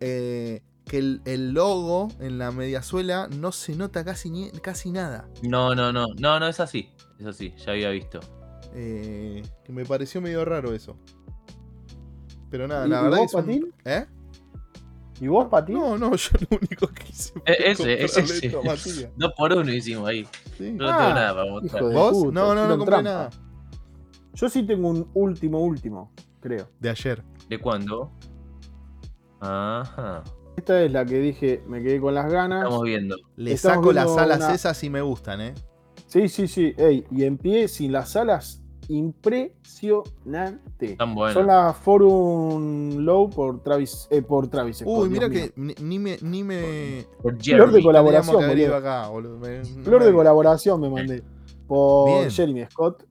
eh, 0.00 0.62
que 0.84 0.98
el, 0.98 1.20
el 1.24 1.50
logo 1.52 2.08
en 2.18 2.38
la 2.38 2.50
mediasuela 2.50 3.28
no 3.28 3.52
se 3.52 3.76
nota 3.76 4.04
casi, 4.04 4.30
ni- 4.30 4.50
casi 4.50 4.90
nada. 4.90 5.28
No, 5.42 5.74
no, 5.74 5.92
no, 5.92 6.06
no, 6.18 6.40
no, 6.40 6.48
es 6.48 6.58
así. 6.60 6.88
Es 7.20 7.26
así, 7.26 7.52
ya 7.64 7.72
había 7.72 7.90
visto. 7.90 8.20
Eh, 8.74 9.42
que 9.64 9.72
me 9.72 9.84
pareció 9.84 10.20
medio 10.20 10.44
raro 10.44 10.72
eso. 10.72 10.96
Pero 12.50 12.66
nada, 12.66 12.86
¿Y- 12.86 12.90
la 12.90 13.00
y 13.00 13.02
verdad 13.04 13.18
vos, 13.18 13.26
es 13.28 13.34
un- 13.34 13.40
Patín? 13.44 13.74
¿Eh? 13.84 14.06
¿Y 15.20 15.26
vos, 15.26 15.48
Pati? 15.48 15.72
No, 15.72 15.98
no, 15.98 16.14
yo 16.14 16.30
lo 16.50 16.56
único 16.58 16.86
que 16.88 17.04
hice 17.08 17.32
fue 17.32 17.42
Eh, 17.46 17.56
ese, 17.72 18.04
ese, 18.04 18.20
ese. 18.20 19.10
Dos 19.16 19.32
por 19.36 19.52
uno 19.52 19.72
hicimos 19.72 20.08
ahí. 20.08 20.26
Sí. 20.56 20.72
No 20.72 20.88
Ah, 20.88 20.98
tengo 20.98 21.14
nada 21.14 21.34
para 21.34 21.50
mostrar. 21.50 21.82
¿Vos? 21.84 22.12
puta, 22.12 22.32
no, 22.32 22.54
no, 22.54 22.68
no 22.68 22.78
compré 22.78 22.94
trampa. 22.94 23.02
nada. 23.10 23.30
Yo 24.34 24.48
sí 24.48 24.62
tengo 24.64 24.88
un 24.88 25.10
último, 25.14 25.60
último, 25.60 26.12
creo. 26.40 26.68
De 26.78 26.90
ayer. 26.90 27.24
¿De 27.48 27.58
cuándo? 27.58 28.12
Ajá. 29.40 30.22
Esta 30.56 30.82
es 30.82 30.92
la 30.92 31.04
que 31.04 31.18
dije, 31.20 31.62
me 31.68 31.82
quedé 31.82 32.00
con 32.00 32.14
las 32.14 32.30
ganas. 32.30 32.64
Estamos 32.64 32.82
viendo. 32.84 33.16
Le 33.36 33.52
Estamos 33.52 33.76
saco 33.78 33.92
las 33.92 34.16
alas 34.16 34.38
una- 34.38 34.54
esas 34.54 34.82
y 34.84 34.90
me 34.90 35.00
gustan, 35.02 35.40
¿eh? 35.40 35.54
Sí, 36.06 36.28
sí, 36.28 36.48
sí. 36.48 36.74
Ey, 36.76 37.04
y 37.10 37.24
en 37.24 37.38
pie, 37.38 37.68
sin 37.68 37.92
las 37.92 38.16
alas, 38.16 38.62
impresionante. 38.88 40.96
Son 41.32 41.46
las 41.46 41.76
Forum 41.76 42.96
Low 42.98 43.30
por 43.30 43.62
Travis, 43.62 44.06
eh, 44.10 44.22
por 44.22 44.48
Travis 44.48 44.78
Scott, 44.78 44.88
Uy, 45.04 45.08
Dios 45.08 45.10
mira 45.10 45.30
que 45.30 45.52
ni, 45.56 45.74
ni 45.80 45.98
me. 45.98 46.16
Ni 46.22 46.44
me 46.44 47.04
Por 47.22 47.42
Flor 47.42 47.72
de 47.72 47.82
colaboración, 47.82 48.44
acá. 48.72 49.08
Me- 49.40 49.64
Flor 49.64 50.00
me- 50.00 50.06
de 50.06 50.12
colaboración 50.12 50.80
me 50.80 50.90
mandé. 50.90 51.22
Por 51.66 52.08
Bien. 52.20 52.30
Jeremy 52.30 52.64
Scott, 52.70 53.04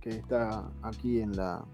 que 0.00 0.10
está 0.10 0.68
aquí 0.82 1.20
en 1.20 1.36
la. 1.36 1.64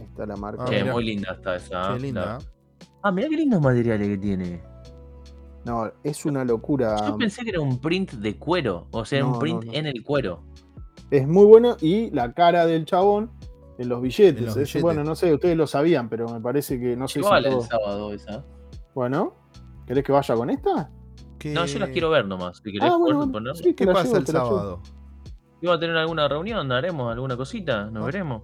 Está 0.00 0.26
la 0.26 0.36
marca. 0.36 0.64
Ah, 0.64 0.68
Che, 0.68 0.84
muy 0.84 1.04
linda 1.04 1.32
está 1.32 1.56
esa. 1.56 1.94
Qué 1.94 2.00
linda. 2.00 2.24
La- 2.24 2.38
¿eh? 2.38 2.86
Ah, 3.02 3.12
mirá 3.12 3.28
qué 3.28 3.36
lindos 3.36 3.60
materiales 3.62 4.08
que 4.08 4.18
tiene. 4.18 4.62
No, 5.64 5.90
es 6.04 6.24
una 6.26 6.44
locura. 6.44 6.96
Yo 7.08 7.16
pensé 7.16 7.42
que 7.42 7.50
era 7.50 7.60
un 7.60 7.78
print 7.80 8.12
de 8.12 8.36
cuero. 8.36 8.86
O 8.92 9.04
sea, 9.04 9.20
No, 9.20 9.32
un 9.32 9.38
print 9.40 9.64
no, 9.64 9.72
no. 9.72 9.78
en 9.78 9.86
el 9.86 10.04
cuero. 10.04 10.42
Es 11.10 11.26
muy 11.28 11.44
bueno 11.46 11.76
y 11.80 12.10
la 12.10 12.32
cara 12.32 12.66
del 12.66 12.84
chabón 12.84 13.30
en 13.78 13.88
los 13.88 14.00
billetes. 14.02 14.38
En 14.40 14.46
los 14.46 14.56
Eso, 14.56 14.60
billetes. 14.60 14.82
Bueno, 14.82 15.04
no 15.04 15.14
sé, 15.14 15.32
ustedes 15.32 15.56
lo 15.56 15.66
sabían, 15.66 16.08
pero 16.08 16.28
me 16.28 16.40
parece 16.40 16.80
que 16.80 16.96
no 16.96 17.06
sé 17.08 17.20
si 17.20 17.28
todos- 17.28 17.66
sábado 17.66 18.12
esa. 18.12 18.44
Bueno, 18.94 19.34
¿querés 19.86 20.02
que 20.04 20.12
vaya 20.12 20.34
con 20.34 20.50
esta? 20.50 20.90
¿Qué- 21.38 21.52
No, 21.52 21.66
yo 21.66 21.78
las 21.78 21.90
quiero 21.90 22.10
ver 22.10 22.26
nomás. 22.26 22.58
Si 22.58 22.72
querés 22.72 22.90
Ah, 22.90 22.96
bueno, 22.96 23.30
poner- 23.30 23.54
sí, 23.56 23.74
¿Qué 23.74 23.86
pasa 23.86 24.04
llevo, 24.04 24.16
el 24.16 24.26
sábado? 24.26 24.80
¿Iba 25.60 25.74
a 25.74 25.78
tener 25.78 25.96
alguna 25.96 26.26
reunión? 26.28 26.70
¿Haremos 26.72 27.12
alguna 27.12 27.36
cosita? 27.36 27.90
¿Nos 27.90 28.02
Ah. 28.02 28.06
veremos? 28.06 28.42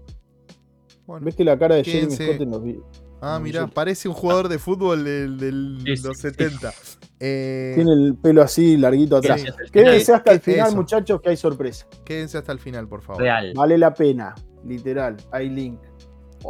Bueno. 1.07 1.25
¿Ves 1.27 1.35
que 1.35 1.45
la 1.45 1.59
cara 1.59 1.75
de. 1.77 1.85
Jeremy 1.85 2.13
Scott 2.13 2.41
en 2.41 2.51
los 2.51 2.63
vi- 2.63 2.81
Ah, 3.25 3.39
mira, 3.41 3.69
parece 3.69 4.09
un 4.09 4.15
jugador 4.15 4.49
de 4.49 4.59
fútbol 4.59 5.05
del, 5.05 5.39
del- 5.39 5.79
Sí, 5.87 5.97
sí, 5.97 6.07
los 6.09 6.17
sí. 6.17 6.23
70. 6.23 6.73
Eh, 7.21 7.73
Tiene 7.77 7.93
el 7.93 8.17
pelo 8.21 8.43
así 8.43 8.77
larguito 8.77 9.17
atrás. 9.17 9.37
Gracias 9.43 9.57
al 9.61 9.69
final. 9.69 9.85
Quédense 9.91 10.13
hasta 10.13 10.33
el 10.33 10.41
¿Qué- 10.41 10.53
final, 10.53 10.67
eso? 10.69 10.77
muchachos, 10.77 11.21
que 11.21 11.29
hay 11.29 11.37
sorpresa. 11.37 11.87
Quédense 12.05 12.37
hasta 12.39 12.51
el 12.51 12.59
final, 12.59 12.89
por 12.89 13.01
favor. 13.03 13.23
Real. 13.23 13.53
Vale 13.55 13.79
la 13.79 13.95
pena, 13.95 14.35
literal. 14.67 15.17
Hay 15.31 15.49
link. 15.49 15.81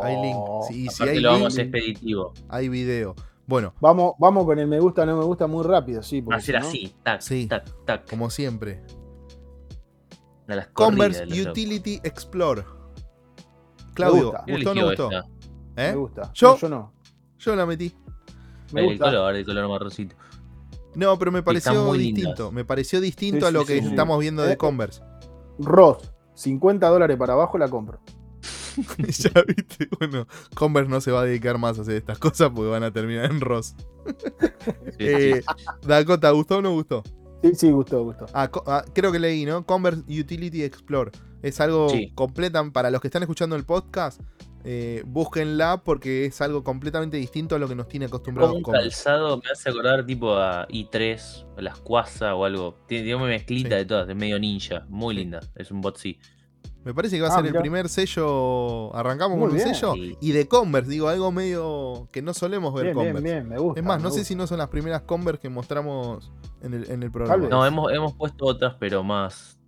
Hay 0.02 0.14
link. 0.22 0.34
Oh. 0.38 0.64
Sí, 0.66 0.86
y 0.86 0.88
si 0.88 1.02
hay 1.02 1.20
lo 1.20 1.30
link, 1.32 1.40
vamos 1.42 1.58
expeditivo. 1.58 2.32
hay 2.48 2.70
video. 2.70 3.14
Bueno, 3.46 3.74
Vamos, 3.80 4.14
vamos 4.18 4.46
con 4.46 4.58
el 4.58 4.66
me 4.66 4.80
gusta, 4.80 5.04
no 5.04 5.18
me 5.18 5.24
gusta 5.24 5.46
muy 5.46 5.64
rápido, 5.64 6.02
sí. 6.02 6.22
porque 6.22 6.38
Hacer 6.38 6.58
no- 6.60 6.66
así. 6.66 6.94
Tac, 7.02 7.20
Sí. 7.20 7.46
tac, 7.48 7.68
tac. 7.84 8.08
como 8.08 8.30
siempre. 8.30 8.80
A 10.48 10.54
las 10.54 10.68
Converse. 10.68 11.24
Utility 11.50 12.00
Explore. 12.02 12.64
Claudio, 13.94 14.24
gusta. 14.32 14.44
¿gustó 14.48 14.70
o 14.70 14.74
no 14.74 14.86
gustó? 14.86 15.10
¿Eh? 15.76 15.94
gusta. 15.94 16.30
¿Yo? 16.34 16.52
No, 16.52 16.58
yo 16.58 16.68
no. 16.68 16.92
Yo 17.38 17.56
la 17.56 17.66
metí. 17.66 17.94
Me 18.72 18.80
el 18.82 18.86
gusta. 18.88 19.06
color, 19.06 19.34
el 19.36 19.44
color 19.44 19.68
marroncito. 19.68 20.16
No, 20.94 21.18
pero 21.18 21.32
me 21.32 21.42
pareció 21.42 21.72
muy 21.84 21.98
distinto. 21.98 22.28
lindas. 22.44 22.52
Me 22.52 22.64
pareció 22.64 23.00
distinto 23.00 23.40
Sí, 23.40 23.44
a 23.46 23.48
sí, 23.48 23.54
lo 23.54 23.64
que 23.64 23.74
sí, 23.78 23.80
sí. 23.82 23.86
estamos 23.88 24.18
viendo 24.20 24.42
de 24.42 24.52
Eh, 24.52 24.56
Converse. 24.56 25.02
Ross, 25.58 26.12
50 26.34 26.86
dólares 26.88 27.16
para 27.16 27.32
abajo 27.34 27.56
la 27.58 27.68
compro. 27.68 28.00
ya 28.98 29.30
viste, 29.46 29.88
bueno, 29.98 30.26
Converse 30.54 30.90
no 30.90 31.00
se 31.00 31.10
va 31.12 31.20
a 31.20 31.24
dedicar 31.24 31.58
más 31.58 31.78
a 31.78 31.82
hacer 31.82 31.96
estas 31.96 32.18
cosas 32.18 32.50
porque 32.54 32.70
van 32.70 32.82
a 32.82 32.90
terminar 32.92 33.30
en 33.30 33.40
Ross. 33.40 33.74
Eh, 34.98 35.42
Dakota, 35.86 36.30
¿gustó 36.30 36.58
o 36.58 36.62
no 36.62 36.72
gustó? 36.72 37.02
Sí, 37.42 37.54
sí, 37.54 37.70
gustó, 37.70 38.02
gustó. 38.04 38.26
Ah, 38.34 38.50
ah, 38.66 38.84
creo 38.94 39.10
que 39.12 39.18
leí, 39.18 39.44
¿no? 39.44 39.64
Converse 39.66 40.02
Utility 40.08 40.62
Explore. 40.62 41.10
Es 41.42 41.60
algo 41.60 41.88
Sí. 41.88 42.12
completa. 42.14 42.62
Para 42.70 42.90
los 42.90 43.00
que 43.00 43.08
están 43.08 43.22
escuchando 43.22 43.56
el 43.56 43.64
podcast, 43.64 44.20
eh, 44.64 45.02
búsquenla 45.06 45.82
porque 45.84 46.26
es 46.26 46.40
algo 46.40 46.62
completamente 46.62 47.16
distinto 47.16 47.56
a 47.56 47.58
lo 47.58 47.68
que 47.68 47.74
nos 47.74 47.88
tiene 47.88 48.06
acostumbrados 48.06 48.54
un 48.54 48.62
calzado 48.62 49.38
me 49.38 49.50
hace 49.50 49.70
acordar 49.70 50.06
tipo 50.06 50.36
a 50.36 50.66
i3, 50.68 51.46
a 51.58 51.62
las 51.62 51.78
Quasa 51.80 52.34
o 52.34 52.44
algo. 52.44 52.78
Tiene, 52.86 53.04
tiene 53.04 53.16
una 53.16 53.26
mezclita 53.26 53.70
Sí. 53.70 53.74
de 53.76 53.84
todas, 53.84 54.06
de 54.06 54.14
medio 54.14 54.38
ninja. 54.38 54.86
Muy 54.88 55.14
linda. 55.16 55.40
Es 55.56 55.70
un 55.70 55.80
bot 55.80 55.96
sí. 55.96 56.18
Me 56.84 56.92
parece 56.94 57.14
que 57.16 57.22
va 57.22 57.28
a 57.28 57.32
Ah, 57.32 57.36
ser 57.42 57.46
el 57.46 57.60
primer 57.60 57.88
sello. 57.88 58.94
Arrancamos 58.96 59.38
Muy 59.38 59.48
con 59.48 59.56
un 59.56 59.62
bien. 59.62 59.74
sello. 59.74 59.94
Sí. 59.94 60.16
Y 60.20 60.32
de 60.32 60.48
Converse, 60.48 60.90
digo, 60.90 61.08
algo 61.08 61.30
medio 61.30 62.08
que 62.12 62.22
no 62.22 62.34
solemos 62.34 62.74
ver 62.74 62.86
Bien, 62.86 62.94
Converse. 62.96 63.22
bien, 63.22 63.34
bien, 63.36 63.48
me 63.48 63.58
gusta. 63.58 63.80
Es 63.80 63.86
más, 63.86 63.98
me 63.98 64.02
no 64.04 64.10
sé 64.10 64.24
si 64.24 64.34
no 64.34 64.46
son 64.48 64.58
las 64.58 64.68
primeras 64.68 65.02
Converse 65.02 65.40
que 65.40 65.48
mostramos 65.48 66.32
en 66.60 66.74
el, 66.74 66.90
en 66.90 67.02
el 67.04 67.10
programa. 67.12 67.48
No, 67.48 67.64
hemos, 67.66 67.92
hemos 67.92 68.14
puesto 68.14 68.46
otras, 68.46 68.74
pero 68.80 69.02
más. 69.04 69.58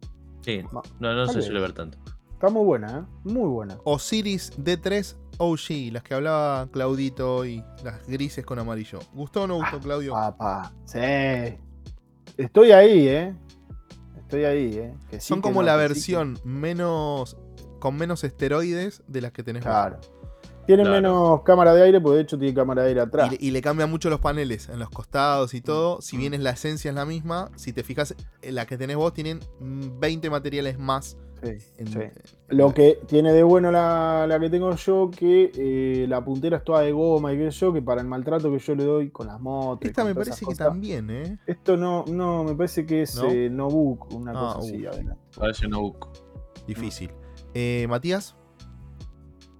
Sí, 0.41 0.63
no, 1.01 1.15
no 1.15 1.27
se 1.29 1.41
suele 1.43 1.61
ver 1.61 1.73
tanto. 1.73 1.99
Está 2.45 2.53
muy 2.59 2.67
buena, 2.67 2.99
¿eh? 2.99 3.15
Muy 3.25 3.49
buena. 3.49 3.79
Osiris 3.85 4.53
D3 4.59 5.17
OG, 5.39 5.93
las 5.93 6.03
que 6.03 6.13
hablaba 6.13 6.69
Claudito 6.71 7.47
y 7.47 7.65
las 7.83 8.07
grises 8.07 8.45
con 8.45 8.59
amarillo. 8.59 8.99
¿Gustó 9.15 9.45
o 9.45 9.47
no 9.47 9.55
gustó, 9.57 9.81
Claudio? 9.81 10.13
Papá, 10.13 10.71
sí. 10.85 10.99
Estoy 12.37 12.73
ahí, 12.73 13.09
¿eh? 13.09 13.35
Estoy 14.19 14.45
ahí, 14.45 14.75
¿eh? 14.77 14.95
Que 15.09 15.21
sí, 15.21 15.29
Son 15.29 15.39
que 15.39 15.43
como 15.49 15.63
no, 15.63 15.67
la 15.67 15.73
sí, 15.73 15.79
versión 15.79 16.39
menos. 16.45 17.39
con 17.79 17.97
menos 17.97 18.25
esteroides 18.25 19.03
de 19.09 19.23
las 19.23 19.33
que 19.33 19.43
tenés 19.43 19.65
vos. 19.65 19.71
Claro. 19.73 20.01
Tiene 20.67 20.83
Claro. 20.83 20.97
menos 20.97 21.43
cámara 21.45 21.73
de 21.75 21.83
aire, 21.83 22.01
porque 22.01 22.17
de 22.17 22.23
hecho 22.23 22.39
tiene 22.39 22.55
cámara 22.55 22.83
de 22.83 22.89
aire 22.89 23.01
atrás. 23.01 23.29
Y, 23.29 23.31
le- 23.39 23.39
y 23.49 23.51
le 23.53 23.61
cambian 23.63 23.91
mucho 23.91 24.09
los 24.11 24.21
paneles 24.21 24.69
en 24.69 24.79
los 24.79 24.89
costados 24.91 25.55
y 25.55 25.61
todo. 25.63 26.01
Si 26.03 26.17
bien 26.19 26.33
es 26.35 26.41
la 26.41 26.51
esencia 26.51 26.91
es 26.91 26.95
la 26.95 27.05
misma, 27.07 27.51
si 27.57 27.73
te 27.73 27.83
fijas, 27.83 28.15
en 28.43 28.55
la 28.55 28.67
que 28.67 28.77
tenés 28.79 28.97
vos 28.97 29.13
tienen 29.15 29.41
mm, 29.61 29.99
20 29.99 30.29
materiales 30.31 30.79
más. 30.79 31.17
Sí, 31.43 31.51
en- 31.79 31.87
sí. 31.89 31.99
en 31.99 32.13
Lo 32.59 32.73
que 32.73 33.01
tiene 33.07 33.33
de 33.33 33.43
bueno 33.43 33.71
la, 33.71 34.27
la 34.27 34.39
que 34.41 34.49
tengo 34.51 34.75
yo, 34.77 35.11
que 35.11 35.51
eh, 35.55 36.07
la 36.09 36.25
puntera 36.25 36.59
es 36.59 36.65
toda 36.65 36.81
de 36.83 36.93
goma 36.93 37.33
y 37.33 37.39
qué 37.39 37.51
sé 37.53 37.59
yo, 37.61 37.73
que 37.73 37.83
para 37.83 38.01
el 38.01 38.07
maltrato 38.07 38.51
que 38.51 38.59
yo 38.59 38.75
le 38.75 38.85
doy 38.85 39.11
con 39.11 39.27
las 39.27 39.41
motos. 39.41 39.89
Esta 39.89 40.05
me 40.05 40.15
parece 40.15 40.41
que 40.41 40.47
cosas, 40.47 40.69
también, 40.69 41.11
¿eh? 41.11 41.39
Esto 41.47 41.77
no, 41.77 42.05
no, 42.09 42.45
me 42.45 42.55
parece 42.55 42.87
que 42.87 43.03
es 43.03 43.17
¿No? 43.17 43.31
eh, 43.31 43.51
Nobook, 43.51 44.15
una 44.15 44.31
Ah, 44.31 44.55
cosa 44.55 44.59
así. 44.61 44.87
adelante. 44.87 45.21
Parece 45.37 45.69
no 45.69 45.81
busco. 45.81 46.13
Difícil. 46.67 47.11
Eh, 47.55 47.87
Matías, 47.89 48.37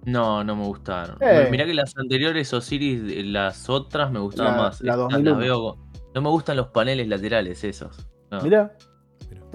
No, 0.05 0.43
no 0.43 0.55
me 0.55 0.65
gustaron. 0.65 1.17
Eh. 1.19 1.47
Mirá 1.49 1.65
que 1.65 1.73
las 1.73 1.97
anteriores 1.97 2.53
Osiris, 2.53 3.01
eh, 3.11 3.23
las 3.23 3.69
otras 3.69 4.11
me 4.11 4.19
gustaban 4.19 4.55
La- 4.57 4.61
más. 4.63 4.81
la 4.81 4.91
Estas 4.93 5.09
2001. 5.09 5.29
las 5.31 5.39
veo. 5.39 5.77
No 6.13 6.21
me 6.21 6.29
gustan 6.29 6.57
los 6.57 6.67
paneles 6.67 7.07
laterales 7.07 7.63
esos. 7.63 8.07
No. 8.31 8.41
Mirá, 8.41 8.75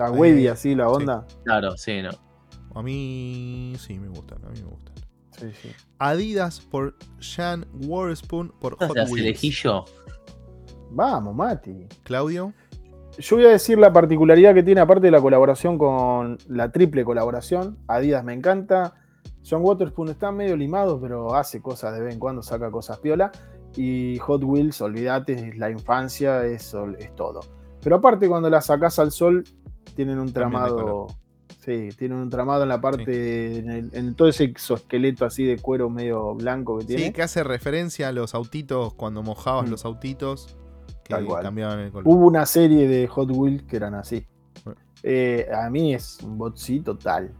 Está 0.04 0.16
Eh, 0.16 0.18
wavy 0.18 0.46
así 0.48 0.74
la 0.74 0.88
onda. 0.88 1.26
Claro, 1.44 1.76
sí, 1.76 2.00
no. 2.02 2.10
A 2.74 2.82
mí 2.82 3.74
sí 3.78 3.98
me 3.98 4.08
gustan, 4.08 4.38
a 4.44 4.48
mí 4.48 4.60
me 4.60 4.70
gustan. 4.70 4.94
Sí, 5.38 5.46
sí. 5.60 5.70
Adidas 5.98 6.60
por 6.60 6.94
Jan 7.20 7.66
Waterspoon 7.86 8.52
por 8.60 8.76
Hot 8.76 8.96
¿Las 8.96 9.10
Wheels. 9.10 9.26
elegí 9.26 9.50
yo? 9.50 9.84
Vamos, 10.90 11.34
Mati. 11.34 11.86
Claudio, 12.02 12.52
Yo 13.18 13.36
voy 13.36 13.46
a 13.46 13.50
decir 13.50 13.78
la 13.78 13.92
particularidad 13.92 14.54
que 14.54 14.62
tiene, 14.62 14.80
aparte 14.80 15.06
de 15.06 15.10
la 15.10 15.20
colaboración 15.20 15.76
con 15.76 16.38
la 16.48 16.70
triple 16.72 17.04
colaboración. 17.04 17.76
Adidas 17.88 18.24
me 18.24 18.32
encanta. 18.32 18.94
John 19.48 19.62
Waterspoon 19.62 20.08
está 20.08 20.32
medio 20.32 20.56
limado, 20.56 21.00
pero 21.00 21.34
hace 21.34 21.60
cosas 21.60 21.94
de 21.94 22.02
vez 22.02 22.14
en 22.14 22.20
cuando, 22.20 22.42
saca 22.42 22.70
cosas 22.70 22.98
piola. 22.98 23.30
Y 23.76 24.18
Hot 24.18 24.42
Wheels, 24.44 24.80
olvídate, 24.80 25.32
es 25.34 25.58
la 25.58 25.70
infancia, 25.70 26.44
es, 26.44 26.74
es 26.98 27.14
todo. 27.14 27.40
Pero 27.82 27.96
aparte, 27.96 28.28
cuando 28.28 28.50
la 28.50 28.60
sacas 28.60 28.98
al 28.98 29.10
sol, 29.10 29.44
tienen 29.94 30.18
un 30.18 30.32
tramado. 30.32 31.06
Sí, 31.64 31.90
tienen 31.98 32.18
un 32.18 32.30
tramado 32.30 32.62
en 32.62 32.70
la 32.70 32.80
parte, 32.80 33.58
en, 33.58 33.70
el- 33.70 33.90
en 33.94 34.14
todo 34.14 34.28
ese 34.28 34.44
exoesqueleto 34.44 35.26
así 35.26 35.44
de 35.44 35.58
cuero 35.58 35.90
medio 35.90 36.34
blanco 36.34 36.78
que 36.78 36.86
tiene. 36.86 37.04
sí, 37.06 37.12
que 37.12 37.22
hace 37.22 37.44
referencia 37.44 38.08
a 38.08 38.12
los 38.12 38.34
autitos 38.34 38.94
cuando 38.94 39.22
mojabas 39.22 39.66
Mm. 39.66 39.70
los 39.70 39.84
autitos 39.84 40.56
que 41.04 41.14
Tal 41.14 41.26
cual. 41.26 41.42
cambiaban 41.42 41.78
el 41.80 41.90
color. 41.92 42.04
Hubo 42.08 42.26
una 42.26 42.46
serie 42.46 42.88
de 42.88 43.06
Hot 43.08 43.30
Wheels 43.30 43.62
que 43.64 43.76
eran 43.76 43.94
así. 43.94 44.26
Bueno. 44.64 44.80
Eh, 45.02 45.48
a 45.52 45.68
mí 45.68 45.92
es 45.94 46.18
un 46.22 46.38
bot 46.38 46.56
sí 46.56 46.80
total. 46.80 47.32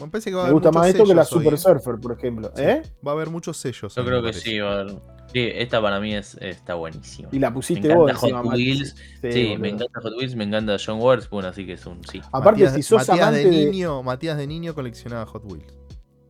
Me 0.00 0.08
parece 0.08 0.30
que 0.30 0.36
va 0.36 0.42
a 0.42 0.44
Me 0.44 0.50
haber 0.50 0.54
gusta 0.62 0.70
más 0.78 0.88
esto 0.88 1.04
que 1.04 1.14
la 1.14 1.22
hoy, 1.22 1.26
Super 1.28 1.54
¿eh? 1.54 1.56
Surfer, 1.58 1.94
por 2.00 2.12
ejemplo. 2.12 2.50
Sí. 2.54 2.62
¿Eh? 2.62 2.82
Va 3.06 3.10
a 3.12 3.14
haber 3.14 3.30
muchos 3.30 3.56
sellos. 3.58 3.94
Yo 3.94 4.04
creo 4.04 4.18
que 4.22 4.28
parece. 4.28 4.40
sí. 4.40 4.58
va 4.58 4.70
a 4.70 4.80
haber- 4.80 4.96
Sí, 5.32 5.48
esta 5.54 5.82
para 5.82 6.00
mí 6.00 6.14
es, 6.14 6.36
está 6.40 6.74
buenísima. 6.74 7.28
Y 7.32 7.38
la 7.38 7.50
Me 7.50 7.54
pusiste 7.54 7.88
encanta 7.88 8.12
vos 8.12 8.12
Hot 8.20 8.22
encima, 8.30 8.42
Mati. 8.42 8.56
Wheels. 8.62 8.96
Sí, 9.22 9.56
me 9.58 9.68
encanta 9.70 10.00
Hot 10.00 10.12
Wheels, 10.18 10.36
me 10.36 10.44
encanta 10.44 10.76
John 10.84 11.00
Waterspoon, 11.00 11.44
así 11.44 11.66
que 11.66 11.72
es 11.74 11.84
un 11.86 12.02
sí. 12.04 12.20
Aparte, 12.32 12.62
Matías, 12.64 12.74
si 12.74 12.82
sos 12.82 13.06
Matías 13.08 13.28
amante 13.28 13.44
de 13.44 13.50
de. 13.50 13.66
niño, 13.66 14.02
Matías 14.02 14.36
de 14.38 14.46
niño 14.46 14.74
coleccionaba 14.74 15.26
Hot 15.26 15.44
Wheels. 15.50 15.78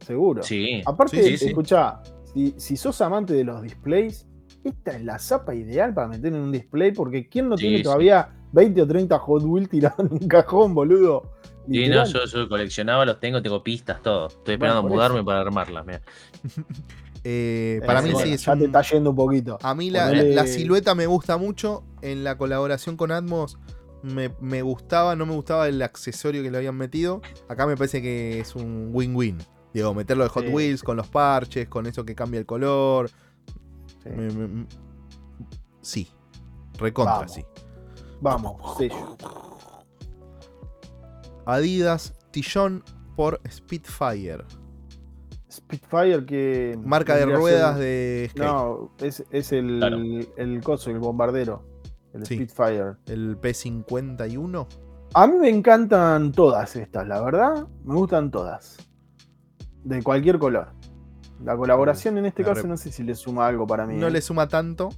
Seguro. 0.00 0.42
Sí. 0.42 0.82
Aparte, 0.86 1.22
Sí, 1.22 1.30
sí, 1.30 1.38
sí. 1.38 1.46
escuchá, 1.46 2.00
si, 2.32 2.54
si 2.56 2.76
sos 2.76 3.00
amante 3.00 3.34
de 3.34 3.44
los 3.44 3.62
displays, 3.62 4.26
esta 4.64 4.96
es 4.96 5.04
la 5.04 5.18
zapa 5.18 5.54
ideal 5.54 5.94
para 5.94 6.08
meter 6.08 6.32
en 6.32 6.40
un 6.40 6.52
display, 6.52 6.92
porque 6.92 7.28
¿quién 7.28 7.48
no 7.48 7.56
Sí, 7.56 7.62
tiene 7.64 7.76
sí. 7.78 7.82
todavía 7.84 8.30
20 8.52 8.82
o 8.82 8.86
30 8.86 9.18
Hot 9.18 9.42
Wheels 9.44 9.68
tirados 9.68 9.98
en 10.00 10.12
un 10.12 10.28
cajón, 10.28 10.74
boludo? 10.74 11.32
Sí, 11.68 11.88
no, 11.88 12.04
yo, 12.06 12.24
yo 12.26 12.48
coleccionaba, 12.48 13.04
los 13.04 13.18
tengo, 13.18 13.42
tengo 13.42 13.62
pistas, 13.62 14.00
todo. 14.00 14.28
Estoy 14.28 14.54
esperando 14.54 14.80
a 14.80 14.82
mudarme 14.82 15.22
para 15.24 15.40
armarlas. 15.40 15.84
mira. 15.84 16.00
Eh, 17.28 17.80
para 17.84 18.02
mí 18.02 18.12
sí 18.22 18.32
es 18.34 18.44
ya 18.44 18.52
un- 18.52 18.60
te 18.60 18.64
está 18.66 18.82
yendo 18.82 19.10
un 19.10 19.16
poquito. 19.16 19.58
A 19.60 19.74
mí 19.74 19.90
la, 19.90 20.46
silueta 20.46 20.94
me 20.94 21.06
gusta 21.06 21.36
mucho. 21.38 21.82
En 22.02 22.22
la 22.22 22.38
colaboración 22.38 22.96
con 22.96 23.10
Atmos 23.10 23.58
me, 24.02 24.32
me 24.40 24.62
gustaba, 24.62 25.16
no 25.16 25.26
me 25.26 25.32
gustaba 25.34 25.66
el 25.66 25.82
accesorio 25.82 26.44
que 26.44 26.52
le 26.52 26.58
habían 26.58 26.76
metido. 26.76 27.20
Acá 27.48 27.66
me 27.66 27.76
parece 27.76 28.00
que 28.00 28.38
es 28.38 28.54
un 28.54 28.90
win-win. 28.92 29.38
Digo, 29.74 29.92
meterlo 29.92 30.22
de 30.22 30.30
Hot 30.30 30.44
Sí. 30.46 30.52
Wheels 30.52 30.82
con 30.84 30.96
los 30.96 31.08
parches, 31.08 31.68
con 31.68 31.86
eso 31.86 32.04
que 32.04 32.14
cambia 32.14 32.38
el 32.38 32.46
color. 32.46 33.10
Sí. 34.04 34.08
Me- 34.10 34.30
me- 34.30 34.46
me- 34.48 34.66
sí. 35.82 36.08
Recontra, 36.78 37.14
Vamos. 37.16 37.32
sí. 37.32 37.44
Vamos. 38.20 38.78
Adidas 41.44 42.14
Tillon 42.30 42.82
por 43.16 43.40
Spitfire. 43.50 44.44
Spitfire 45.56 46.24
que. 46.26 46.78
Marca 46.84 47.16
de 47.16 47.26
ruedas 47.26 47.76
ser- 47.76 47.84
de 47.84 48.26
skate. 48.30 48.46
No, 48.46 48.92
es, 48.98 49.24
es 49.30 49.52
el, 49.52 49.78
Claro. 49.78 49.98
el 50.36 50.60
coso, 50.62 50.90
el 50.90 50.98
bombardero. 50.98 51.62
El 52.12 52.24
Sí. 52.26 52.34
Spitfire. 52.36 52.94
El 53.06 53.38
P51. 53.40 54.66
A 55.14 55.26
mí 55.26 55.34
me 55.38 55.48
encantan 55.48 56.32
todas 56.32 56.76
estas, 56.76 57.06
la 57.06 57.20
verdad. 57.22 57.66
Me 57.84 57.94
gustan 57.94 58.30
todas. 58.30 58.76
De 59.84 60.02
cualquier 60.02 60.38
color. 60.38 60.68
La 61.44 61.56
colaboración 61.56 62.16
en 62.18 62.26
este 62.26 62.42
caso 62.42 62.62
rep- 62.62 62.68
no 62.68 62.76
sé 62.76 62.90
si 62.90 63.02
le 63.02 63.14
suma 63.14 63.46
algo 63.46 63.66
para 63.66 63.86
mí. 63.86 63.96
No 63.96 64.06
¿eh? 64.08 64.10
le 64.10 64.20
suma 64.20 64.48
tanto. 64.48 64.88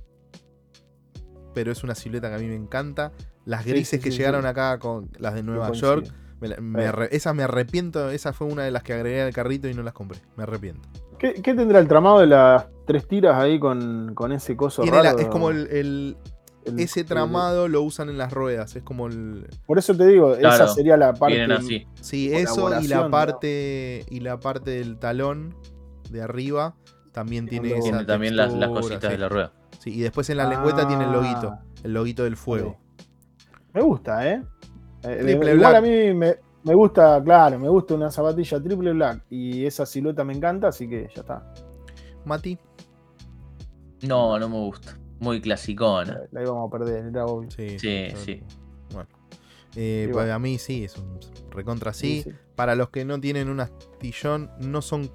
Pero 1.54 1.72
es 1.72 1.82
una 1.82 1.94
silueta 1.94 2.28
que 2.28 2.36
a 2.36 2.38
mí 2.38 2.46
me 2.46 2.54
encanta. 2.54 3.12
Las 3.44 3.64
grises 3.64 4.00
sí, 4.00 4.04
que 4.04 4.10
sí, 4.12 4.18
llegaron 4.18 4.42
sí. 4.42 4.48
acá 4.48 4.78
con 4.78 5.10
las 5.18 5.34
de 5.34 5.42
Nueva. 5.42 5.72
York. 5.72 6.06
Me 6.40 6.56
me 6.60 6.84
Eh. 6.84 6.88
arre- 6.88 7.08
esa 7.12 7.34
me 7.34 7.42
arrepiento. 7.42 8.10
Esa 8.10 8.32
fue 8.32 8.46
una 8.46 8.62
de 8.64 8.70
las 8.70 8.82
que 8.82 8.92
agregué 8.94 9.22
al 9.22 9.32
carrito 9.32 9.68
y 9.68 9.74
no 9.74 9.82
las 9.82 9.94
compré. 9.94 10.18
Me 10.36 10.44
arrepiento. 10.44 10.88
¿Qué, 11.18 11.34
qué 11.34 11.54
tendrá 11.54 11.80
el 11.80 11.88
tramado 11.88 12.20
de 12.20 12.26
las 12.28 12.66
tres 12.86 13.06
tiras 13.08 13.34
ahí 13.36 13.58
con, 13.58 14.14
con 14.14 14.30
ese 14.32 14.56
coso 14.56 14.84
la- 14.84 15.10
es 15.10 15.26
como 15.26 15.50
el, 15.50 15.66
el- 15.68 16.16
El- 16.64 16.78
ese 16.80 17.00
el- 17.00 17.06
tramado 17.06 17.66
lo 17.66 17.82
usan 17.82 18.08
en 18.08 18.18
las 18.18 18.32
ruedas. 18.32 18.76
Es 18.76 18.82
como 18.82 19.08
el. 19.08 19.48
Por 19.66 19.78
eso 19.78 19.96
te 19.96 20.06
digo, 20.06 20.34
esa 20.34 20.68
sería 20.68 20.96
la 20.96 21.12
parte. 21.14 21.36
Vienen 21.36 21.52
así. 21.56 21.86
Sí, 22.00 22.32
eso 22.32 22.80
y 22.80 22.86
la 22.88 23.08
parte. 23.10 24.04
Y 24.10 24.20
la 24.20 24.38
parte 24.38 24.70
del 24.72 24.98
talón 24.98 25.56
de 26.10 26.22
arriba. 26.22 26.74
También 27.12 27.48
Tiene 27.48 27.70
esa 27.72 27.80
Tiene 27.82 28.04
también 28.04 28.36
las, 28.36 28.52
las 28.52 28.68
cositas 28.68 29.02
sí. 29.02 29.08
de 29.08 29.18
la 29.18 29.28
rueda. 29.28 29.52
Sí, 29.80 29.90
y 29.94 30.00
después 30.02 30.30
en 30.30 30.36
la 30.36 30.48
lengüeta 30.48 30.86
tiene 30.86 31.02
el 31.04 31.10
Ah, 31.10 31.12
loguito. 31.14 31.58
El 31.82 31.94
loguito 31.94 32.22
del 32.22 32.36
fuego. 32.36 32.78
Me 33.74 33.80
gusta, 33.80 34.28
¿eh? 34.28 34.42
Eh, 35.10 35.16
Triple 35.22 35.54
igual 35.54 35.58
black. 35.58 35.74
a 35.76 35.80
mí 35.80 36.14
me, 36.14 36.36
me 36.64 36.74
gusta, 36.74 37.22
claro, 37.22 37.58
me 37.58 37.68
gusta 37.68 37.94
una 37.94 38.10
zapatilla 38.10 38.60
triple 38.62 38.92
black 38.92 39.24
y 39.30 39.64
esa 39.64 39.86
silueta 39.86 40.24
me 40.24 40.34
encanta, 40.34 40.68
así 40.68 40.88
que 40.88 41.08
ya 41.14 41.20
está. 41.22 41.52
Mati. 42.24 42.58
No, 44.02 44.38
no 44.38 44.48
me 44.48 44.56
gusta. 44.58 44.98
Muy 45.20 45.40
clasicona. 45.40 46.20
La 46.30 46.42
íbamos 46.42 46.68
a 46.68 46.78
perder, 46.78 47.06
era 47.06 47.24
obvio. 47.26 47.50
Sí, 47.50 47.78
Sí, 47.78 48.08
sí. 48.14 48.42
Bueno. 48.92 49.08
Eh, 49.76 50.06
Y 50.08 50.12
para 50.12 50.24
bueno. 50.26 50.40
mí 50.40 50.58
sí, 50.58 50.84
es 50.84 50.96
un 50.96 51.18
recontra 51.50 51.92
sí. 51.92 52.22
Sí, 52.22 52.30
sí. 52.30 52.36
Para 52.54 52.74
los 52.76 52.90
que 52.90 53.04
no 53.04 53.20
tienen 53.20 53.48
un 53.48 53.60
astillón, 53.60 54.50
no 54.60 54.82
son 54.82 55.10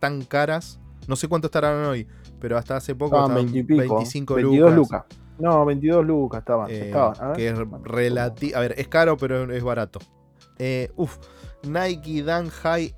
tan 0.00 0.22
caras. 0.22 0.80
No 1.06 1.16
sé 1.16 1.28
cuánto 1.28 1.46
estarán 1.46 1.84
hoy, 1.84 2.06
pero 2.40 2.56
hasta 2.56 2.76
hace 2.76 2.94
poco 2.94 3.16
estaban 3.16 3.52
25 3.52 4.38
lucas. 4.38 5.04
No, 5.38 5.64
22 5.64 6.04
lucas 6.04 6.40
estaban. 6.40 6.70
Eh, 6.70 6.92
que 7.34 7.48
es 7.48 7.58
relativo. 7.82 8.56
A 8.56 8.60
ver, 8.60 8.74
es 8.76 8.88
caro, 8.88 9.16
pero 9.16 9.50
es 9.52 9.62
barato. 9.62 9.98
Eh, 10.58 10.90
uf, 10.96 11.18
Nike 11.64 12.22
Dan 12.22 12.48
High 12.48 12.94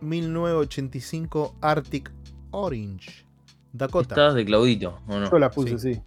1985 0.00 1.56
Arctic 1.60 2.12
Orange. 2.50 3.26
Dakota. 3.72 4.14
Estás 4.14 4.34
de 4.34 4.44
Claudito, 4.44 4.98
¿o 5.08 5.18
no? 5.18 5.30
Yo 5.30 5.38
la 5.38 5.50
puse, 5.50 5.78
sí. 5.78 6.02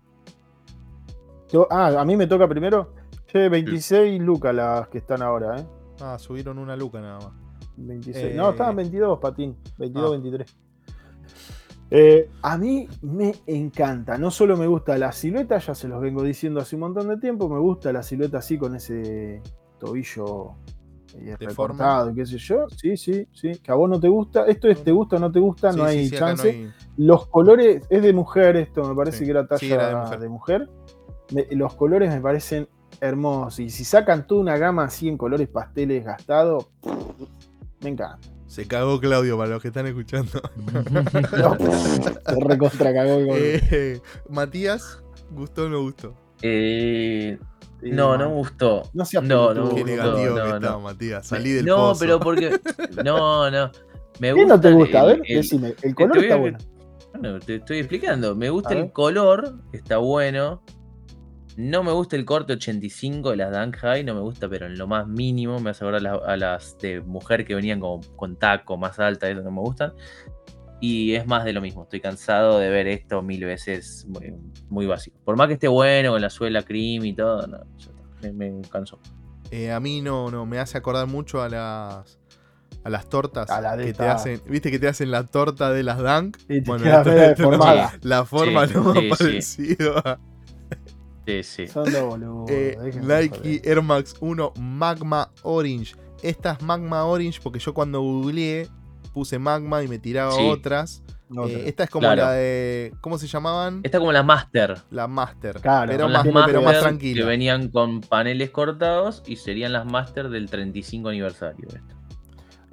ah, 1.69 1.95
a 1.99 2.05
mí 2.05 2.15
me 2.15 2.27
toca 2.27 2.47
primero. 2.47 2.93
Che, 3.27 3.49
26 3.49 4.21
lucas 4.21 4.53
las 4.53 4.87
que 4.89 4.97
están 4.97 5.21
ahora, 5.21 5.57
¿eh? 5.57 5.65
Ah, 6.01 6.17
subieron 6.19 6.57
una 6.57 6.75
luca 6.75 6.99
nada 6.99 7.19
más. 7.19 7.31
26. 7.77 8.35
No, 8.35 8.49
estaban 8.51 8.75
22, 8.75 9.19
Patín. 9.19 9.55
22, 9.77 10.11
23. 10.11 10.57
Eh, 11.93 12.29
a 12.41 12.57
mí 12.57 12.87
me 13.01 13.35
encanta, 13.47 14.17
no 14.17 14.31
solo 14.31 14.55
me 14.55 14.65
gusta 14.65 14.97
la 14.97 15.11
silueta, 15.11 15.57
ya 15.57 15.75
se 15.75 15.89
los 15.89 16.01
vengo 16.01 16.23
diciendo 16.23 16.61
hace 16.61 16.77
un 16.77 16.83
montón 16.83 17.09
de 17.09 17.17
tiempo, 17.17 17.49
me 17.49 17.59
gusta 17.59 17.91
la 17.91 18.01
silueta 18.01 18.37
así 18.37 18.57
con 18.57 18.75
ese 18.75 19.41
tobillo 19.77 20.55
eh, 21.19 21.35
recortado, 21.37 22.13
qué 22.13 22.25
sé 22.25 22.37
yo. 22.37 22.69
Sí, 22.69 22.95
sí, 22.95 23.27
sí. 23.33 23.51
Que 23.61 23.71
a 23.71 23.75
vos 23.75 23.89
no 23.89 23.99
te 23.99 24.07
gusta. 24.07 24.45
Esto 24.45 24.69
es 24.69 24.83
te 24.83 24.91
gusta 24.91 25.17
o 25.17 25.19
no 25.19 25.31
te 25.31 25.39
gusta, 25.39 25.73
no 25.73 25.83
hay 25.83 26.09
chance. 26.09 26.71
Los 26.97 27.27
colores, 27.27 27.83
es 27.89 28.01
de 28.01 28.13
mujer 28.13 28.55
esto, 28.55 28.87
me 28.87 28.95
parece 28.95 29.25
que 29.25 29.31
era 29.31 29.45
talla 29.45 30.17
de 30.17 30.29
mujer. 30.29 30.69
los 31.51 31.75
colores 31.75 32.13
me 32.13 32.21
parecen 32.21 32.69
hermosos. 33.01 33.59
Y 33.59 33.69
si 33.69 33.83
sacan 33.83 34.27
toda 34.27 34.41
una 34.41 34.57
gama 34.57 34.85
así 34.85 35.09
en 35.09 35.17
colores 35.17 35.49
pasteles 35.49 36.05
gastados, 36.05 36.69
me 37.81 37.89
encanta. 37.89 38.19
Se 38.51 38.67
cagó 38.67 38.99
Claudio 38.99 39.37
para 39.37 39.51
los 39.51 39.61
que 39.61 39.69
están 39.69 39.87
escuchando. 39.87 40.41
se 42.27 42.39
recontra 42.45 42.93
cagó. 42.93 43.33
Eh, 43.37 44.01
Matías, 44.27 45.01
¿gustó 45.29 45.67
o 45.67 45.69
no 45.69 45.81
gustó? 45.81 46.13
Eh, 46.41 47.39
no, 47.81 48.17
no 48.17 48.29
me 48.29 48.35
gustó. 48.35 48.89
No 48.91 49.05
sea 49.05 49.21
no, 49.21 49.53
no, 49.53 49.73
Qué 49.73 49.85
negativo 49.85 50.35
que 50.35 50.49
estaba, 50.49 50.79
Matías. 50.79 51.25
Salí 51.27 51.53
del 51.53 51.65
No, 51.65 51.93
pero 51.97 52.19
porque. 52.19 52.59
No, 53.05 53.49
no. 53.49 53.71
Me 54.19 54.33
gusta 54.33 54.43
¿Qué 54.43 54.45
no 54.45 54.59
te 54.59 54.71
gusta? 54.73 54.99
a 54.99 55.05
ver, 55.05 55.21
decime. 55.21 55.73
El 55.81 55.95
color 55.95 56.17
está 56.17 56.35
bueno. 56.35 56.57
Bueno, 57.13 57.39
te 57.39 57.55
estoy 57.55 57.77
explicando. 57.77 58.35
Me 58.35 58.49
gusta 58.49 58.73
el 58.73 58.91
color, 58.91 59.61
está 59.71 59.95
bueno. 59.99 60.61
No 61.57 61.83
me 61.83 61.91
gusta 61.91 62.15
el 62.15 62.25
corte 62.25 62.53
85 62.53 63.31
de 63.31 63.37
las 63.37 63.51
Dan 63.51 63.71
High, 63.71 64.03
no 64.03 64.15
me 64.15 64.21
gusta, 64.21 64.47
pero 64.47 64.67
en 64.67 64.77
lo 64.77 64.87
más 64.87 65.07
mínimo. 65.07 65.59
Me 65.59 65.71
hace 65.71 65.83
acordar 65.83 66.21
a 66.25 66.37
las, 66.37 66.77
de 66.77 67.01
mujer 67.01 67.45
que 67.45 67.55
venían 67.55 67.79
con, 67.79 68.01
con 68.15 68.37
taco 68.37 68.77
más 68.77 68.99
alta, 68.99 69.29
eso 69.29 69.41
no 69.41 69.51
me 69.51 69.61
gustan. 69.61 69.93
Y 70.79 71.13
es 71.13 71.27
más 71.27 71.45
de 71.45 71.53
lo 71.53 71.61
mismo. 71.61 71.83
Estoy 71.83 71.99
cansado 71.99 72.57
de 72.57 72.69
ver 72.69 72.87
esto 72.87 73.21
mil 73.21 73.43
veces 73.45 74.07
muy, 74.69 74.87
básico. 74.87 75.17
Por 75.23 75.35
más 75.35 75.47
que 75.47 75.53
esté 75.53 75.67
bueno 75.67 76.11
con 76.11 76.21
la 76.21 76.29
suela 76.29 76.63
cream 76.63 77.05
y 77.05 77.13
todo, 77.13 77.45
no, 77.45 77.59
me, 78.21 78.31
me 78.31 78.61
cansó. 78.69 78.99
Eh, 79.51 79.71
a 79.71 79.79
mí 79.79 80.01
no, 80.01 80.31
no, 80.31 80.45
me 80.45 80.57
hace 80.57 80.77
acordar 80.77 81.07
mucho 81.07 81.41
a 81.41 81.49
las 81.49 82.17
a 82.83 82.89
las 82.89 83.09
tortas 83.09 83.47
que 83.77 83.93
te 83.93 84.03
hacen, 84.07 84.41
viste 84.47 84.71
que 84.71 84.79
te 84.79 84.87
hacen 84.87 85.11
la 85.11 85.25
torta 85.25 85.71
de 85.71 85.83
las 85.83 85.99
Dunk. 85.99 86.37
bueno, 86.65 86.85
la, 86.85 87.93
la 88.01 88.25
forma 88.25 88.65
no 88.65 88.93
sí, 88.93 89.09
parecido 89.09 89.97
a, 89.99 90.19
Sí, 91.25 91.43
sí. 91.43 91.67
Son 91.67 91.85
boludo. 91.85 92.45
Eh, 92.49 92.77
Nike 93.01 93.61
Air 93.63 93.81
Max 93.81 94.15
1 94.19 94.53
Magma 94.59 95.31
Orange. 95.43 95.95
Esta 96.23 96.53
es 96.53 96.61
Magma 96.61 97.05
Orange 97.05 97.39
porque 97.41 97.59
yo 97.59 97.73
cuando 97.73 98.01
googleé 98.01 98.67
puse 99.13 99.39
Magma 99.39 99.83
y 99.83 99.87
me 99.87 99.99
tiraba 99.99 100.35
otras. 100.35 101.03
Eh, 101.47 101.63
esta 101.67 101.85
es 101.85 101.89
como 101.89 102.13
la 102.13 102.33
de. 102.33 102.93
¿Cómo 102.99 103.17
se 103.17 103.27
llamaban? 103.27 103.81
Esta 103.83 103.97
es 103.97 103.99
como 103.99 104.11
la 104.11 104.23
Master. 104.23 104.81
La 104.89 105.07
Master. 105.07 105.61
Claro, 105.61 105.91
pero, 105.91 106.09
más, 106.09 106.27
pero 106.45 106.61
más 106.61 106.79
tranquila. 106.79 107.21
Que 107.21 107.27
venían 107.27 107.69
con 107.69 108.01
paneles 108.01 108.49
cortados 108.49 109.23
y 109.25 109.37
serían 109.37 109.71
las 109.71 109.85
Master 109.85 110.29
del 110.29 110.49
35 110.49 111.09
aniversario. 111.09 111.67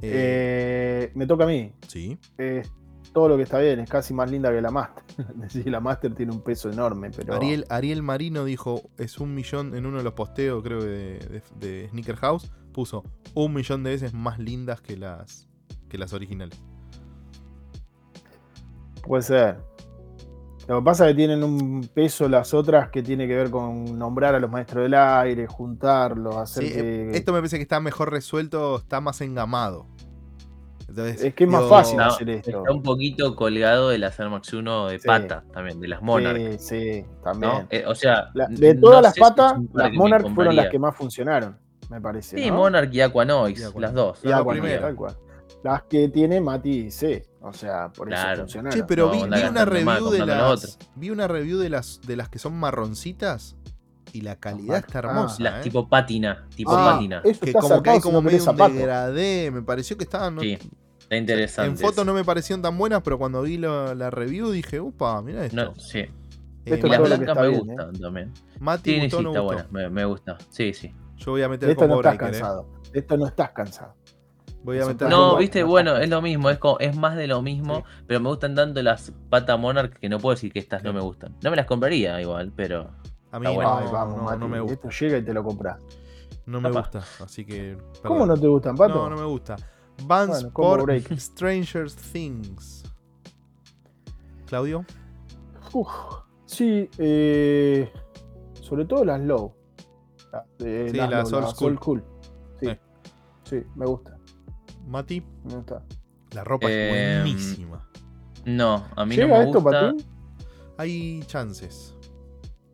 Eh, 0.03 1.13
me 1.15 1.27
toca 1.27 1.45
a 1.45 1.47
mí. 1.47 1.73
Sí 1.87 2.19
todo 3.19 3.31
lo 3.31 3.37
que 3.37 3.43
está 3.43 3.59
bien, 3.59 3.81
es 3.81 3.91
casi 3.91 4.15
más 4.15 4.31
linda 4.31 4.53
que 4.53 4.63
la 4.63 4.71
Master. 4.71 5.03
la 5.65 5.81
Master 5.81 6.15
tiene 6.15 6.31
un 6.31 6.41
peso 6.41 6.71
enorme, 6.71 7.11
pero. 7.11 7.35
Ariel, 7.35 7.65
Ariel 7.69 8.01
Marino 8.01 8.45
dijo, 8.45 8.83
es 8.97 9.19
un 9.19 9.35
millón 9.35 9.75
en 9.75 9.87
uno 9.87 9.99
de 9.99 10.05
los 10.05 10.13
posteos, 10.13 10.63
creo 10.63 10.81
de, 10.81 11.43
de, 11.59 11.89
Sneaker 11.89 12.15
House, 12.15 12.49
puso 12.73 13.03
un 13.35 13.55
millón 13.55 13.83
de 13.83 13.91
veces 13.91 14.15
más 14.15 14.39
lindas 14.39 14.81
que 14.81 14.97
las, 14.97 15.49
que 15.89 15.99
las 15.99 16.13
originales. 16.13 16.57
Puede 19.03 19.25
ser. 19.25 19.59
Lo 20.69 20.79
que 20.79 20.85
pasa 20.85 21.09
es 21.09 21.15
que 21.15 21.17
tienen 21.17 21.43
un 21.43 21.91
peso 21.93 22.29
las 22.29 22.55
otras 22.55 22.89
que 22.91 23.03
tiene 23.03 23.27
que 23.27 23.35
ver 23.35 23.51
con 23.51 23.99
nombrar 23.99 24.37
a 24.37 24.39
los 24.39 24.49
maestros 24.49 24.85
del 24.85 24.95
aire, 24.95 25.49
juntarlos, 25.49 26.37
hacer 26.37 26.73
que... 26.73 27.17
Esto 27.17 27.33
me 27.33 27.41
parece 27.41 27.57
que 27.57 27.63
está 27.63 27.81
mejor 27.81 28.13
resuelto, 28.13 28.77
está 28.77 29.01
más 29.01 29.21
engamado 29.23 29.87
es 31.07 31.35
que 31.35 31.45
es 31.45 31.51
más 31.51 31.69
fácil 31.69 32.01
hacer 32.01 32.31
esto. 32.31 32.59
Está 32.59 32.73
un 32.73 32.83
poquito 32.83 33.35
colgado 33.35 33.91
de 33.91 33.99
las 33.99 34.19
Air 34.19 34.31
Max 34.31 34.53
1 34.53 34.89
de 34.89 34.99
pata 34.99 35.45
también, 35.53 35.81
de 35.81 35.89
las 35.89 36.03
Monarch. 36.03 36.59
Sí, 36.59 36.59
sí, 36.59 37.05
también. 37.23 37.67
Eh, 37.71 37.85
o 37.87 37.95
sea, 37.95 38.31
de 38.51 38.75
todas 38.75 39.03
las 39.03 39.19
patas, 39.19 39.55
las 39.73 39.93
Monarch 39.93 40.35
fueron 40.35 40.57
las 40.57 40.69
que 40.69 40.79
más 40.79 40.97
funcionaron, 40.97 41.59
me 41.91 42.01
parece. 42.01 42.39
Sí, 42.39 42.51
Monarch 42.51 42.93
y 42.93 43.01
Aquanoix, 43.01 43.75
las 43.77 43.95
dos. 43.95 44.21
Y 44.25 44.33
Aquanoix, 44.33 44.81
tal 44.81 44.97
cual. 44.97 45.17
Las 45.63 45.83
que 45.83 46.09
tiene 46.09 46.41
Mati 46.41 46.91
C. 46.91 47.27
O 47.41 47.53
sea, 47.53 47.91
por 47.93 48.13
eso 48.13 48.23
funcionaron. 48.37 48.79
Sí, 48.79 48.85
pero 48.87 49.11
vi, 49.11 49.23
una 49.23 49.65
review 49.65 50.11
de 50.11 50.27
las. 50.27 50.79
Vi 50.95 51.11
una 51.11 51.27
review 51.27 51.59
de 51.59 51.71
las 51.71 52.01
de 52.03 52.17
las 52.17 52.29
que 52.29 52.39
son 52.39 52.55
marroncitas 52.55 53.57
y 54.13 54.21
la 54.23 54.37
calidad 54.37 54.79
está 54.79 55.01
hermosa. 55.01 55.43
las 55.43 55.61
¿eh? 55.61 55.63
tipo 55.63 55.89
pátina, 55.89 56.47
tipo 56.55 56.73
ah, 56.73 56.93
pátina. 56.93 57.23
Que 57.23 57.53
como 57.53 57.83
que 57.83 57.91
hay 57.91 58.01
como 58.01 58.23
medio 58.23 58.51
un 58.51 58.57
degradé, 58.57 59.51
me 59.51 59.63
pareció 59.63 59.97
que 59.97 60.05
estaban. 60.05 60.39
Sí, 60.41 60.59
está 61.09 61.17
interesante. 61.17 61.71
En 61.71 61.79
fotos 61.79 62.05
no 62.05 62.13
me 62.13 62.23
parecieron 62.23 62.61
tan 62.61 62.77
buenas, 62.77 63.03
pero 63.03 63.19
cuando 63.19 63.43
vi 63.43 63.57
la, 63.57 64.11
review 64.11 64.51
dije, 64.51 64.81
upa, 64.81 65.21
mira 65.23 65.47
esto. 65.47 65.57
No, 65.57 65.75
sí. 65.77 66.01
Eh, 66.67 66.81
las 66.83 67.01
blancas 67.01 67.37
me 67.39 67.49
gustan 67.49 67.95
¿eh? 67.95 67.99
también. 67.99 68.33
Mati 68.61 68.95
sí, 68.95 69.01
gustó, 69.01 69.29
está 69.29 69.41
buena, 69.41 69.89
me, 69.89 70.05
gusta. 70.05 70.37
Sí, 70.51 70.75
sí. 70.75 70.95
Yo 71.17 71.33
voy 71.33 71.43
a 71.43 71.49
meter 71.49 71.71
esto 71.71 71.89
no 71.89 71.97
estás 71.97 72.15
¿eh? 72.15 72.19
cansado. 72.19 72.69
Esto 72.93 73.17
no 73.17 73.27
estás 73.27 73.51
cansado. 73.53 73.95
Voy 74.63 74.81
a 74.81 74.87
meter 74.87 75.09
no, 75.09 75.37
viste, 75.39 75.63
bueno, 75.63 75.97
es 75.97 76.11
lo 76.11 76.21
mismo, 76.21 76.51
es, 76.51 76.59
es 76.81 76.97
más 76.97 77.17
de 77.17 77.27
lo 77.27 77.41
mismo, 77.41 77.85
pero 78.07 78.21
me 78.21 78.29
gustan 78.29 78.55
tanto 78.55 78.83
las 78.83 79.13
pata 79.31 79.57
Monarch 79.57 79.99
que 79.99 80.11
no 80.11 80.19
puedo 80.19 80.35
decir 80.35 80.53
que 80.53 80.59
estas 80.59 80.83
no 80.83 80.93
me 80.93 81.01
gustan. 81.01 81.35
No 81.43 81.51
me 81.51 81.57
las 81.57 81.65
compraría 81.65 82.21
igual, 82.21 82.53
pero 82.55 82.91
a 83.31 83.39
mí 83.39 83.47
no, 83.47 83.57
vamos, 83.57 84.39
no, 84.39 84.49
me 84.49 84.61
gusta. 84.61 84.89
Esto 84.89 85.05
llega 85.05 85.19
y 85.19 85.23
te 85.23 85.33
lo 85.33 85.43
compras. 85.43 85.81
No 86.45 86.61
me 86.61 86.71
gusta, 86.71 87.03
así 87.25 87.47
que. 87.47 87.79
¿Cómo 88.03 88.27
no 88.27 88.37
te 88.37 88.47
gustan, 88.47 88.77
Pato? 88.77 88.95
No, 88.95 89.11
no 89.11 89.17
me 89.17 89.25
gusta. 89.25 89.57
Vans 90.05 90.45
por 90.55 90.89
Stranger 91.19 91.91
Things. 91.91 92.85
¿Claudio? 94.47 94.85
Uf, 95.73 95.89
sí, 96.47 96.89
eh, 96.99 97.93
sobre 98.63 98.87
todo 98.87 99.05
las 99.05 99.21
low. 99.21 99.55
sí, 100.59 100.93
las, 100.93 101.33
old, 101.33 101.79
cool. 101.79 102.05
Sí, 102.61 102.69
sí, 103.45 103.63
me 103.75 103.87
gusta. 103.87 104.19
Mati. 104.87 105.23
Me 105.45 105.57
gusta. 105.57 105.85
La 106.33 106.45
ropa 106.45 106.71
es 106.71 106.75
em, 106.75 107.23
buenísima. 107.23 107.89
No, 108.47 108.87
a 108.97 109.05
mí 109.05 109.17
no 109.17 109.29
me 109.29 109.45
esto, 109.45 109.61
gusta. 109.61 109.95
Hay 110.79 111.23
chances. 111.27 111.95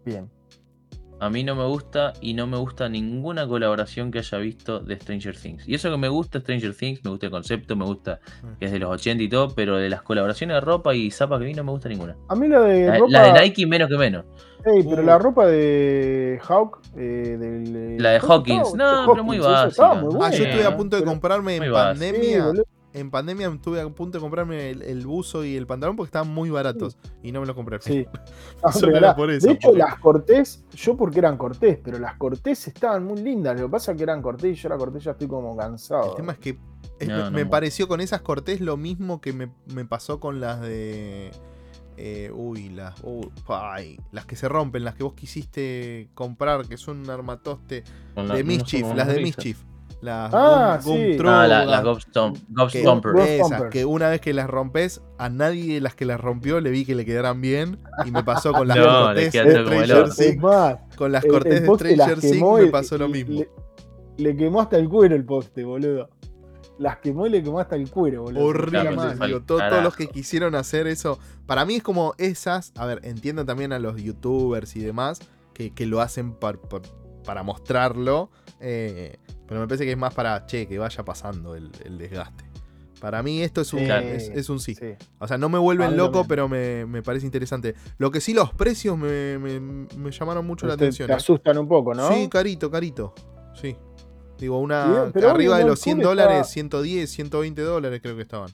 Bien. 0.04 0.30
A 1.20 1.30
mí 1.30 1.44
no 1.44 1.54
me 1.54 1.64
gusta 1.64 2.12
y 2.20 2.34
no 2.34 2.46
me 2.46 2.56
gusta 2.56 2.88
ninguna 2.88 3.46
colaboración 3.46 4.10
que 4.10 4.18
haya 4.18 4.38
visto 4.38 4.80
de 4.80 4.96
Stranger 4.96 5.36
Things. 5.36 5.68
Y 5.68 5.74
eso 5.74 5.90
que 5.90 5.96
me 5.96 6.08
gusta 6.08 6.40
Stranger 6.40 6.74
Things, 6.74 7.04
me 7.04 7.10
gusta 7.10 7.26
el 7.26 7.32
concepto, 7.32 7.76
me 7.76 7.84
gusta 7.84 8.20
mm. 8.42 8.58
que 8.58 8.66
es 8.66 8.72
de 8.72 8.78
los 8.78 8.90
80 8.90 9.22
y 9.22 9.28
todo, 9.28 9.54
pero 9.54 9.76
de 9.76 9.88
las 9.88 10.02
colaboraciones 10.02 10.56
de 10.56 10.60
ropa 10.60 10.94
y 10.94 11.10
zapas 11.10 11.38
que 11.38 11.46
vi 11.46 11.54
no 11.54 11.64
me 11.64 11.70
gusta 11.70 11.88
ninguna. 11.88 12.16
A 12.28 12.34
mí 12.34 12.48
la 12.48 12.60
de 12.60 12.86
la, 12.86 12.98
ropa... 12.98 13.12
La 13.12 13.32
de 13.32 13.40
Nike 13.40 13.66
menos 13.66 13.88
que 13.88 13.96
menos. 13.96 14.24
pero 14.62 15.02
la 15.02 15.18
ropa 15.18 15.46
de 15.46 16.40
Hawk, 16.46 16.80
eh, 16.96 17.36
del, 17.38 17.76
eh, 17.76 17.96
la 17.98 18.10
de 18.10 18.18
Hawkins, 18.18 18.74
no, 18.74 19.06
pero 19.10 19.24
muy 19.24 19.38
básica. 19.38 19.92
ah, 19.92 20.30
yo 20.30 20.44
estuve 20.44 20.64
a 20.64 20.76
punto 20.76 20.96
de 20.96 21.04
comprarme 21.04 21.56
en 21.56 21.72
pandemia 21.72 22.52
en 22.94 23.10
pandemia 23.10 23.48
estuve 23.48 23.80
a 23.80 23.88
punto 23.88 24.18
de 24.18 24.22
comprarme 24.22 24.70
el, 24.70 25.06
buzo 25.06 25.44
y 25.44 25.56
el 25.56 25.66
pantalón 25.66 25.96
porque 25.96 26.08
estaban 26.08 26.32
muy 26.32 26.48
baratos 26.48 26.96
y 27.22 27.32
no 27.32 27.40
me 27.40 27.46
los 27.46 27.56
compré. 27.56 27.80
Sí. 27.80 28.06
de 29.40 29.52
hecho, 29.52 29.72
las 29.72 29.98
cortés, 29.98 30.64
yo 30.72 30.96
porque 30.96 31.18
eran 31.18 31.36
cortés, 31.36 31.78
pero 31.82 31.98
las 31.98 32.16
cortés 32.16 32.68
estaban 32.68 33.04
muy 33.04 33.20
lindas. 33.20 33.60
Lo 33.60 33.66
que 33.66 33.72
pasa 33.72 33.92
es 33.92 33.96
que 33.98 34.04
eran 34.04 34.22
cortés 34.22 34.56
y 34.56 34.62
yo 34.62 34.68
la 34.68 34.78
cortés 34.78 35.02
ya 35.02 35.10
estoy 35.10 35.26
como 35.26 35.56
cansado. 35.56 36.10
El 36.10 36.16
tema 36.16 36.32
es 36.32 36.38
que 36.38 36.56
me, 37.32 37.44
pareció 37.46 37.88
con 37.88 38.00
esas 38.00 38.22
cortés 38.22 38.60
lo 38.60 38.76
mismo 38.76 39.20
que 39.20 39.32
me, 39.32 39.84
pasó 39.84 40.20
con 40.20 40.40
las 40.40 40.60
de. 40.60 41.32
Eh, 41.96 42.30
uy, 42.32 42.68
las. 42.68 42.94
las 44.12 44.24
que 44.24 44.36
se 44.36 44.48
rompen, 44.48 44.84
las 44.84 44.94
que 44.94 45.02
vos 45.02 45.14
quisiste 45.14 46.10
comprar, 46.14 46.68
que 46.68 46.76
son 46.76 47.00
un 47.00 47.10
armatoste 47.10 47.82
de 48.14 48.44
Mischief, 48.44 48.94
las 48.94 49.08
de 49.08 49.20
Mischief. 49.20 49.58
Las 50.04 50.30
Ah, 50.34 50.78
Gum- 50.84 50.96
sí. 50.96 51.16
Gum 51.16 51.26
Ah, 51.28 51.46
la, 51.46 51.82
Gobstomp- 51.82 52.36
que, 52.70 53.38
esas, 53.38 53.62
que 53.70 53.84
una 53.86 54.10
vez 54.10 54.20
que 54.20 54.34
las 54.34 54.50
rompes, 54.50 55.00
a 55.18 55.30
nadie 55.30 55.74
de 55.74 55.80
las 55.80 55.94
que 55.94 56.04
las 56.04 56.20
rompió 56.20 56.60
le 56.60 56.70
vi 56.70 56.84
que 56.84 56.94
le 56.94 57.04
quedaran 57.06 57.40
bien. 57.40 57.78
Y 58.04 58.10
me 58.10 58.22
pasó 58.22 58.52
con 58.52 58.68
las 58.68 58.76
No, 58.78 58.84
cortés 59.06 59.32
de 59.32 59.40
Stranger 59.62 60.10
Things. 60.10 60.42
más, 60.42 60.76
Con 60.96 61.10
las 61.12 61.24
el- 61.24 61.30
cortés 61.30 61.54
el 61.54 61.66
de 61.66 61.74
Stranger 61.74 62.20
Things 62.20 62.58
me 62.64 62.66
pasó 62.66 62.98
lo 62.98 63.08
mismo. 63.08 63.38
Le, 63.38 63.48
le 64.18 64.36
quemó 64.36 64.60
hasta 64.60 64.76
el 64.76 64.88
cuero 64.90 65.16
el 65.16 65.24
poste, 65.24 65.64
boludo. 65.64 66.10
Las 66.78 66.98
quemó 66.98 67.26
y 67.26 67.30
le 67.30 67.42
quemó 67.42 67.60
hasta 67.60 67.76
el 67.76 67.88
cuero, 67.88 68.24
boludo. 68.24 68.44
Horrible, 68.44 68.80
Claro, 69.16 69.42
todo- 69.42 69.58
todos 69.70 69.82
los 69.82 69.96
que 69.96 70.08
quisieron 70.08 70.54
hacer 70.54 70.86
eso. 70.86 71.18
Para 71.46 71.64
mí 71.64 71.76
es 71.76 71.82
como 71.82 72.14
esas. 72.18 72.72
A 72.76 72.84
ver, 72.84 73.00
entiendo 73.04 73.46
también 73.46 73.72
a 73.72 73.78
los 73.78 74.02
youtubers 74.02 74.74
y 74.76 74.80
demás 74.80 75.20
que, 75.54 75.70
que 75.70 75.86
lo 75.86 76.00
hacen 76.00 76.32
par- 76.34 76.58
par- 76.58 76.82
para 77.24 77.42
mostrarlo. 77.42 78.28
eh, 78.60 79.16
pero 79.46 79.60
me 79.60 79.66
parece 79.66 79.84
que 79.84 79.92
es 79.92 79.98
más 79.98 80.14
para, 80.14 80.46
che, 80.46 80.66
que 80.66 80.78
vaya 80.78 81.04
pasando 81.04 81.54
el, 81.54 81.70
el 81.84 81.98
desgaste. 81.98 82.44
Para 83.00 83.22
mí 83.22 83.42
esto 83.42 83.60
es 83.60 83.72
un, 83.74 83.80
Sí. 83.80 83.86
es, 83.90 84.28
es 84.30 84.48
un 84.48 84.60
sí. 84.60 84.74
Sí. 84.74 84.94
O 85.18 85.28
sea, 85.28 85.36
no 85.36 85.48
me 85.50 85.58
vuelven 85.58 85.96
loco, 85.96 86.24
pero 86.26 86.48
me, 86.48 86.86
me 86.86 87.02
parece 87.02 87.26
interesante. 87.26 87.74
Lo 87.98 88.10
que 88.10 88.20
sí, 88.20 88.32
los 88.32 88.54
precios 88.54 88.96
me, 88.96 89.38
me- 89.38 89.60
me 89.60 90.10
llamaron 90.10 90.46
mucho 90.46 90.66
la 90.66 90.76
Te, 90.76 90.84
atención. 90.84 91.06
te 91.08 91.12
eh. 91.12 91.16
asustan 91.16 91.58
un 91.58 91.68
poco, 91.68 91.92
¿no? 91.92 92.08
Sí, 92.08 92.28
carito, 92.28 92.70
carito. 92.70 93.12
Sí. 93.60 93.76
Digo, 94.38 94.58
una. 94.58 95.10
Bien, 95.14 95.24
arriba 95.26 95.58
de 95.58 95.64
los 95.64 95.80
100 95.80 95.98
old 95.98 96.02
school 96.04 96.16
dólares, 96.16 96.36
está- 96.40 96.52
110, 96.52 97.10
120 97.10 97.62
dólares 97.62 98.00
creo 98.02 98.16
que 98.16 98.22
estaban. 98.22 98.48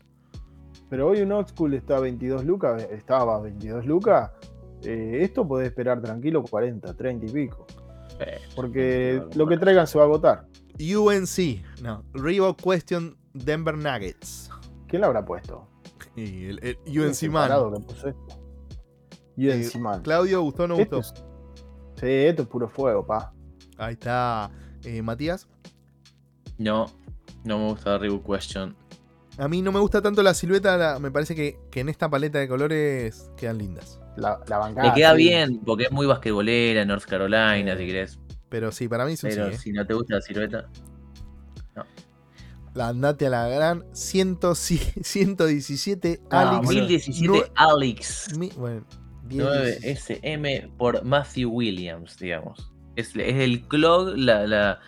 Pero 0.88 1.08
hoy 1.08 1.20
un 1.22 1.30
old 1.30 1.46
school 1.48 1.74
está 1.74 1.98
a 1.98 2.00
22 2.00 2.44
lucas, 2.44 2.82
estaba 2.90 3.36
a 3.36 3.40
22 3.40 3.86
lucas. 3.86 4.30
eh, 4.82 5.18
esto 5.20 5.46
podés 5.46 5.68
esperar 5.68 6.00
tranquilo 6.02 6.42
40, 6.42 6.94
30 6.96 7.26
y 7.26 7.28
pico. 7.28 7.66
Porque 8.56 9.22
lo 9.34 9.46
que 9.46 9.56
traigan 9.56 9.86
se 9.86 9.98
va 9.98 10.04
a 10.04 10.06
agotar. 10.06 10.46
UNC, 10.78 11.62
no. 11.82 12.04
Reebok 12.14 12.60
Question 12.62 13.16
Denver 13.34 13.76
Nuggets. 13.76 14.50
¿Quién 14.88 15.00
lo 15.02 15.08
habrá 15.08 15.24
puesto? 15.24 15.68
Y 16.16 16.46
el, 16.46 16.58
el 16.64 16.76
¿Quién 16.84 17.08
UNC 17.08 17.22
Man. 17.30 17.48
tarado 17.48 17.72
que 17.72 17.80
puso 17.80 18.08
esto? 18.08 18.26
UNC 19.36 19.74
Eh, 19.74 19.78
Man. 19.78 20.02
Claudio, 20.02 20.42
¿gustó 20.42 20.64
o 20.64 20.68
no 20.68 20.76
Esto 20.78 20.96
gustó? 20.96 21.14
es- 21.14 21.24
sí, 22.00 22.06
esto 22.08 22.42
es 22.42 22.48
puro 22.48 22.68
fuego, 22.68 23.06
pa. 23.06 23.32
Ahí 23.78 23.92
está. 23.94 24.50
Eh, 24.84 25.02
Matías. 25.02 25.48
No, 26.58 26.86
no 27.44 27.58
me 27.58 27.64
gusta 27.70 27.98
Reebok 27.98 28.26
Question. 28.26 28.74
A 29.38 29.48
mí 29.48 29.62
no 29.62 29.72
me 29.72 29.78
gusta 29.80 30.02
tanto 30.02 30.22
la 30.22 30.34
silueta, 30.34 30.76
la- 30.76 30.98
me 30.98 31.10
parece 31.10 31.34
que, 31.34 31.58
que 31.70 31.80
en 31.80 31.88
esta 31.88 32.08
paleta 32.10 32.38
de 32.38 32.48
colores 32.48 33.30
quedan 33.36 33.58
lindas. 33.58 34.00
La, 34.20 34.38
la 34.46 34.58
bancada. 34.58 34.88
Le 34.88 34.94
queda 34.94 35.10
sí. 35.12 35.16
bien, 35.18 35.60
porque 35.64 35.84
es 35.84 35.92
muy 35.92 36.06
basquetbolera, 36.06 36.84
North 36.84 37.04
Carolina, 37.04 37.76
si 37.76 37.86
querés. 37.86 38.18
Pero 38.48 38.70
sí, 38.72 38.88
para 38.88 39.04
mí 39.06 39.12
es 39.12 39.24
un 39.24 39.30
Pero 39.30 39.48
sí, 39.48 39.54
¿eh? 39.54 39.58
si 39.58 39.72
no 39.72 39.86
te 39.86 39.94
gusta 39.94 40.16
la 40.16 40.20
silueta. 40.20 40.68
La 42.74 42.88
andate 42.88 43.26
a 43.26 43.30
la 43.30 43.48
gran 43.48 43.84
100, 43.92 44.38
117 45.02 46.20
Ah, 46.30 46.50
Alex. 46.50 46.66
boludo. 46.66 46.80
1017 46.86 47.26
Nue- 47.28 47.52
Alex 47.56 48.38
mi- 48.38 48.50
bueno, 48.56 48.86
10, 49.24 49.42
9 49.44 49.78
SM 49.82 50.68
por 50.78 51.04
Matthew 51.04 51.50
Williams, 51.52 52.16
digamos. 52.18 52.70
Es, 52.94 53.08
es 53.16 53.34
el 53.36 53.66
clog, 53.66 54.16
la, 54.16 54.46
la, 54.46 54.78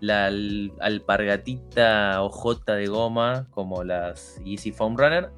la 0.00 0.26
al- 0.26 0.72
alpargatita 0.80 2.22
hojota 2.22 2.74
de 2.76 2.86
goma, 2.86 3.48
como 3.50 3.82
las 3.82 4.40
Easy 4.44 4.70
Foam 4.70 4.96
Runner 4.96 5.30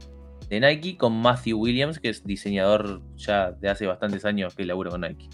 de 0.48 0.60
Nike, 0.60 0.97
con 0.97 1.12
Matthew 1.20 1.59
Williams, 1.59 1.98
que 1.98 2.09
es 2.10 2.24
diseñador 2.24 3.01
ya 3.16 3.52
de 3.52 3.68
hace 3.68 3.86
bastantes 3.86 4.24
años 4.24 4.55
que 4.55 4.64
labura 4.64 4.90
con 4.90 5.01
Nike. 5.02 5.28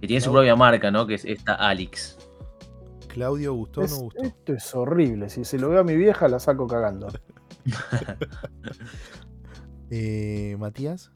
Que 0.00 0.06
tiene 0.06 0.20
su 0.20 0.30
propia 0.32 0.54
marca, 0.56 0.90
¿no? 0.90 1.06
Que 1.06 1.14
es 1.14 1.24
esta 1.24 1.54
Alex. 1.54 2.16
Claudio, 3.08 3.52
¿gustó 3.54 3.82
Es- 3.82 3.90
no 3.92 3.98
gustó? 4.04 4.22
esto 4.22 4.52
es 4.52 4.74
horrible. 4.74 5.28
Si 5.28 5.44
se 5.44 5.58
lo 5.58 5.70
veo 5.70 5.80
a 5.80 5.84
mi 5.84 5.96
vieja, 5.96 6.28
la 6.28 6.38
saco 6.38 6.66
cagando. 6.66 7.08
Eh, 9.90 10.54
Matías. 10.58 11.10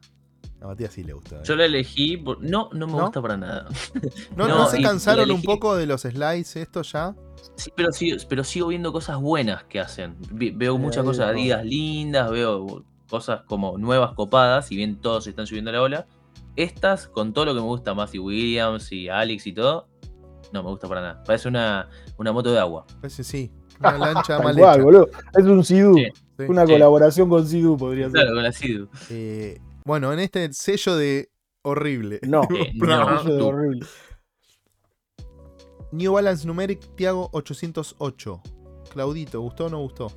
A 0.63 0.67
Matías 0.67 0.93
sí 0.93 1.03
le 1.03 1.11
gustó. 1.13 1.35
¿eh? 1.35 1.41
Yo 1.43 1.55
la 1.57 1.65
elegí. 1.65 2.15
por- 2.17 2.41
No, 2.41 2.69
no 2.73 2.87
me 2.87 2.93
¿No? 2.93 3.01
gusta 3.03 3.21
para 3.21 3.35
nada. 3.37 3.67
¿No, 4.37 4.47
no, 4.47 4.57
¿no 4.59 4.65
se 4.67 4.81
cansaron 4.81 5.29
un 5.29 5.41
poco 5.41 5.75
de 5.75 5.85
los 5.85 6.01
slides 6.03 6.55
estos 6.55 6.91
ya? 6.93 7.13
Sí, 7.55 7.69
pero, 7.75 7.91
sigo, 7.91 8.17
pero 8.29 8.43
sigo 8.45 8.67
viendo 8.67 8.93
cosas 8.93 9.19
buenas 9.19 9.65
que 9.65 9.79
hacen. 9.81 10.15
Veo 10.31 10.77
muchas 10.77 11.03
cosas. 11.03 11.29
Adidas 11.29 11.65
lindas, 11.65 12.31
veo 12.31 12.85
cosas 13.09 13.41
como 13.45 13.77
nuevas 13.77 14.13
copadas, 14.13 14.67
si 14.67 14.77
bien 14.77 15.01
todos 15.01 15.27
están 15.27 15.45
subiendo 15.47 15.69
a 15.69 15.73
la 15.73 15.81
ola. 15.81 16.07
Estas, 16.55 17.07
con 17.07 17.33
todo 17.33 17.45
lo 17.45 17.53
que 17.53 17.59
me 17.59 17.65
gusta, 17.65 17.93
Matthew 17.93 18.23
Williams 18.25 18.91
y 18.91 19.09
Alex 19.09 19.45
y 19.47 19.53
todo, 19.53 19.87
no 20.53 20.63
me 20.63 20.69
gusta 20.69 20.87
para 20.87 21.01
nada. 21.01 21.23
Parece 21.25 21.49
una, 21.49 21.89
una 22.17 22.31
moto 22.31 22.51
de 22.53 22.59
agua. 22.59 22.85
Parece 23.01 23.23
sí. 23.25 23.51
Una 23.79 23.97
lancha 23.97 24.39
mal 24.43 24.57
hecha. 24.57 24.77
boludo. 24.77 25.09
Es 25.37 25.43
un 25.45 25.63
Sidú. 25.63 25.95
Sí. 25.95 26.05
Una 26.47 26.65
Sí. 26.65 26.71
colaboración 26.73 27.27
con 27.29 27.45
Sidú 27.47 27.75
podría 27.75 28.05
ser. 28.05 28.13
Claro, 28.21 28.33
con 28.35 28.43
la 28.43 28.51
Sidu. 28.53 28.87
Eh, 29.09 29.59
bueno, 29.85 30.11
en 30.13 30.19
este 30.19 30.51
sello 30.53 30.95
de 30.95 31.29
horrible. 31.63 32.19
No, 32.27 32.41
Eh, 32.49 32.71
No. 32.75 33.15
es 33.17 33.23
tú. 33.25 33.45
horrible. 33.47 33.85
New 35.91 36.13
Balance 36.13 36.47
Numeric 36.47 36.95
Tiago 36.95 37.29
808. 37.33 38.41
Claudito, 38.89 39.41
¿gustó 39.41 39.65
o 39.65 39.69
no 39.69 39.79
gustó? 39.81 40.11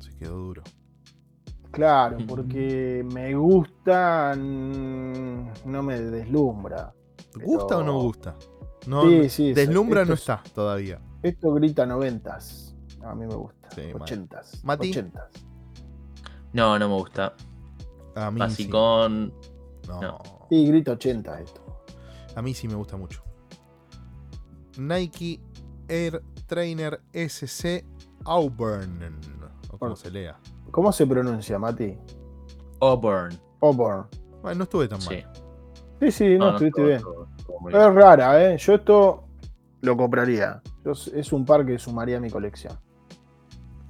Se 0.00 0.16
quedó 0.18 0.36
duro. 0.36 0.62
Claro, 1.70 2.18
porque 2.28 3.04
me 3.14 3.34
gusta, 3.34 4.34
mm, 4.36 5.46
no 5.64 5.82
me 5.82 6.00
deslumbra. 6.00 6.92
¿Gusta 7.42 7.78
o 7.78 7.82
no 7.82 8.00
gusta? 8.00 8.36
No, 8.86 9.08
Sí, 9.08 9.28
sí, 9.30 9.54
deslumbra 9.54 10.02
esto 10.02 10.10
no 10.10 10.14
es- 10.14 10.20
está 10.20 10.42
todavía. 10.54 11.00
Esto 11.22 11.54
grita 11.54 11.86
noventas. 11.86 12.74
A 13.04 13.14
mí 13.14 13.26
me 13.26 13.34
gusta. 13.36 13.70
Sí, 13.74 13.82
ochentas. 13.94 14.62
Mati. 14.64 14.90
Ochentas. 14.90 15.30
No, 16.52 16.78
no 16.78 16.88
me 16.88 16.94
gusta. 16.94 17.34
A 18.14 18.30
mí 18.30 18.36
sí. 18.40 18.40
Basicón. 18.40 19.32
No. 19.88 20.00
no. 20.00 20.18
Sí, 20.50 20.66
grita 20.66 20.92
80 20.92 21.40
esto. 21.40 21.60
A 22.36 22.42
mí 22.42 22.54
sí 22.54 22.68
me 22.68 22.74
gusta 22.74 22.96
mucho. 22.96 23.22
Nike 24.78 25.40
Air 25.88 26.22
Trainer 26.46 27.00
SC 27.12 27.84
Auburn. 28.24 29.00
O 29.70 29.78
como 29.78 29.96
se 29.96 30.10
lea. 30.10 30.38
¿Cómo 30.70 30.92
se 30.92 31.06
pronuncia, 31.06 31.58
Mati? 31.58 31.96
Auburn. 32.80 33.38
Auburn. 33.60 34.06
Bueno, 34.42 34.58
no 34.58 34.64
estuve 34.64 34.88
tan 34.88 35.00
Sí. 35.00 35.22
mal. 35.22 35.32
Sí, 36.00 36.10
sí, 36.10 36.28
no, 36.30 36.38
No, 36.38 36.44
no, 36.46 36.50
estuviste 36.56 36.82
bien. 36.84 37.00
todo- 37.02 37.28
todo 37.46 37.60
muy 37.60 37.72
bien. 37.72 37.82
Es 37.84 37.94
rara, 37.94 38.42
¿eh? 38.52 38.56
Yo 38.58 38.74
esto 38.74 39.24
lo 39.82 39.96
compraría. 39.96 40.60
Yo- 40.84 40.92
es 40.92 41.32
un 41.32 41.44
par 41.44 41.64
que 41.64 41.78
sumaría 41.78 42.16
a 42.16 42.20
mi 42.20 42.30
colección. 42.30 42.76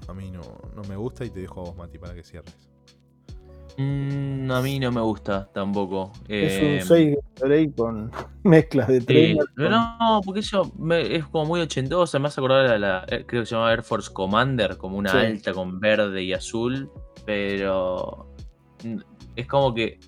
A 0.09 0.13
mí 0.15 0.31
no, 0.31 0.41
no 0.75 0.83
me 0.89 0.97
gusta 0.97 1.25
y 1.25 1.31
te 1.31 1.41
dejo 1.41 1.61
a 1.61 1.65
vos, 1.65 1.77
Mati, 1.77 1.99
para 1.99 2.15
que 2.15 2.23
cierres. 2.23 2.55
Mm, 3.79 4.51
a 4.51 4.61
mí 4.61 4.79
no 4.79 4.93
me 4.93 5.01
gusta 5.01 5.49
tampoco. 5.55 6.13
es 6.29 6.53
Eh, 6.61 6.79
un 6.83 6.87
6 6.87 7.17
Gatorade 7.37 7.73
con 7.75 8.11
mezclas 8.45 8.89
de 8.89 9.01
pero 9.01 9.47
con- 9.57 9.71
no, 9.71 10.21
porque 10.25 10.43
me- 10.79 11.17
es 11.17 11.25
como 11.27 11.47
muy 11.47 11.61
ochentosa, 11.63 12.19
me 12.19 12.29
hace 12.29 12.41
acordar 12.41 12.67
a 12.67 12.79
la, 12.79 13.05
eh, 13.09 13.25
creo 13.27 13.43
que 13.43 13.47
se 13.47 13.55
llama 13.55 13.71
Air 13.73 13.83
Force 13.83 14.13
Commander, 14.13 14.77
como 14.77 14.99
una 14.99 15.11
Sí. 15.13 15.17
alta 15.17 15.55
con 15.55 15.81
verde 15.81 16.23
y 16.23 16.35
azul, 16.35 16.91
pero 17.25 18.35
es 19.37 19.47
como 19.47 19.73
que 19.73 19.99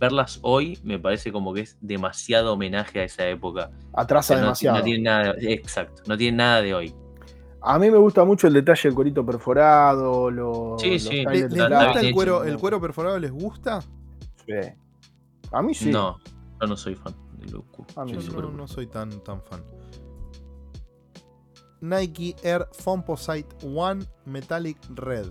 verlas 0.00 0.40
hoy 0.42 0.80
me 0.82 0.98
parece 0.98 1.30
como 1.30 1.54
que 1.54 1.60
es 1.60 1.78
demasiado 1.80 2.54
homenaje 2.54 2.98
a 3.00 3.04
esa 3.04 3.28
época. 3.28 3.70
Atrasa 3.92 4.34
no, 4.34 4.40
demasiado. 4.40 4.78
no 4.78 4.82
tiene 4.84 5.04
nada, 5.04 5.34
exacto, 5.38 6.02
no 6.08 6.16
tiene 6.16 6.38
nada 6.38 6.60
de 6.60 6.74
hoy. 6.74 6.92
A 7.64 7.78
mí 7.78 7.90
me 7.90 7.98
gusta 7.98 8.24
mucho 8.24 8.46
el 8.48 8.54
detalle 8.54 8.88
del 8.88 8.94
corito 8.94 9.24
perforado, 9.24 10.30
lo- 10.30 10.76
Sí, 10.78 10.92
los 10.94 11.02
sí. 11.02 11.08
tiles 11.10 11.26
¿Le- 11.26 11.48
de 11.48 11.68
¿Les 11.68 11.84
gusta 11.84 12.00
el 12.00 12.14
cuero, 12.14 12.44
el 12.44 12.58
cuero 12.58 12.80
perforado? 12.80 13.18
¿Les 13.18 13.30
gusta? 13.30 13.80
Sí. 14.46 14.52
A 15.52 15.62
mí 15.62 15.72
sí. 15.74 15.90
No, 15.90 16.18
yo 16.60 16.66
no 16.66 16.76
soy 16.76 16.94
fan 16.96 17.14
de 17.38 17.52
lo 17.52 17.62
cu- 17.70 17.86
A 17.96 18.04
mí 18.04 18.12
Yo 18.14 18.20
sí, 18.20 18.30
no, 18.32 18.50
no 18.50 18.66
soy 18.66 18.86
tan, 18.88 19.10
tan 19.22 19.40
fan. 19.42 19.62
Nike 21.80 22.36
Air 22.42 22.66
Fomposite 22.72 23.48
One 23.66 24.04
Metallic 24.24 24.78
Red. 24.94 25.26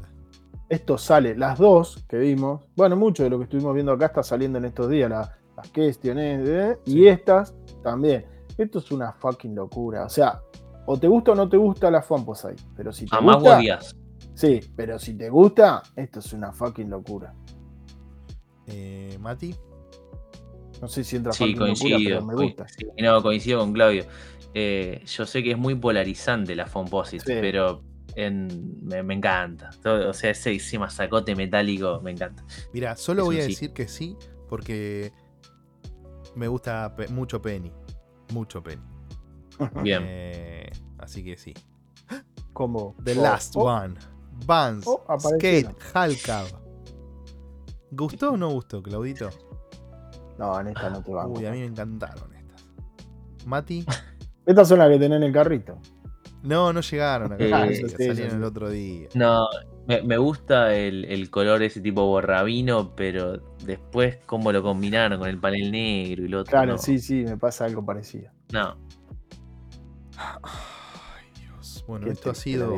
Esto 0.70 0.98
sale, 0.98 1.36
las 1.36 1.58
dos 1.60 2.04
que 2.08 2.18
vimos. 2.18 2.62
Bueno, 2.76 2.96
mucho 2.96 3.24
de 3.24 3.30
lo 3.30 3.38
que 3.38 3.44
estuvimos 3.46 3.74
viendo 3.74 3.92
acá 3.92 4.08
está 4.08 4.24
saliendo 4.24 4.58
en 4.58 4.66
estos 4.66 4.90
días. 4.90 5.10
la- 5.10 5.38
las 5.58 5.68
cuestiones 5.70 6.48
¿eh? 6.48 6.80
y 6.86 7.08
estas 7.08 7.54
también. 7.84 8.26
Esto 8.58 8.80
es 8.80 8.92
una 8.92 9.12
fucking 9.14 9.54
locura. 9.56 10.06
O 10.06 10.10
sea, 10.10 10.42
o 10.94 10.98
te 11.00 11.08
gusta 11.08 11.32
o 11.32 11.36
no 11.36 11.48
te 11.50 11.58
gusta 11.58 11.90
la 11.92 12.02
Fomposite. 12.02 12.62
Pero 12.76 12.92
si 12.92 13.06
te 13.06 13.16
A 13.16 13.22
más 13.22 13.38
gusta. 13.38 13.80
Sí, 14.34 14.60
pero 14.76 14.98
si 15.00 15.14
te 15.16 15.30
gusta, 15.30 15.82
esto 15.96 16.20
es 16.20 16.34
una 16.34 16.52
fucking 16.52 16.90
locura. 16.90 17.34
Eh, 18.68 19.18
Mati. 19.20 19.54
No 20.82 20.88
sé 20.88 21.04
si 21.04 21.16
entra 21.18 21.32
Sí, 21.32 21.54
fucking 21.54 21.60
locura, 21.60 21.76
coincido. 21.76 22.10
pero 22.10 22.26
me 22.26 22.34
gusta. 22.36 22.68
sí, 22.68 22.86
no, 23.02 23.22
coincido 23.22 23.60
con 23.60 23.74
Claudio. 23.74 24.06
Eh, 24.54 25.04
yo 25.06 25.26
sé 25.26 25.44
que 25.44 25.52
es 25.52 25.58
muy 25.58 25.76
polarizante 25.76 26.56
la 26.56 26.66
Fomposite, 26.66 27.24
Sí. 27.26 27.34
pero 27.40 27.84
en- 28.16 28.84
me, 28.86 29.04
me 29.04 29.14
encanta. 29.14 29.70
Todo- 29.82 30.10
o 30.10 30.14
sea, 30.14 30.32
ese, 30.32 30.54
ese 30.56 30.78
masacote 30.80 31.36
metálico 31.36 32.02
me 32.02 32.12
encanta. 32.12 32.44
Mira, 32.74 32.96
solo 32.96 33.22
Es 33.22 33.26
voy 33.26 33.40
a 33.40 33.42
sí. 33.44 33.48
decir 33.50 33.74
que 33.74 33.88
sí 33.88 34.18
porque 34.50 35.14
me 36.36 36.48
gusta 36.48 36.94
pe- 36.96 37.08
mucho 37.10 37.42
Penny. 37.42 37.72
Mucho 38.34 38.62
Penny. 38.64 38.82
Bien. 39.84 40.04
Eh, 40.06 40.70
así 40.98 41.24
que 41.24 41.38
sí. 41.38 41.54
Como 42.54 42.96
The 43.04 43.18
oh, 43.18 43.22
Last 43.22 43.56
oh, 43.56 43.64
One. 43.64 43.96
Vans. 44.46 44.86
Oh, 44.88 45.04
Skate. 45.20 45.70
Halcab. 45.94 46.48
¿Gustó 47.92 48.32
o 48.32 48.38
no 48.38 48.50
gustó, 48.50 48.82
Claudito? 48.82 49.30
No, 50.40 50.60
en 50.60 50.68
esta 50.68 50.90
no 50.90 51.04
te 51.04 51.12
va. 51.14 51.28
Uy, 51.28 51.46
a 51.46 51.52
mí 51.52 51.60
me 51.60 51.66
encantaron 51.66 52.34
estas. 52.34 52.66
Mati. 53.46 53.86
Estas 54.46 54.70
son 54.70 54.80
las 54.80 54.90
que 54.90 54.98
tenés 54.98 55.18
en 55.18 55.24
el 55.24 55.32
carrito. 55.32 55.78
No, 56.42 56.74
no 56.74 56.82
llegaron 56.82 57.34
acá. 57.34 57.44
Eh, 57.44 57.50
todavía, 57.50 57.76
sí, 57.76 57.90
sí, 57.90 58.08
salieron 58.08 58.32
sí. 58.32 58.36
el 58.38 58.44
otro 58.44 58.70
día. 58.72 59.08
No, 59.14 59.46
me, 59.88 60.02
me 60.02 60.18
gusta 60.18 60.74
el, 60.74 61.06
el 61.06 61.30
color 61.30 61.62
ese 61.62 61.80
tipo 61.82 62.06
borrabino, 62.08 62.96
pero 62.96 63.38
después 63.64 64.18
cómo 64.26 64.52
lo 64.52 64.64
combinaron 64.64 65.20
con 65.20 65.30
el 65.30 65.40
panel 65.40 65.72
negro 65.72 66.26
y 66.26 66.28
lo 66.28 66.42
otro. 66.42 66.52
Claro, 66.52 66.72
no. 66.74 66.78
sí, 66.80 66.98
sí, 67.00 67.24
me 67.24 67.38
pasa 67.38 67.66
algo 67.66 67.86
parecido. 67.86 68.32
No, 68.52 68.76
Ay, 70.44 71.26
Dios. 71.40 71.84
Bueno, 71.88 72.08
esto 72.08 72.32
ha 72.32 72.36
sido 72.36 72.74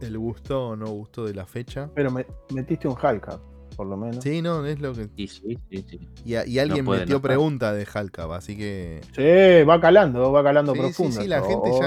el 0.00 0.18
gusto 0.18 0.68
o 0.68 0.76
no 0.76 0.86
gusto 0.86 1.24
de 1.24 1.34
la 1.34 1.46
fecha. 1.46 1.90
Pero 1.94 2.10
me, 2.10 2.26
metiste 2.52 2.88
un 2.88 2.96
Halcap, 3.00 3.40
por 3.76 3.86
lo 3.86 3.96
menos. 3.96 4.22
Sí, 4.22 4.42
no, 4.42 4.64
es 4.66 4.80
lo 4.80 4.92
que. 4.94 5.04
sí, 5.16 5.26
sí, 5.28 5.58
sí, 5.70 5.86
sí. 5.88 6.08
Y, 6.24 6.34
a- 6.34 6.46
y 6.46 6.58
alguien 6.58 6.84
puede 6.84 7.00
metió 7.00 7.16
no 7.16 7.22
pregunta 7.22 7.72
de 7.72 7.86
Halcab, 7.92 8.32
así 8.32 8.56
que. 8.56 9.00
Sí, 9.14 9.64
va 9.64 9.80
calando, 9.80 10.32
va 10.32 10.42
calando 10.42 10.72
Sí, 10.72 10.78
sí, 10.78 10.84
profundo. 10.84 11.20
sí, 11.20 11.26
la 11.28 11.36
esto. 11.38 11.48
gente 11.48 11.70
Oh, 11.72 11.80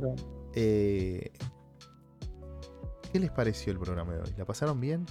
ya- 0.00 0.22
eh, 0.54 1.32
¿Qué 3.12 3.20
les 3.20 3.30
pareció 3.30 3.72
el 3.72 3.78
programa 3.78 4.12
de 4.14 4.20
hoy? 4.20 4.34
¿La 4.36 4.44
pasaron 4.44 4.80
bien? 4.80 5.06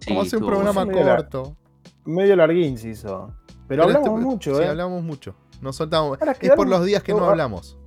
Sí, 0.00 0.10
Vamos 0.10 0.24
a 0.24 0.26
hacer 0.26 0.42
un 0.42 0.46
programa. 0.48 0.84
Medio 0.84 1.04
corto. 1.04 1.56
Medio 2.04 2.36
larguín 2.36 2.76
se 2.78 2.90
hizo. 2.90 3.32
Pero, 3.68 3.84
hablamos 3.84 4.08
este- 4.08 4.20
mucho, 4.24 4.54
sí, 4.56 4.62
¿eh? 4.62 4.68
hablamos 4.68 5.02
mucho. 5.02 5.34
Nos 5.60 5.76
soltamos. 5.76 6.18
Es 6.40 6.50
por 6.52 6.68
los 6.68 6.84
días 6.84 7.02
que 7.02 7.12
no 7.12 7.20
no, 7.20 7.30
hablamos. 7.30 7.78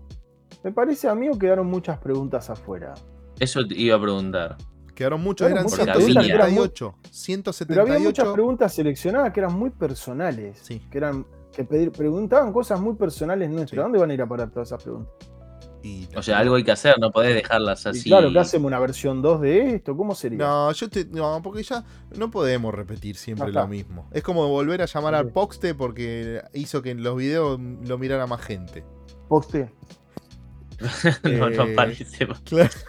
Me 0.64 0.72
parece 0.72 1.08
a 1.08 1.16
mí 1.16 1.30
que 1.32 1.40
quedaron 1.40 1.68
muchas 1.68 1.98
preguntas 2.00 2.50
afuera. 2.50 2.94
Eso 3.40 3.66
te 3.66 3.76
iba 3.80 3.96
a 3.96 4.02
preguntar. 4.02 4.58
Quedaron 4.94 5.22
muchas 5.24 5.48
preguntas 5.52 5.80
que 6.26 6.32
eran 6.34 6.54
muy- 6.54 6.70
178. 7.10 7.66
Pero 7.68 7.82
había 7.82 7.94
muchas 8.00 8.26
178. 8.26 8.34
preguntas 8.34 8.74
seleccionadas 8.74 9.32
que 9.34 9.40
eran 9.40 9.54
muy 9.58 9.70
personales. 9.70 10.60
Sí. 10.62 10.80
Que 10.92 10.98
eran 10.98 11.26
que 11.54 11.64
pedir- 11.64 11.92
preguntaban 11.92 12.52
cosas 12.52 12.80
muy 12.82 12.96
personales 12.96 13.50
nuestras. 13.50 13.72
Sí. 13.72 13.78
¿Dónde 13.78 13.98
van 14.00 14.12
a 14.12 14.14
ir 14.14 14.22
a 14.22 14.28
parar 14.28 14.50
todas 14.52 14.68
esas 14.70 14.84
preguntas? 14.84 15.14
Y- 15.82 16.10
O 16.18 16.22
sea, 16.22 16.40
algo 16.40 16.56
hay 16.56 16.66
que 16.66 16.72
hacer, 16.74 16.96
no 17.00 17.10
podés 17.12 17.34
dejarlas 17.34 17.86
Y 17.86 17.90
así. 17.90 18.10
claro, 18.10 18.30
¿qué 18.34 18.40
hacemos? 18.40 18.68
¿Una 18.68 18.80
versión 18.80 19.22
2 19.22 19.40
de 19.40 19.76
esto? 19.76 19.96
¿Cómo 19.96 20.14
sería? 20.14 20.40
No, 20.40 20.72
yo 20.74 20.90
te, 20.90 21.06
no, 21.06 21.40
porque 21.42 21.64
ya 21.64 21.86
no 22.18 22.30
podemos 22.30 22.74
repetir 22.74 23.16
siempre 23.16 23.54
lo 23.54 23.66
mismo. 23.70 24.10
Es 24.12 24.22
como 24.22 24.50
volver 24.50 24.82
a 24.82 24.86
llamar 24.86 25.16
al. 25.16 25.30
Poxte 25.32 25.74
porque 25.76 26.42
hizo 26.54 26.82
que 26.82 26.92
en 26.92 27.02
los 27.04 27.16
videos 27.16 27.58
lo 27.88 27.98
mirara 27.98 28.28
más 28.28 28.42
gente. 28.42 28.84
Poste. 29.30 29.72
no, 31.24 31.50
no 31.50 31.64
Eh, 31.64 31.74
parece. 31.76 32.28
Claro. 32.46 32.70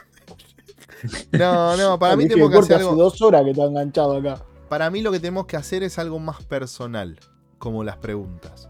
No, 1.33 1.77
no, 1.79 1.99
para 1.99 2.15
mí 2.15 2.29
tenemos 2.29 2.51
que 2.51 2.59
hacer 2.59 2.77
hace 2.77 2.85
algo. 2.85 2.95
dos 3.03 3.23
horas 3.23 3.43
que 3.45 3.53
está 3.53 3.65
enganchado 3.65 4.19
acá. 4.19 4.45
Para 4.69 4.91
mí 4.91 5.01
lo 5.01 5.11
que 5.11 5.19
tenemos 5.19 5.47
que 5.47 5.57
hacer 5.57 5.83
es 5.83 5.99
algo 5.99 6.19
más 6.19 6.43
personal, 6.45 7.19
como 7.59 7.83
las 7.85 7.97
preguntas. 7.97 8.69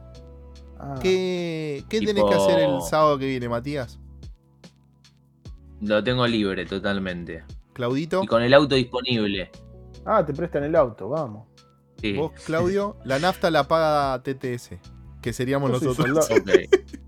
Ah, 0.79 0.95
¿Qué, 1.03 1.85
qué 1.89 1.99
Tipo- 1.99 2.07
tenés 2.15 2.25
que 2.31 2.35
hacer 2.37 2.61
el 2.61 2.81
sábado 2.83 3.19
que 3.19 3.27
viene, 3.27 3.49
Matías? 3.49 3.99
Lo 5.81 6.05
tengo 6.05 6.25
libre 6.27 6.67
totalmente. 6.67 7.43
Claudito, 7.73 8.23
Y 8.23 8.27
con 8.29 8.43
el 8.43 8.55
auto 8.55 8.77
disponible. 8.77 9.51
Ah, 10.05 10.25
te 10.25 10.33
prestan 10.33 10.63
el 10.65 10.77
auto, 10.77 11.09
vamos. 11.09 11.49
Sí. 12.01 12.13
vos, 12.13 12.31
Claudio, 12.47 12.97
la 13.05 13.19
nafta 13.19 13.51
la 13.51 13.67
paga 13.67 14.23
TTS, 14.23 14.79
que 15.21 15.33
seríamos 15.33 15.71
Yo 15.73 15.89
nosotros. 15.89 16.29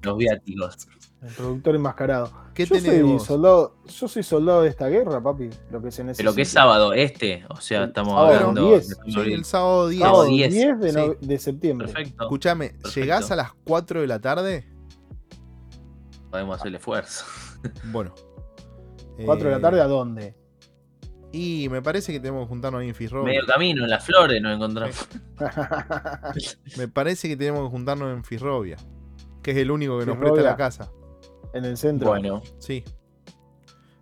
Los 0.03 0.17
viáticos. 0.19 0.89
el 1.23 1.33
productor 1.35 1.77
enmascarado. 1.77 2.31
¿Qué 2.53 2.67
yo 2.67 2.75
soy 2.81 3.19
soldado, 3.21 3.77
yo 3.87 4.09
soy 4.09 4.23
soldado 4.23 4.63
de 4.63 4.69
esta 4.69 4.89
guerra, 4.89 5.23
papi. 5.23 5.49
Lo 5.71 5.81
que 5.81 5.91
se 5.91 6.03
necesita. 6.05 6.25
Pero 6.25 6.35
que 6.35 6.43
es 6.43 6.49
sábado, 6.49 6.93
este. 6.93 7.45
O 7.49 7.61
sea, 7.61 7.85
estamos 7.85 8.13
sábado 8.15 8.35
hablando. 8.35 8.69
10. 8.69 8.91
estamos 8.91 9.15
Sí, 9.25 9.33
el 9.33 9.45
sábado 9.45 9.89
10. 9.89 10.01
Sábado 10.03 10.17
Sábado 10.25 10.29
10, 10.37 10.53
10, 10.53 10.81
de, 10.81 10.93
no- 10.93 11.13
sí. 11.13 11.27
de 11.27 11.39
septiembre. 11.39 11.87
Perfecto. 11.89 12.25
Escuchame, 12.25 12.69
Perfecto. 12.71 12.91
¿llegás 13.01 13.31
a 13.31 13.37
las 13.37 13.53
4 13.65 14.01
de 14.01 14.07
la 14.07 14.21
tarde? 14.21 14.67
Podemos 16.31 16.57
hacer 16.57 16.69
el 16.69 16.75
esfuerzo. 16.77 17.25
Bueno. 17.93 18.13
4 19.25 19.45
de 19.45 19.51
la 19.53 19.59
Eh, 19.59 19.61
tarde, 19.61 19.81
¿a 19.81 19.87
dónde? 19.87 20.35
Y 21.31 21.69
me 21.71 21.81
parece 21.81 22.13
que 22.13 22.19
tenemos 22.21 22.43
que 22.45 22.49
juntarnos 22.49 22.81
ahí 22.83 22.89
en 22.89 22.95
Fisrovia. 22.95 23.33
Medio 23.33 23.47
camino, 23.47 23.85
en 23.85 23.91
las 23.91 24.05
flores 24.05 24.43
nos 24.43 24.55
encontramos. 24.57 25.09
Me 26.77 26.89
parece 26.89 27.29
que 27.29 27.37
tenemos 27.37 27.63
que 27.63 27.71
juntarnos 27.71 28.13
en 28.15 28.25
Fisrovia. 28.25 28.77
Que 29.43 29.53
es 29.53 29.57
el 29.59 29.71
único 29.71 29.99
que 29.99 30.07
nos 30.07 30.17
presta 30.19 30.43
la 30.43 30.57
casa. 30.57 30.91
En 31.53 31.65
el 31.65 31.77
centro. 31.77 32.09
Bueno, 32.09 32.43
Sí. 32.59 32.85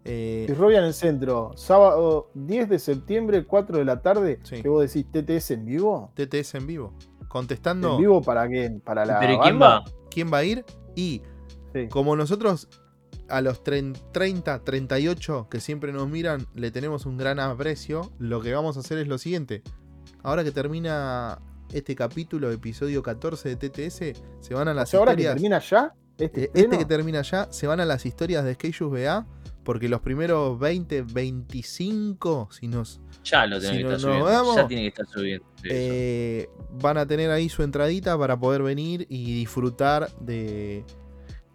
Eh, 0.04 0.44
Fisrovia 0.48 0.78
en 0.78 0.86
el 0.86 0.94
centro, 0.94 1.52
sábado 1.56 2.30
10 2.34 2.68
de 2.70 2.78
septiembre, 2.78 3.44
4 3.44 3.78
de 3.78 3.84
la 3.84 4.00
tarde. 4.00 4.40
Sí. 4.44 4.62
¿Qué 4.62 4.68
vos 4.68 4.80
decís? 4.82 5.06
¿TTS 5.12 5.50
en 5.52 5.66
vivo? 5.66 6.10
TTS 6.14 6.54
en 6.56 6.66
vivo. 6.66 6.94
Contestando 7.28 7.92
¿En 7.96 8.00
vivo 8.00 8.22
para 8.22 8.48
quién? 8.48 8.80
¿Para 8.80 9.04
la 9.04 9.20
pero 9.20 9.34
¿y 9.34 9.38
quién 9.40 9.60
va? 9.60 9.84
quién 10.10 10.32
va 10.32 10.38
a 10.38 10.44
ir. 10.44 10.64
Y 10.96 11.22
Sí. 11.74 11.86
como 11.88 12.16
nosotros 12.16 12.68
a 13.28 13.40
los 13.42 13.62
30, 13.62 14.64
38 14.64 15.46
que 15.50 15.60
siempre 15.60 15.92
nos 15.92 16.08
miran, 16.08 16.46
le 16.54 16.70
tenemos 16.72 17.06
un 17.06 17.16
gran 17.18 17.38
aprecio, 17.38 18.10
lo 18.18 18.40
que 18.40 18.52
vamos 18.52 18.76
a 18.76 18.80
hacer 18.80 18.98
es 18.98 19.06
lo 19.06 19.18
siguiente. 19.18 19.62
Ahora 20.22 20.42
que 20.42 20.50
termina 20.50 21.38
este 21.72 21.94
capítulo, 21.94 22.50
episodio 22.50 23.02
14 23.02 23.54
de 23.54 23.56
TTS, 23.56 24.14
se 24.40 24.54
van 24.54 24.66
a 24.66 24.72
O 24.72 24.74
las 24.74 24.88
sea, 24.90 24.98
ahora 24.98 25.14
que 25.14 25.22
historias. 25.22 25.34
termina 25.34 25.58
ya, 25.60 25.94
este, 26.20 26.44
Eh, 26.44 26.50
Este 26.54 26.78
que 26.78 26.84
termina 26.84 27.22
ya, 27.22 27.48
se 27.52 27.66
van 27.66 27.80
a 27.80 27.84
las 27.84 28.06
historias 28.06 28.44
de 28.44 28.54
Skeyus 28.54 28.90
BA, 28.90 29.26
porque 29.64 29.88
los 29.88 30.00
primeros 30.00 30.58
20, 30.58 31.02
25, 31.02 32.48
si 32.50 32.68
nos 32.68 33.00
Ya 33.24 33.46
lo 33.46 33.60
tiene 33.60 33.76
Si 33.76 33.82
que 33.82 33.84
no 33.84 33.90
estar 33.96 34.00
subiendo. 34.00 34.24
vamos, 34.24 34.56
ya 34.56 34.66
tiene 34.66 34.82
que 34.82 34.88
estar 34.88 35.06
subiendo. 35.06 35.46
eh, 35.64 36.48
van 36.80 36.96
a 36.98 37.06
tener 37.06 37.30
ahí 37.30 37.48
su 37.48 37.62
entradita 37.62 38.16
para 38.18 38.38
poder 38.38 38.62
venir 38.62 39.06
y 39.10 39.34
disfrutar 39.34 40.10
de, 40.20 40.84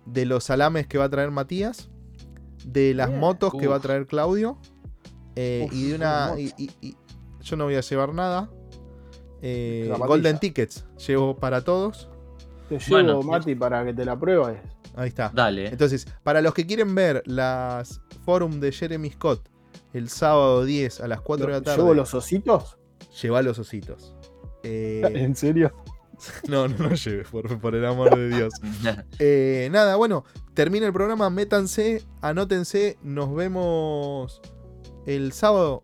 de 0.06 0.26
los 0.26 0.44
salames 0.44 0.86
que 0.88 0.98
va 0.98 1.06
a 1.06 1.10
traer 1.10 1.32
Matías, 1.32 1.90
de 2.66 2.94
las 2.94 3.08
Bien. 3.10 3.20
motos 3.20 3.54
que 3.60 3.68
va 3.68 3.78
a 3.78 3.80
traer 3.80 4.06
Claudio, 4.06 4.60
eh, 5.36 5.66
Uf, 5.68 5.74
y 5.74 5.90
de 5.90 5.96
una. 5.96 6.28
motos. 6.30 6.40
y- 6.42 6.54
y- 6.58 6.72
y- 6.90 6.98
yo 7.42 7.56
no 7.58 7.66
voy 7.66 7.76
a 7.76 7.82
llevar 7.82 8.14
nada. 8.14 8.50
Eh. 9.42 9.92
Golden 10.08 10.40
Tickets, 10.40 10.86
llevo 11.08 11.36
para 11.38 11.62
todos. 11.64 12.10
Te 12.68 12.80
llevo, 12.80 12.92
Bueno. 12.92 13.22
Mati, 13.22 13.56
para 13.56 13.86
que 13.86 13.94
te 13.94 14.06
la 14.06 14.18
pruebes. 14.20 14.58
Ahí 14.96 15.10
está. 15.10 15.32
Dale. 15.34 15.68
Entonces, 15.68 16.06
para 16.24 16.42
los 16.42 16.54
que 16.54 16.66
quieren 16.66 16.96
ver 16.96 17.22
las 17.26 18.02
forum 18.26 18.60
de 18.60 18.72
Jeremy 18.72 19.12
Scott 19.12 19.50
el 19.94 20.10
sábado 20.10 20.64
10 20.66 21.02
a 21.02 21.08
las 21.08 21.22
4 21.22 21.48
de 21.48 21.52
la 21.52 21.62
tarde, 21.62 21.78
¿Llevo 21.78 21.94
los 21.94 22.14
ositos? 22.14 22.78
lleva 23.22 23.42
los 23.42 23.60
ositos. 23.60 24.14
Eh, 24.64 25.02
¿En 25.14 25.36
serio? 25.36 25.74
no, 26.50 26.68
no 26.68 26.78
lo 26.90 26.96
lleves, 26.96 27.28
por, 27.30 27.60
por 27.60 27.76
el 27.76 27.86
amor 27.86 28.16
de 28.18 28.30
Dios. 28.30 28.54
Eh, 29.20 29.70
nada, 29.72 29.96
bueno, 29.96 30.24
termina 30.54 30.86
el 30.88 30.94
programa, 30.94 31.30
métanse, 31.30 32.04
anótense, 32.22 32.98
nos 33.04 33.34
vemos 33.34 34.42
el 35.06 35.32
sábado, 35.32 35.84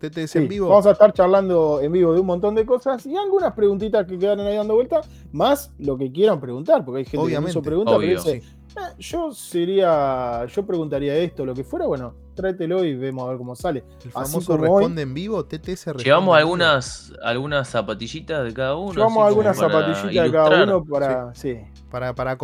TTS 0.00 0.36
en 0.36 0.48
vivo. 0.48 0.68
Vamos 0.68 0.86
a 0.86 0.92
estar 0.92 1.12
charlando 1.12 1.80
en 1.80 1.92
vivo 1.92 2.12
de 2.14 2.20
un 2.20 2.26
montón 2.26 2.54
de 2.54 2.64
cosas 2.64 3.04
y 3.06 3.16
algunas 3.16 3.52
preguntitas 3.52 4.06
que 4.06 4.18
quedaron 4.18 4.46
ahí 4.46 4.56
dando 4.56 4.74
vuelta, 4.74 5.02
más 5.32 5.72
lo 5.78 5.96
que 5.98 6.10
quieran 6.10 6.40
preguntar, 6.40 6.84
porque 6.84 6.98
hay 7.00 7.04
gente 7.04 7.18
que 7.18 7.22
Obviamente, 7.22 7.44
me 7.44 7.50
hizo 7.50 7.62
preguntas, 7.62 7.96
pero 7.98 8.20
obvio. 8.20 8.22
dice, 8.22 8.42
"Ah, 8.76 8.92
yo 8.98 9.32
sería, 9.32 10.46
yo 10.46 10.66
preguntaría 10.66 11.14
esto, 11.16 11.44
lo 11.44 11.54
que 11.54 11.64
fuera, 11.64 11.86
bueno, 11.86 12.14
tráetelo 12.34 12.84
y 12.84 12.94
vemos 12.94 13.26
a 13.26 13.30
ver 13.30 13.38
cómo 13.38 13.54
sale. 13.54 13.84
el 14.04 14.10
famoso 14.10 14.54
hoy- 14.54 14.60
responde 14.60 15.02
en 15.02 15.14
vivo, 15.14 15.44
TTS 15.44 15.86
responde 15.86 16.04
Llevamos 16.04 16.36
algunas, 16.36 17.12
algunas 17.22 17.68
zapatillitas 17.68 18.44
de 18.44 18.54
cada 18.54 18.76
uno. 18.76 18.94
Llevamos 18.94 19.26
algunas 19.26 19.56
zapatillitas 19.56 20.24
de 20.24 20.32
cada 20.32 20.64
uno 20.64 20.84
para, 20.84 21.34
sí. 21.34 21.58
para, 21.90 22.14
para, 22.14 22.36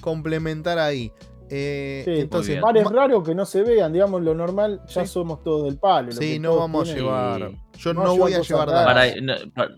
complementar 0.00 0.78
ahí. 0.78 1.12
Eh, 1.52 2.02
Sí, 2.04 2.12
entonces, 2.20 2.60
ma- 2.60 2.72
raros 2.72 3.24
que 3.26 3.34
no 3.34 3.44
se 3.44 3.62
vean, 3.62 3.92
digamos, 3.92 4.22
lo 4.22 4.34
normal, 4.34 4.80
ya 4.86 5.04
Sí. 5.04 5.12
somos 5.12 5.42
todos 5.42 5.64
del 5.64 5.78
palo. 5.78 6.08
lo 6.08 6.12
sí, 6.12 6.38
no 6.38 6.56
vamos 6.56 6.88
a 6.88 6.94
llevar. 6.94 7.50
Yo 7.76 7.92
no 7.94 8.16
voy 8.16 8.34
a 8.34 8.40
llevar 8.40 8.68
raras. 8.68 8.84
nada. 8.84 8.94
Para, 8.94 9.20
no, 9.20 9.52
pa- 9.52 9.74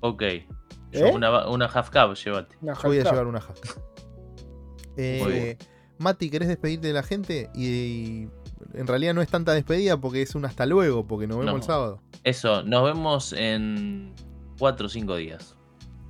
ok. 0.00 0.22
Yo 0.92 1.06
¿Eh? 1.06 1.12
Una, 1.14 1.46
una 1.48 1.66
half 1.66 1.90
cup, 1.90 2.14
llévate. 2.14 2.56
Una 2.62 2.74
Yo 2.74 2.80
voy 2.88 2.98
a 2.98 3.04
llevar 3.04 3.26
una 3.26 3.40
jaca. 3.40 3.60
Eh, 4.96 5.20
Muy 5.22 5.32
bien. 5.32 5.58
Mati, 5.98 6.30
¿querés 6.30 6.48
despedirte 6.48 6.88
de 6.88 6.92
la 6.94 7.02
gente? 7.02 7.48
Y, 7.54 7.66
y 7.66 8.28
en 8.74 8.86
realidad 8.86 9.14
no 9.14 9.22
es 9.22 9.28
tanta 9.28 9.52
despedida 9.52 9.98
porque 9.98 10.20
es 10.22 10.34
un 10.34 10.44
hasta 10.44 10.66
luego, 10.66 11.06
porque 11.06 11.26
nos 11.26 11.38
vemos 11.38 11.52
No. 11.52 11.56
el 11.58 11.62
sábado. 11.62 12.00
Eso, 12.24 12.62
nos 12.64 12.84
vemos 12.84 13.32
en 13.32 14.14
4 14.58 14.86
o 14.86 14.88
5 14.88 15.16
días. 15.16 15.56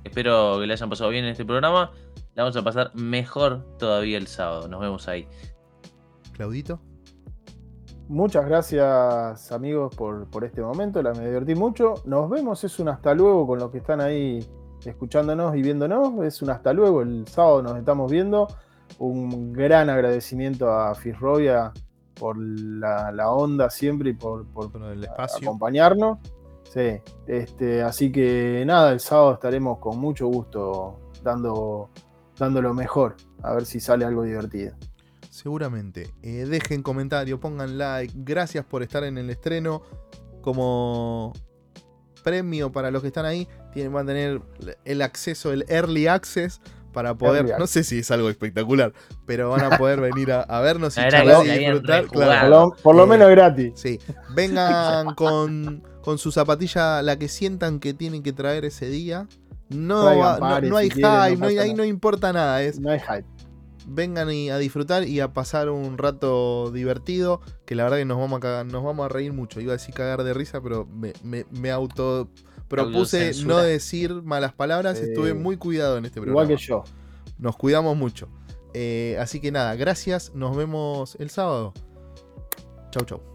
Espero 0.03 0.59
que 0.59 0.65
le 0.67 0.73
hayan 0.73 0.89
pasado 0.89 1.09
bien 1.09 1.25
en 1.25 1.31
este 1.31 1.45
programa. 1.45 1.91
La 2.35 2.43
vamos 2.43 2.55
a 2.55 2.63
pasar 2.63 2.91
mejor 2.95 3.77
todavía 3.77 4.17
el 4.17 4.27
sábado. 4.27 4.67
Nos 4.67 4.81
vemos 4.81 5.07
ahí. 5.07 5.27
Claudito. 6.33 6.79
Muchas 8.07 8.45
gracias 8.45 9.51
amigos 9.51 9.95
por, 9.95 10.29
por 10.29 10.43
este 10.43 10.61
momento, 10.61 11.01
la 11.01 11.13
me 11.13 11.25
divertí 11.25 11.55
mucho. 11.55 11.93
Nos 12.05 12.29
vemos, 12.29 12.63
es 12.63 12.77
un 12.79 12.89
hasta 12.89 13.13
luego 13.13 13.47
con 13.47 13.59
los 13.59 13.71
que 13.71 13.77
están 13.77 14.01
ahí 14.01 14.45
escuchándonos 14.85 15.55
y 15.55 15.61
viéndonos. 15.61 16.23
Es 16.25 16.41
un 16.41 16.49
hasta 16.49 16.73
luego, 16.73 17.01
el 17.01 17.27
sábado 17.27 17.61
nos 17.61 17.77
estamos 17.77 18.11
viendo. 18.11 18.47
un 18.99 19.53
gran 19.53 19.89
agradecimiento 19.89 20.69
a 20.69 20.93
Fisrovia 20.95 21.71
por 22.21 22.37
la, 22.37 23.31
onda 23.31 23.69
siempre 23.69 24.11
y 24.11 24.13
por, 24.13 24.45
el 24.91 25.03
espacio. 25.03 25.47
acompañarnos. 25.47 26.19
Sí, 26.63 27.01
este, 27.27 27.81
así 27.81 28.11
que 28.11 28.63
nada, 28.65 28.91
el 28.91 28.99
sábado 28.99 29.33
estaremos 29.33 29.79
con 29.79 29.97
mucho 29.97 30.27
gusto 30.27 30.99
dando, 31.23 31.89
dando 32.41 32.61
lo 32.61 32.73
mejor, 32.73 33.15
a 33.43 33.53
ver 33.53 33.65
si 33.65 33.79
sale 33.79 34.03
algo 34.03 34.23
divertido. 34.23 34.73
Seguramente. 35.29 36.11
Eh, 36.23 36.45
dejen 36.49 36.81
comentario, 36.81 37.39
pongan 37.39 37.77
like. 37.77 38.13
Gracias 38.17 38.65
por 38.65 38.83
estar 38.83 39.03
en 39.03 39.17
el 39.17 39.29
estreno. 39.29 39.83
Como 40.41 41.33
premio 42.23 42.71
para 42.71 42.89
los 42.89 43.01
que 43.01 43.07
están 43.09 43.25
ahí, 43.25 43.47
tienen, 43.73 43.93
van 43.93 44.05
a 44.05 44.13
tener 44.13 44.41
el 44.85 45.01
acceso, 45.01 45.53
el 45.53 45.65
early 45.69 46.07
access 46.07 46.59
para 46.91 47.15
poder, 47.15 47.57
no 47.57 47.67
sé 47.67 47.83
si 47.83 47.99
es 47.99 48.11
algo 48.11 48.29
espectacular, 48.29 48.91
pero 49.25 49.49
van 49.49 49.71
a 49.71 49.77
poder 49.77 50.01
venir 50.01 50.31
a, 50.31 50.61
vernos 50.61 50.97
y 50.97 51.01
charlar 51.09 51.45
y 51.45 51.59
disfrutar. 51.59 52.07
Por, 52.07 52.95
lo, 52.95 53.07
menos 53.07 53.29
gratis. 53.29 53.73
Sí, 53.75 53.99
vengan 54.35 55.13
con, 55.15 55.83
con, 56.01 56.17
su 56.17 56.31
zapatilla, 56.31 57.01
la 57.01 57.17
que 57.17 57.27
sientan 57.27 57.79
que 57.79 57.93
tienen 57.93 58.23
que 58.23 58.33
traer 58.33 58.65
ese 58.65 58.87
día. 58.87 59.27
No, 59.75 60.39
no, 60.61 60.77
hay 60.77 60.89
hype, 60.89 61.05
ahí 61.05 61.73
no 61.73 61.83
importa 61.83 62.33
nada. 62.33 62.61
Es, 62.61 62.79
no 62.79 62.89
hay 62.89 62.99
hype. 62.99 63.25
Vengan 63.87 64.29
a 64.29 64.57
disfrutar 64.57 65.07
y 65.07 65.19
a 65.19 65.33
pasar 65.33 65.69
un 65.69 65.97
rato 65.97 66.71
divertido, 66.71 67.41
que 67.65 67.75
la 67.75 67.83
verdad 67.83 67.97
que 67.97 68.05
nos 68.05 68.17
vamos 68.17 68.43
a, 68.43 68.63
nos 68.63 68.83
vamos 68.83 69.05
a 69.05 69.09
reír 69.09 69.33
mucho. 69.33 69.59
Iba 69.59 69.73
a 69.73 69.77
decir 69.77 69.93
cagar 69.93 70.23
de 70.23 70.33
risa, 70.33 70.61
pero 70.61 70.85
me, 70.85 71.13
me, 71.23 71.45
me 71.51 71.71
auto 71.71 72.29
propuse 72.71 73.33
no 73.43 73.57
decir 73.57 74.13
malas 74.23 74.53
palabras, 74.53 74.99
estuve 74.99 75.33
muy 75.33 75.57
cuidado 75.57 75.97
en 75.97 76.05
este 76.05 76.21
programa. 76.21 76.43
Igual 76.43 76.57
que 76.57 76.63
yo. 76.63 76.83
Nos 77.37 77.57
cuidamos 77.57 77.97
mucho. 77.97 78.29
Eh, 78.73 79.17
así 79.19 79.41
que 79.41 79.51
nada, 79.51 79.75
gracias, 79.75 80.33
nos 80.33 80.55
vemos 80.55 81.17
el 81.19 81.29
sábado. 81.29 81.73
Chau, 82.91 83.05
chau. 83.05 83.30